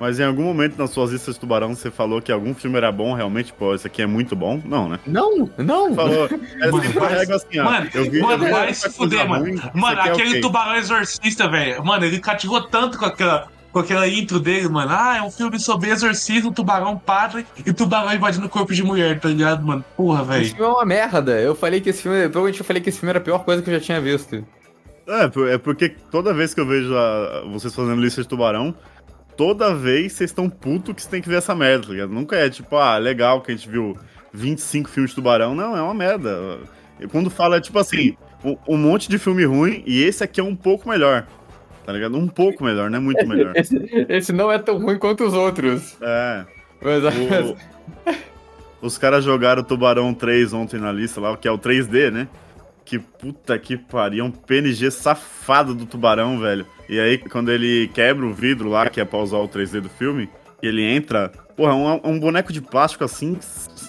Mas 0.00 0.18
em 0.18 0.24
algum 0.24 0.42
momento 0.42 0.76
nas 0.76 0.90
suas 0.90 1.12
listas 1.12 1.34
de 1.34 1.40
tubarão 1.40 1.76
você 1.76 1.88
falou 1.88 2.20
que 2.20 2.32
algum 2.32 2.52
filme 2.52 2.76
era 2.76 2.90
bom, 2.90 3.14
realmente, 3.14 3.52
pô, 3.52 3.72
esse 3.72 3.86
aqui 3.86 4.02
é 4.02 4.06
muito 4.06 4.34
bom? 4.34 4.60
Não, 4.64 4.88
né? 4.88 4.98
Não, 5.06 5.48
não. 5.56 5.94
Falou. 5.94 6.28
É 6.60 6.70
Mano, 6.72 7.06
regra 7.06 7.36
assim, 7.36 7.60
ó. 7.60 7.64
Mano, 7.64 7.90
eu 7.94 8.10
vi, 8.10 8.20
mano, 8.20 8.32
eu 8.32 8.46
vi 8.46 8.50
vai 8.50 8.74
se 8.74 8.90
fuder, 8.90 9.28
mano. 9.28 9.44
ruim, 9.44 9.60
Mano, 9.74 10.00
é 10.00 10.10
aquele 10.10 10.30
ok. 10.30 10.40
tubarão 10.40 10.74
exorcista, 10.74 11.48
velho. 11.48 11.84
Mano, 11.84 12.04
ele 12.04 12.18
cativou 12.18 12.62
tanto 12.62 12.98
com 12.98 13.04
aquela, 13.04 13.46
com 13.72 13.78
aquela 13.78 14.06
intro 14.06 14.38
dele, 14.38 14.68
mano. 14.68 14.90
Ah, 14.92 15.16
é 15.16 15.22
um 15.22 15.30
filme 15.30 15.58
sobre 15.58 15.90
exorcismo, 15.90 16.52
tubarão 16.52 16.96
padre 16.98 17.46
e 17.64 17.72
tubarão 17.72 18.12
invadindo 18.12 18.46
o 18.46 18.48
corpo 18.50 18.74
de 18.74 18.82
mulher, 18.82 19.18
tá 19.18 19.28
ligado, 19.28 19.66
mano? 19.66 19.84
Porra, 19.96 20.20
Esse 20.22 20.28
velho. 20.30 20.46
filme 20.50 20.64
é 20.64 20.68
uma 20.68 20.84
merda. 20.84 21.40
Eu 21.40 21.54
falei 21.54 21.80
que 21.80 21.90
esse 21.90 22.02
filme. 22.02 22.18
Provavelmente 22.24 22.60
eu 22.60 22.64
falei 22.66 22.82
que 22.82 22.88
esse 22.90 22.98
filme 22.98 23.10
era 23.10 23.18
a 23.18 23.22
pior 23.22 23.38
coisa 23.44 23.62
que 23.62 23.70
eu 23.70 23.74
já 23.74 23.80
tinha 23.80 24.00
visto. 24.00 24.44
É, 25.06 25.54
é 25.54 25.58
porque 25.58 25.88
toda 26.10 26.32
vez 26.34 26.54
que 26.54 26.60
eu 26.60 26.66
vejo 26.66 26.94
a- 26.96 27.42
vocês 27.50 27.74
fazendo 27.74 28.00
lista 28.00 28.22
de 28.22 28.28
tubarão, 28.28 28.74
toda 29.36 29.74
vez 29.74 30.12
vocês 30.12 30.30
estão 30.30 30.48
puto 30.48 30.94
que 30.94 31.02
você 31.02 31.08
tem 31.08 31.20
que 31.22 31.28
ver 31.28 31.36
essa 31.38 31.54
merda, 31.54 31.86
tá 31.86 31.92
ligado? 31.92 32.10
Nunca 32.12 32.36
é 32.36 32.48
tipo, 32.48 32.76
ah, 32.76 32.98
legal 32.98 33.40
que 33.40 33.50
a 33.50 33.54
gente 33.56 33.68
viu 33.68 33.96
25 34.32 34.88
filmes 34.88 35.10
de 35.10 35.16
tubarão. 35.16 35.54
Não, 35.54 35.76
é 35.76 35.82
uma 35.82 35.94
merda. 35.94 36.58
E 37.00 37.06
quando 37.08 37.30
fala, 37.30 37.60
tipo 37.60 37.78
assim, 37.78 38.16
um, 38.44 38.56
um 38.68 38.76
monte 38.76 39.08
de 39.08 39.18
filme 39.18 39.44
ruim 39.44 39.82
e 39.86 40.02
esse 40.04 40.22
aqui 40.22 40.40
é 40.40 40.44
um 40.44 40.54
pouco 40.54 40.88
melhor. 40.88 41.26
Tá 41.84 41.92
ligado? 41.92 42.16
Um 42.16 42.28
pouco 42.28 42.62
melhor, 42.64 42.88
não 42.90 42.98
é 42.98 43.00
muito 43.00 43.26
melhor. 43.26 43.52
Esse, 43.56 43.76
esse 44.08 44.32
não 44.32 44.50
é 44.52 44.58
tão 44.58 44.78
ruim 44.78 44.98
quanto 44.98 45.24
os 45.24 45.34
outros. 45.34 45.96
É. 46.00 46.44
Mas, 46.80 47.02
O- 47.04 47.56
os 48.86 48.98
caras 48.98 49.24
jogaram 49.24 49.62
o 49.62 49.64
Tubarão 49.64 50.12
3 50.14 50.52
ontem 50.52 50.78
na 50.80 50.92
lista 50.92 51.20
lá, 51.20 51.36
que 51.36 51.46
é 51.48 51.50
o 51.50 51.58
3D, 51.58 52.10
né? 52.10 52.28
Que 52.84 52.98
puta 52.98 53.56
que 53.58 53.76
pariu, 53.76 54.24
é 54.24 54.28
um 54.28 54.30
PNG 54.30 54.90
safado 54.90 55.74
do 55.74 55.86
tubarão, 55.86 56.38
velho. 56.38 56.66
E 56.88 56.98
aí, 57.00 57.16
quando 57.16 57.50
ele 57.50 57.88
quebra 57.94 58.26
o 58.26 58.32
vidro 58.34 58.68
lá, 58.68 58.88
que 58.90 59.00
é 59.00 59.04
pra 59.04 59.18
usar 59.20 59.38
o 59.38 59.48
3D 59.48 59.80
do 59.80 59.88
filme, 59.88 60.28
e 60.62 60.66
ele 60.66 60.82
entra, 60.82 61.30
porra, 61.56 61.72
é 61.72 61.74
um, 61.74 62.00
um 62.12 62.18
boneco 62.20 62.52
de 62.52 62.60
plástico 62.60 63.04
assim, 63.04 63.38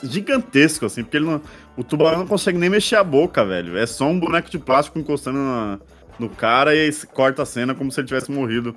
gigantesco, 0.04 0.86
assim, 0.86 1.04
porque 1.04 1.20
não, 1.20 1.42
o 1.76 1.84
tubarão 1.84 2.20
não 2.20 2.28
consegue 2.28 2.58
nem 2.58 2.70
mexer 2.70 2.96
a 2.96 3.04
boca, 3.04 3.44
velho. 3.44 3.78
É 3.78 3.86
só 3.86 4.06
um 4.06 4.20
boneco 4.20 4.50
de 4.50 4.60
plástico 4.60 5.00
encostando 5.00 5.38
na- 5.40 5.80
no 6.20 6.30
cara 6.30 6.76
e 6.76 6.92
corta 7.14 7.44
a 7.44 7.46
cena 7.46 7.74
como 7.74 7.92
se 7.92 8.00
ele 8.00 8.08
tivesse 8.08 8.32
morrido. 8.32 8.76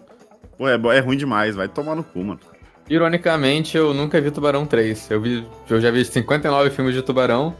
Pô, 0.57 0.68
é, 0.68 0.74
é 0.97 1.01
ruim 1.01 1.16
demais, 1.16 1.55
vai 1.55 1.68
tomar 1.68 1.95
no 1.95 2.03
cu, 2.03 2.24
mano. 2.24 2.41
Ironicamente, 2.89 3.76
eu 3.76 3.93
nunca 3.93 4.20
vi 4.20 4.30
Tubarão 4.30 4.64
3. 4.64 5.11
Eu, 5.11 5.20
vi, 5.20 5.47
eu 5.68 5.80
já 5.80 5.91
vi 5.91 6.05
59 6.05 6.70
filmes 6.70 6.95
de 6.95 7.03
Tubarão, 7.03 7.55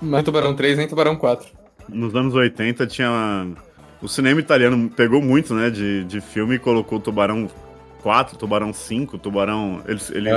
mas 0.00 0.22
Tubarão 0.22 0.54
3 0.54 0.78
nem 0.78 0.88
Tubarão 0.88 1.16
4. 1.16 1.48
Nos 1.88 2.14
anos 2.14 2.34
80 2.34 2.86
tinha. 2.86 3.48
O 4.00 4.08
cinema 4.08 4.40
italiano 4.40 4.88
pegou 4.88 5.20
muito, 5.20 5.52
né, 5.52 5.68
de, 5.68 6.04
de 6.04 6.20
filme 6.20 6.54
e 6.54 6.58
colocou 6.58 6.98
Tubarão 6.98 7.50
4, 8.02 8.38
Tubarão 8.38 8.72
5, 8.72 9.18
Tubarão. 9.18 9.82
Eles, 9.86 10.10
eles 10.10 10.32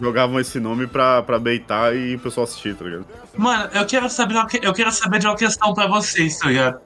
jogavam 0.00 0.40
esse 0.40 0.58
nome 0.58 0.86
pra, 0.86 1.22
pra 1.22 1.38
beitar 1.38 1.94
e 1.94 2.16
o 2.16 2.18
pessoal 2.18 2.44
assistir, 2.44 2.74
tá 2.74 2.84
ligado? 2.84 3.06
Mano, 3.36 3.68
eu 3.74 3.86
quero 3.86 4.08
saber, 4.08 4.34
eu 4.62 4.72
quero 4.72 4.90
saber 4.90 5.18
de 5.18 5.26
uma 5.26 5.36
questão 5.36 5.74
pra 5.74 5.86
vocês, 5.86 6.38
tá 6.38 6.48
ligado? 6.48 6.80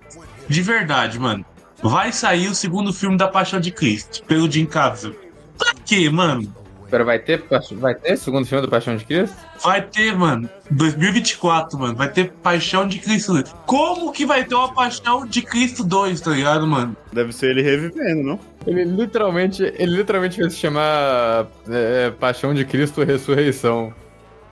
De 0.48 0.62
verdade, 0.62 1.18
mano. 1.18 1.44
Vai 1.82 2.12
sair 2.12 2.48
o 2.48 2.54
segundo 2.54 2.92
filme 2.92 3.16
da 3.16 3.28
Paixão 3.28 3.60
de 3.60 3.70
Cristo, 3.70 4.22
pelo 4.24 4.50
Jim 4.50 4.64
Caviezel. 4.64 5.14
Pra 5.58 5.74
quê, 5.84 6.08
mano? 6.08 6.54
Pera, 6.90 7.04
vai 7.04 7.18
ter, 7.18 7.42
vai 7.72 7.94
ter 7.94 8.16
segundo 8.16 8.46
filme 8.46 8.62
do 8.62 8.70
Paixão 8.70 8.96
de 8.96 9.04
Cristo? 9.04 9.36
Vai 9.62 9.82
ter, 9.82 10.14
mano. 10.16 10.48
2024, 10.70 11.78
mano. 11.78 11.94
Vai 11.96 12.08
ter 12.08 12.30
Paixão 12.42 12.86
de 12.86 12.98
Cristo 13.00 13.32
2. 13.32 13.54
Como 13.66 14.12
que 14.12 14.24
vai 14.24 14.44
ter 14.44 14.54
uma 14.54 14.72
Paixão 14.72 15.26
de 15.26 15.42
Cristo 15.42 15.82
2, 15.82 16.20
tá 16.20 16.30
ligado, 16.30 16.66
mano? 16.66 16.96
Deve 17.12 17.32
ser 17.32 17.50
ele 17.50 17.62
revivendo, 17.62 18.22
não? 18.22 18.40
Ele 18.66 18.84
literalmente, 18.84 19.62
ele 19.62 19.96
literalmente 19.96 20.40
vai 20.40 20.48
se 20.50 20.56
chamar 20.56 21.46
é, 21.68 22.10
Paixão 22.10 22.54
de 22.54 22.64
Cristo 22.64 23.02
Ressurreição. 23.02 23.92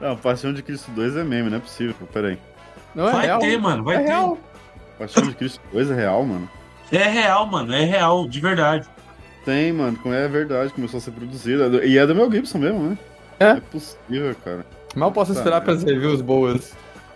Não, 0.01 0.17
Paixão 0.17 0.53
de 0.53 0.63
Cristo 0.63 0.91
2 0.91 1.17
é 1.17 1.23
meme, 1.25 1.49
não 1.49 1.59
é 1.59 1.61
possível, 1.61 1.95
pô, 1.99 2.07
peraí. 2.07 2.37
Não 2.95 3.09
é 3.09 3.13
vai 3.13 3.27
real? 3.27 3.39
ter, 3.39 3.59
mano. 3.61 3.85
Vai 3.85 3.97
É 3.97 3.99
ter. 4.01 4.07
real. 4.07 4.39
Paixão 5.03 5.29
de 5.29 5.35
Cristo 5.35 5.61
2 5.73 5.91
é 5.91 5.95
real, 5.95 6.25
mano? 6.25 6.49
É 6.91 7.09
real, 7.09 7.47
mano. 7.47 7.73
É 7.75 7.85
real, 7.85 8.29
de 8.29 8.41
verdade. 8.41 8.87
Tem, 9.45 9.73
mano, 9.73 9.99
como 10.01 10.15
é 10.15 10.29
verdade, 10.29 10.73
começou 10.73 10.99
a 10.99 11.01
ser 11.01 11.11
produzido. 11.11 11.83
E 11.85 11.99
é 11.99 12.07
do 12.07 12.15
Mel 12.15 12.31
Gibson 12.31 12.59
mesmo, 12.59 12.81
né? 12.91 12.99
É. 13.41 13.51
É 13.53 13.61
possível, 13.61 14.35
cara. 14.45 14.65
Mal 14.95 15.11
posso 15.11 15.33
esperar 15.33 15.59
Tá, 15.61 15.65
para 15.65 15.75
as 15.75 15.83
reviews 15.83 16.21
boas. 16.21 16.73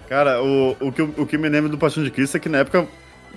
Cara, 0.08 0.42
o, 0.42 0.76
o, 0.80 0.90
que, 0.92 1.02
o 1.02 1.26
que 1.26 1.36
me 1.38 1.48
lembra 1.48 1.68
do 1.70 1.78
Paixão 1.78 2.02
de 2.02 2.10
Cristo 2.10 2.36
é 2.36 2.40
que 2.40 2.48
na 2.48 2.58
época 2.58 2.86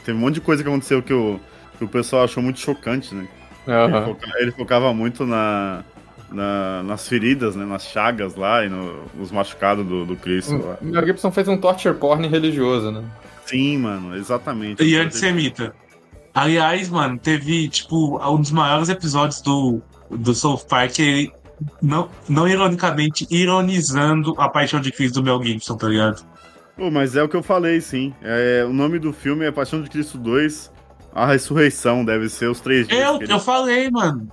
teve 0.06 0.18
um 0.18 0.22
monte 0.22 0.36
de 0.36 0.42
coisa 0.42 0.64
que 0.64 0.70
aconteceu 0.70 1.02
que 1.04 1.14
o, 1.14 1.40
que 1.78 1.84
o 1.84 1.88
pessoal 1.88 2.24
achou 2.24 2.42
muito 2.42 2.60
chocante, 2.60 3.14
né? 3.14 3.28
Ele, 3.68 4.06
foca- 4.06 4.28
ele 4.40 4.52
focava 4.52 4.94
muito 4.94 5.26
na, 5.28 5.84
na- 6.32 6.82
nas 6.84 7.08
feridas, 7.08 7.56
né? 7.56 7.66
Nas 7.66 7.84
chagas 7.86 8.36
lá 8.36 8.66
e 8.66 8.70
no- 8.70 9.04
nos 9.14 9.32
machucados 9.32 9.86
do, 9.86 10.06
do 10.06 10.16
Cristo 10.16 10.58
lá. 10.58 10.78
O 10.82 10.86
Mel 10.86 11.06
Gibson 11.06 11.32
fez 11.32 11.48
um 11.48 11.58
torture 11.58 11.94
porn 11.96 12.28
religioso, 12.28 12.90
né? 12.92 13.04
Sim, 13.50 13.78
mano, 13.80 14.16
exatamente. 14.16 14.84
E 14.84 14.96
antissemita. 14.96 15.74
Aliás, 16.34 16.90
mano, 16.90 17.18
teve, 17.18 17.68
tipo, 17.70 18.20
um 18.24 18.40
dos 18.42 18.52
maiores 18.52 18.88
episódios 18.90 19.42
do, 19.42 19.82
do 20.10 20.34
South 20.34 20.66
Park, 20.70 21.00
ele, 21.00 21.32
não, 21.82 22.10
não 22.28 22.48
ironicamente, 22.48 23.26
ironizando 23.30 24.36
a 24.38 24.48
paixão 24.48 24.80
de 24.80 24.92
Cristo 24.92 25.16
do 25.22 25.24
Mel 25.24 25.44
Gibson, 25.44 25.76
tá 25.76 25.88
ligado? 25.88 26.24
Pô, 26.78 26.90
mas 26.90 27.16
é 27.16 27.24
o 27.24 27.28
que 27.28 27.36
eu 27.36 27.44
falei, 27.44 27.82
sim. 27.82 28.14
É, 28.22 28.64
o 28.66 28.72
nome 28.72 29.00
do 29.00 29.12
filme 29.12 29.46
é 29.46 29.52
Paixão 29.52 29.82
de 29.82 29.90
Cristo 29.90 30.18
2, 30.18 30.72
A 31.14 31.26
Ressurreição, 31.26 32.06
deve 32.06 32.30
ser 32.30 32.48
os 32.50 32.62
três 32.62 32.88
dias. 32.88 33.02
Eu, 33.06 33.18
que 33.18 33.24
ele- 33.26 33.34
eu 33.34 33.40
falei, 33.40 33.90
mano. 33.92 34.32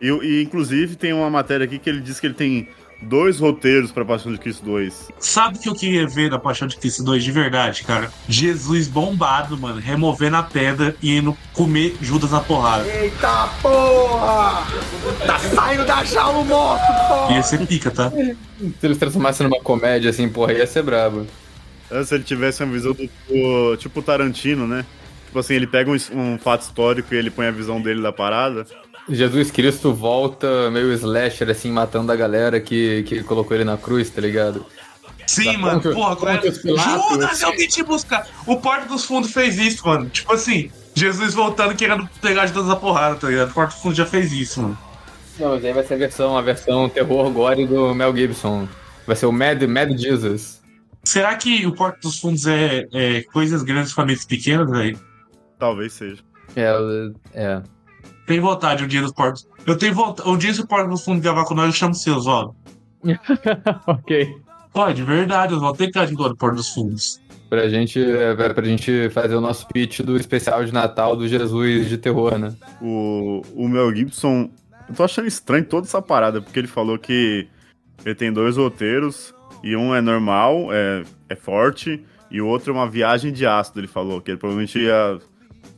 E, 0.00 0.08
e, 0.08 0.42
inclusive 0.42 0.96
tem 0.96 1.12
uma 1.12 1.30
matéria 1.30 1.64
aqui 1.64 1.78
que 1.78 1.88
ele 1.88 2.00
diz 2.00 2.18
que 2.18 2.26
ele 2.26 2.34
tem 2.34 2.68
dois 3.04 3.38
roteiros 3.38 3.92
pra 3.92 4.04
Paixão 4.04 4.32
de 4.32 4.38
Cristo 4.38 4.64
2. 4.64 5.08
Sabe 5.18 5.58
o 5.58 5.60
que 5.60 5.68
eu 5.68 5.74
queria 5.74 6.06
ver 6.06 6.30
na 6.30 6.38
Paixão 6.38 6.66
de 6.66 6.76
Cristo 6.76 7.02
2 7.04 7.22
de 7.22 7.30
verdade, 7.32 7.82
cara? 7.84 8.10
Jesus 8.28 8.88
bombado, 8.88 9.56
mano, 9.56 9.80
removendo 9.80 10.36
a 10.36 10.42
pedra 10.42 10.96
e 11.02 11.16
indo 11.16 11.36
comer 11.52 11.96
Judas 12.00 12.30
na 12.32 12.40
porrada. 12.40 12.86
Eita 12.88 13.48
porra! 13.62 14.66
Tá 15.26 15.38
saindo 15.38 15.84
da 15.84 16.02
jaula 16.04 16.38
o 16.38 16.44
morto, 16.44 16.86
porra! 17.08 17.32
Ia 17.34 17.42
ser 17.42 17.66
pica, 17.66 17.90
tá? 17.90 18.10
Se 18.10 18.74
eles 18.82 18.98
transformassem 18.98 19.46
numa 19.48 19.60
comédia 19.62 20.10
assim, 20.10 20.28
porra, 20.28 20.52
ia 20.52 20.66
ser 20.66 20.82
brabo. 20.82 21.26
É, 21.90 22.02
Se 22.02 22.14
ele 22.14 22.24
tivesse 22.24 22.62
uma 22.64 22.72
visão 22.72 22.92
do, 22.92 23.08
do- 23.28 23.76
tipo 23.76 24.00
Tarantino, 24.02 24.66
né? 24.66 24.84
Tipo 25.26 25.38
assim, 25.40 25.54
ele 25.54 25.66
pega 25.66 25.90
um, 25.90 25.96
um 26.12 26.38
fato 26.38 26.62
histórico 26.62 27.12
e 27.12 27.18
ele 27.18 27.30
põe 27.30 27.46
a 27.46 27.50
visão 27.50 27.80
dele 27.80 28.00
da 28.00 28.12
parada. 28.12 28.64
Jesus 29.08 29.50
Cristo 29.50 29.92
volta 29.92 30.70
meio 30.70 30.92
slasher, 30.92 31.50
assim, 31.50 31.70
matando 31.70 32.10
a 32.10 32.16
galera 32.16 32.60
que, 32.60 33.02
que 33.04 33.22
colocou 33.22 33.56
ele 33.56 33.64
na 33.64 33.76
cruz, 33.76 34.08
tá 34.10 34.20
ligado? 34.20 34.64
Sim, 35.26 35.52
Da 35.52 35.58
mano, 35.58 35.80
porra, 35.80 36.12
agora. 36.12 36.34
Pontius 36.36 36.58
Pilatos. 36.58 37.10
Judas, 37.10 37.42
eu 37.42 37.56
tentei 37.56 37.82
buscar. 37.82 38.26
O 38.46 38.56
Porto 38.56 38.88
dos 38.88 39.04
Fundos 39.04 39.32
fez 39.32 39.58
isso, 39.58 39.86
mano. 39.86 40.08
Tipo 40.08 40.32
assim, 40.32 40.70
Jesus 40.94 41.34
voltando 41.34 41.74
querendo 41.74 42.08
pegar 42.20 42.46
Judas 42.46 42.66
na 42.66 42.76
porrada, 42.76 43.16
tá 43.16 43.28
ligado? 43.28 43.50
O 43.50 43.54
Porto 43.54 43.72
dos 43.72 43.80
Fundos 43.82 43.98
já 43.98 44.06
fez 44.06 44.32
isso, 44.32 44.62
mano. 44.62 44.78
Não, 45.38 45.50
mas 45.50 45.64
aí 45.64 45.72
vai 45.72 45.84
ser 45.84 45.94
a 45.94 45.98
versão, 45.98 46.38
a 46.38 46.42
versão 46.42 46.88
terror 46.88 47.30
gore 47.30 47.66
do 47.66 47.94
Mel 47.94 48.14
Gibson. 48.14 48.68
Vai 49.06 49.16
ser 49.16 49.26
o 49.26 49.32
Mad, 49.32 49.62
Mad 49.62 49.90
Jesus. 49.98 50.62
Será 51.02 51.34
que 51.34 51.66
o 51.66 51.74
Porto 51.74 52.00
dos 52.02 52.18
Fundos 52.18 52.46
é, 52.46 52.86
é 52.92 53.22
coisas 53.22 53.62
grandes 53.62 53.94
mentes 53.96 54.24
pequenas, 54.24 54.70
velho? 54.70 54.98
Talvez 55.58 55.92
seja. 55.92 56.22
É, 56.56 56.72
é. 57.34 57.62
Tem 58.26 58.40
vontade 58.40 58.84
um 58.84 58.86
dia 58.88 59.02
dos 59.02 59.12
Portos. 59.12 59.46
Eu 59.66 59.76
tenho 59.76 59.94
vontade. 59.94 60.28
Um 60.28 60.36
dia 60.36 60.52
se 60.54 60.60
o 60.60 60.66
Porto 60.66 60.88
dos 60.88 61.04
Fundos 61.04 61.22
gravar 61.22 61.44
com 61.44 61.54
nós, 61.54 61.66
eu 61.66 61.72
chamo 61.72 61.94
seus, 61.94 62.26
ó. 62.26 62.52
ok. 63.86 64.36
Pode, 64.72 65.02
verdade, 65.02 65.54
Oswaldo. 65.54 65.78
Tem 65.78 65.86
que 65.90 65.98
estar 65.98 66.06
de 66.06 66.16
do 66.16 66.36
Porto 66.36 66.56
dos 66.56 66.68
Fundos. 66.70 67.20
Pra 67.48 67.68
gente, 67.68 68.02
é, 68.02 68.34
pra, 68.34 68.52
pra 68.52 68.64
gente 68.64 69.08
fazer 69.10 69.36
o 69.36 69.40
nosso 69.40 69.68
pitch 69.68 70.00
do 70.00 70.16
especial 70.16 70.64
de 70.64 70.72
Natal 70.72 71.14
do 71.14 71.28
Jesus 71.28 71.88
de 71.88 71.98
terror, 71.98 72.36
né? 72.38 72.54
O, 72.80 73.42
o 73.54 73.68
Mel 73.68 73.94
Gibson. 73.94 74.50
Eu 74.88 74.94
tô 74.94 75.04
achando 75.04 75.28
estranho 75.28 75.64
toda 75.64 75.86
essa 75.86 76.02
parada, 76.02 76.40
porque 76.42 76.58
ele 76.58 76.66
falou 76.66 76.98
que 76.98 77.46
ele 78.04 78.14
tem 78.14 78.32
dois 78.32 78.56
roteiros, 78.56 79.32
e 79.62 79.76
um 79.76 79.94
é 79.94 80.00
normal, 80.00 80.68
é, 80.72 81.04
é 81.28 81.36
forte, 81.36 82.04
e 82.30 82.40
o 82.40 82.46
outro 82.46 82.72
é 82.72 82.74
uma 82.76 82.88
viagem 82.88 83.32
de 83.32 83.46
ácido, 83.46 83.80
ele 83.80 83.86
falou, 83.86 84.20
que 84.20 84.30
ele 84.32 84.38
provavelmente 84.38 84.78
ia 84.78 85.18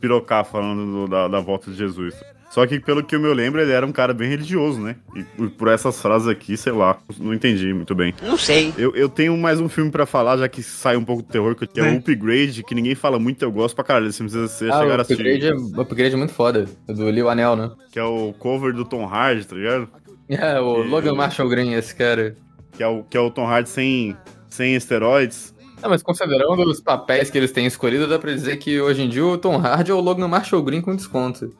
pirocar 0.00 0.44
falando 0.44 0.90
do- 0.90 1.08
da, 1.08 1.28
da 1.28 1.40
volta 1.40 1.70
de 1.70 1.76
Jesus. 1.76 2.14
Só 2.56 2.66
que, 2.66 2.80
pelo 2.80 3.04
que 3.04 3.14
eu 3.14 3.20
me 3.20 3.28
lembro, 3.34 3.60
ele 3.60 3.70
era 3.70 3.84
um 3.84 3.92
cara 3.92 4.14
bem 4.14 4.30
religioso, 4.30 4.80
né? 4.80 4.96
E 5.14 5.22
por- 5.50 5.68
essas 5.68 6.00
frases 6.00 6.26
aqui, 6.26 6.56
sei 6.56 6.72
lá, 6.72 6.96
não 7.20 7.34
entendi 7.34 7.70
muito 7.74 7.94
bem. 7.94 8.14
Não 8.22 8.38
sei. 8.38 8.72
Eu, 8.78 8.96
eu 8.96 9.10
tenho 9.10 9.36
mais 9.36 9.60
um 9.60 9.68
filme 9.68 9.90
pra 9.90 10.06
falar, 10.06 10.38
já 10.38 10.48
que 10.48 10.62
sai 10.62 10.96
um 10.96 11.04
pouco 11.04 11.22
do 11.22 11.28
terror, 11.28 11.54
que 11.54 11.68
é 11.78 11.82
o. 11.82 11.98
Upgrade, 11.98 12.62
que 12.62 12.74
ninguém 12.74 12.94
fala 12.94 13.18
muito, 13.18 13.42
eu 13.42 13.52
gosto 13.52 13.74
pra 13.74 13.84
caralho. 13.84 14.10
Você 14.10 14.22
precisa 14.22 14.48
você 14.48 14.70
Ah, 14.70 14.78
chegar 14.80 14.96
o 14.96 14.98
a 14.98 15.02
assistir. 15.02 15.44
é, 15.44 15.52
o 15.54 15.80
upgrade 15.82 16.14
é 16.14 16.16
muito 16.16 16.32
foda. 16.32 16.64
é 16.88 16.92
Do 16.94 17.10
Lil 17.10 17.28
Anel, 17.28 17.56
né? 17.56 17.70
Que 17.92 17.98
é 17.98 18.04
o 18.04 18.32
cover 18.32 18.72
do 18.72 18.86
Tom 18.86 19.04
Hardy, 19.06 19.46
tá 19.46 19.54
ligado? 19.54 19.88
É, 20.30 20.58
o 20.58 20.82
Que- 20.82 20.88
Logan 20.88 21.14
Marshall 21.14 21.50
Green, 21.50 21.74
esse 21.74 21.94
cara. 21.94 22.34
Que 22.72 22.82
é 22.82 22.88
o, 22.88 23.04
que 23.04 23.18
é 23.18 23.20
o 23.20 23.30
Tom 23.30 23.46
Hardy 23.46 23.68
sem, 23.68 24.16
sem 24.48 24.74
esteroides. 24.74 25.54
Ah, 25.82 25.90
mas 25.90 26.02
considerando 26.02 26.62
os 26.64 26.80
papéis 26.80 27.28
que 27.28 27.36
eles 27.36 27.52
têm 27.52 27.66
escolhido, 27.66 28.08
dá 28.08 28.18
pra 28.18 28.32
dizer 28.32 28.56
que 28.56 28.80
hoje 28.80 29.02
em 29.02 29.08
dia 29.10 29.24
o 29.26 29.36
Tom 29.36 29.58
Hardy 29.58 29.90
é 29.90 29.94
o 29.94 30.00
Logan 30.00 30.26
Marshall 30.26 30.62
Green 30.62 30.80
com 30.80 30.96
desconto. 30.96 31.50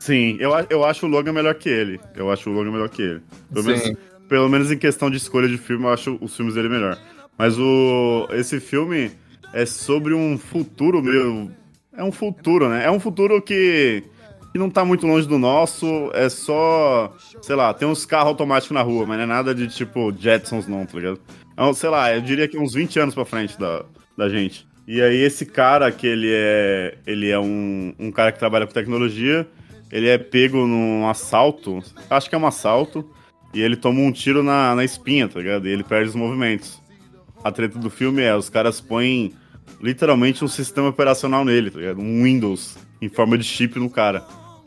Sim, 0.00 0.38
eu, 0.40 0.52
eu 0.70 0.82
acho 0.82 1.04
o 1.04 1.08
Logan 1.08 1.34
melhor 1.34 1.54
que 1.54 1.68
ele. 1.68 2.00
Eu 2.16 2.32
acho 2.32 2.48
o 2.48 2.52
Logan 2.54 2.72
melhor 2.72 2.88
que 2.88 3.02
ele. 3.02 3.20
Pelo, 3.52 3.62
Sim. 3.64 3.70
menos, 3.70 3.98
pelo 4.26 4.48
menos 4.48 4.72
em 4.72 4.78
questão 4.78 5.10
de 5.10 5.18
escolha 5.18 5.46
de 5.46 5.58
filme, 5.58 5.84
eu 5.84 5.92
acho 5.92 6.18
os 6.22 6.34
filmes 6.34 6.54
dele 6.54 6.70
melhor. 6.70 6.98
Mas 7.36 7.58
o 7.58 8.26
esse 8.32 8.58
filme 8.60 9.10
é 9.52 9.66
sobre 9.66 10.14
um 10.14 10.38
futuro 10.38 11.02
meio. 11.02 11.50
É 11.94 12.02
um 12.02 12.10
futuro, 12.10 12.70
né? 12.70 12.86
É 12.86 12.90
um 12.90 12.98
futuro 12.98 13.42
que, 13.42 14.02
que 14.52 14.58
não 14.58 14.70
tá 14.70 14.86
muito 14.86 15.06
longe 15.06 15.28
do 15.28 15.38
nosso. 15.38 16.10
É 16.14 16.30
só. 16.30 17.14
Sei 17.42 17.54
lá, 17.54 17.74
tem 17.74 17.86
uns 17.86 18.06
carros 18.06 18.28
automáticos 18.28 18.74
na 18.74 18.80
rua, 18.80 19.04
mas 19.04 19.18
não 19.18 19.24
é 19.24 19.26
nada 19.26 19.54
de 19.54 19.68
tipo 19.68 20.14
Jetsons, 20.18 20.66
não, 20.66 20.86
tá 20.86 20.96
ligado? 20.96 21.20
É 21.54 21.62
um, 21.62 21.74
sei 21.74 21.90
lá, 21.90 22.14
eu 22.14 22.22
diria 22.22 22.48
que 22.48 22.56
uns 22.56 22.72
20 22.72 22.98
anos 23.00 23.14
pra 23.14 23.26
frente 23.26 23.58
da, 23.60 23.84
da 24.16 24.30
gente. 24.30 24.66
E 24.88 25.02
aí 25.02 25.18
esse 25.18 25.44
cara 25.44 25.92
que 25.92 26.06
ele 26.06 26.30
é. 26.32 26.94
Ele 27.06 27.28
é 27.28 27.38
um, 27.38 27.92
um 27.98 28.10
cara 28.10 28.32
que 28.32 28.38
trabalha 28.38 28.66
com 28.66 28.72
tecnologia. 28.72 29.46
Ele 29.90 30.08
é 30.08 30.18
pego 30.18 30.66
num 30.66 31.08
assalto. 31.08 31.82
Acho 32.08 32.28
que 32.28 32.34
é 32.34 32.38
um 32.38 32.46
assalto. 32.46 33.08
E 33.52 33.60
ele 33.60 33.76
toma 33.76 34.00
um 34.00 34.12
tiro 34.12 34.42
na, 34.42 34.74
na 34.74 34.84
espinha, 34.84 35.28
tá 35.28 35.40
ligado? 35.40 35.66
E 35.66 35.70
ele 35.70 35.82
perde 35.82 36.10
os 36.10 36.14
movimentos. 36.14 36.80
A 37.42 37.50
treta 37.50 37.78
do 37.78 37.90
filme 37.90 38.22
é, 38.22 38.34
os 38.34 38.48
caras 38.48 38.80
põem 38.80 39.32
literalmente 39.80 40.44
um 40.44 40.48
sistema 40.48 40.88
operacional 40.88 41.44
nele, 41.44 41.70
tá 41.70 41.78
ligado? 41.78 42.00
Um 42.00 42.22
Windows 42.22 42.76
em 43.02 43.08
forma 43.08 43.36
de 43.36 43.44
chip 43.44 43.78
no 43.78 43.90
cara. 43.90 44.24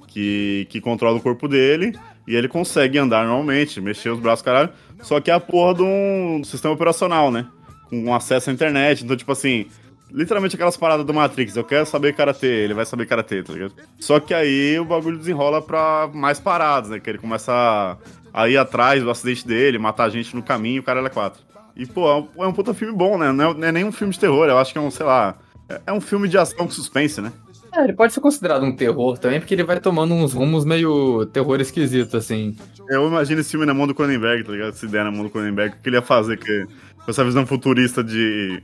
Que, 0.08 0.68
que 0.70 0.80
controla 0.80 1.18
o 1.18 1.22
corpo 1.22 1.48
dele 1.48 1.98
e 2.28 2.36
ele 2.36 2.48
consegue 2.48 2.98
andar 2.98 3.26
normalmente, 3.26 3.82
mexer 3.82 4.10
os 4.10 4.20
braços, 4.20 4.44
caralho. 4.44 4.70
Só 5.02 5.20
que 5.20 5.32
é 5.32 5.34
a 5.34 5.40
porra 5.40 5.76
de 5.76 5.82
um 5.82 6.42
sistema 6.44 6.74
operacional, 6.74 7.32
né? 7.32 7.48
Com 7.90 8.14
acesso 8.14 8.50
à 8.50 8.54
internet. 8.54 9.04
Então, 9.04 9.18
tipo 9.18 9.32
assim, 9.32 9.66
literalmente 10.14 10.56
aquelas 10.56 10.78
paradas 10.78 11.06
do 11.06 11.14
Matrix. 11.14 11.56
Eu 11.56 11.64
quero 11.64 11.86
saber 11.86 12.14
karatê, 12.14 12.48
ele 12.48 12.74
vai 12.74 12.86
saber 12.86 13.08
karatê, 13.08 13.42
tá 13.42 13.52
ligado? 13.52 13.74
Só 14.00 14.20
que 14.20 14.34
aí 14.34 14.80
o 14.80 14.86
bagulho 14.86 15.18
desenrola 15.18 15.62
pra 15.62 16.10
mais 16.14 16.40
paradas, 16.40 16.92
né? 16.92 17.00
Que 17.00 17.10
ele 17.10 17.18
começa 17.18 17.98
a, 18.32 18.48
ir 18.48 18.58
atrás 18.58 19.02
do 19.02 19.10
acidente 19.10 19.46
dele, 19.46 19.80
matar 19.80 20.10
gente 20.10 20.36
no 20.36 20.44
caminho, 20.44 20.82
o 20.82 20.86
cara 20.86 21.02
é 21.02 21.10
quatro. 21.10 21.42
E, 21.76 21.88
pô, 21.88 22.08
é 22.08 22.16
um, 22.16 22.44
é 22.44 22.48
um 22.48 22.54
puta 22.54 22.74
filme 22.74 22.96
bom, 22.96 23.18
né? 23.18 23.32
Não 23.32 23.52
é, 23.52 23.54
não 23.56 23.68
é 23.68 23.72
nem 23.72 23.84
um 23.84 23.92
filme 23.92 24.14
de 24.14 24.20
terror, 24.20 24.48
eu 24.48 24.60
acho 24.60 24.72
que 24.72 24.78
é 24.78 24.82
um, 24.82 24.92
sei 24.92 25.06
lá. 25.06 25.36
É, 25.68 25.82
é 25.88 25.94
um 25.94 26.00
filme 26.00 26.28
de 26.28 26.38
ação 26.38 26.68
com 26.68 26.70
suspense, 26.70 27.20
né? 27.20 27.34
É, 27.76 27.84
ele 27.84 27.94
pode 27.94 28.14
ser 28.14 28.20
considerado 28.20 28.64
um 28.64 28.76
terror 28.76 29.18
também, 29.18 29.40
porque 29.40 29.56
ele 29.56 29.64
vai 29.64 29.80
tomando 29.80 30.14
uns 30.14 30.34
rumos 30.34 30.64
meio 30.64 31.26
terror 31.26 31.60
esquisito, 31.60 32.18
assim. 32.18 32.56
Eu 32.88 33.08
imagino 33.08 33.42
esse 33.42 33.50
filme 33.50 33.66
na 33.66 33.74
mão 33.74 33.88
do 33.88 33.96
Cronenberg, 33.96 34.44
tá 34.44 34.52
ligado? 34.52 34.74
Se 34.76 34.86
der 34.86 35.04
na 35.04 35.10
mão 35.10 35.24
do 35.24 35.30
Cronenberg, 35.32 35.76
o 35.76 35.82
que 35.82 35.90
ele 35.90 35.96
ia 35.96 36.02
fazer 36.04 36.38
que, 36.38 36.68
com 37.04 37.10
essa 37.10 37.24
visão 37.24 37.48
futurista 37.48 38.04
de, 38.04 38.62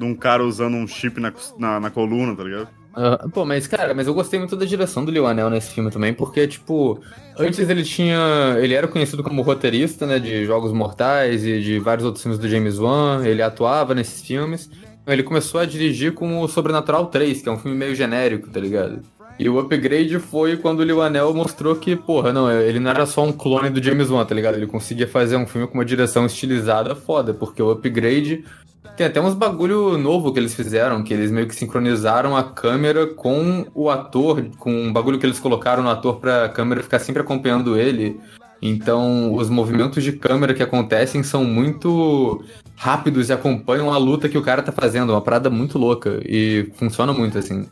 de 0.00 0.06
um 0.06 0.14
cara 0.14 0.42
usando 0.42 0.74
um 0.74 0.86
chip 0.86 1.20
na, 1.20 1.30
na, 1.58 1.78
na 1.78 1.90
coluna, 1.90 2.34
tá 2.34 2.42
ligado? 2.42 2.68
Ah, 2.94 3.28
pô, 3.32 3.44
mas 3.44 3.66
cara, 3.66 3.94
mas 3.94 4.06
eu 4.06 4.14
gostei 4.14 4.38
muito 4.38 4.56
da 4.56 4.64
direção 4.64 5.04
do 5.04 5.12
Lionel 5.12 5.50
nesse 5.50 5.70
filme 5.70 5.90
também, 5.90 6.12
porque, 6.14 6.48
tipo, 6.48 6.98
antes 7.38 7.68
ele 7.68 7.84
tinha. 7.84 8.56
Ele 8.58 8.74
era 8.74 8.88
conhecido 8.88 9.22
como 9.22 9.42
roteirista, 9.42 10.06
né, 10.06 10.18
de 10.18 10.44
Jogos 10.46 10.72
Mortais 10.72 11.44
e 11.44 11.60
de 11.60 11.78
vários 11.78 12.04
outros 12.04 12.22
filmes 12.22 12.40
do 12.40 12.48
James 12.48 12.78
Wan, 12.78 13.22
ele 13.24 13.42
atuava 13.42 13.94
nesses 13.94 14.22
filmes. 14.22 14.70
Ele 15.06 15.22
começou 15.22 15.60
a 15.60 15.66
dirigir 15.66 16.14
com 16.14 16.40
o 16.40 16.48
Sobrenatural 16.48 17.06
3, 17.06 17.42
que 17.42 17.48
é 17.48 17.52
um 17.52 17.58
filme 17.58 17.76
meio 17.76 17.94
genérico, 17.94 18.48
tá 18.48 18.60
ligado? 18.60 19.00
E 19.38 19.48
o 19.48 19.58
upgrade 19.58 20.18
foi 20.18 20.56
quando 20.56 20.80
o 20.80 20.84
Lionel 20.84 21.32
mostrou 21.32 21.74
que, 21.74 21.96
porra, 21.96 22.32
não, 22.32 22.50
ele 22.50 22.78
não 22.78 22.90
era 22.90 23.06
só 23.06 23.24
um 23.24 23.32
clone 23.32 23.70
do 23.70 23.82
James 23.82 24.10
Wan, 24.10 24.24
tá 24.24 24.34
ligado? 24.34 24.56
Ele 24.56 24.66
conseguia 24.66 25.08
fazer 25.08 25.36
um 25.36 25.46
filme 25.46 25.66
com 25.66 25.74
uma 25.74 25.84
direção 25.84 26.26
estilizada 26.26 26.94
foda, 26.94 27.32
porque 27.32 27.62
o 27.62 27.70
upgrade 27.70 28.44
tem 28.96 29.06
até 29.06 29.20
uns 29.20 29.34
bagulho 29.34 29.96
novo 29.96 30.32
que 30.32 30.38
eles 30.38 30.54
fizeram, 30.54 31.02
que 31.02 31.12
eles 31.14 31.30
meio 31.30 31.46
que 31.46 31.54
sincronizaram 31.54 32.36
a 32.36 32.42
câmera 32.42 33.06
com 33.06 33.66
o 33.74 33.88
ator, 33.88 34.44
com 34.58 34.72
um 34.72 34.92
bagulho 34.92 35.18
que 35.18 35.26
eles 35.26 35.40
colocaram 35.40 35.82
no 35.82 35.90
ator 35.90 36.16
pra 36.16 36.48
câmera 36.48 36.82
ficar 36.82 36.98
sempre 36.98 37.22
acompanhando 37.22 37.76
ele. 37.76 38.20
Então, 38.62 39.34
os 39.34 39.48
movimentos 39.48 40.04
de 40.04 40.12
câmera 40.12 40.52
que 40.52 40.62
acontecem 40.62 41.22
são 41.22 41.44
muito 41.44 42.44
rápidos 42.76 43.30
e 43.30 43.32
acompanham 43.32 43.90
a 43.90 43.96
luta 43.96 44.28
que 44.28 44.36
o 44.36 44.42
cara 44.42 44.62
tá 44.62 44.70
fazendo. 44.70 45.10
Uma 45.10 45.22
parada 45.22 45.48
muito 45.48 45.78
louca. 45.78 46.20
E 46.26 46.70
funciona 46.74 47.12
muito, 47.12 47.38
assim. 47.38 47.66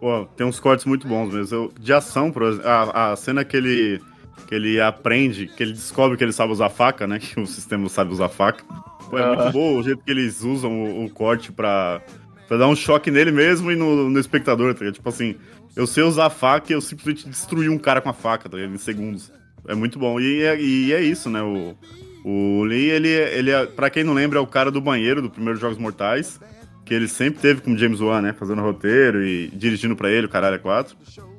Pô, 0.00 0.26
tem 0.36 0.46
uns 0.46 0.58
cortes 0.58 0.84
muito 0.84 1.06
bons 1.06 1.32
mesmo. 1.32 1.72
De 1.78 1.92
ação, 1.92 2.32
por 2.32 2.42
exemplo, 2.42 2.68
a, 2.68 3.12
a 3.12 3.16
cena 3.16 3.44
que 3.44 3.56
ele, 3.56 4.00
que 4.48 4.54
ele 4.54 4.80
aprende, 4.80 5.46
que 5.46 5.62
ele 5.62 5.72
descobre 5.72 6.16
que 6.16 6.24
ele 6.24 6.32
sabe 6.32 6.52
usar 6.52 6.68
faca, 6.68 7.06
né? 7.06 7.18
Que 7.22 7.38
o 7.38 7.46
sistema 7.46 7.88
sabe 7.88 8.12
usar 8.12 8.28
faca. 8.28 8.64
Pô, 9.10 9.18
é 9.18 9.36
muito 9.36 9.52
bom 9.52 9.78
o 9.78 9.82
jeito 9.82 10.02
que 10.02 10.10
eles 10.10 10.42
usam 10.42 10.84
o, 10.84 11.04
o 11.04 11.10
corte 11.10 11.52
pra, 11.52 12.00
pra 12.48 12.56
dar 12.56 12.68
um 12.68 12.76
choque 12.76 13.10
nele 13.10 13.30
mesmo 13.30 13.70
e 13.70 13.76
no, 13.76 14.10
no 14.10 14.18
espectador, 14.18 14.74
tá 14.74 14.80
ligado? 14.80 14.94
Tipo 14.94 15.08
assim, 15.08 15.36
eu 15.76 15.86
sei 15.86 16.04
usar 16.04 16.30
faca 16.30 16.72
e 16.72 16.74
eu 16.74 16.80
simplesmente 16.80 17.28
destruí 17.28 17.68
um 17.68 17.78
cara 17.78 18.00
com 18.00 18.08
a 18.08 18.12
faca, 18.12 18.48
tá 18.48 18.56
ligado? 18.56 18.74
Em 18.74 18.78
segundos. 18.78 19.32
É 19.66 19.74
muito 19.74 19.98
bom. 19.98 20.20
E 20.20 20.42
é, 20.42 20.60
e 20.60 20.92
é 20.92 21.02
isso, 21.02 21.28
né? 21.30 21.42
O, 21.42 21.76
o 22.24 22.64
Lee, 22.64 22.90
ele, 22.90 23.08
ele 23.08 23.50
é, 23.50 23.66
pra 23.66 23.90
quem 23.90 24.04
não 24.04 24.14
lembra, 24.14 24.38
é 24.38 24.42
o 24.42 24.46
cara 24.46 24.70
do 24.70 24.80
banheiro 24.80 25.20
do 25.20 25.30
primeiro 25.30 25.58
Jogos 25.58 25.78
Mortais. 25.78 26.40
Que 26.84 26.92
ele 26.92 27.08
sempre 27.08 27.40
teve 27.40 27.62
com 27.62 27.72
o 27.72 27.78
James 27.78 28.00
Wan, 28.00 28.20
né? 28.20 28.34
Fazendo 28.34 28.60
roteiro 28.60 29.24
e 29.24 29.48
dirigindo 29.48 29.96
pra 29.96 30.10
ele, 30.10 30.26
o 30.26 30.28
caralho 30.28 30.56
é 30.56 30.58
4. 30.58 30.94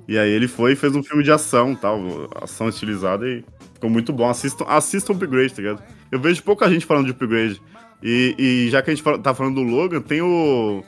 E 0.07 0.17
aí 0.17 0.29
ele 0.29 0.47
foi 0.47 0.73
e 0.73 0.75
fez 0.75 0.95
um 0.95 1.03
filme 1.03 1.23
de 1.23 1.31
ação 1.31 1.75
tal, 1.75 2.29
ação 2.41 2.67
estilizada 2.67 3.27
e 3.27 3.43
ficou 3.73 3.89
muito 3.89 4.11
bom. 4.11 4.27
Assistam, 4.27 4.65
assistam 4.67 5.13
o 5.13 5.15
Upgrade, 5.15 5.53
tá 5.53 5.61
ligado? 5.61 5.83
Eu 6.15 6.19
vejo 6.21 6.41
pouca 6.43 6.69
gente 6.69 6.85
falando 6.85 7.05
de 7.05 7.11
Upgrade. 7.11 7.61
E, 8.03 8.35
e 8.37 8.69
já 8.69 8.81
que 8.81 8.89
a 8.89 8.93
gente 8.93 9.03
fala- 9.03 9.17
tá 9.19 9.33
falando 9.33 9.55
do 9.55 9.63
Logan, 9.63 10.01
tem 10.01 10.21
o. 10.21 10.83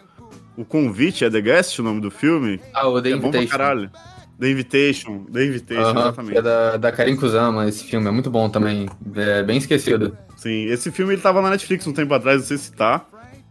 O 0.55 0.65
Convite, 0.65 1.23
é 1.23 1.29
The 1.29 1.39
Guest 1.39 1.77
o 1.79 1.83
nome 1.83 2.01
do 2.01 2.09
filme? 2.09 2.59
Ah, 2.73 2.87
o 2.87 2.99
The 2.99 3.11
é 3.11 3.15
bom 3.15 3.29
pra 3.29 3.39
Invitation. 3.41 3.57
caralho. 3.57 3.91
The 4.39 4.49
Invitation, 4.51 5.23
The 5.31 5.45
Invitation, 5.45 5.89
exatamente. 5.99 6.37
é 6.37 6.41
da, 6.41 6.77
da 6.77 6.91
Karin 6.91 7.15
Kusama, 7.15 7.67
esse 7.67 7.83
filme. 7.83 8.07
É 8.07 8.11
muito 8.11 8.29
bom 8.31 8.49
também. 8.49 8.87
É 9.15 9.43
bem 9.43 9.57
esquecido. 9.57 10.17
Sim, 10.35 10.65
esse 10.65 10.91
filme 10.91 11.13
ele 11.13 11.21
tava 11.21 11.41
na 11.41 11.49
Netflix 11.51 11.85
um 11.87 11.93
tempo 11.93 12.13
atrás, 12.13 12.39
não 12.41 12.45
sei 12.47 12.57
se 12.57 12.71
tá, 12.71 13.05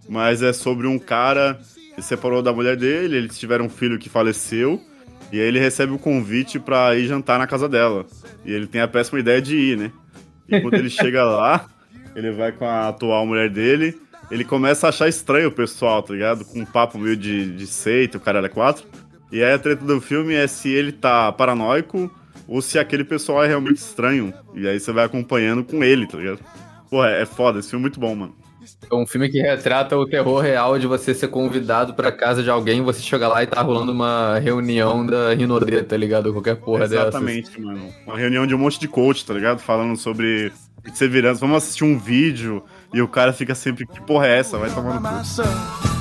mas 0.08 0.42
é 0.42 0.52
sobre 0.52 0.86
um 0.88 0.98
cara 0.98 1.58
que 1.94 2.02
se 2.02 2.08
separou 2.08 2.42
da 2.42 2.52
mulher 2.52 2.76
dele, 2.76 3.16
eles 3.16 3.38
tiveram 3.38 3.66
um 3.66 3.70
filho 3.70 3.98
que 3.98 4.08
faleceu, 4.08 4.80
e 5.32 5.40
aí 5.40 5.46
ele 5.46 5.58
recebe 5.60 5.92
o 5.92 5.98
convite 5.98 6.58
pra 6.58 6.94
ir 6.96 7.06
jantar 7.06 7.38
na 7.38 7.46
casa 7.46 7.68
dela. 7.68 8.04
E 8.44 8.52
ele 8.52 8.66
tem 8.66 8.80
a 8.80 8.86
péssima 8.88 9.18
ideia 9.20 9.40
de 9.42 9.56
ir, 9.56 9.76
né? 9.76 9.92
E 10.48 10.60
quando 10.60 10.74
ele 10.74 10.90
chega 10.90 11.24
lá, 11.24 11.66
ele 12.14 12.30
vai 12.30 12.52
com 12.52 12.64
a 12.64 12.88
atual 12.88 13.26
mulher 13.26 13.50
dele, 13.50 14.00
ele 14.30 14.44
começa 14.44 14.86
a 14.86 14.90
achar 14.90 15.08
estranho 15.08 15.48
o 15.48 15.52
pessoal, 15.52 16.02
tá 16.02 16.12
ligado? 16.12 16.44
Com 16.44 16.60
um 16.60 16.64
papo 16.64 16.98
meio 16.98 17.16
de, 17.16 17.54
de 17.56 17.66
seita, 17.66 18.18
o 18.18 18.20
cara 18.20 18.38
era 18.38 18.48
quatro. 18.48 18.86
E 19.30 19.42
aí 19.42 19.52
a 19.52 19.58
treta 19.58 19.84
do 19.84 20.00
filme 20.00 20.34
é 20.34 20.46
se 20.46 20.68
ele 20.68 20.92
tá 20.92 21.32
paranoico 21.32 22.10
ou 22.46 22.62
se 22.62 22.78
aquele 22.78 23.04
pessoal 23.04 23.44
é 23.44 23.48
realmente 23.48 23.78
estranho. 23.78 24.32
E 24.54 24.66
aí 24.66 24.78
você 24.78 24.92
vai 24.92 25.04
acompanhando 25.04 25.64
com 25.64 25.82
ele, 25.82 26.06
tá 26.06 26.18
ligado? 26.18 26.40
Pô, 26.88 27.04
é, 27.04 27.22
é 27.22 27.26
foda, 27.26 27.58
esse 27.58 27.70
filme 27.70 27.82
é 27.82 27.86
muito 27.86 28.00
bom, 28.00 28.14
mano. 28.14 28.34
É 28.90 28.94
um 28.94 29.06
filme 29.06 29.28
que 29.28 29.40
retrata 29.40 29.96
o 29.96 30.06
terror 30.06 30.40
real 30.40 30.78
de 30.78 30.86
você 30.86 31.14
ser 31.14 31.28
convidado 31.28 31.94
pra 31.94 32.12
casa 32.12 32.42
de 32.42 32.50
alguém, 32.50 32.82
você 32.82 33.00
chegar 33.00 33.28
lá 33.28 33.42
e 33.42 33.46
tá 33.46 33.60
rolando 33.62 33.92
uma 33.92 34.38
reunião 34.38 35.04
da 35.04 35.32
Rinodê, 35.34 35.82
tá 35.82 35.96
ligado? 35.96 36.32
Qualquer 36.32 36.56
porra 36.56 36.88
dessas. 36.88 37.08
Exatamente, 37.08 37.60
mano. 37.60 37.92
Uma 38.06 38.16
reunião 38.18 38.46
de 38.46 38.54
um 38.54 38.58
monte 38.58 38.78
de 38.78 38.88
coach, 38.88 39.24
tá 39.24 39.34
ligado? 39.34 39.58
Falando 39.60 39.96
sobre 39.96 40.52
perseverança. 40.82 41.40
Vamos 41.40 41.56
assistir 41.56 41.84
um 41.84 41.98
vídeo 41.98 42.62
e 42.92 43.02
o 43.02 43.08
cara 43.08 43.32
fica 43.32 43.54
sempre, 43.54 43.86
que 43.86 44.00
porra 44.02 44.26
é 44.26 44.38
essa? 44.38 44.58
Vai 44.58 44.70
tomar 44.70 45.00
no 45.00 45.02
cu. 45.02 45.95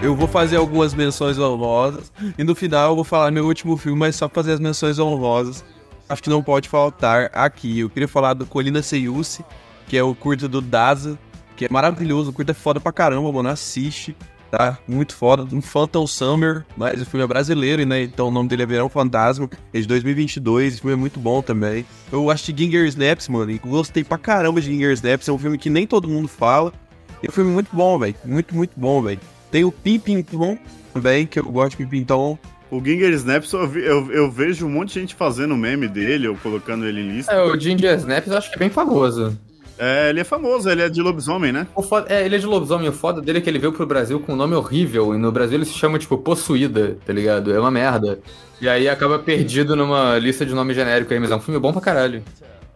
Eu 0.00 0.14
vou 0.14 0.28
fazer 0.28 0.56
algumas 0.56 0.94
menções 0.94 1.38
honrosas 1.38 2.12
e 2.38 2.44
no 2.44 2.54
final 2.54 2.90
eu 2.90 2.94
vou 2.94 3.04
falar 3.04 3.32
meu 3.32 3.46
último 3.46 3.76
filme, 3.76 3.98
mas 3.98 4.14
só 4.14 4.28
fazer 4.28 4.52
as 4.52 4.60
menções 4.60 4.98
honrosas. 4.98 5.64
Acho 6.08 6.22
que 6.22 6.30
não 6.30 6.42
pode 6.42 6.68
faltar 6.68 7.30
aqui. 7.34 7.80
Eu 7.80 7.90
queria 7.90 8.06
falar 8.06 8.34
do 8.34 8.46
Colina 8.46 8.80
Seiusi, 8.80 9.44
que 9.88 9.96
é 9.98 10.02
o 10.02 10.14
curta 10.14 10.48
do 10.48 10.60
Daza, 10.60 11.18
que 11.56 11.64
é 11.64 11.68
maravilhoso. 11.68 12.30
O 12.30 12.32
curta 12.32 12.52
é 12.52 12.54
foda 12.54 12.78
pra 12.78 12.92
caramba, 12.92 13.30
mano. 13.32 13.48
Assiste, 13.48 14.16
tá? 14.52 14.78
Muito 14.86 15.16
foda. 15.16 15.42
Um 15.52 15.60
Phantom 15.60 16.06
Summer, 16.06 16.64
mas 16.76 17.02
o 17.02 17.04
filme 17.04 17.24
é 17.24 17.26
brasileiro, 17.26 17.84
né? 17.84 18.04
Então 18.04 18.28
o 18.28 18.30
nome 18.30 18.48
dele 18.48 18.62
é 18.62 18.66
Verão 18.66 18.88
Fantasma, 18.88 19.50
é 19.74 19.80
de 19.80 19.86
2022. 19.86 20.74
Esse 20.74 20.80
filme 20.80 20.94
é 20.94 20.96
muito 20.96 21.18
bom 21.18 21.42
também. 21.42 21.84
Eu 22.10 22.30
assisti 22.30 22.56
Ginger 22.56 22.86
Snaps, 22.86 23.28
mano, 23.28 23.50
e 23.50 23.58
gostei 23.58 24.04
pra 24.04 24.16
caramba 24.16 24.60
de 24.60 24.68
Ginger 24.68 24.92
Snaps. 24.92 25.28
É 25.28 25.32
um 25.32 25.38
filme 25.38 25.58
que 25.58 25.68
nem 25.68 25.88
todo 25.88 26.08
mundo 26.08 26.28
fala. 26.28 26.72
E 27.20 27.26
é 27.26 27.28
um 27.28 27.32
filme 27.32 27.50
muito 27.50 27.68
bom, 27.72 27.98
velho. 27.98 28.14
Muito, 28.24 28.54
muito 28.54 28.72
bom, 28.76 29.02
velho. 29.02 29.20
Tem 29.50 29.64
o 29.64 29.72
Pimpin 29.72 30.22
Tom 30.22 30.58
também, 30.92 31.26
que 31.26 31.38
eu 31.38 31.44
gosto 31.44 31.70
de 31.76 31.84
Pimpin 31.84 32.04
Tom. 32.04 32.38
O 32.70 32.84
Ginger 32.84 33.10
Snaps, 33.14 33.52
eu, 33.52 33.78
eu, 33.78 34.12
eu 34.12 34.30
vejo 34.30 34.66
um 34.66 34.70
monte 34.70 34.92
de 34.94 35.00
gente 35.00 35.14
fazendo 35.14 35.56
meme 35.56 35.88
dele 35.88 36.28
ou 36.28 36.36
colocando 36.36 36.86
ele 36.86 37.00
em 37.00 37.12
lista. 37.16 37.32
É, 37.32 37.42
o 37.42 37.58
Ginger 37.58 37.96
Snaps 37.96 38.30
eu 38.30 38.36
acho 38.36 38.50
que 38.50 38.56
é 38.56 38.58
bem 38.58 38.68
famoso. 38.68 39.38
É, 39.78 40.10
ele 40.10 40.20
é 40.20 40.24
famoso, 40.24 40.68
ele 40.68 40.82
é 40.82 40.88
de 40.88 41.00
lobisomem, 41.00 41.52
né? 41.52 41.66
O 41.74 41.82
foda- 41.82 42.12
é, 42.12 42.26
ele 42.26 42.34
é 42.34 42.38
de 42.38 42.44
lobisomem. 42.46 42.88
O 42.88 42.92
foda 42.92 43.22
dele 43.22 43.38
é 43.38 43.40
que 43.40 43.48
ele 43.48 43.60
veio 43.60 43.72
pro 43.72 43.86
Brasil 43.86 44.18
com 44.20 44.32
um 44.32 44.36
nome 44.36 44.54
horrível. 44.54 45.14
E 45.14 45.18
no 45.18 45.30
Brasil 45.32 45.56
ele 45.56 45.64
se 45.64 45.72
chama, 45.72 45.98
tipo, 46.00 46.18
Possuída, 46.18 46.98
tá 47.06 47.12
ligado? 47.12 47.54
É 47.54 47.60
uma 47.60 47.70
merda. 47.70 48.18
E 48.60 48.68
aí 48.68 48.88
acaba 48.88 49.18
perdido 49.20 49.76
numa 49.76 50.18
lista 50.18 50.44
de 50.44 50.52
nome 50.52 50.74
genérico 50.74 51.14
aí, 51.14 51.20
mas 51.20 51.30
é 51.30 51.36
um 51.36 51.40
filme 51.40 51.60
bom 51.60 51.72
pra 51.72 51.80
caralho. 51.80 52.22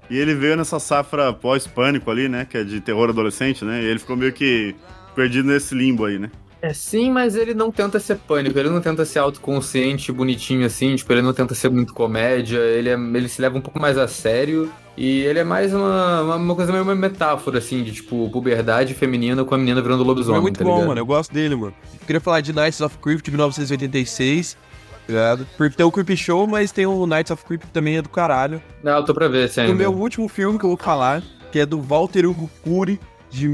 E 0.09 0.17
ele 0.17 0.33
veio 0.35 0.57
nessa 0.57 0.79
safra 0.79 1.33
pós-pânico 1.33 2.09
ali, 2.11 2.29
né? 2.29 2.47
Que 2.49 2.59
é 2.59 2.65
de 2.65 2.81
terror 2.81 3.11
adolescente, 3.11 3.65
né? 3.65 3.83
E 3.83 3.87
ele 3.87 3.99
ficou 3.99 4.17
meio 4.17 4.33
que 4.33 4.75
perdido 5.17 5.49
nesse 5.49 5.75
limbo 5.75 6.05
aí, 6.05 6.19
né? 6.21 6.31
É 6.63 6.73
sim, 6.73 7.11
mas 7.11 7.35
ele 7.35 7.55
não 7.55 7.73
tenta 7.73 7.99
ser 7.99 8.17
pânico, 8.19 8.57
ele 8.57 8.71
não 8.71 8.81
tenta 8.81 9.05
ser 9.05 9.19
autoconsciente, 9.19 10.13
bonitinho 10.13 10.65
assim, 10.65 10.95
tipo, 10.95 11.13
ele 11.13 11.21
não 11.21 11.33
tenta 11.33 11.55
ser 11.57 11.69
muito 11.69 11.93
comédia, 11.93 12.59
ele, 12.59 12.89
é- 12.89 12.93
ele 12.95 13.29
se 13.29 13.43
leva 13.43 13.59
um 13.59 13.61
pouco 13.61 13.81
mais 13.81 13.99
a 13.99 14.07
sério. 14.07 14.71
E 14.97 15.21
ele 15.23 15.39
é 15.39 15.45
mais 15.45 15.73
uma, 15.75 16.37
uma, 16.37 16.55
coisa 16.55 16.71
meio 16.71 16.85
uma 16.85 16.95
metáfora, 16.95 17.59
assim, 17.59 17.83
de 17.83 17.93
tipo, 17.93 18.29
puberdade 18.31 18.93
feminina 18.95 19.43
com 19.45 19.55
a 19.55 19.59
menina 19.59 19.81
virando 19.83 20.05
É 20.05 20.07
lobisomem. 20.07 20.41
muito 20.43 20.59
tá 20.59 20.65
bom, 20.65 20.75
ligado? 20.75 20.89
mano. 20.89 21.01
Eu 21.01 21.07
gosto 21.07 21.33
dele, 21.33 21.57
mano. 21.57 21.75
Eu 21.95 22.07
queria 22.07 22.21
falar 22.21 22.43
de 22.43 22.53
Knights 22.53 22.81
of 22.81 22.97
Creep 22.99 23.23
de 23.23 23.31
1986. 23.31 24.55
tá 24.55 24.59
Ligado? 25.09 25.47
Creep 25.57 25.75
tem 25.75 25.87
o 25.87 25.91
Creep 25.91 26.11
Show, 26.17 26.47
mas 26.47 26.71
tem 26.73 26.85
o 26.87 27.07
Knights 27.07 27.31
of 27.33 27.45
Creep 27.45 27.63
também 27.73 27.97
é 27.97 28.03
do 28.03 28.09
caralho. 28.11 28.63
Não, 28.85 28.93
eu 28.99 29.05
tô 29.05 29.15
pra 29.15 29.29
ver 29.29 29.51
E 29.57 29.71
o 29.71 29.75
meu 29.75 29.93
último 29.93 30.29
filme 30.29 30.59
que 30.59 30.65
eu 30.65 30.69
vou 30.71 30.77
falar, 30.79 31.23
que 31.51 31.59
é 31.59 31.67
do 31.67 31.81
Walter 31.81 32.27
Hugo 32.27 32.49
Cury, 32.63 33.01
de 33.31 33.49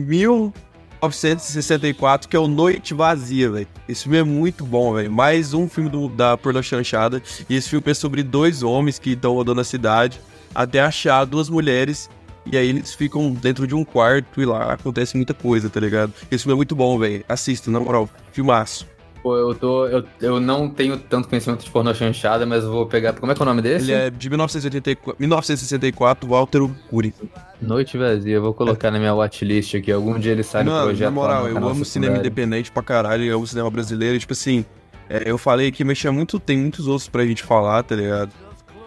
1964, 1.01 2.29
que 2.29 2.37
é 2.37 2.39
o 2.39 2.49
Noite 2.49 2.93
Vazia, 2.93 3.51
velho. 3.51 3.69
Esse 3.89 4.03
filme 4.03 4.19
é 4.19 4.25
muito 4.25 4.65
bom, 4.65 4.95
velho. 4.95 5.11
Mais 5.11 5.55
um 5.55 5.69
filme 5.69 5.89
do, 5.89 6.09
da 6.09 6.37
Porno 6.37 6.63
Chanchada. 6.63 7.23
E 7.49 7.55
esse 7.55 7.69
filme 7.69 7.85
é 7.91 7.95
sobre 7.95 8.23
dois 8.23 8.63
homens 8.63 8.99
que 8.99 9.11
estão 9.11 9.35
rodando 9.35 9.61
a 9.61 9.65
cidade 9.65 10.21
até 10.55 10.81
achar 10.81 11.25
duas 11.25 11.49
mulheres. 11.49 12.11
E 12.51 12.57
aí 12.57 12.69
eles 12.69 12.95
ficam 12.95 13.33
dentro 13.33 13.67
de 13.67 13.75
um 13.75 13.85
quarto 13.85 14.41
e 14.41 14.45
lá 14.45 14.73
acontece 14.73 15.17
muita 15.17 15.35
coisa, 15.35 15.71
tá 15.71 15.79
ligado? 15.79 16.13
Esse 16.31 16.45
filme 16.45 16.55
é 16.55 16.57
muito 16.57 16.75
bom, 16.75 16.99
velho. 16.99 17.25
Assista, 17.29 17.71
na 17.71 17.79
moral. 17.79 18.09
Filmaço. 18.33 18.87
Pô, 19.29 19.37
eu 19.37 19.55
tô. 19.55 19.87
Eu, 19.87 20.05
eu 20.23 20.41
não 20.41 20.71
tenho 20.71 20.97
tanto 20.97 21.29
conhecimento 21.29 21.63
de 21.63 21.71
pornô 21.71 21.93
chanchada, 21.93 22.47
mas 22.47 22.65
eu 22.65 22.73
vou 22.73 22.87
pegar. 22.87 23.13
Como 23.13 23.31
é 23.31 23.35
que 23.35 23.43
é 23.43 23.45
o 23.45 23.47
nome 23.47 23.61
desse? 23.61 23.85
Ele 23.85 23.93
é 23.93 24.09
de 24.09 24.31
1984, 24.31 25.17
1964, 25.21 26.27
Walter 26.27 26.67
Curi. 26.89 27.15
Noite 27.61 27.99
Vazia, 27.99 28.37
eu 28.37 28.41
vou 28.41 28.55
colocar 28.55 28.91
na 28.91 28.99
minha 28.99 29.15
watchlist 29.15 29.75
aqui. 29.75 29.93
Algum 29.93 30.19
dia 30.19 30.33
ele 30.33 30.43
sai 30.43 30.65
no 30.65 30.71
Não, 30.71 30.85
projeto. 30.85 31.05
na 31.05 31.11
moral, 31.11 31.47
eu 31.47 31.59
amo 31.59 31.85
cinema 31.85 32.17
independente 32.17 32.73
pra 32.73 32.83
caralho, 32.83 33.23
eu 33.23 33.37
amo 33.37 33.47
cinema 33.47 33.71
brasileiro. 33.71 34.17
E, 34.17 34.19
tipo 34.19 34.33
assim, 34.33 34.65
é, 35.11 35.31
eu 35.31 35.37
falei 35.37 35.71
que 35.71 35.85
mexia 35.85 36.11
muito, 36.11 36.41
tem 36.41 36.57
muitos 36.57 36.87
outros 36.87 37.07
pra 37.07 37.27
gente 37.27 37.43
falar, 37.43 37.83
tá 37.83 37.95
ligado? 37.95 38.31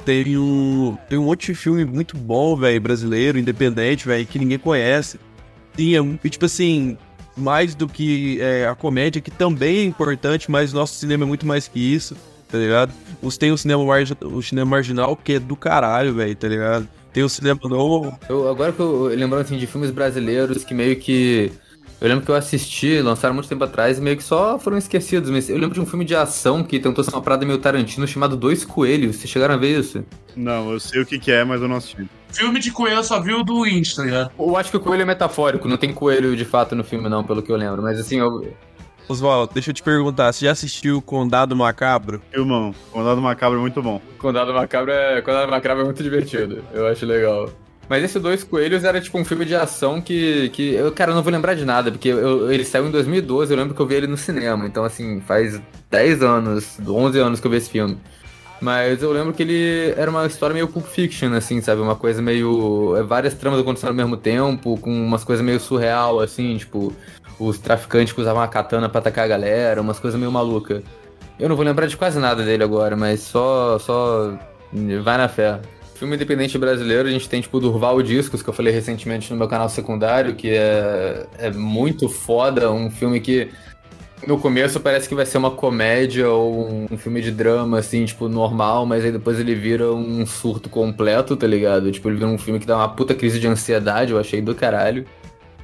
Tem 0.03 0.35
um, 0.39 0.97
tem 1.07 1.19
um 1.19 1.26
monte 1.26 1.51
de 1.51 1.53
filme 1.53 1.85
muito 1.85 2.18
bom, 2.18 2.55
velho, 2.55 2.81
brasileiro, 2.81 3.38
independente, 3.38 4.07
velho, 4.07 4.26
que 4.26 4.39
ninguém 4.39 4.57
conhece. 4.57 5.19
Sim, 5.77 5.95
é, 5.95 6.18
e, 6.23 6.30
tipo 6.31 6.45
assim, 6.45 6.97
mais 7.36 7.76
do 7.76 7.88
que 7.88 8.40
é, 8.41 8.68
a 8.68 8.76
comédia, 8.76 9.22
que 9.22 9.32
também 9.32 9.78
é 9.80 9.84
importante, 9.86 10.49
mas 10.49 10.74
nosso 10.74 10.95
cinema 10.95 11.24
é 11.24 11.28
muito 11.28 11.45
mais 11.45 11.68
que 11.68 11.80
isso, 11.80 12.16
tá 12.49 12.58
ligado? 12.58 12.91
Os, 13.22 13.38
tem 13.38 13.52
o 13.52 13.58
cinema, 13.58 13.84
margi- 13.86 14.18
o 14.22 14.41
cinema 14.41 14.70
marginal, 14.72 15.16
que 15.16 15.34
é 15.34 15.40
do 15.40 15.56
caralho, 15.56 16.14
velho, 16.14 16.36
tá 16.36 16.48
ligado? 16.48 16.88
Tem 17.14 17.24
o 17.24 17.30
cinema 17.30 17.60
novo. 17.64 18.18
Eu, 18.30 18.48
agora 18.49 18.72
que 18.72 18.80
eu 18.80 19.03
lembrando 19.06 19.41
assim 19.41 19.58
de 19.58 19.68
filmes 19.68 19.91
brasileiros 19.91 20.64
que 20.64 20.74
meio 20.74 20.98
que. 20.98 21.52
Eu 21.99 22.08
lembro 22.08 22.26
que 22.26 22.32
eu 22.32 22.36
assisti, 22.36 22.99
lançaram 22.99 23.36
muito 23.36 23.48
tempo 23.48 23.64
atrás 23.64 23.99
e 23.99 24.02
meio 24.02 24.18
que 24.18 24.24
só 24.24 24.58
foram 24.58 24.78
esquecidos. 24.78 25.30
Mas 25.30 25.49
eu 25.49 25.58
lembro 25.58 25.76
de 25.76 25.82
um 25.82 25.86
filme 25.86 26.03
de 26.03 26.16
ação 26.16 26.64
que 26.64 26.80
tentou 26.80 27.03
ser 27.03 27.12
uma 27.12 27.22
parada 27.22 27.45
meio 27.45 27.60
Tarantino 27.60 28.08
chamado 28.08 28.36
Dois 28.36 28.66
Coelhos. 28.66 29.18
Vocês 29.18 29.30
chegaram 29.30 29.53
a 29.53 29.58
ver 29.58 29.80
isso? 29.80 30.03
Não, 30.36 30.72
eu 30.72 30.80
sei 30.80 31.02
o 31.02 31.06
que, 31.06 31.20
que 31.20 31.32
é, 31.32 31.44
mas 31.44 31.62
eu 31.62 31.68
não 31.68 31.76
assisti. 31.76 32.10
Filme 32.32 32.60
de 32.60 32.72
coelho 32.72 32.98
eu 32.98 33.03
só 33.03 33.20
vi 33.20 33.34
o 33.34 33.44
do 33.44 33.66
Insta, 33.66 34.02
tá 34.02 34.06
ligado? 34.06 34.32
Eu 34.40 34.58
acho 34.58 34.72
que 34.72 34.78
o 34.78 34.80
coelho 34.80 35.02
é 35.02 35.06
metafórico, 35.06 35.68
não 35.68 35.78
tem 35.78 35.94
coelho 35.94 36.36
de 36.36 36.45
fato 36.45 36.76
no 36.76 36.84
filme, 36.84 37.08
não, 37.10 37.24
pelo 37.24 37.41
que 37.41 37.52
eu 37.52 37.56
lembro. 37.56 37.82
Mas 37.82 37.99
assim, 37.99 38.20
eu. 38.20 38.53
Oswaldo, 39.08 39.53
deixa 39.53 39.72
eu 39.72 39.74
te 39.74 39.84
perguntar, 39.84 40.32
você 40.32 40.45
já 40.45 40.52
assistiu 40.52 41.02
Condado 41.02 41.56
Macabro? 41.56 42.22
Irmão, 42.34 42.74
Condado 42.91 43.20
Macabro 43.22 43.58
é 43.58 43.62
muito 43.62 43.82
bom. 43.82 43.99
Condado 44.18 44.53
Macabro 44.53 44.91
é, 44.91 45.22
Condado 45.22 45.49
Macabro 45.49 45.82
é 45.82 45.86
muito 45.86 46.02
divertido. 46.02 46.64
Eu 46.74 46.88
acho 46.88 47.06
legal. 47.06 47.49
Mas 47.90 48.06
esse 48.06 48.20
Dois 48.20 48.41
Coelhos 48.41 48.86
era 48.86 49.02
tipo 49.02 49.18
um 49.18 49.26
filme 49.26 49.44
de 49.44 49.53
ação 49.53 49.99
que. 49.99 50.48
que 50.49 50.76
eu, 50.76 50.94
cara, 50.94 51.12
eu 51.12 51.16
não 51.16 51.24
vou 51.24 51.34
lembrar 51.34 51.56
de 51.56 51.66
nada, 51.66 51.91
porque 51.91 52.08
eu- 52.08 52.49
ele 52.49 52.64
saiu 52.64 52.88
em 52.88 52.91
2012, 52.91 53.52
eu 53.52 53.58
lembro 53.58 53.76
que 53.76 53.82
eu 53.82 53.86
vi 53.86 53.95
ele 53.95 54.08
no 54.08 54.16
cinema. 54.16 54.66
Então, 54.66 54.86
assim, 54.86 55.20
faz 55.20 55.62
10 55.90 56.24
anos, 56.24 56.80
11 56.88 57.20
anos 57.20 57.41
que 57.41 57.48
eu 57.48 57.52
vi 57.52 57.58
esse 57.58 57.70
filme. 57.70 57.98
Mas 58.62 59.02
eu 59.02 59.12
lembro 59.12 59.34
que 59.34 59.42
ele 59.42 59.92
era 59.98 60.12
uma 60.12 60.28
história 60.28 60.54
meio 60.54 60.68
Pulp 60.68 60.86
Fiction, 60.86 61.34
assim, 61.34 61.60
sabe? 61.62 61.82
Uma 61.82 61.96
coisa 61.96 62.22
meio. 62.22 62.96
é, 62.96 63.02
Várias 63.02 63.34
tramas 63.34 63.60
acontecendo 63.60 63.90
ao 63.90 63.96
mesmo 63.96 64.16
tempo, 64.16 64.78
com 64.78 64.92
umas 64.92 65.24
coisas 65.24 65.44
meio 65.44 65.60
surreal, 65.60 66.20
assim, 66.20 66.56
tipo. 66.58 66.94
Os 67.40 67.58
traficantes 67.58 68.14
que 68.14 68.22
usavam 68.22 68.44
a 68.44 68.48
katana 68.48 68.88
pra 68.88 69.00
atacar 69.00 69.26
a 69.26 69.28
galera, 69.28 69.82
umas 69.82 70.00
coisas 70.00 70.20
meio 70.20 70.32
malucas. 70.32 70.84
Eu 71.40 71.50
não 71.50 71.56
vou 71.56 71.66
lembrar 71.66 71.88
de 71.88 71.98
quase 71.98 72.20
nada 72.20 72.44
dele 72.44 72.64
agora, 72.64 72.96
mas 72.96 73.22
só. 73.22 73.80
só. 73.80 74.38
vai 75.04 75.18
na 75.18 75.28
fé. 75.28 75.60
Filme 75.96 76.16
independente 76.16 76.56
brasileiro, 76.58 77.08
a 77.08 77.12
gente 77.12 77.28
tem 77.28 77.42
tipo 77.42 77.60
Durval 77.60 78.02
Discos, 78.04 78.44
que 78.44 78.50
eu 78.50 78.54
falei 78.54 78.72
recentemente 78.72 79.32
no 79.32 79.38
meu 79.38 79.48
canal 79.48 79.70
secundário, 79.70 80.36
que 80.36 80.50
é, 80.50 81.26
é 81.38 81.52
muito 81.52 82.08
foda, 82.10 82.72
um 82.72 82.90
filme 82.92 83.20
que 83.20 83.50
no 84.27 84.38
começo 84.38 84.80
parece 84.80 85.10
que 85.10 85.15
vai 85.15 85.26
ser 85.26 85.38
uma 85.38 85.52
comédia 85.52 86.30
ou 86.30 86.88
um, 86.91 86.98
filme 86.98 87.22
de 87.22 87.31
drama, 87.31 87.80
assim, 87.80 88.06
tipo, 88.06 88.27
normal, 88.27 88.85
mas 88.85 89.03
aí 89.03 89.11
depois 89.11 89.39
ele 89.39 89.56
vira 89.56 89.91
um 89.91 90.26
surto 90.26 90.69
completo, 90.69 91.35
tá 91.35 91.48
ligado? 91.48 91.91
Tipo, 91.91 92.10
ele 92.10 92.18
vira 92.18 92.30
um 92.30 92.38
filme 92.38 92.60
que 92.60 92.65
dá 92.65 92.77
uma 92.77 92.89
puta 92.89 93.15
crise 93.15 93.39
de 93.39 93.48
ansiedade, 93.48 94.11
eu 94.11 94.19
achei 94.19 94.41
do 94.41 94.53
caralho. 94.53 95.06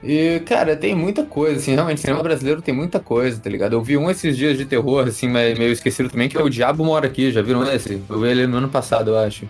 E, 0.03 0.41
cara, 0.45 0.75
tem 0.75 0.95
muita 0.95 1.23
coisa, 1.23 1.57
assim, 1.57 1.73
realmente, 1.73 2.01
cinema 2.01 2.21
brasileiro 2.21 2.61
tem 2.61 2.73
muita 2.73 2.99
coisa, 2.99 3.39
tá 3.39 3.49
ligado? 3.49 3.73
Eu 3.73 3.81
vi 3.81 3.97
um 3.97 4.09
esses 4.09 4.38
dias 4.38 4.57
de 4.57 4.65
terror, 4.65 5.07
assim, 5.07 5.27
mas 5.27 5.57
meio 5.57 5.71
esquecido 5.71 6.09
também, 6.09 6.29
que 6.29 6.38
é 6.38 6.41
O 6.41 6.49
Diabo 6.49 6.84
Mora 6.85 7.07
Aqui, 7.07 7.31
já 7.31 7.41
viram 7.41 7.63
esse? 7.71 8.01
Eu 8.09 8.19
vi 8.19 8.27
ele 8.27 8.47
no 8.47 8.57
ano 8.57 8.69
passado, 8.69 9.11
eu 9.11 9.17
acho. 9.17 9.47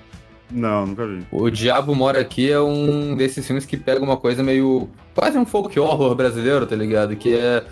Não, 0.49 0.85
nunca 0.85 1.05
vi. 1.05 1.25
O 1.31 1.49
Diabo 1.49 1.93
Mora 1.93 2.21
Aqui 2.21 2.49
é 2.49 2.59
um 2.59 3.15
desses 3.15 3.45
filmes 3.45 3.65
que 3.65 3.75
pega 3.75 4.01
uma 4.01 4.15
coisa 4.15 4.41
meio. 4.41 4.89
quase 5.13 5.37
um 5.37 5.45
folk 5.45 5.77
horror 5.77 6.15
brasileiro, 6.15 6.65
tá 6.65 6.75
ligado? 6.75 7.15
Que 7.17 7.35
é 7.35 7.63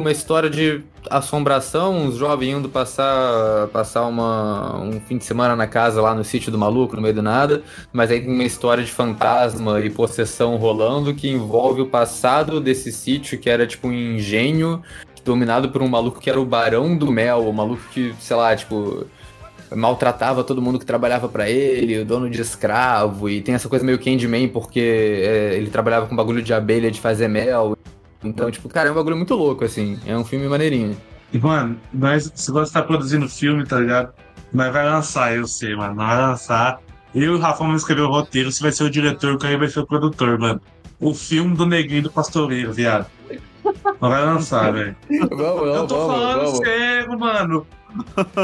uma 0.00 0.10
história 0.10 0.50
de 0.50 0.82
assombração, 1.10 1.96
uns 1.96 2.16
jovens 2.16 2.56
indo 2.56 2.68
passar, 2.68 3.68
passar 3.68 4.06
uma, 4.06 4.80
um 4.80 5.00
fim 5.00 5.18
de 5.18 5.24
semana 5.24 5.54
na 5.54 5.66
casa 5.66 6.00
lá 6.00 6.14
no 6.14 6.24
sítio 6.24 6.50
do 6.50 6.58
maluco, 6.58 6.96
no 6.96 7.02
meio 7.02 7.14
do 7.14 7.22
nada, 7.22 7.62
mas 7.92 8.10
aí 8.10 8.20
tem 8.20 8.32
uma 8.32 8.44
história 8.44 8.82
de 8.82 8.90
fantasma 8.90 9.80
e 9.80 9.90
possessão 9.90 10.56
rolando 10.56 11.14
que 11.14 11.28
envolve 11.28 11.82
o 11.82 11.86
passado 11.86 12.60
desse 12.60 12.90
sítio, 12.90 13.38
que 13.38 13.48
era 13.48 13.66
tipo 13.66 13.88
um 13.88 13.92
engenho 13.92 14.82
dominado 15.24 15.70
por 15.70 15.82
um 15.82 15.88
maluco 15.88 16.20
que 16.20 16.28
era 16.28 16.40
o 16.40 16.44
Barão 16.44 16.96
do 16.96 17.10
Mel, 17.10 17.48
o 17.48 17.52
maluco 17.52 17.82
que, 17.92 18.14
sei 18.20 18.36
lá, 18.36 18.54
tipo 18.54 19.06
maltratava 19.74 20.44
todo 20.44 20.62
mundo 20.62 20.78
que 20.78 20.86
trabalhava 20.86 21.28
pra 21.28 21.48
ele, 21.48 21.98
o 21.98 22.04
dono 22.04 22.30
de 22.30 22.40
escravo, 22.40 23.28
e 23.28 23.40
tem 23.40 23.54
essa 23.54 23.68
coisa 23.68 23.84
meio 23.84 23.98
Candyman, 23.98 24.48
porque 24.48 24.80
é, 24.80 25.54
ele 25.54 25.70
trabalhava 25.70 26.06
com 26.06 26.14
bagulho 26.14 26.42
de 26.42 26.52
abelha 26.52 26.90
de 26.90 27.00
fazer 27.00 27.28
mel. 27.28 27.76
Então, 28.24 28.50
tipo, 28.50 28.68
cara, 28.68 28.88
é 28.88 28.92
um 28.92 28.94
bagulho 28.94 29.16
muito 29.16 29.34
louco, 29.34 29.64
assim. 29.64 29.98
É 30.06 30.16
um 30.16 30.24
filme 30.24 30.48
maneirinho. 30.48 30.96
E, 31.32 31.38
mano, 31.38 31.78
nós, 31.92 32.30
se 32.34 32.50
você 32.50 32.72
tá 32.72 32.82
produzindo 32.82 33.28
filme, 33.28 33.64
tá 33.66 33.78
ligado? 33.78 34.12
Nós 34.52 34.72
vai 34.72 34.84
lançar, 34.84 35.34
eu 35.36 35.46
sei, 35.46 35.74
mano. 35.76 35.94
Nós 35.94 36.08
vai 36.08 36.18
lançar. 36.18 36.80
Eu 37.14 37.22
e 37.22 37.28
o 37.28 37.38
Rafa 37.38 37.58
vamos 37.64 37.82
escrever 37.82 38.02
o 38.02 38.08
roteiro, 38.08 38.50
você 38.50 38.62
vai 38.62 38.72
ser 38.72 38.84
o 38.84 38.90
diretor, 38.90 39.34
o 39.34 39.38
Caio 39.38 39.58
vai 39.58 39.68
ser 39.68 39.80
o 39.80 39.86
produtor, 39.86 40.38
mano. 40.38 40.60
O 41.00 41.14
filme 41.14 41.56
do 41.56 41.66
Neguinho 41.66 42.02
do 42.04 42.10
Pastoreiro, 42.10 42.72
viado. 42.72 43.06
Nós 43.64 44.10
vai 44.12 44.24
lançar, 44.24 44.72
velho. 44.74 44.96
Eu 45.10 45.28
tô 45.28 45.36
vamos, 45.36 45.92
falando 45.92 46.44
vamos. 46.44 46.58
sério, 46.58 47.18
mano. 47.18 47.66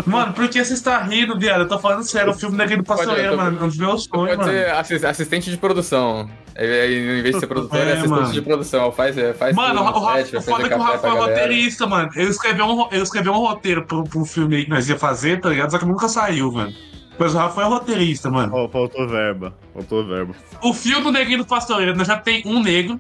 Mano, 0.06 0.32
por 0.32 0.48
que 0.48 0.64
você 0.64 0.74
está 0.74 0.98
rindo, 1.02 1.39
viado? 1.39 1.60
Eu 1.62 1.68
tô 1.68 1.78
falando 1.78 2.02
sério, 2.02 2.31
o 2.32 2.35
filme 2.35 2.56
do 2.56 2.59
Neguinho 2.59 2.78
do 2.78 2.85
Pastoreiro, 2.85 3.36
mano. 3.36 3.59
É 3.60 3.62
um 3.64 3.66
dos 3.68 3.77
meus 3.77 4.05
sonhos, 4.05 4.36
Pode 4.36 4.39
mano. 4.39 4.52
ser 4.52 4.70
assis- 4.70 5.05
assistente 5.05 5.51
de 5.51 5.56
produção. 5.56 6.28
Aí, 6.56 7.18
em 7.18 7.22
vez 7.22 7.35
de 7.35 7.40
ser 7.40 7.47
produtor, 7.48 7.78
é, 7.78 7.82
É, 7.82 7.93
assistente 7.93 8.10
mano. 8.10 8.32
de 8.32 8.43
produção. 8.43 8.93
Faz, 8.93 9.16
é, 9.16 9.32
faz 9.32 9.55
Mano, 9.55 9.85
tudo 9.85 9.98
o 9.98 10.05
Rafa, 10.05 10.39
o 10.39 10.43
foda 10.43 10.66
é 10.66 10.68
que 10.68 10.74
o 10.74 10.78
Rafa 10.82 11.06
é 11.06 11.10
roteirista, 11.10 11.86
mano. 11.86 12.10
Eu 12.14 12.28
escrevi 12.28 12.62
um, 12.62 12.74
ro- 12.74 12.89
eu 12.93 13.02
escrevi 13.02 13.28
um 13.28 13.39
roteiro 13.39 13.85
pro, 13.86 14.05
pro 14.05 14.24
filme 14.24 14.56
aí 14.56 14.64
que 14.64 14.70
nós 14.70 14.89
ia 14.89 14.98
fazer, 14.98 15.40
tá 15.40 15.48
ligado? 15.48 15.70
Só 15.70 15.78
que 15.78 15.85
nunca 15.86 16.09
saiu, 16.09 16.51
mano. 16.52 16.72
Pois 17.16 17.35
o 17.35 17.39
Rafa 17.39 17.60
é 17.60 17.64
roteirista, 17.64 18.31
mano. 18.31 18.52
Ó, 18.55 18.68
faltou 18.68 19.06
verba. 19.06 19.55
Faltou 19.74 20.06
verba. 20.06 20.35
O 20.62 20.72
filme 20.72 21.02
do 21.05 21.12
Neguinho 21.12 21.39
do 21.39 21.44
Pastoreiro, 21.47 21.94
nós 21.97 22.06
já 22.06 22.16
tem 22.16 22.43
um 22.47 22.62
negro. 22.62 22.98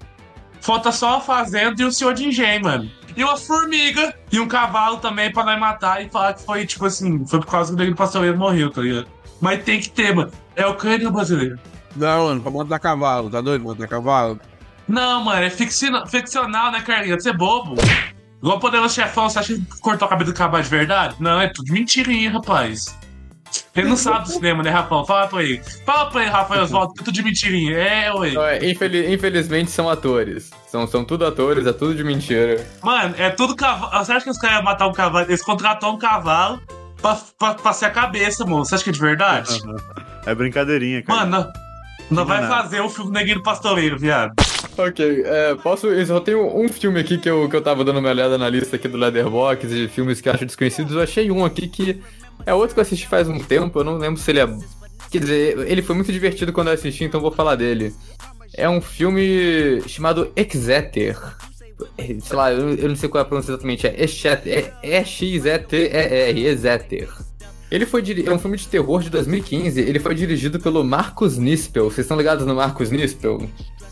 Falta 0.60 0.92
só 0.92 1.16
a 1.16 1.20
Fazenda 1.20 1.80
e 1.80 1.84
o 1.86 1.90
Senhor 1.92 2.12
de 2.12 2.26
Engenho, 2.28 2.62
mano. 2.64 2.90
E 3.16 3.24
uma 3.24 3.36
formiga 3.36 4.14
e 4.30 4.38
um 4.38 4.46
cavalo 4.46 4.98
também 4.98 5.32
pra 5.32 5.44
nós 5.44 5.58
matar 5.58 6.04
e 6.04 6.08
falar 6.08 6.34
que 6.34 6.42
foi, 6.44 6.66
tipo 6.66 6.86
assim, 6.86 7.26
foi 7.26 7.40
por 7.40 7.46
causa 7.46 7.74
que 7.74 7.82
o 7.82 7.90
do 7.90 7.96
Pastoreiro 7.96 8.38
morreu, 8.38 8.70
tá 8.70 8.80
ligado? 8.82 9.06
Mas 9.40 9.62
tem 9.64 9.80
que 9.80 9.90
ter, 9.90 10.14
mano. 10.14 10.30
É 10.54 10.66
o 10.66 10.74
crânio 10.74 11.10
brasileiro. 11.10 11.58
Não, 11.96 12.26
mano, 12.26 12.40
pra 12.40 12.50
montar 12.50 12.78
cavalo, 12.78 13.30
tá 13.30 13.40
doido? 13.40 13.62
Montar 13.62 13.88
cavalo. 13.88 14.38
Não, 14.86 15.24
mano, 15.24 15.42
é 15.42 15.50
ficcional, 15.50 16.06
ficcional 16.06 16.70
né, 16.70 16.80
Carlinhos? 16.80 17.22
Você 17.22 17.30
é 17.30 17.32
bobo. 17.32 17.76
Igual 18.42 18.56
o 18.56 18.60
Poderoso 18.60 18.94
Chefão, 18.94 19.28
você 19.28 19.38
acha 19.38 19.54
que 19.54 19.80
cortou 19.80 20.06
a 20.06 20.08
cabeça 20.08 20.32
do 20.32 20.36
cavalo 20.36 20.62
de 20.62 20.70
verdade? 20.70 21.16
Não, 21.20 21.40
é 21.40 21.48
tudo 21.48 21.72
mentirinha, 21.72 22.30
rapaz. 22.30 22.96
Ele 23.74 23.88
não 23.88 23.96
sabe 23.96 24.24
do 24.24 24.30
cinema, 24.30 24.62
né, 24.62 24.70
Rafão? 24.70 25.04
Fala 25.04 25.26
pra 25.28 25.42
ele. 25.42 25.60
Fala 25.86 26.10
pra 26.10 26.22
ele, 26.22 26.30
Rafael 26.30 26.62
Oswaldo, 26.62 26.92
que 26.94 27.00
é 27.00 27.04
tudo 27.04 27.14
de 27.14 27.22
mentirinha. 27.22 27.76
É, 27.76 28.12
ué. 28.12 28.30
Não, 28.32 28.44
é, 28.44 28.58
infeli- 28.70 29.12
infelizmente 29.12 29.70
são 29.70 29.88
atores. 29.88 30.50
São, 30.68 30.86
são 30.86 31.04
tudo 31.04 31.24
atores, 31.24 31.66
é 31.66 31.72
tudo 31.72 31.94
de 31.94 32.04
mentira. 32.04 32.64
Mano, 32.82 33.14
é 33.18 33.30
tudo 33.30 33.54
cavalo. 33.56 34.04
Você 34.04 34.12
acha 34.12 34.24
que 34.24 34.30
os 34.30 34.38
caras 34.38 34.56
iam 34.56 34.64
matar 34.64 34.86
um 34.88 34.92
cavalo? 34.92 35.26
Eles 35.26 35.42
contratam 35.42 35.94
um 35.94 35.98
cavalo 35.98 36.60
pra, 37.00 37.18
pra, 37.38 37.54
pra 37.54 37.72
ser 37.72 37.86
a 37.86 37.90
cabeça, 37.90 38.44
mano. 38.44 38.64
Você 38.64 38.74
acha 38.74 38.84
que 38.84 38.90
é 38.90 38.92
de 38.92 39.00
verdade? 39.00 39.58
É 40.26 40.34
brincadeirinha, 40.34 41.02
cara. 41.02 41.20
Mano, 41.24 41.30
não, 42.10 42.18
não 42.18 42.24
vai 42.26 42.42
nada. 42.42 42.54
fazer 42.54 42.80
o 42.82 42.90
filme 42.90 43.10
Neguinho 43.10 43.36
do 43.38 43.42
Pastoreiro, 43.42 43.98
viado. 43.98 44.34
Ok, 44.76 45.22
é, 45.24 45.54
posso. 45.54 45.86
Eu 45.86 46.04
só 46.04 46.20
tenho 46.20 46.46
um 46.62 46.68
filme 46.68 47.00
aqui 47.00 47.16
que 47.16 47.28
eu, 47.28 47.48
que 47.48 47.56
eu 47.56 47.62
tava 47.62 47.82
dando 47.82 48.00
uma 48.00 48.10
olhada 48.10 48.36
na 48.36 48.46
lista 48.46 48.76
aqui 48.76 48.86
do 48.86 48.98
Leatherbox 48.98 49.66
de 49.66 49.88
filmes 49.88 50.20
que 50.20 50.28
eu 50.28 50.34
acho 50.34 50.44
desconhecidos. 50.44 50.92
Eu 50.94 51.00
achei 51.00 51.30
um 51.30 51.42
aqui 51.42 51.66
que 51.68 52.02
é 52.46 52.54
outro 52.54 52.74
que 52.74 52.80
eu 52.80 52.82
assisti 52.82 53.06
faz 53.06 53.28
um 53.28 53.38
tempo, 53.38 53.78
eu 53.80 53.84
não 53.84 53.96
lembro 53.96 54.20
se 54.20 54.30
ele 54.30 54.40
é. 54.40 54.48
Quer 55.10 55.18
dizer, 55.18 55.58
ele 55.70 55.82
foi 55.82 55.94
muito 55.96 56.12
divertido 56.12 56.52
quando 56.52 56.68
eu 56.68 56.74
assisti, 56.74 57.04
então 57.04 57.20
vou 57.20 57.32
falar 57.32 57.56
dele. 57.56 57.92
É 58.54 58.68
um 58.68 58.80
filme 58.80 59.80
chamado 59.86 60.30
Exeter. 60.36 61.16
É, 61.96 62.04
Sei 62.20 62.36
lá, 62.36 62.52
eu, 62.52 62.88
não 62.88 62.96
sei 62.96 63.08
qual 63.08 63.20
é 63.20 63.22
a 63.22 63.28
pronúncia 63.28 63.52
exatamente. 63.52 63.86
É 63.86 64.02
Exeter. 64.04 64.72
É 64.82 64.98
E-X-E-T-E-R. 65.00 66.46
Exeter. 66.46 67.08
Ele 67.70 67.86
foi 67.86 68.02
diri- 68.02 68.24
é 68.28 68.32
um 68.32 68.38
filme 68.38 68.56
de 68.56 68.66
terror 68.66 69.00
de 69.02 69.10
2015. 69.10 69.80
Ele 69.80 69.98
foi 70.00 70.14
dirigido 70.14 70.58
pelo 70.60 70.82
Marcos 70.84 71.38
Nispel. 71.38 71.84
Vocês 71.84 72.04
estão 72.04 72.16
ligados 72.16 72.44
no 72.44 72.54
Marcos 72.54 72.90
Nispel? 72.90 73.48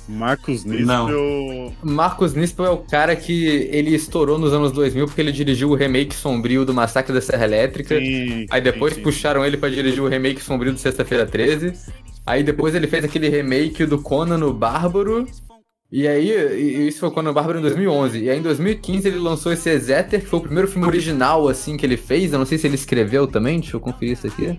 Marcos 0.09 0.65
Nispel. 0.65 1.73
Marcos 1.83 2.35
Nispel 2.35 2.65
é 2.65 2.71
o 2.71 2.79
cara 2.79 3.15
que 3.15 3.69
ele 3.71 3.95
estourou 3.95 4.39
nos 4.39 4.53
anos 4.53 4.73
2000 4.73 5.07
porque 5.07 5.21
ele 5.21 5.33
dirigiu 5.33 5.71
o 5.71 5.75
remake 5.75 6.15
sombrio 6.15 6.65
do 6.65 6.73
Massacre 6.73 7.13
da 7.13 7.21
Serra 7.21 7.45
Elétrica. 7.45 7.99
Sim, 7.99 8.47
aí 8.51 8.61
depois 8.61 8.95
sim, 8.95 9.01
sim. 9.01 9.05
puxaram 9.05 9.45
ele 9.45 9.57
pra 9.57 9.69
dirigir 9.69 10.03
o 10.03 10.09
remake 10.09 10.43
sombrio 10.43 10.73
do 10.73 10.79
Sexta-feira 10.79 11.27
13. 11.27 11.75
Aí 12.25 12.43
depois 12.43 12.75
ele 12.75 12.87
fez 12.87 13.05
aquele 13.05 13.29
remake 13.29 13.85
do 13.85 13.99
Conan 14.01 14.45
o 14.47 14.53
Bárbaro. 14.53 15.27
E 15.91 16.07
aí, 16.07 16.87
isso 16.87 17.01
foi 17.01 17.09
o 17.09 17.13
Conan 17.13 17.31
o 17.31 17.35
Bárbaro 17.35 17.59
em 17.59 17.63
2011. 17.63 18.19
E 18.19 18.31
aí 18.31 18.39
em 18.39 18.43
2015 18.43 19.09
ele 19.09 19.19
lançou 19.19 19.53
esse 19.53 19.71
Exeter, 19.71 20.21
que 20.21 20.27
foi 20.27 20.39
o 20.39 20.43
primeiro 20.43 20.69
filme 20.69 20.87
original 20.87 21.49
assim 21.49 21.77
que 21.77 21.85
ele 21.85 21.97
fez. 21.97 22.33
Eu 22.33 22.39
não 22.39 22.47
sei 22.47 22.57
se 22.59 22.67
ele 22.67 22.75
escreveu 22.75 23.27
também, 23.27 23.61
deixa 23.61 23.77
eu 23.77 23.81
conferir 23.81 24.13
isso 24.13 24.27
aqui. 24.27 24.59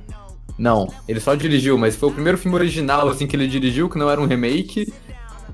Não, 0.57 0.91
ele 1.07 1.19
só 1.21 1.35
dirigiu, 1.35 1.77
mas 1.77 1.95
foi 1.95 2.09
o 2.09 2.11
primeiro 2.11 2.37
filme 2.37 2.57
original 2.57 3.07
assim 3.07 3.25
que 3.25 3.35
ele 3.35 3.47
dirigiu, 3.47 3.89
que 3.89 3.97
não 3.97 4.09
era 4.09 4.19
um 4.19 4.25
remake. 4.25 4.91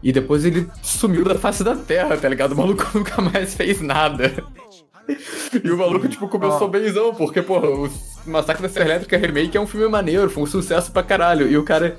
E 0.06 0.12
depois 0.12 0.46
ele 0.46 0.70
sumiu 0.84 1.24
da 1.24 1.34
face 1.34 1.64
da 1.64 1.76
terra, 1.76 2.16
tá 2.16 2.30
ligado? 2.30 2.52
O 2.52 2.56
maluco 2.56 2.86
nunca 2.94 3.20
mais 3.24 3.56
fez 3.56 3.82
nada. 3.82 4.32
E 5.64 5.72
o 5.72 5.76
maluco, 5.76 6.08
tipo, 6.08 6.28
começou 6.28 6.68
benzão, 6.68 7.16
porque, 7.16 7.42
porra, 7.42 7.68
o 7.68 7.90
Massacre 8.24 8.62
da 8.62 8.70
Serra 8.70 8.86
Elétrica 8.86 9.18
Remake 9.18 9.58
é 9.58 9.60
um 9.60 9.66
filme 9.66 9.88
maneiro, 9.88 10.30
foi 10.30 10.44
um 10.44 10.46
sucesso 10.46 10.92
pra 10.92 11.02
caralho. 11.02 11.50
E 11.50 11.58
o 11.58 11.64
cara, 11.64 11.98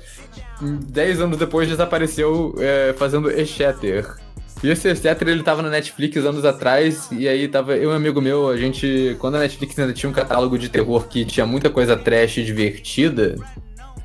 10 0.61 1.19
anos 1.19 1.37
depois, 1.37 1.67
desapareceu 1.67 2.55
é, 2.59 2.95
fazendo 2.97 3.29
Exeter. 3.29 4.15
E 4.63 4.69
esse 4.69 4.87
Exeter, 4.87 5.27
ele 5.27 5.43
tava 5.43 5.61
na 5.61 5.69
Netflix 5.69 6.15
anos 6.25 6.45
atrás, 6.45 7.09
e 7.11 7.27
aí 7.27 7.45
tava 7.49 7.75
eu 7.75 7.89
e 7.89 7.93
um 7.93 7.95
amigo 7.95 8.21
meu, 8.21 8.47
a 8.47 8.55
gente, 8.55 9.17
quando 9.19 9.35
a 9.35 9.39
Netflix 9.39 9.77
ainda 9.77 9.91
tinha 9.91 10.09
um 10.09 10.13
catálogo 10.13 10.57
de 10.57 10.69
terror 10.69 11.09
que 11.09 11.25
tinha 11.25 11.45
muita 11.45 11.69
coisa 11.69 11.97
trash 11.97 12.37
e 12.37 12.43
divertida, 12.45 13.35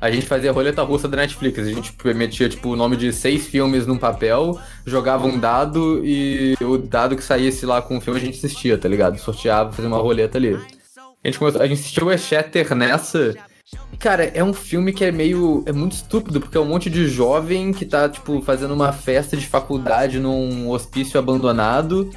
a 0.03 0.11
gente 0.11 0.25
fazia 0.25 0.49
a 0.49 0.53
roleta 0.53 0.83
russa 0.83 1.07
da 1.07 1.15
Netflix. 1.15 1.57
A 1.59 1.63
gente 1.63 1.95
metia, 2.13 2.49
tipo, 2.49 2.71
o 2.71 2.75
nome 2.75 2.97
de 2.97 3.13
seis 3.13 3.47
filmes 3.47 3.87
num 3.87 3.97
papel, 3.97 4.59
jogava 4.85 5.25
um 5.25 5.39
dado 5.39 6.01
e 6.03 6.57
o 6.59 6.77
dado 6.77 7.15
que 7.15 7.23
saísse 7.23 7.65
lá 7.65 7.81
com 7.81 7.97
o 7.97 8.01
filme 8.01 8.19
a 8.19 8.23
gente 8.23 8.37
assistia, 8.37 8.77
tá 8.77 8.89
ligado? 8.89 9.17
Sorteava, 9.17 9.71
fazia 9.71 9.87
uma 9.87 9.99
roleta 9.99 10.37
ali. 10.37 10.55
A 10.55 11.27
gente, 11.27 11.39
começou, 11.39 11.61
a 11.61 11.67
gente 11.67 11.79
assistiu 11.79 12.07
o 12.07 12.11
Exeter 12.11 12.75
nessa. 12.75 13.33
Cara, 13.97 14.25
é 14.25 14.43
um 14.43 14.53
filme 14.53 14.91
que 14.91 15.05
é 15.05 15.11
meio. 15.11 15.63
É 15.65 15.71
muito 15.71 15.93
estúpido, 15.93 16.41
porque 16.41 16.57
é 16.57 16.59
um 16.59 16.65
monte 16.65 16.89
de 16.89 17.07
jovem 17.07 17.71
que 17.71 17.85
tá, 17.85 18.09
tipo, 18.09 18.41
fazendo 18.41 18.73
uma 18.73 18.91
festa 18.91 19.37
de 19.37 19.47
faculdade 19.47 20.19
num 20.19 20.69
hospício 20.69 21.17
abandonado. 21.17 22.09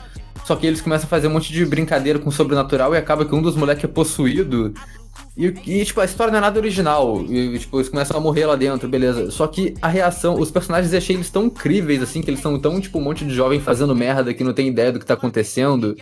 Só 0.45 0.57
que 0.57 0.67
eles 0.67 0.81
começam 0.81 1.07
a 1.07 1.09
fazer 1.09 1.29
um 1.29 1.33
monte 1.33 1.53
de 1.53 1.65
brincadeira 1.65 2.19
com 2.19 2.31
o 2.31 2.33
sobrenatural 2.33 2.93
e 2.97 2.99
acaba 2.99 3.25
que 3.25 3.35
um 3.35 3.43
dos 3.43 3.55
moleques 3.55 3.85
é 3.85 3.89
possuído. 3.89 4.75
E, 5.37 5.47
e, 5.67 5.85
tipo, 5.85 6.01
a 6.01 6.05
história 6.05 6.31
não 6.31 6.39
é 6.39 6.41
nada 6.41 6.59
original. 6.59 7.23
E, 7.29 7.59
tipo, 7.59 7.77
eles 7.77 7.89
começam 7.89 8.17
a 8.17 8.21
morrer 8.21 8.47
lá 8.47 8.57
dentro, 8.57 8.89
beleza. 8.89 9.31
Só 9.31 9.47
que 9.47 9.75
a 9.83 9.89
reação, 9.89 10.39
os 10.41 10.51
personagens 10.51 10.93
eu 10.93 10.99
achei 10.99 11.15
eles 11.17 11.31
tão 11.31 11.45
incríveis, 11.45 12.03
assim, 12.03 12.23
que 12.23 12.31
eles 12.31 12.41
são 12.41 12.59
tão, 12.59 12.81
tipo, 12.81 12.99
um 12.99 13.03
monte 13.03 13.25
de 13.25 13.35
jovem 13.35 13.61
fazendo 13.61 13.95
merda 13.95 14.33
que 14.33 14.45
não 14.45 14.55
tem 14.55 14.69
ideia 14.69 14.93
do 14.93 14.99
que 14.99 15.07
tá 15.07 15.15
acontecendo. 15.15 15.97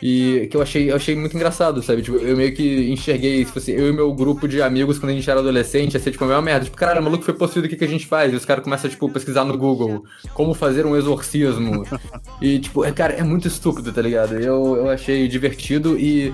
E 0.00 0.48
que 0.50 0.56
eu 0.56 0.62
achei, 0.62 0.90
eu 0.90 0.96
achei 0.96 1.14
muito 1.14 1.36
engraçado, 1.36 1.82
sabe? 1.82 2.02
Tipo, 2.02 2.18
eu 2.18 2.36
meio 2.36 2.54
que 2.54 2.90
enxerguei, 2.90 3.44
tipo 3.44 3.58
assim, 3.58 3.72
eu 3.72 3.88
e 3.88 3.92
meu 3.92 4.12
grupo 4.14 4.46
de 4.46 4.62
amigos 4.62 4.98
quando 4.98 5.10
a 5.10 5.14
gente 5.14 5.28
era 5.28 5.40
adolescente, 5.40 5.94
ia 5.94 6.00
ser 6.00 6.12
tipo 6.12 6.24
a 6.24 6.28
mesma 6.28 6.42
merda. 6.42 6.64
Tipo, 6.64 6.76
cara, 6.76 7.00
o 7.00 7.04
maluco 7.04 7.24
foi 7.24 7.34
possuído, 7.34 7.66
o 7.66 7.70
que, 7.70 7.76
que 7.76 7.84
a 7.84 7.88
gente 7.88 8.06
faz? 8.06 8.32
E 8.32 8.36
os 8.36 8.44
caras 8.44 8.62
começam, 8.62 8.88
tipo, 8.88 9.08
pesquisar 9.10 9.44
no 9.44 9.58
Google 9.58 10.04
como 10.34 10.54
fazer 10.54 10.86
um 10.86 10.96
exorcismo. 10.96 11.84
e, 12.40 12.58
tipo, 12.58 12.84
é, 12.84 12.92
cara, 12.92 13.14
é 13.14 13.22
muito 13.22 13.48
estúpido, 13.48 13.92
tá 13.92 14.00
ligado? 14.02 14.34
Eu, 14.38 14.76
eu 14.76 14.88
achei 14.88 15.26
divertido 15.26 15.98
e 15.98 16.32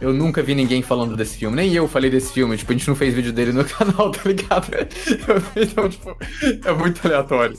eu 0.00 0.12
nunca 0.12 0.42
vi 0.42 0.54
ninguém 0.54 0.82
falando 0.82 1.16
desse 1.16 1.38
filme. 1.38 1.56
Nem 1.56 1.72
eu 1.72 1.88
falei 1.88 2.10
desse 2.10 2.32
filme, 2.32 2.56
tipo, 2.56 2.70
a 2.72 2.76
gente 2.76 2.88
não 2.88 2.94
fez 2.94 3.14
vídeo 3.14 3.32
dele 3.32 3.52
no 3.52 3.64
canal, 3.66 4.10
tá 4.10 4.20
ligado? 4.24 4.68
então, 5.56 5.88
tipo, 5.88 6.16
é 6.64 6.72
muito 6.72 7.06
aleatório. 7.06 7.56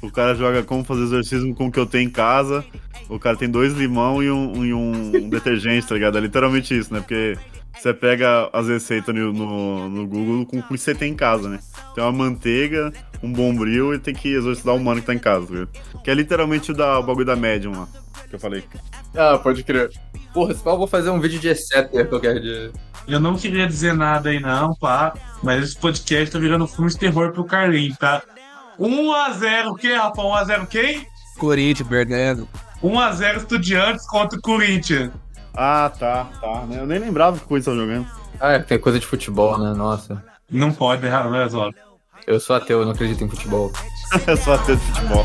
O 0.00 0.10
cara 0.10 0.34
joga 0.34 0.62
como 0.62 0.84
fazer 0.84 1.02
exorcismo 1.02 1.54
com 1.54 1.66
o 1.66 1.72
que 1.72 1.78
eu 1.78 1.86
tenho 1.86 2.08
em 2.08 2.10
casa. 2.10 2.64
O 3.08 3.18
cara 3.18 3.36
tem 3.36 3.50
dois 3.50 3.72
limão 3.72 4.22
e 4.22 4.30
um, 4.30 4.64
e 4.64 4.72
um 4.72 5.28
detergente, 5.28 5.86
tá 5.86 5.94
ligado? 5.94 6.18
É 6.18 6.20
literalmente 6.20 6.76
isso, 6.76 6.92
né? 6.92 7.00
Porque 7.00 7.36
você 7.76 7.94
pega 7.94 8.50
as 8.52 8.68
receitas 8.68 9.14
no, 9.14 9.32
no, 9.32 9.88
no 9.88 10.06
Google 10.06 10.46
com 10.46 10.58
o 10.58 10.62
que 10.62 10.76
você 10.76 10.94
tem 10.94 11.12
em 11.12 11.16
casa, 11.16 11.48
né? 11.48 11.58
Tem 11.94 12.02
uma 12.02 12.12
manteiga, 12.12 12.92
um 13.22 13.32
bombril 13.32 13.94
e 13.94 13.98
tem 13.98 14.14
que 14.14 14.28
exorcizar 14.34 14.74
o 14.74 14.78
humano 14.78 15.00
que 15.00 15.06
tá 15.06 15.14
em 15.14 15.18
casa, 15.18 15.46
tá 15.46 15.52
ligado? 15.52 16.02
Que 16.02 16.10
é 16.10 16.14
literalmente 16.14 16.70
o, 16.70 16.74
da, 16.74 16.98
o 16.98 17.02
bagulho 17.02 17.26
da 17.26 17.36
médium 17.36 17.72
lá, 17.72 17.88
que 18.28 18.34
eu 18.34 18.40
falei. 18.40 18.64
Ah, 19.16 19.38
pode 19.38 19.62
crer. 19.62 19.90
Porra, 20.32 20.54
se 20.54 20.66
eu 20.66 20.76
vou 20.76 20.86
fazer 20.86 21.10
um 21.10 21.20
vídeo 21.20 21.38
de 21.40 21.48
Exeter 21.48 22.08
qualquer 22.08 22.40
dia. 22.40 22.72
Eu 23.06 23.20
não 23.20 23.36
queria 23.36 23.66
dizer 23.66 23.94
nada 23.94 24.28
aí 24.28 24.38
não, 24.38 24.74
pá, 24.74 25.14
mas 25.42 25.64
esse 25.64 25.76
podcast 25.78 26.30
tá 26.30 26.38
virando 26.38 26.66
filme 26.66 26.90
de 26.90 26.98
terror 26.98 27.32
pro 27.32 27.44
Carlinhos, 27.44 27.96
tá? 27.96 28.22
1x0 28.78 29.70
o 29.70 29.74
quê, 29.74 29.94
Rafa? 29.94 30.22
1x0 30.22 30.66
quem? 30.66 31.06
Corinthians, 31.38 31.88
perdendo. 31.88 32.48
1x0 32.82 33.36
Estudiantes 33.38 34.06
contra 34.06 34.38
o 34.38 34.42
Corinthians. 34.42 35.10
Ah, 35.54 35.90
tá, 35.98 36.26
tá. 36.40 36.64
Eu 36.70 36.86
nem 36.86 36.98
lembrava 36.98 37.36
que 37.36 37.44
o 37.44 37.48
Corinthians 37.48 37.76
tava 37.76 37.86
jogando. 37.86 38.06
Ah, 38.40 38.52
é, 38.52 38.58
tem 38.60 38.78
coisa 38.78 39.00
de 39.00 39.06
futebol, 39.06 39.58
né? 39.58 39.74
Nossa. 39.74 40.22
Não 40.50 40.72
pode 40.72 41.04
errar, 41.04 41.28
né, 41.30 41.48
Zó? 41.48 41.70
Eu 42.26 42.38
sou 42.38 42.54
ateu, 42.54 42.80
eu 42.80 42.84
não 42.84 42.92
acredito 42.92 43.24
em 43.24 43.28
futebol. 43.28 43.72
Eu 44.26 44.36
sou 44.36 44.54
ateu 44.54 44.76
de 44.76 44.82
futebol. 44.82 45.24